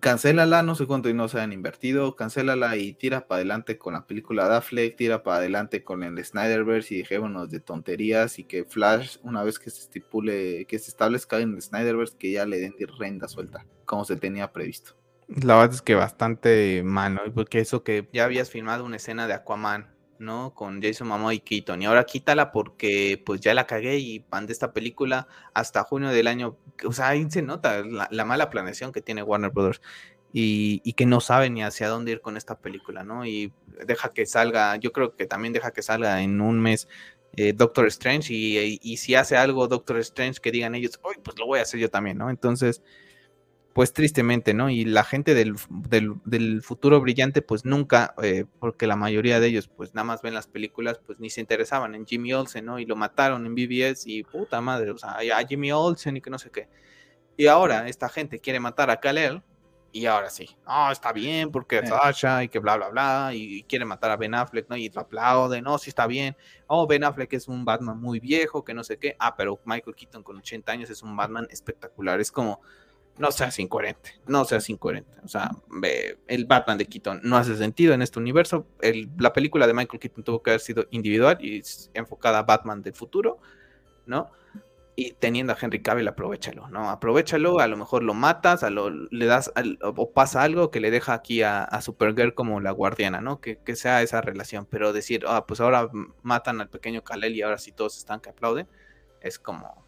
cancélala, 0.00 0.62
no 0.62 0.74
sé 0.74 0.86
cuánto 0.86 1.12
no 1.12 1.28
se 1.28 1.40
han 1.40 1.52
invertido, 1.52 2.16
cancélala 2.16 2.76
y 2.76 2.92
tira 2.92 3.26
para 3.26 3.36
adelante 3.36 3.78
con 3.78 3.94
la 3.94 4.06
película 4.06 4.48
de 4.48 4.56
Affleck, 4.56 4.96
tira 4.96 5.22
para 5.22 5.38
adelante 5.38 5.82
con 5.84 6.02
el 6.02 6.22
Snyderverse 6.24 6.94
y 6.94 6.98
dejémonos 6.98 7.50
de 7.50 7.60
tonterías 7.60 8.38
y 8.38 8.44
que 8.44 8.64
Flash, 8.64 9.18
una 9.22 9.42
vez 9.42 9.58
que 9.58 9.70
se 9.70 9.80
estipule, 9.80 10.66
que 10.66 10.78
se 10.78 10.90
establezca 10.90 11.38
en 11.38 11.54
el 11.54 11.62
Snyderverse, 11.62 12.16
que 12.18 12.32
ya 12.32 12.46
le 12.46 12.58
den 12.58 12.74
renda 12.98 13.28
suelta, 13.28 13.66
como 13.84 14.04
se 14.04 14.16
tenía 14.16 14.52
previsto. 14.52 14.96
La 15.28 15.56
verdad 15.56 15.74
es 15.74 15.82
que 15.82 15.94
bastante 15.94 16.82
malo, 16.84 17.22
porque 17.34 17.58
eso 17.58 17.82
que 17.82 18.08
ya 18.12 18.24
habías 18.24 18.50
filmado 18.50 18.84
una 18.84 18.96
escena 18.96 19.26
de 19.26 19.34
Aquaman, 19.34 19.95
¿no? 20.18 20.54
Con 20.54 20.82
Jason 20.82 21.08
Momoa 21.08 21.34
y 21.34 21.40
Keaton. 21.40 21.82
Y 21.82 21.86
ahora 21.86 22.04
quítala 22.04 22.52
porque 22.52 23.22
pues 23.24 23.40
ya 23.40 23.54
la 23.54 23.66
cagué 23.66 23.98
y 23.98 24.18
de 24.18 24.52
esta 24.52 24.72
película 24.72 25.28
hasta 25.54 25.84
junio 25.84 26.10
del 26.10 26.26
año. 26.26 26.56
O 26.84 26.92
sea, 26.92 27.08
ahí 27.08 27.30
se 27.30 27.42
nota 27.42 27.82
la, 27.84 28.24
mala 28.24 28.50
planeación 28.50 28.92
que 28.92 29.02
tiene 29.02 29.22
Warner 29.22 29.50
Brothers. 29.50 29.80
Y, 30.32 30.92
que 30.92 31.06
no 31.06 31.20
sabe 31.20 31.48
ni 31.48 31.62
hacia 31.62 31.88
dónde 31.88 32.12
ir 32.12 32.20
con 32.20 32.36
esta 32.36 32.58
película, 32.58 33.04
¿no? 33.04 33.24
Y 33.24 33.52
deja 33.86 34.12
que 34.12 34.26
salga, 34.26 34.76
yo 34.76 34.92
creo 34.92 35.16
que 35.16 35.24
también 35.26 35.54
deja 35.54 35.70
que 35.70 35.80
salga 35.80 36.20
en 36.20 36.42
un 36.42 36.60
mes 36.60 36.88
eh, 37.36 37.54
Doctor 37.54 37.86
Strange 37.86 38.34
y, 38.34 38.96
si 38.98 39.14
hace 39.14 39.36
algo 39.36 39.66
Doctor 39.66 39.98
Strange 39.98 40.40
que 40.40 40.50
digan 40.50 40.74
ellos, 40.74 40.98
hoy 41.02 41.16
pues 41.22 41.38
lo 41.38 41.46
voy 41.46 41.60
a 41.60 41.62
hacer 41.62 41.80
yo 41.80 41.90
también, 41.90 42.18
¿no? 42.18 42.28
Entonces, 42.28 42.82
pues 43.76 43.92
tristemente, 43.92 44.54
¿no? 44.54 44.70
Y 44.70 44.86
la 44.86 45.04
gente 45.04 45.34
del, 45.34 45.54
futuro 46.62 46.98
brillante, 46.98 47.42
pues 47.42 47.66
nunca, 47.66 48.14
eh, 48.22 48.46
porque 48.58 48.86
la 48.86 48.96
mayoría 48.96 49.38
de 49.38 49.48
ellos, 49.48 49.68
pues 49.68 49.92
nada 49.92 50.06
más 50.06 50.22
ven 50.22 50.32
las 50.32 50.46
películas, 50.46 50.98
pues 51.04 51.20
ni 51.20 51.28
se 51.28 51.42
interesaban 51.42 51.94
en 51.94 52.06
Jimmy 52.06 52.32
Olsen, 52.32 52.64
¿no? 52.64 52.78
Y 52.78 52.86
lo 52.86 52.96
mataron 52.96 53.44
en 53.44 53.54
BBS 53.54 54.06
y 54.06 54.22
puta 54.22 54.62
madre, 54.62 54.92
o 54.92 54.96
sea, 54.96 55.18
a 55.18 55.46
Jimmy 55.46 55.72
Olsen 55.72 56.16
y 56.16 56.22
que 56.22 56.30
no 56.30 56.38
sé 56.38 56.50
qué. 56.50 56.70
Y 57.36 57.48
ahora 57.48 57.86
esta 57.86 58.08
gente 58.08 58.38
quiere 58.38 58.60
matar 58.60 58.88
a 58.88 58.98
Kalel 58.98 59.42
y 59.92 60.06
ahora 60.06 60.30
sí, 60.30 60.56
no, 60.66 60.90
está 60.90 61.12
bien 61.12 61.50
porque 61.50 61.80
es 61.80 61.90
Sasha 61.90 62.44
y 62.44 62.48
que 62.48 62.60
bla, 62.60 62.78
bla, 62.78 62.88
bla, 62.88 63.32
y 63.34 63.62
quiere 63.64 63.84
matar 63.84 64.10
a 64.10 64.16
Ben 64.16 64.34
Affleck, 64.34 64.70
¿no? 64.70 64.78
Y 64.78 64.88
lo 64.88 65.02
aplaude, 65.02 65.60
no, 65.60 65.76
sí 65.76 65.90
está 65.90 66.06
bien. 66.06 66.34
Oh, 66.66 66.86
Ben 66.86 67.04
Affleck 67.04 67.34
es 67.34 67.46
un 67.46 67.66
Batman 67.66 68.00
muy 68.00 68.20
viejo, 68.20 68.64
que 68.64 68.72
no 68.72 68.82
sé 68.82 68.98
qué. 68.98 69.16
Ah, 69.18 69.36
pero 69.36 69.60
Michael 69.66 69.94
Keaton 69.94 70.22
con 70.22 70.38
80 70.38 70.72
años 70.72 70.88
es 70.88 71.02
un 71.02 71.14
Batman 71.14 71.46
espectacular. 71.50 72.20
Es 72.20 72.32
como, 72.32 72.62
no 73.18 73.30
seas 73.30 73.58
incoherente, 73.58 74.20
no 74.26 74.44
seas 74.44 74.68
incoherente. 74.68 75.10
O 75.24 75.28
sea, 75.28 75.50
el 76.26 76.44
Batman 76.44 76.78
de 76.78 76.86
Keaton 76.86 77.20
no 77.22 77.36
hace 77.36 77.56
sentido 77.56 77.94
en 77.94 78.02
este 78.02 78.18
universo. 78.18 78.66
la 79.18 79.32
película 79.32 79.66
de 79.66 79.74
Michael 79.74 80.00
Keaton 80.00 80.24
tuvo 80.24 80.42
que 80.42 80.50
haber 80.50 80.60
sido 80.60 80.86
individual 80.90 81.38
y 81.40 81.62
enfocada 81.94 82.40
a 82.40 82.42
Batman 82.42 82.82
del 82.82 82.94
futuro, 82.94 83.38
¿no? 84.06 84.30
Y 84.98 85.12
teniendo 85.12 85.52
a 85.52 85.58
Henry 85.60 85.82
Cavill, 85.82 86.08
aprovechalo, 86.08 86.68
¿no? 86.68 86.90
Aprovechalo, 86.90 87.60
a 87.60 87.66
lo 87.66 87.76
mejor 87.76 88.02
lo 88.02 88.14
matas, 88.14 88.62
a 88.62 88.70
lo, 88.70 88.88
le 88.90 89.26
das, 89.26 89.52
o 89.82 90.10
pasa 90.12 90.42
algo 90.42 90.70
que 90.70 90.80
le 90.80 90.90
deja 90.90 91.12
aquí 91.12 91.42
a, 91.42 91.68
Supergirl 91.82 92.34
como 92.34 92.60
la 92.60 92.70
guardiana, 92.70 93.20
¿no? 93.20 93.40
Que, 93.40 93.58
sea 93.76 94.02
esa 94.02 94.22
relación, 94.22 94.66
pero 94.66 94.94
decir, 94.94 95.24
ah, 95.28 95.46
pues 95.46 95.60
ahora 95.60 95.90
matan 96.22 96.60
al 96.62 96.70
pequeño 96.70 97.04
Kalel 97.04 97.34
y 97.34 97.42
ahora 97.42 97.58
sí 97.58 97.72
todos 97.72 97.98
están 97.98 98.20
que 98.20 98.30
aplauden, 98.30 98.68
es 99.20 99.38
como, 99.38 99.84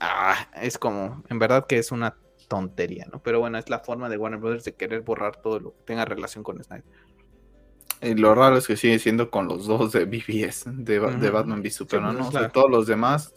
ah, 0.00 0.48
es 0.54 0.78
como, 0.78 1.22
en 1.28 1.38
verdad 1.38 1.66
que 1.66 1.78
es 1.78 1.92
una 1.92 2.16
tontería, 2.48 3.06
¿no? 3.12 3.22
Pero 3.22 3.40
bueno, 3.40 3.58
es 3.58 3.68
la 3.68 3.80
forma 3.80 4.08
de 4.08 4.16
Warner 4.16 4.40
Brothers 4.40 4.64
de 4.64 4.74
querer 4.74 5.02
borrar 5.02 5.36
todo 5.36 5.60
lo 5.60 5.70
que 5.72 5.82
tenga 5.84 6.04
relación 6.04 6.42
con 6.42 6.62
Snyder. 6.62 6.84
Y 8.00 8.14
lo 8.14 8.34
raro 8.34 8.56
es 8.56 8.66
que 8.66 8.76
sigue 8.76 8.98
siendo 8.98 9.30
con 9.30 9.48
los 9.48 9.66
dos 9.66 9.92
de 9.92 10.04
BBS, 10.04 10.64
de, 10.66 10.98
Batman 10.98 11.60
v 11.60 11.70
Superman, 11.70 12.16
¿no? 12.16 12.30
Pues, 12.30 12.52
todos 12.52 12.70
los 12.70 12.86
demás 12.86 13.34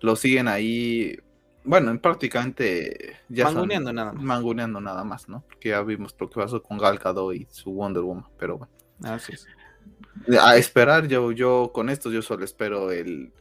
lo 0.00 0.16
siguen 0.16 0.48
ahí, 0.48 1.16
bueno, 1.62 1.98
prácticamente 2.00 3.16
ya 3.28 3.44
manguneando 3.44 3.92
nada 3.92 4.12
más. 4.12 4.22
Manguneando 4.22 4.80
nada 4.80 5.04
más, 5.04 5.28
¿no? 5.28 5.42
Porque 5.48 5.70
ya 5.70 5.82
vimos 5.82 6.14
lo 6.18 6.28
que 6.28 6.40
pasó 6.40 6.62
con 6.62 6.76
Gal 6.76 6.98
Gadot 6.98 7.34
y 7.34 7.46
su 7.50 7.72
Wonder 7.72 8.02
Woman, 8.02 8.26
pero 8.36 8.58
bueno. 8.58 8.72
Así 9.02 9.32
es. 9.32 9.46
A 10.40 10.56
esperar, 10.56 11.06
yo, 11.06 11.32
yo 11.32 11.70
con 11.72 11.88
esto 11.88 12.10
yo 12.10 12.22
solo 12.22 12.44
espero 12.44 12.90
el, 12.90 13.32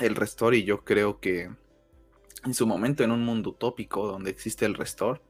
el 0.00 0.16
restore 0.16 0.58
y 0.58 0.64
yo 0.64 0.84
creo 0.84 1.20
que 1.20 1.50
en 2.44 2.54
su 2.54 2.66
momento 2.66 3.04
en 3.04 3.10
un 3.10 3.24
mundo 3.24 3.50
utópico 3.50 4.06
donde 4.06 4.30
existe 4.30 4.64
el 4.66 4.74
restore, 4.74 5.20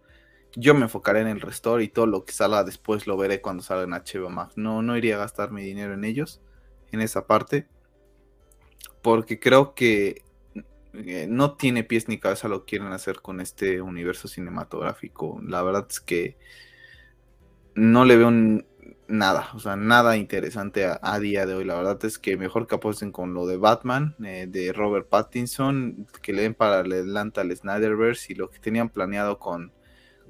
yo 0.55 0.75
me 0.75 0.83
enfocaré 0.83 1.21
en 1.21 1.29
el 1.29 1.41
restore 1.41 1.85
y 1.85 1.89
todo 1.89 2.07
lo 2.07 2.25
que 2.25 2.33
salga 2.33 2.65
después 2.65 3.07
lo 3.07 3.17
veré 3.17 3.41
cuando 3.41 3.63
salga 3.63 3.85
en 3.85 3.91
HBO 3.91 4.31
Max. 4.31 4.55
No, 4.57 4.83
no 4.83 4.97
iría 4.97 5.17
a 5.17 5.19
gastar 5.19 5.51
mi 5.51 5.63
dinero 5.63 5.95
en 5.95 6.05
ellos, 6.05 6.41
en 6.91 7.01
esa 7.01 7.27
parte, 7.27 7.67
porque 9.01 9.41
creo 9.41 9.75
que 9.75 10.23
eh, 10.95 11.27
no 11.29 11.57
tiene 11.57 11.85
pies 11.85 12.09
ni 12.09 12.19
cabeza 12.19 12.49
lo 12.49 12.61
que 12.61 12.77
quieren 12.77 12.93
hacer 12.93 13.23
con 13.23 13.41
este 13.41 13.81
universo 13.81 14.29
cinematográfico. 14.29 15.41
La 15.43 15.63
verdad 15.63 15.87
es 15.89 16.01
que 16.01 16.37
no 17.75 18.05
le 18.05 18.17
veo 18.17 18.29
un, 18.29 18.67
nada, 19.13 19.51
o 19.55 19.59
sea, 19.59 19.77
nada 19.77 20.17
interesante 20.17 20.87
a, 20.87 21.19
día 21.21 21.47
de 21.47 21.55
hoy. 21.55 21.65
La 21.65 21.75
verdad 21.75 22.03
es 22.05 22.19
que 22.19 22.37
mejor 22.37 22.67
que 22.67 22.75
apuesten 22.75 23.13
con 23.13 23.35
lo 23.35 23.47
de 23.47 23.59
Batman, 23.59 24.17
eh, 24.25 24.47
de 24.49 24.73
Robert 24.73 25.09
Pattinson, 25.09 26.07
que 26.23 26.33
le 26.33 26.43
den 26.43 26.55
para 26.55 26.81
adelante 26.81 27.41
al 27.41 27.55
Snyderverse 27.55 28.33
y 28.33 28.37
lo 28.37 28.51
que 28.51 28.59
tenían 28.59 28.89
planeado 28.89 29.39
con, 29.39 29.71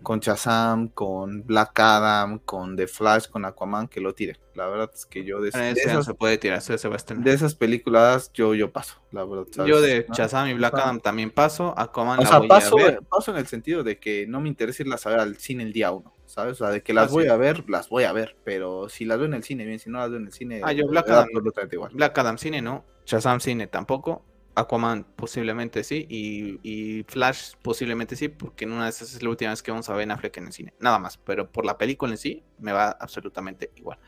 con 0.03 0.21
Shazam, 0.21 0.89
con 0.89 1.47
Black 1.47 1.79
Adam, 1.79 2.41
con 2.41 2.77
The 2.77 2.89
Flash, 2.89 3.29
con 3.29 3.45
Aquaman, 3.45 3.89
que 3.89 4.01
lo 4.01 4.15
tire. 4.15 4.39
La 4.55 4.67
verdad 4.67 4.91
es 4.93 5.07
que 5.07 5.25
yo 5.25 5.41
de, 5.41 5.49
esas, 5.49 6.05
se 6.05 6.15
puede 6.15 6.37
tirar, 6.37 6.61
se 6.61 6.89
va 6.89 6.97
a 6.97 7.15
de 7.15 7.33
esas 7.33 7.55
películas 7.55 8.31
yo, 8.35 8.55
yo 8.55 8.71
paso, 8.71 9.01
la 9.13 9.25
verdad. 9.25 9.65
Yo 9.65 9.81
de 9.81 10.07
Shazam 10.13 10.49
y 10.49 10.55
Black 10.55 10.75
Adam 10.75 11.01
también 11.01 11.31
paso, 11.31 11.73
Aquaman 11.79 12.19
o 12.19 12.27
sea, 12.27 12.43
paso, 12.43 12.77
paso 13.09 13.31
en 13.31 13.39
el 13.39 13.47
sentido 13.47 13.83
de 13.83 13.99
que 13.99 14.27
no 14.27 14.41
me 14.41 14.49
interesa 14.49 14.83
irlas 14.83 15.07
a 15.07 15.11
ver 15.11 15.21
al 15.21 15.37
cine 15.37 15.63
el 15.63 15.73
día 15.73 15.93
uno, 15.93 16.13
¿sabes? 16.33 16.53
O 16.53 16.65
sea, 16.65 16.71
de 16.71 16.83
que 16.83 16.95
las 16.95 17.13
voy 17.13 17.29
a 17.29 17.37
ver, 17.37 17.69
las 17.69 17.91
voy 17.91 18.05
a 18.05 18.13
ver, 18.13 18.37
pero 18.43 18.89
si 18.89 19.05
las 19.05 19.19
veo 19.19 19.27
en 19.27 19.35
el 19.35 19.43
cine, 19.43 19.67
bien, 19.67 19.79
si 19.79 19.91
no 19.91 19.99
las 19.99 20.09
veo 20.09 20.19
en 20.19 20.27
el 20.27 20.33
cine, 20.33 20.63
ah, 20.65 20.73
yo 20.73 20.87
Black 20.87 21.11
Adam, 21.11 21.29
igual. 21.71 21.93
Black 21.95 22.17
Adam 22.17 22.39
cine 22.39 22.63
no, 22.63 22.87
Shazam 23.05 23.39
cine 23.39 23.67
tampoco, 23.67 24.25
Aquaman 24.55 25.05
posiblemente 25.05 25.85
sí 25.85 26.07
y, 26.09 27.05
Flash 27.07 27.53
posiblemente 27.61 28.17
sí, 28.17 28.29
porque 28.29 28.65
en 28.65 28.73
una 28.73 28.85
de 28.85 28.91
esas 28.91 29.15
es 29.15 29.23
la 29.23 29.29
última 29.29 29.51
vez 29.51 29.63
que 29.63 29.71
vamos 29.71 29.91
a 29.91 29.93
ver 29.93 30.05
en 30.05 30.11
Affleck 30.11 30.39
en 30.39 30.47
el 30.47 30.53
cine. 30.53 30.75
Nada 30.81 30.99
más, 30.99 31.19
pero 31.19 31.51
por 31.53 31.67
la 31.67 31.77
película 31.77 32.13
en 32.13 32.19
sí 32.19 32.43
me 32.59 32.73
va 32.73 32.91
absolutamente 32.91 33.71
igual. 33.77 33.99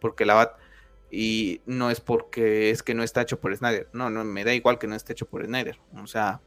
Porque 0.00 0.26
la 0.26 0.34
Bat 0.34 0.58
y 1.10 1.62
no 1.64 1.90
es 1.90 2.00
porque 2.00 2.70
es 2.70 2.82
que 2.82 2.94
no 2.94 3.02
está 3.02 3.22
hecho 3.22 3.40
por 3.40 3.56
Snyder. 3.56 3.88
No, 3.94 4.10
no, 4.10 4.22
me 4.24 4.44
da 4.44 4.54
igual 4.54 4.78
que 4.78 4.86
no 4.86 4.94
esté 4.94 5.14
hecho 5.14 5.26
por 5.26 5.44
Snyder. 5.44 5.78
O 5.96 6.06
sea, 6.06 6.40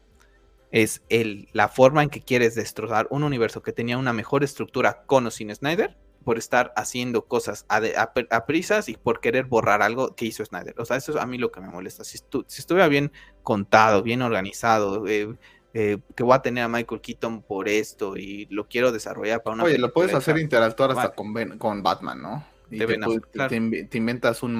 es 0.73 1.03
el, 1.09 1.47
la 1.53 1.69
forma 1.69 2.01
en 2.01 2.09
que 2.09 2.19
quieres 2.19 2.55
destrozar 2.55 3.05
un 3.11 3.23
universo 3.23 3.61
que 3.61 3.71
tenía 3.71 3.99
una 3.99 4.11
mejor 4.11 4.43
estructura 4.43 5.03
con 5.05 5.27
o 5.27 5.31
sin 5.31 5.53
Snyder 5.53 5.95
por 6.25 6.39
estar 6.39 6.73
haciendo 6.75 7.25
cosas 7.25 7.65
a, 7.69 8.45
prisas 8.47 8.89
y 8.89 8.97
por 8.97 9.19
querer 9.19 9.45
borrar 9.45 9.83
algo 9.83 10.15
que 10.15 10.25
hizo 10.25 10.43
Snyder. 10.43 10.73
O 10.79 10.85
sea, 10.85 10.97
eso 10.97 11.11
es 11.11 11.17
a 11.17 11.27
mí 11.27 11.37
lo 11.37 11.51
que 11.51 11.61
me 11.61 11.67
molesta. 11.67 12.03
Si, 12.03 12.17
si 12.17 12.59
estuviera 12.59 12.87
bien 12.87 13.11
contado, 13.43 14.01
bien 14.01 14.23
organizado, 14.23 15.05
eh, 15.07 15.35
eh, 15.75 15.99
que 16.15 16.23
voy 16.23 16.33
a 16.33 16.41
tener 16.41 16.63
a 16.63 16.67
Michael 16.67 17.01
Keaton 17.01 17.43
por 17.43 17.69
esto 17.69 18.17
y 18.17 18.47
lo 18.47 18.67
quiero 18.67 18.91
desarrollar 18.91 19.43
para 19.43 19.53
una. 19.53 19.65
Oye, 19.65 19.77
lo 19.77 19.93
puedes 19.93 20.15
hacer 20.15 20.39
interactuar 20.39 20.89
hasta 20.89 21.13
con, 21.13 21.33
con, 21.59 21.83
Batman, 21.83 22.19
¿no? 22.19 22.47
Y 22.71 22.79
te, 22.79 23.97
inventas 23.97 24.41
un 24.41 24.59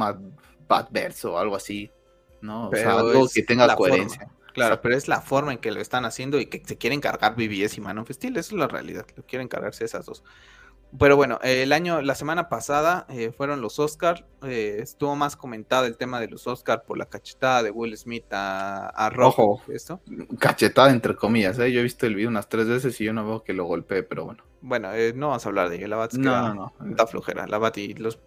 Batverse 0.68 1.27
o 1.27 1.40
algo 1.40 1.56
así, 1.56 1.90
¿no? 2.41 2.69
o 2.69 2.76
sea, 2.76 2.99
algo 2.99 3.27
que 3.34 3.41
tenga 3.41 3.76
coherencia. 3.76 4.30
Claro, 4.53 4.81
pero 4.81 4.95
es 4.95 5.07
la 5.07 5.21
forma 5.21 5.51
en 5.51 5.57
que 5.57 5.71
lo 5.71 5.81
están 5.81 6.05
haciendo 6.05 6.39
y 6.39 6.45
que 6.45 6.61
se 6.65 6.77
quieren 6.77 7.01
cargar 7.01 7.35
BBS 7.35 7.77
y 7.77 7.81
Man 7.81 7.97
of 7.97 8.09
Steel, 8.09 8.38
esa 8.38 8.53
es 8.53 8.59
la 8.59 8.67
realidad, 8.67 9.05
lo 9.15 9.23
quieren 9.23 9.47
cargarse 9.47 9.85
esas 9.85 10.05
dos. 10.05 10.23
Pero 10.99 11.15
bueno, 11.15 11.39
el 11.41 11.73
año, 11.73 12.01
la 12.01 12.13
semana 12.13 12.49
pasada 12.49 13.07
eh, 13.09 13.31
fueron 13.35 13.61
los 13.61 13.80
Oscars. 13.80 14.23
Eh, 14.43 14.77
estuvo 14.80 15.15
más 15.15 15.35
comentado 15.35 15.85
el 15.85 15.97
tema 15.97 16.19
de 16.19 16.27
los 16.27 16.45
Oscars 16.45 16.84
por 16.84 16.99
la 16.99 17.07
cachetada 17.07 17.63
de 17.63 17.71
Will 17.71 17.97
Smith 17.97 18.25
a, 18.31 19.09
Rojo. 19.11 19.61
¿esto? 19.69 20.01
Cachetada 20.38 20.91
entre 20.91 21.15
comillas, 21.15 21.57
¿eh? 21.57 21.71
Yo 21.71 21.80
he 21.80 21.84
visto 21.84 22.05
el 22.05 22.15
video 22.15 22.30
unas 22.30 22.47
tres 22.47 22.67
veces 22.67 22.99
y 23.01 23.05
yo 23.05 23.13
no 23.13 23.25
veo 23.25 23.43
que 23.43 23.53
lo 23.53 23.65
golpee, 23.65 24.03
pero 24.03 24.25
bueno. 24.25 24.43
Bueno, 24.61 24.89
no 25.15 25.30
vamos 25.30 25.45
a 25.45 25.49
hablar 25.49 25.69
de 25.69 25.77
ello. 25.77 25.88
La 25.88 25.97
Bat 25.97 26.13
no, 26.13 26.53
no, 26.53 26.73
no. 26.80 27.07
flojera. 27.07 27.47
La 27.47 27.57
Bat 27.57 27.77
y 27.80 27.95
los, 27.95 28.19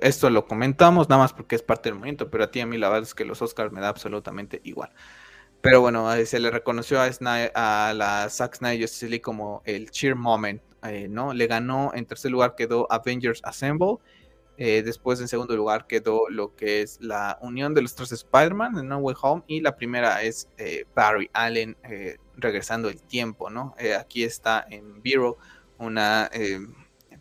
esto 0.00 0.30
lo 0.30 0.46
comentamos 0.46 1.10
nada 1.10 1.22
más 1.22 1.34
porque 1.34 1.56
es 1.56 1.62
parte 1.62 1.90
del 1.90 1.98
movimiento, 1.98 2.30
pero 2.30 2.44
a 2.44 2.50
ti 2.50 2.60
a 2.60 2.66
mí 2.66 2.78
la 2.78 2.88
verdad 2.88 3.02
es 3.02 3.14
que 3.14 3.26
los 3.26 3.42
Oscars 3.42 3.70
me 3.70 3.82
da 3.82 3.88
absolutamente 3.88 4.62
igual. 4.64 4.90
Pero 5.64 5.80
bueno, 5.80 6.14
se 6.26 6.40
le 6.40 6.50
reconoció 6.50 7.00
a, 7.00 7.08
a 7.54 7.94
la 7.94 8.28
Zack 8.28 8.56
Snyder 8.56 8.86
como 9.22 9.62
el 9.64 9.90
cheer 9.90 10.14
moment 10.14 10.60
eh, 10.82 11.08
¿no? 11.08 11.32
Le 11.32 11.46
ganó, 11.46 11.90
en 11.94 12.04
tercer 12.04 12.30
lugar 12.30 12.54
quedó 12.54 12.86
Avengers 12.92 13.40
Assemble. 13.42 13.96
Eh, 14.58 14.82
después 14.82 15.22
en 15.22 15.26
segundo 15.26 15.56
lugar 15.56 15.86
quedó 15.86 16.28
lo 16.28 16.54
que 16.54 16.82
es 16.82 16.98
la 17.00 17.38
unión 17.40 17.72
de 17.72 17.80
los 17.80 17.94
tres 17.94 18.12
Spider-Man 18.12 18.76
en 18.76 18.88
No 18.88 18.98
Way 18.98 19.16
Home. 19.22 19.42
Y 19.46 19.62
la 19.62 19.74
primera 19.74 20.20
es 20.20 20.50
eh, 20.58 20.84
Barry 20.94 21.30
Allen 21.32 21.78
regresando 22.36 22.90
el 22.90 23.00
tiempo, 23.00 23.48
¿no? 23.48 23.74
aquí 23.98 24.22
está 24.22 24.66
en 24.68 25.02
Bureau 25.02 25.38
una 25.78 26.30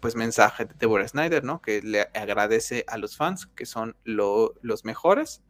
pues 0.02 0.18
mensaje 0.18 0.66
de 0.66 0.76
Deborah 0.78 1.08
Snyder, 1.08 1.46
¿no? 1.46 1.62
Que 1.62 1.82
le 1.82 2.02
agradece 2.14 2.84
a 2.88 2.98
los 2.98 3.16
fans 3.16 3.48
que 3.56 3.66
son 3.66 3.96
los 4.04 4.84
mejores. 4.84 5.42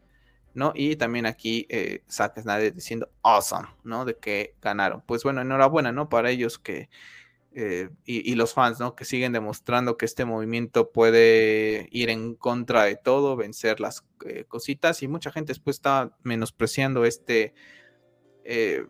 ¿No? 0.54 0.72
Y 0.76 0.96
también 0.96 1.26
aquí 1.26 1.68
Zack 2.10 2.42
Snyder 2.42 2.74
diciendo 2.74 3.10
awesome, 3.24 3.68
¿no? 3.84 4.06
De 4.06 4.18
que 4.18 4.56
ganaron. 4.62 5.02
Pues 5.06 5.24
bueno, 5.24 5.42
enhorabuena, 5.42 5.92
¿no? 5.92 6.10
Para 6.10 6.30
ellos 6.30 6.60
que 6.60 6.90
eh, 7.56 7.90
y, 8.04 8.34
los 8.34 8.54
fans, 8.56 8.80
¿no? 8.80 8.96
Que 8.96 9.06
siguen 9.06 9.32
demostrando 9.32 9.96
que 9.96 10.06
este 10.06 10.26
movimiento 10.26 10.92
puede 10.92 11.88
ir 11.92 12.10
en 12.10 12.34
contra 12.34 12.86
de 12.86 12.96
todo, 12.96 13.36
vencer 13.36 13.80
las 13.80 14.04
eh, 14.26 14.46
cositas 14.48 15.04
y 15.04 15.08
mucha 15.08 15.32
gente 15.32 15.52
después 15.52 15.76
está 15.76 16.18
menospreciando 16.24 17.06
este, 17.06 17.54
eh, 18.44 18.88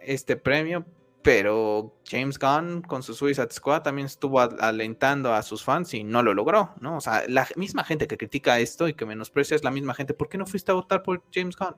este 0.00 0.36
premio, 0.36 0.84
pero 1.22 1.96
James 2.08 2.38
Gunn 2.38 2.82
con 2.82 3.02
su 3.02 3.14
Suicide 3.14 3.50
Squad 3.50 3.82
también 3.82 4.06
estuvo 4.06 4.40
alentando 4.40 5.32
a 5.32 5.42
sus 5.42 5.62
fans 5.62 5.94
y 5.94 6.02
no 6.02 6.22
lo 6.22 6.34
logró, 6.34 6.74
¿no? 6.80 6.96
O 6.96 7.00
sea, 7.00 7.24
la 7.28 7.46
misma 7.56 7.84
gente 7.84 8.08
que 8.08 8.16
critica 8.18 8.58
esto 8.58 8.88
y 8.88 8.94
que 8.94 9.06
menosprecia 9.06 9.54
es 9.54 9.62
la 9.62 9.70
misma 9.70 9.94
gente. 9.94 10.14
¿Por 10.14 10.28
qué 10.28 10.36
no 10.36 10.46
fuiste 10.46 10.72
a 10.72 10.74
votar 10.74 11.02
por 11.02 11.22
James 11.32 11.56
Gunn? 11.56 11.76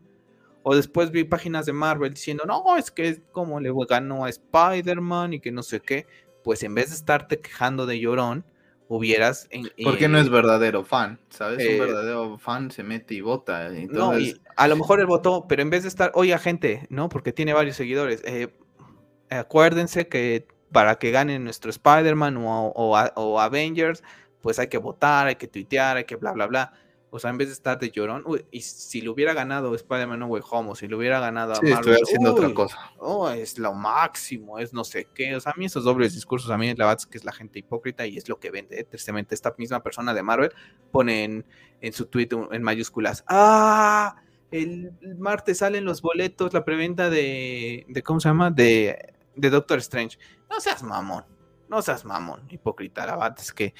O 0.63 0.75
después 0.75 1.11
vi 1.11 1.25
páginas 1.25 1.67
de 1.67 1.75
Marvel 1.75 2.15
diciendo, 2.15 2.45
no, 2.47 2.77
es 2.79 2.91
que 2.91 3.09
es 3.09 3.21
como 3.33 3.61
le 3.61 3.71
ganó 3.87 4.25
a 4.25 4.31
Spider-Man 4.31 5.35
y 5.35 5.41
que 5.41 5.53
no 5.53 5.63
sé 5.63 5.81
qué. 5.81 6.07
Pues 6.43 6.63
en 6.63 6.75
vez 6.75 6.89
de 6.89 6.97
estarte 6.97 7.39
quejando 7.41 7.85
de 7.85 8.01
llorón, 8.01 8.47
hubieras. 8.89 9.49
Porque 9.83 10.09
no 10.09 10.19
es 10.19 10.31
verdadero 10.31 10.85
fan, 10.85 11.21
¿sabes? 11.29 11.69
Un 11.71 11.79
verdadero 11.79 12.39
fan 12.39 12.71
se 12.71 12.83
mete 12.83 13.15
y 13.15 13.21
vota. 13.21 13.69
No, 13.91 14.19
y 14.19 14.41
a 14.57 14.69
lo 14.69 14.77
mejor 14.77 15.01
él 15.01 15.07
votó, 15.07 15.47
pero 15.47 15.61
en 15.61 15.69
vez 15.69 15.83
de 15.83 15.91
estar, 15.91 16.13
oye, 16.15 16.37
gente, 16.39 16.87
¿no? 16.89 17.11
Porque 17.11 17.33
tiene 17.33 17.53
varios 17.53 17.77
seguidores. 17.77 18.23
Acuérdense 19.37 20.09
que 20.09 20.47
para 20.73 20.97
que 20.97 21.13
gane 21.13 21.39
nuestro 21.39 21.71
Spider-Man 21.71 22.37
o, 22.39 23.39
Avengers, 23.41 24.03
pues 24.41 24.59
hay 24.59 24.67
que 24.67 24.79
votar, 24.79 25.29
hay 25.29 25.37
que 25.37 25.47
tuitear, 25.47 25.97
hay 25.97 26.05
que 26.05 26.17
bla, 26.17 26.33
bla, 26.33 26.47
bla. 26.47 26.73
O 27.11 27.21
sea, 27.21 27.31
en 27.31 27.39
vez 27.39 27.47
de 27.47 27.55
estar 27.55 27.79
de 27.79 27.93
llorón, 27.93 28.25
y 28.51 28.61
si 28.61 29.01
lo 29.01 29.13
hubiera 29.13 29.33
ganado 29.35 29.73
Spider-Man 29.73 30.19
No 30.19 30.27
Way 30.27 30.43
Home, 30.51 30.71
o 30.73 30.75
si 30.75 30.89
lo 30.89 30.99
hubiera 30.99 31.21
ganado 31.21 31.53
a 31.53 31.61
Marvel, 31.63 32.01
haciendo 32.03 32.35
otra 32.35 32.53
cosa. 32.53 32.77
Oh, 32.99 33.31
es 33.31 33.57
lo 33.57 33.73
máximo, 33.73 34.59
es 34.59 34.73
no 34.73 34.83
sé 34.83 35.07
qué. 35.15 35.37
O 35.37 35.41
sea, 35.41 35.53
a 35.53 35.55
mí 35.57 35.67
esos 35.67 35.85
dobles 35.85 36.13
discursos, 36.13 36.51
a 36.51 36.59
mí 36.59 36.67
la 36.75 36.87
verdad 36.87 36.97
es 36.99 37.07
que 37.07 37.19
es 37.19 37.25
la 37.25 37.31
gente 37.31 37.61
hipócrita 37.61 38.05
y 38.05 38.17
es 38.17 38.29
lo 38.29 38.41
que 38.41 38.51
vende. 38.51 38.83
Tristemente, 38.83 39.37
esta 39.37 39.55
misma 39.57 39.81
persona 39.81 40.13
de 40.13 40.25
Marvel 40.25 40.51
pone 40.91 41.45
en, 41.81 41.93
su 41.93 42.07
tweet 42.07 42.31
en 42.51 42.63
mayúsculas, 42.65 43.23
¡ah! 43.29 44.17
El 44.51 44.93
martes 45.17 45.59
salen 45.59 45.85
los 45.85 46.03
boletos, 46.03 46.53
la 46.53 46.65
preventa 46.65 47.11
de, 47.11 47.87
de 47.89 48.03
¿cómo 48.03 48.19
se 48.19 48.29
llama? 48.29 48.51
De, 48.51 49.15
de 49.37 49.51
Doctor 49.51 49.79
Strange. 49.79 50.19
No 50.51 50.61
seas 50.61 50.83
mamón, 50.83 51.25
no 51.69 51.83
seas 51.83 52.05
mamón, 52.05 52.43
hipócrita. 52.51 53.07
La 53.07 53.17
verdad 53.17 53.37
es 53.39 53.53
que 53.53 53.75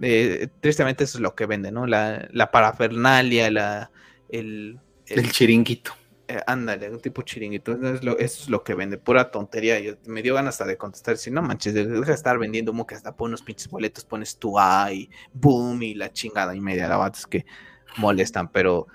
eh, 0.00 0.48
tristemente 0.60 1.04
eso 1.04 1.18
es 1.18 1.22
lo 1.22 1.34
que 1.34 1.46
vende, 1.46 1.70
¿no? 1.70 1.86
La, 1.86 2.28
la 2.32 2.50
parafernalia, 2.50 3.50
la, 3.50 3.90
el, 4.28 4.80
el, 5.06 5.30
chiringuito. 5.30 5.92
Eh, 6.26 6.40
ándale, 6.46 6.90
un 6.90 7.00
tipo 7.00 7.22
chiringuito. 7.22 7.72
Eso 7.72 7.94
es, 7.94 8.04
lo, 8.04 8.18
eso 8.18 8.42
es, 8.42 8.48
lo, 8.48 8.64
que 8.64 8.74
vende, 8.74 8.98
pura 8.98 9.30
tontería. 9.30 9.78
Yo, 9.80 9.94
me 10.06 10.22
dio 10.22 10.34
ganas 10.34 10.54
hasta 10.54 10.66
de 10.66 10.76
contestar. 10.76 11.16
Si 11.16 11.30
no 11.30 11.42
manches, 11.42 11.74
deja 11.74 11.88
de 11.88 12.12
estar 12.12 12.38
vendiendo 12.38 12.72
humo 12.72 12.86
que 12.86 12.94
hasta 12.94 13.14
pones 13.16 13.30
unos 13.30 13.42
pinches 13.42 13.68
boletos, 13.68 14.04
pones 14.04 14.38
tu 14.38 14.56
y 14.90 15.10
boom 15.32 15.82
y 15.82 15.94
la 15.94 16.12
chingada 16.12 16.54
y 16.54 16.60
media. 16.60 16.88
La 16.88 16.96
verdad 16.96 17.14
es 17.16 17.26
que 17.26 17.46
molestan, 17.96 18.50
pero 18.50 18.86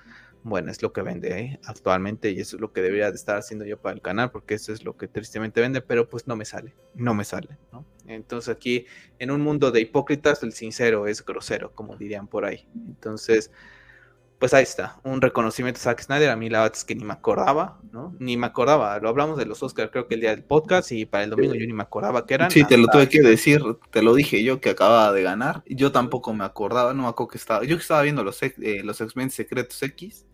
bueno, 0.50 0.72
es 0.72 0.82
lo 0.82 0.92
que 0.92 1.02
vende 1.02 1.40
¿eh? 1.40 1.60
actualmente 1.66 2.32
y 2.32 2.40
eso 2.40 2.58
es 2.58 2.62
lo 2.62 2.74
que 2.74 2.82
debería 2.82 3.10
de 3.10 3.16
estar 3.16 3.38
haciendo 3.38 3.66
yo 3.66 3.80
para 3.80 3.96
el 3.96 4.02
canal 4.02 4.32
porque 4.32 4.56
eso 4.56 4.74
es 4.74 4.84
lo 4.84 4.98
que 4.98 5.08
tristemente 5.08 5.62
vende, 5.62 5.82
pero 5.82 6.10
pues 6.10 6.28
no 6.28 6.36
me 6.36 6.46
sale, 6.46 6.76
no 6.96 7.14
me 7.14 7.24
sale, 7.24 7.58
¿no? 7.72 7.86
Entonces 8.08 8.50
aquí 8.50 8.86
en 9.20 9.32
un 9.32 9.42
mundo 9.42 9.72
de 9.72 9.82
hipócritas 9.82 10.44
el 10.44 10.54
sincero 10.54 11.08
es 11.08 11.24
grosero, 11.24 11.72
como 11.74 11.96
dirían 11.96 12.28
por 12.28 12.44
ahí. 12.44 12.68
Entonces, 12.74 13.52
pues 14.40 14.54
ahí 14.54 14.64
está, 14.64 15.00
un 15.04 15.20
reconocimiento 15.20 15.80
a 15.80 15.84
Zack 15.84 16.02
Snyder, 16.02 16.30
a 16.30 16.38
mí 16.38 16.50
la 16.50 16.62
verdad 16.62 16.78
es 16.78 16.86
que 16.86 16.96
ni 16.96 17.04
me 17.04 17.12
acordaba, 17.12 17.78
¿no? 17.92 18.16
Ni 18.20 18.38
me 18.38 18.48
acordaba, 18.48 18.98
lo 19.00 19.10
hablamos 19.10 19.38
de 19.38 19.46
los 19.46 19.62
Oscars 19.62 19.92
creo 19.92 20.08
que 20.08 20.16
el 20.16 20.22
día 20.22 20.30
del 20.30 20.46
podcast 20.46 20.94
y 20.94 21.06
para 21.06 21.26
el 21.26 21.30
domingo 21.30 21.56
yo 21.56 21.68
ni 21.68 21.74
me 21.74 21.84
acordaba 21.84 22.26
que 22.26 22.36
eran. 22.36 22.50
Sí, 22.50 22.64
te 22.64 22.78
lo 22.78 22.88
tuve 22.88 23.10
que 23.10 23.22
decir, 23.22 23.62
te 23.92 24.02
lo 24.02 24.16
dije 24.16 24.42
yo 24.42 24.62
que 24.62 24.70
acababa 24.70 25.12
de 25.12 25.24
ganar, 25.24 25.62
yo 25.68 25.92
tampoco 25.92 26.34
me 26.34 26.46
acordaba, 26.46 26.94
no 26.94 27.04
me 27.04 27.10
acuerdo 27.10 27.32
que 27.32 27.38
estaba, 27.38 27.66
yo 27.66 27.76
que 27.76 27.82
estaba 27.82 28.02
viendo 28.02 28.24
los, 28.24 28.42
eh, 28.42 28.82
los 28.84 29.02
X-Men 29.02 29.30
Secretos 29.30 29.84
X 29.84 30.26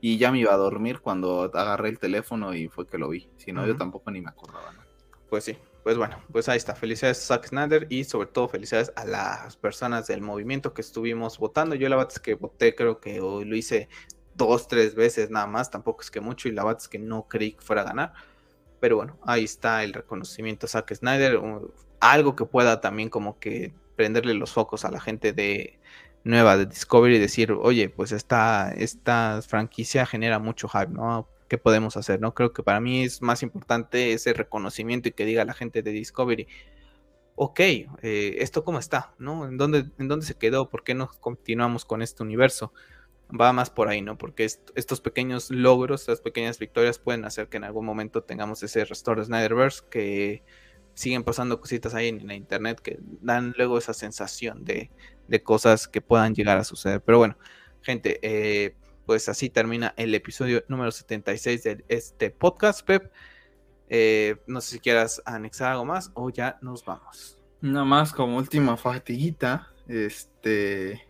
y 0.00 0.18
ya 0.18 0.30
me 0.30 0.38
iba 0.38 0.52
a 0.52 0.56
dormir 0.56 1.00
cuando 1.00 1.42
agarré 1.42 1.88
el 1.88 1.98
teléfono 1.98 2.54
y 2.54 2.68
fue 2.68 2.86
que 2.86 2.98
lo 2.98 3.08
vi. 3.08 3.28
Si 3.36 3.52
no, 3.52 3.66
yo 3.66 3.76
tampoco 3.76 4.10
ni 4.10 4.20
me 4.20 4.30
acordaba. 4.30 4.72
Pues 5.28 5.44
sí, 5.44 5.58
pues 5.82 5.96
bueno, 5.96 6.22
pues 6.32 6.48
ahí 6.48 6.56
está. 6.56 6.74
Felicidades 6.74 7.18
a 7.18 7.34
Zack 7.36 7.48
Snyder 7.48 7.86
y 7.90 8.04
sobre 8.04 8.28
todo 8.28 8.48
felicidades 8.48 8.92
a 8.96 9.04
las 9.04 9.56
personas 9.56 10.06
del 10.06 10.20
movimiento 10.20 10.72
que 10.72 10.82
estuvimos 10.82 11.38
votando. 11.38 11.74
Yo 11.74 11.88
la 11.88 11.96
verdad 11.96 12.12
es 12.14 12.20
que 12.20 12.34
voté, 12.34 12.74
creo 12.74 13.00
que 13.00 13.20
hoy 13.20 13.44
lo 13.44 13.56
hice 13.56 13.88
dos, 14.34 14.68
tres 14.68 14.94
veces 14.94 15.30
nada 15.30 15.46
más, 15.46 15.70
tampoco 15.70 16.02
es 16.02 16.10
que 16.10 16.20
mucho 16.20 16.48
y 16.48 16.52
la 16.52 16.64
verdad 16.64 16.80
es 16.80 16.88
que 16.88 16.98
no 16.98 17.26
creí 17.28 17.52
que 17.52 17.60
fuera 17.60 17.82
a 17.82 17.84
ganar. 17.84 18.12
Pero 18.80 18.96
bueno, 18.96 19.18
ahí 19.22 19.44
está 19.44 19.82
el 19.82 19.92
reconocimiento 19.92 20.66
a 20.66 20.68
Zack 20.68 20.94
Snyder, 20.94 21.40
algo 22.00 22.36
que 22.36 22.44
pueda 22.44 22.80
también 22.80 23.08
como 23.10 23.38
que 23.40 23.74
prenderle 23.96 24.34
los 24.34 24.52
focos 24.52 24.84
a 24.84 24.90
la 24.90 25.00
gente 25.00 25.32
de 25.32 25.77
nueva 26.28 26.58
de 26.58 26.66
Discovery 26.66 27.16
y 27.16 27.18
decir, 27.18 27.52
oye, 27.52 27.88
pues 27.88 28.12
esta, 28.12 28.70
esta 28.76 29.40
franquicia 29.40 30.04
genera 30.04 30.38
mucho 30.38 30.68
hype, 30.68 30.92
¿no? 30.92 31.26
¿Qué 31.48 31.56
podemos 31.56 31.96
hacer? 31.96 32.20
¿no? 32.20 32.34
Creo 32.34 32.52
que 32.52 32.62
para 32.62 32.80
mí 32.80 33.04
es 33.04 33.22
más 33.22 33.42
importante 33.42 34.12
ese 34.12 34.34
reconocimiento 34.34 35.08
y 35.08 35.12
que 35.12 35.24
diga 35.24 35.46
la 35.46 35.54
gente 35.54 35.82
de 35.82 35.90
Discovery, 35.90 36.46
ok, 37.34 37.60
eh, 37.60 38.36
¿esto 38.40 38.62
cómo 38.62 38.78
está? 38.78 39.14
¿no? 39.18 39.48
¿En 39.48 39.56
dónde, 39.56 39.90
¿En 39.98 40.08
dónde 40.08 40.26
se 40.26 40.34
quedó? 40.34 40.68
¿Por 40.68 40.84
qué 40.84 40.94
no 40.94 41.08
continuamos 41.20 41.86
con 41.86 42.02
este 42.02 42.22
universo? 42.22 42.74
Va 43.28 43.54
más 43.54 43.70
por 43.70 43.88
ahí, 43.88 44.02
¿no? 44.02 44.18
Porque 44.18 44.44
estos 44.44 45.00
pequeños 45.00 45.50
logros, 45.50 46.02
estas 46.02 46.20
pequeñas 46.20 46.58
victorias 46.58 46.98
pueden 46.98 47.24
hacer 47.24 47.48
que 47.48 47.56
en 47.56 47.64
algún 47.64 47.86
momento 47.86 48.22
tengamos 48.22 48.62
ese 48.62 48.84
restore 48.84 49.22
de 49.22 49.26
Snyderverse 49.26 49.82
que 49.90 50.44
siguen 50.92 51.24
pasando 51.24 51.60
cositas 51.60 51.94
ahí 51.94 52.08
en 52.08 52.26
la 52.26 52.34
internet 52.34 52.80
que 52.80 52.98
dan 53.00 53.54
luego 53.56 53.78
esa 53.78 53.94
sensación 53.94 54.64
de, 54.64 54.90
de 55.28 55.42
cosas 55.42 55.86
que 55.86 56.00
puedan 56.00 56.34
llegar 56.34 56.58
a 56.58 56.64
suceder. 56.64 57.00
Pero 57.02 57.18
bueno, 57.18 57.36
gente, 57.82 58.18
eh, 58.22 58.74
pues 59.06 59.28
así 59.28 59.48
termina 59.48 59.94
el 59.96 60.14
episodio 60.14 60.64
número 60.68 60.90
76 60.90 61.62
de 61.62 61.84
este 61.88 62.30
podcast, 62.30 62.84
Pep. 62.84 63.12
Eh, 63.88 64.36
no 64.46 64.60
sé 64.60 64.72
si 64.72 64.80
quieras 64.80 65.22
anexar 65.24 65.72
algo 65.72 65.84
más 65.84 66.10
o 66.14 66.30
ya 66.30 66.58
nos 66.60 66.84
vamos. 66.84 67.38
Nada 67.60 67.84
más 67.84 68.12
como 68.12 68.36
última 68.36 68.76
fatiguita, 68.76 69.68
este, 69.86 71.08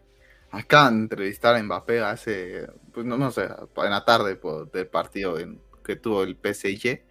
acá 0.51 0.89
entrevistar 0.89 1.57
a 1.57 1.63
Mbappé 1.63 2.01
hace, 2.01 2.69
pues 2.93 3.05
no, 3.05 3.19
no 3.19 3.31
sé, 3.31 3.43
en 3.45 3.91
la 3.91 4.05
tarde 4.05 4.41
del 4.73 4.87
partido 4.87 5.37
que 5.85 5.97
tuvo 5.97 6.23
el 6.23 6.37
PSG 6.37 7.08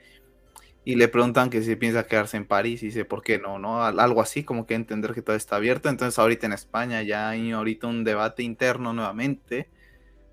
y 0.87 0.95
le 0.95 1.09
preguntan 1.09 1.49
que 1.49 1.61
si 1.63 1.75
piensa 1.75 2.07
quedarse 2.07 2.37
en 2.37 2.45
París 2.45 2.81
y 2.81 2.85
dice, 2.85 3.03
¿por 3.03 3.21
qué 3.21 3.39
no? 3.39 3.59
no? 3.59 3.83
Algo 3.83 4.21
así, 4.21 4.45
como 4.45 4.65
que 4.65 4.73
entender 4.73 5.13
que 5.13 5.21
todo 5.21 5.35
está 5.35 5.57
abierto. 5.57 5.89
Entonces 5.89 6.17
ahorita 6.17 6.45
en 6.45 6.53
España 6.53 7.01
ya 7.01 7.27
hay 7.27 7.51
ahorita 7.51 7.87
un 7.87 8.05
debate 8.05 8.41
interno 8.41 8.93
nuevamente 8.93 9.67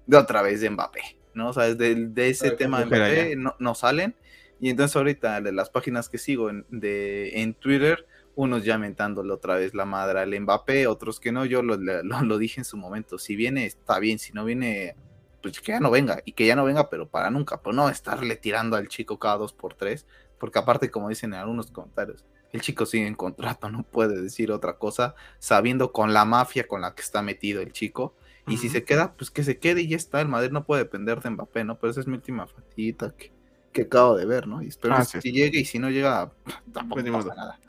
de 0.06 0.16
otra 0.16 0.42
vez 0.42 0.60
de 0.60 0.70
Mbappé, 0.70 1.18
¿no? 1.34 1.48
O 1.48 1.52
sea, 1.52 1.74
de, 1.74 2.12
ese 2.28 2.52
tema 2.52 2.78
de 2.78 2.86
Mbappé 2.86 3.36
no, 3.58 3.74
salen. 3.74 4.14
Y 4.60 4.70
entonces 4.70 4.94
ahorita 4.94 5.40
de 5.40 5.50
las 5.50 5.70
páginas 5.70 6.08
que 6.08 6.18
sigo 6.18 6.48
en, 6.50 6.64
de, 6.70 7.42
en 7.42 7.54
Twitter, 7.54 8.06
unos 8.36 8.62
ya 8.62 8.78
mentándole 8.78 9.32
otra 9.32 9.56
vez 9.56 9.74
la 9.74 9.86
madre 9.86 10.20
al 10.20 10.40
Mbappé, 10.40 10.86
otros 10.86 11.18
que 11.18 11.32
no, 11.32 11.44
yo 11.46 11.62
lo, 11.62 11.76
lo 11.76 12.38
dije 12.38 12.60
en 12.60 12.64
su 12.64 12.76
momento, 12.76 13.18
si 13.18 13.34
viene 13.34 13.66
está 13.66 13.98
bien, 13.98 14.20
si 14.20 14.32
no 14.32 14.44
viene 14.44 14.94
pues 15.42 15.60
que 15.60 15.72
ya 15.72 15.80
no 15.80 15.90
venga, 15.90 16.22
y 16.24 16.32
que 16.32 16.46
ya 16.46 16.56
no 16.56 16.64
venga, 16.64 16.88
pero 16.88 17.06
para 17.06 17.30
nunca, 17.30 17.60
pues 17.60 17.76
no 17.76 17.90
estarle 17.90 18.36
tirando 18.36 18.76
al 18.76 18.88
chico 18.88 19.18
cada 19.18 19.36
dos 19.36 19.52
por 19.52 19.74
tres, 19.74 20.06
porque 20.38 20.58
aparte, 20.58 20.90
como 20.90 21.08
dicen 21.08 21.32
en 21.32 21.40
algunos 21.40 21.70
comentarios, 21.70 22.24
el 22.52 22.60
chico 22.60 22.86
sigue 22.86 23.06
en 23.06 23.14
contrato, 23.14 23.68
no 23.68 23.82
puede 23.82 24.20
decir 24.22 24.52
otra 24.52 24.78
cosa, 24.78 25.14
sabiendo 25.38 25.92
con 25.92 26.12
la 26.12 26.24
mafia 26.24 26.68
con 26.68 26.82
la 26.82 26.94
que 26.94 27.02
está 27.02 27.20
metido 27.20 27.60
el 27.60 27.72
chico. 27.72 28.14
Y 28.46 28.58
si 28.58 28.68
se 28.68 28.84
queda, 28.84 29.14
pues 29.14 29.30
que 29.30 29.42
se 29.42 29.58
quede 29.58 29.80
y 29.80 29.88
ya 29.88 29.96
está. 29.96 30.20
El 30.20 30.28
Madrid 30.28 30.50
no 30.50 30.64
puede 30.64 30.84
depender 30.84 31.20
de 31.20 31.30
Mbappé, 31.30 31.64
¿no? 31.64 31.78
Pero 31.78 31.90
esa 31.90 32.00
es 32.00 32.06
mi 32.06 32.14
última 32.14 32.46
fatita 32.46 33.14
que, 33.16 33.32
que 33.72 33.82
acabo 33.82 34.16
de 34.16 34.26
ver, 34.26 34.46
¿no? 34.46 34.62
Y 34.62 34.68
espero 34.68 34.96
que 34.98 35.20
si 35.20 35.32
llegue 35.32 35.60
y 35.60 35.64
si 35.64 35.78
no 35.78 35.90
llega, 35.90 36.30
tampoco 36.72 37.02
pues 37.02 37.12
pasa 37.12 37.34
nada. 37.34 37.60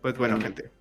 Pues 0.00 0.16
bueno, 0.16 0.40
gente. 0.40 0.72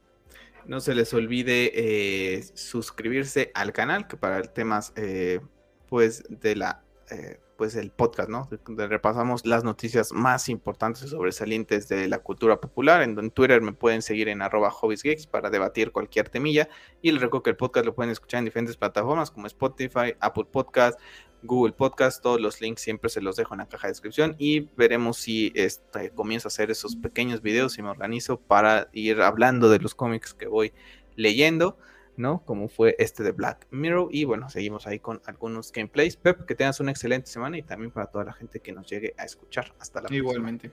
No 0.66 0.80
se 0.80 0.94
les 0.94 1.14
olvide 1.14 1.72
eh, 1.74 2.44
suscribirse 2.54 3.52
al 3.56 3.74
canal, 3.74 4.08
que 4.08 4.16
para 4.16 4.44
temas, 4.44 4.94
eh, 4.96 5.42
pues, 5.90 6.24
de 6.30 6.56
la 6.56 6.84
eh, 7.10 7.40
pues 7.62 7.76
el 7.76 7.92
podcast, 7.92 8.28
¿no? 8.28 8.50
Donde 8.66 8.88
repasamos 8.88 9.46
las 9.46 9.64
noticias 9.64 10.12
más 10.14 10.50
importantes 10.50 11.04
y 11.04 11.08
sobresalientes 11.10 11.88
de 11.88 12.08
la 12.08 12.18
cultura 12.18 12.60
popular. 12.60 13.04
En, 13.04 13.30
Twitter 13.30 13.62
me 13.62 13.72
pueden 13.72 14.02
seguir 14.02 14.30
en 14.30 14.42
arroba 14.42 14.72
hobbiesgeeks 14.72 15.28
para 15.28 15.52
debatir 15.52 15.92
cualquier 15.92 16.28
temilla. 16.28 16.70
Y 17.04 17.12
les 17.12 17.22
recuerdo 17.22 17.44
que 17.44 17.50
el 17.52 17.58
podcast 17.58 17.86
lo 17.86 17.94
pueden 17.94 18.12
escuchar 18.12 18.40
en 18.40 18.46
diferentes 18.46 18.78
plataformas 18.78 19.30
como 19.30 19.46
Spotify, 19.46 20.16
Apple 20.20 20.46
Podcast, 20.52 21.00
Google 21.44 21.74
Podcast. 21.74 22.24
Todos 22.24 22.42
los 22.42 22.62
links 22.62 22.82
siempre 22.82 23.12
se 23.12 23.22
los 23.22 23.36
dejo 23.36 23.54
en 23.54 23.60
la 23.60 23.70
caja 23.70 23.86
de 23.86 23.92
descripción. 23.92 24.36
Y 24.40 24.62
veremos 24.76 25.18
si 25.18 25.52
este, 25.54 26.10
comienzo 26.10 26.48
a 26.48 26.50
hacer 26.50 26.72
esos 26.72 26.96
pequeños 26.96 27.44
videos 27.44 27.78
y 27.78 27.84
me 27.84 27.90
organizo 27.90 28.40
para 28.40 28.90
ir 28.92 29.22
hablando 29.22 29.70
de 29.70 29.78
los 29.78 29.94
cómics 29.94 30.34
que 30.34 30.48
voy 30.48 30.74
leyendo. 31.16 31.78
¿No? 32.18 32.44
Como 32.46 32.70
fue 32.70 32.96
este 33.00 33.24
de 33.24 33.32
Black 33.32 33.68
Mirror. 33.72 34.10
Y 34.12 34.26
bueno, 34.26 34.50
seguimos 34.50 34.88
ahí 34.88 35.00
con 35.00 35.22
algunos 35.26 35.72
gameplays. 35.72 36.18
Pep, 36.18 36.46
que 36.46 36.56
tengas 36.56 36.80
una 36.80 36.92
excelente 36.92 37.30
semana 37.30 37.58
y 37.58 37.64
también 37.64 37.92
para 37.92 38.08
toda 38.08 38.26
la 38.26 38.34
gente 38.34 38.60
que 38.60 38.72
nos 38.72 38.90
llegue 38.90 39.14
a 39.18 39.26
escuchar. 39.26 39.74
Hasta 39.80 40.02
la 40.02 40.08
próxima. 40.08 40.18
Igualmente. 40.18 40.72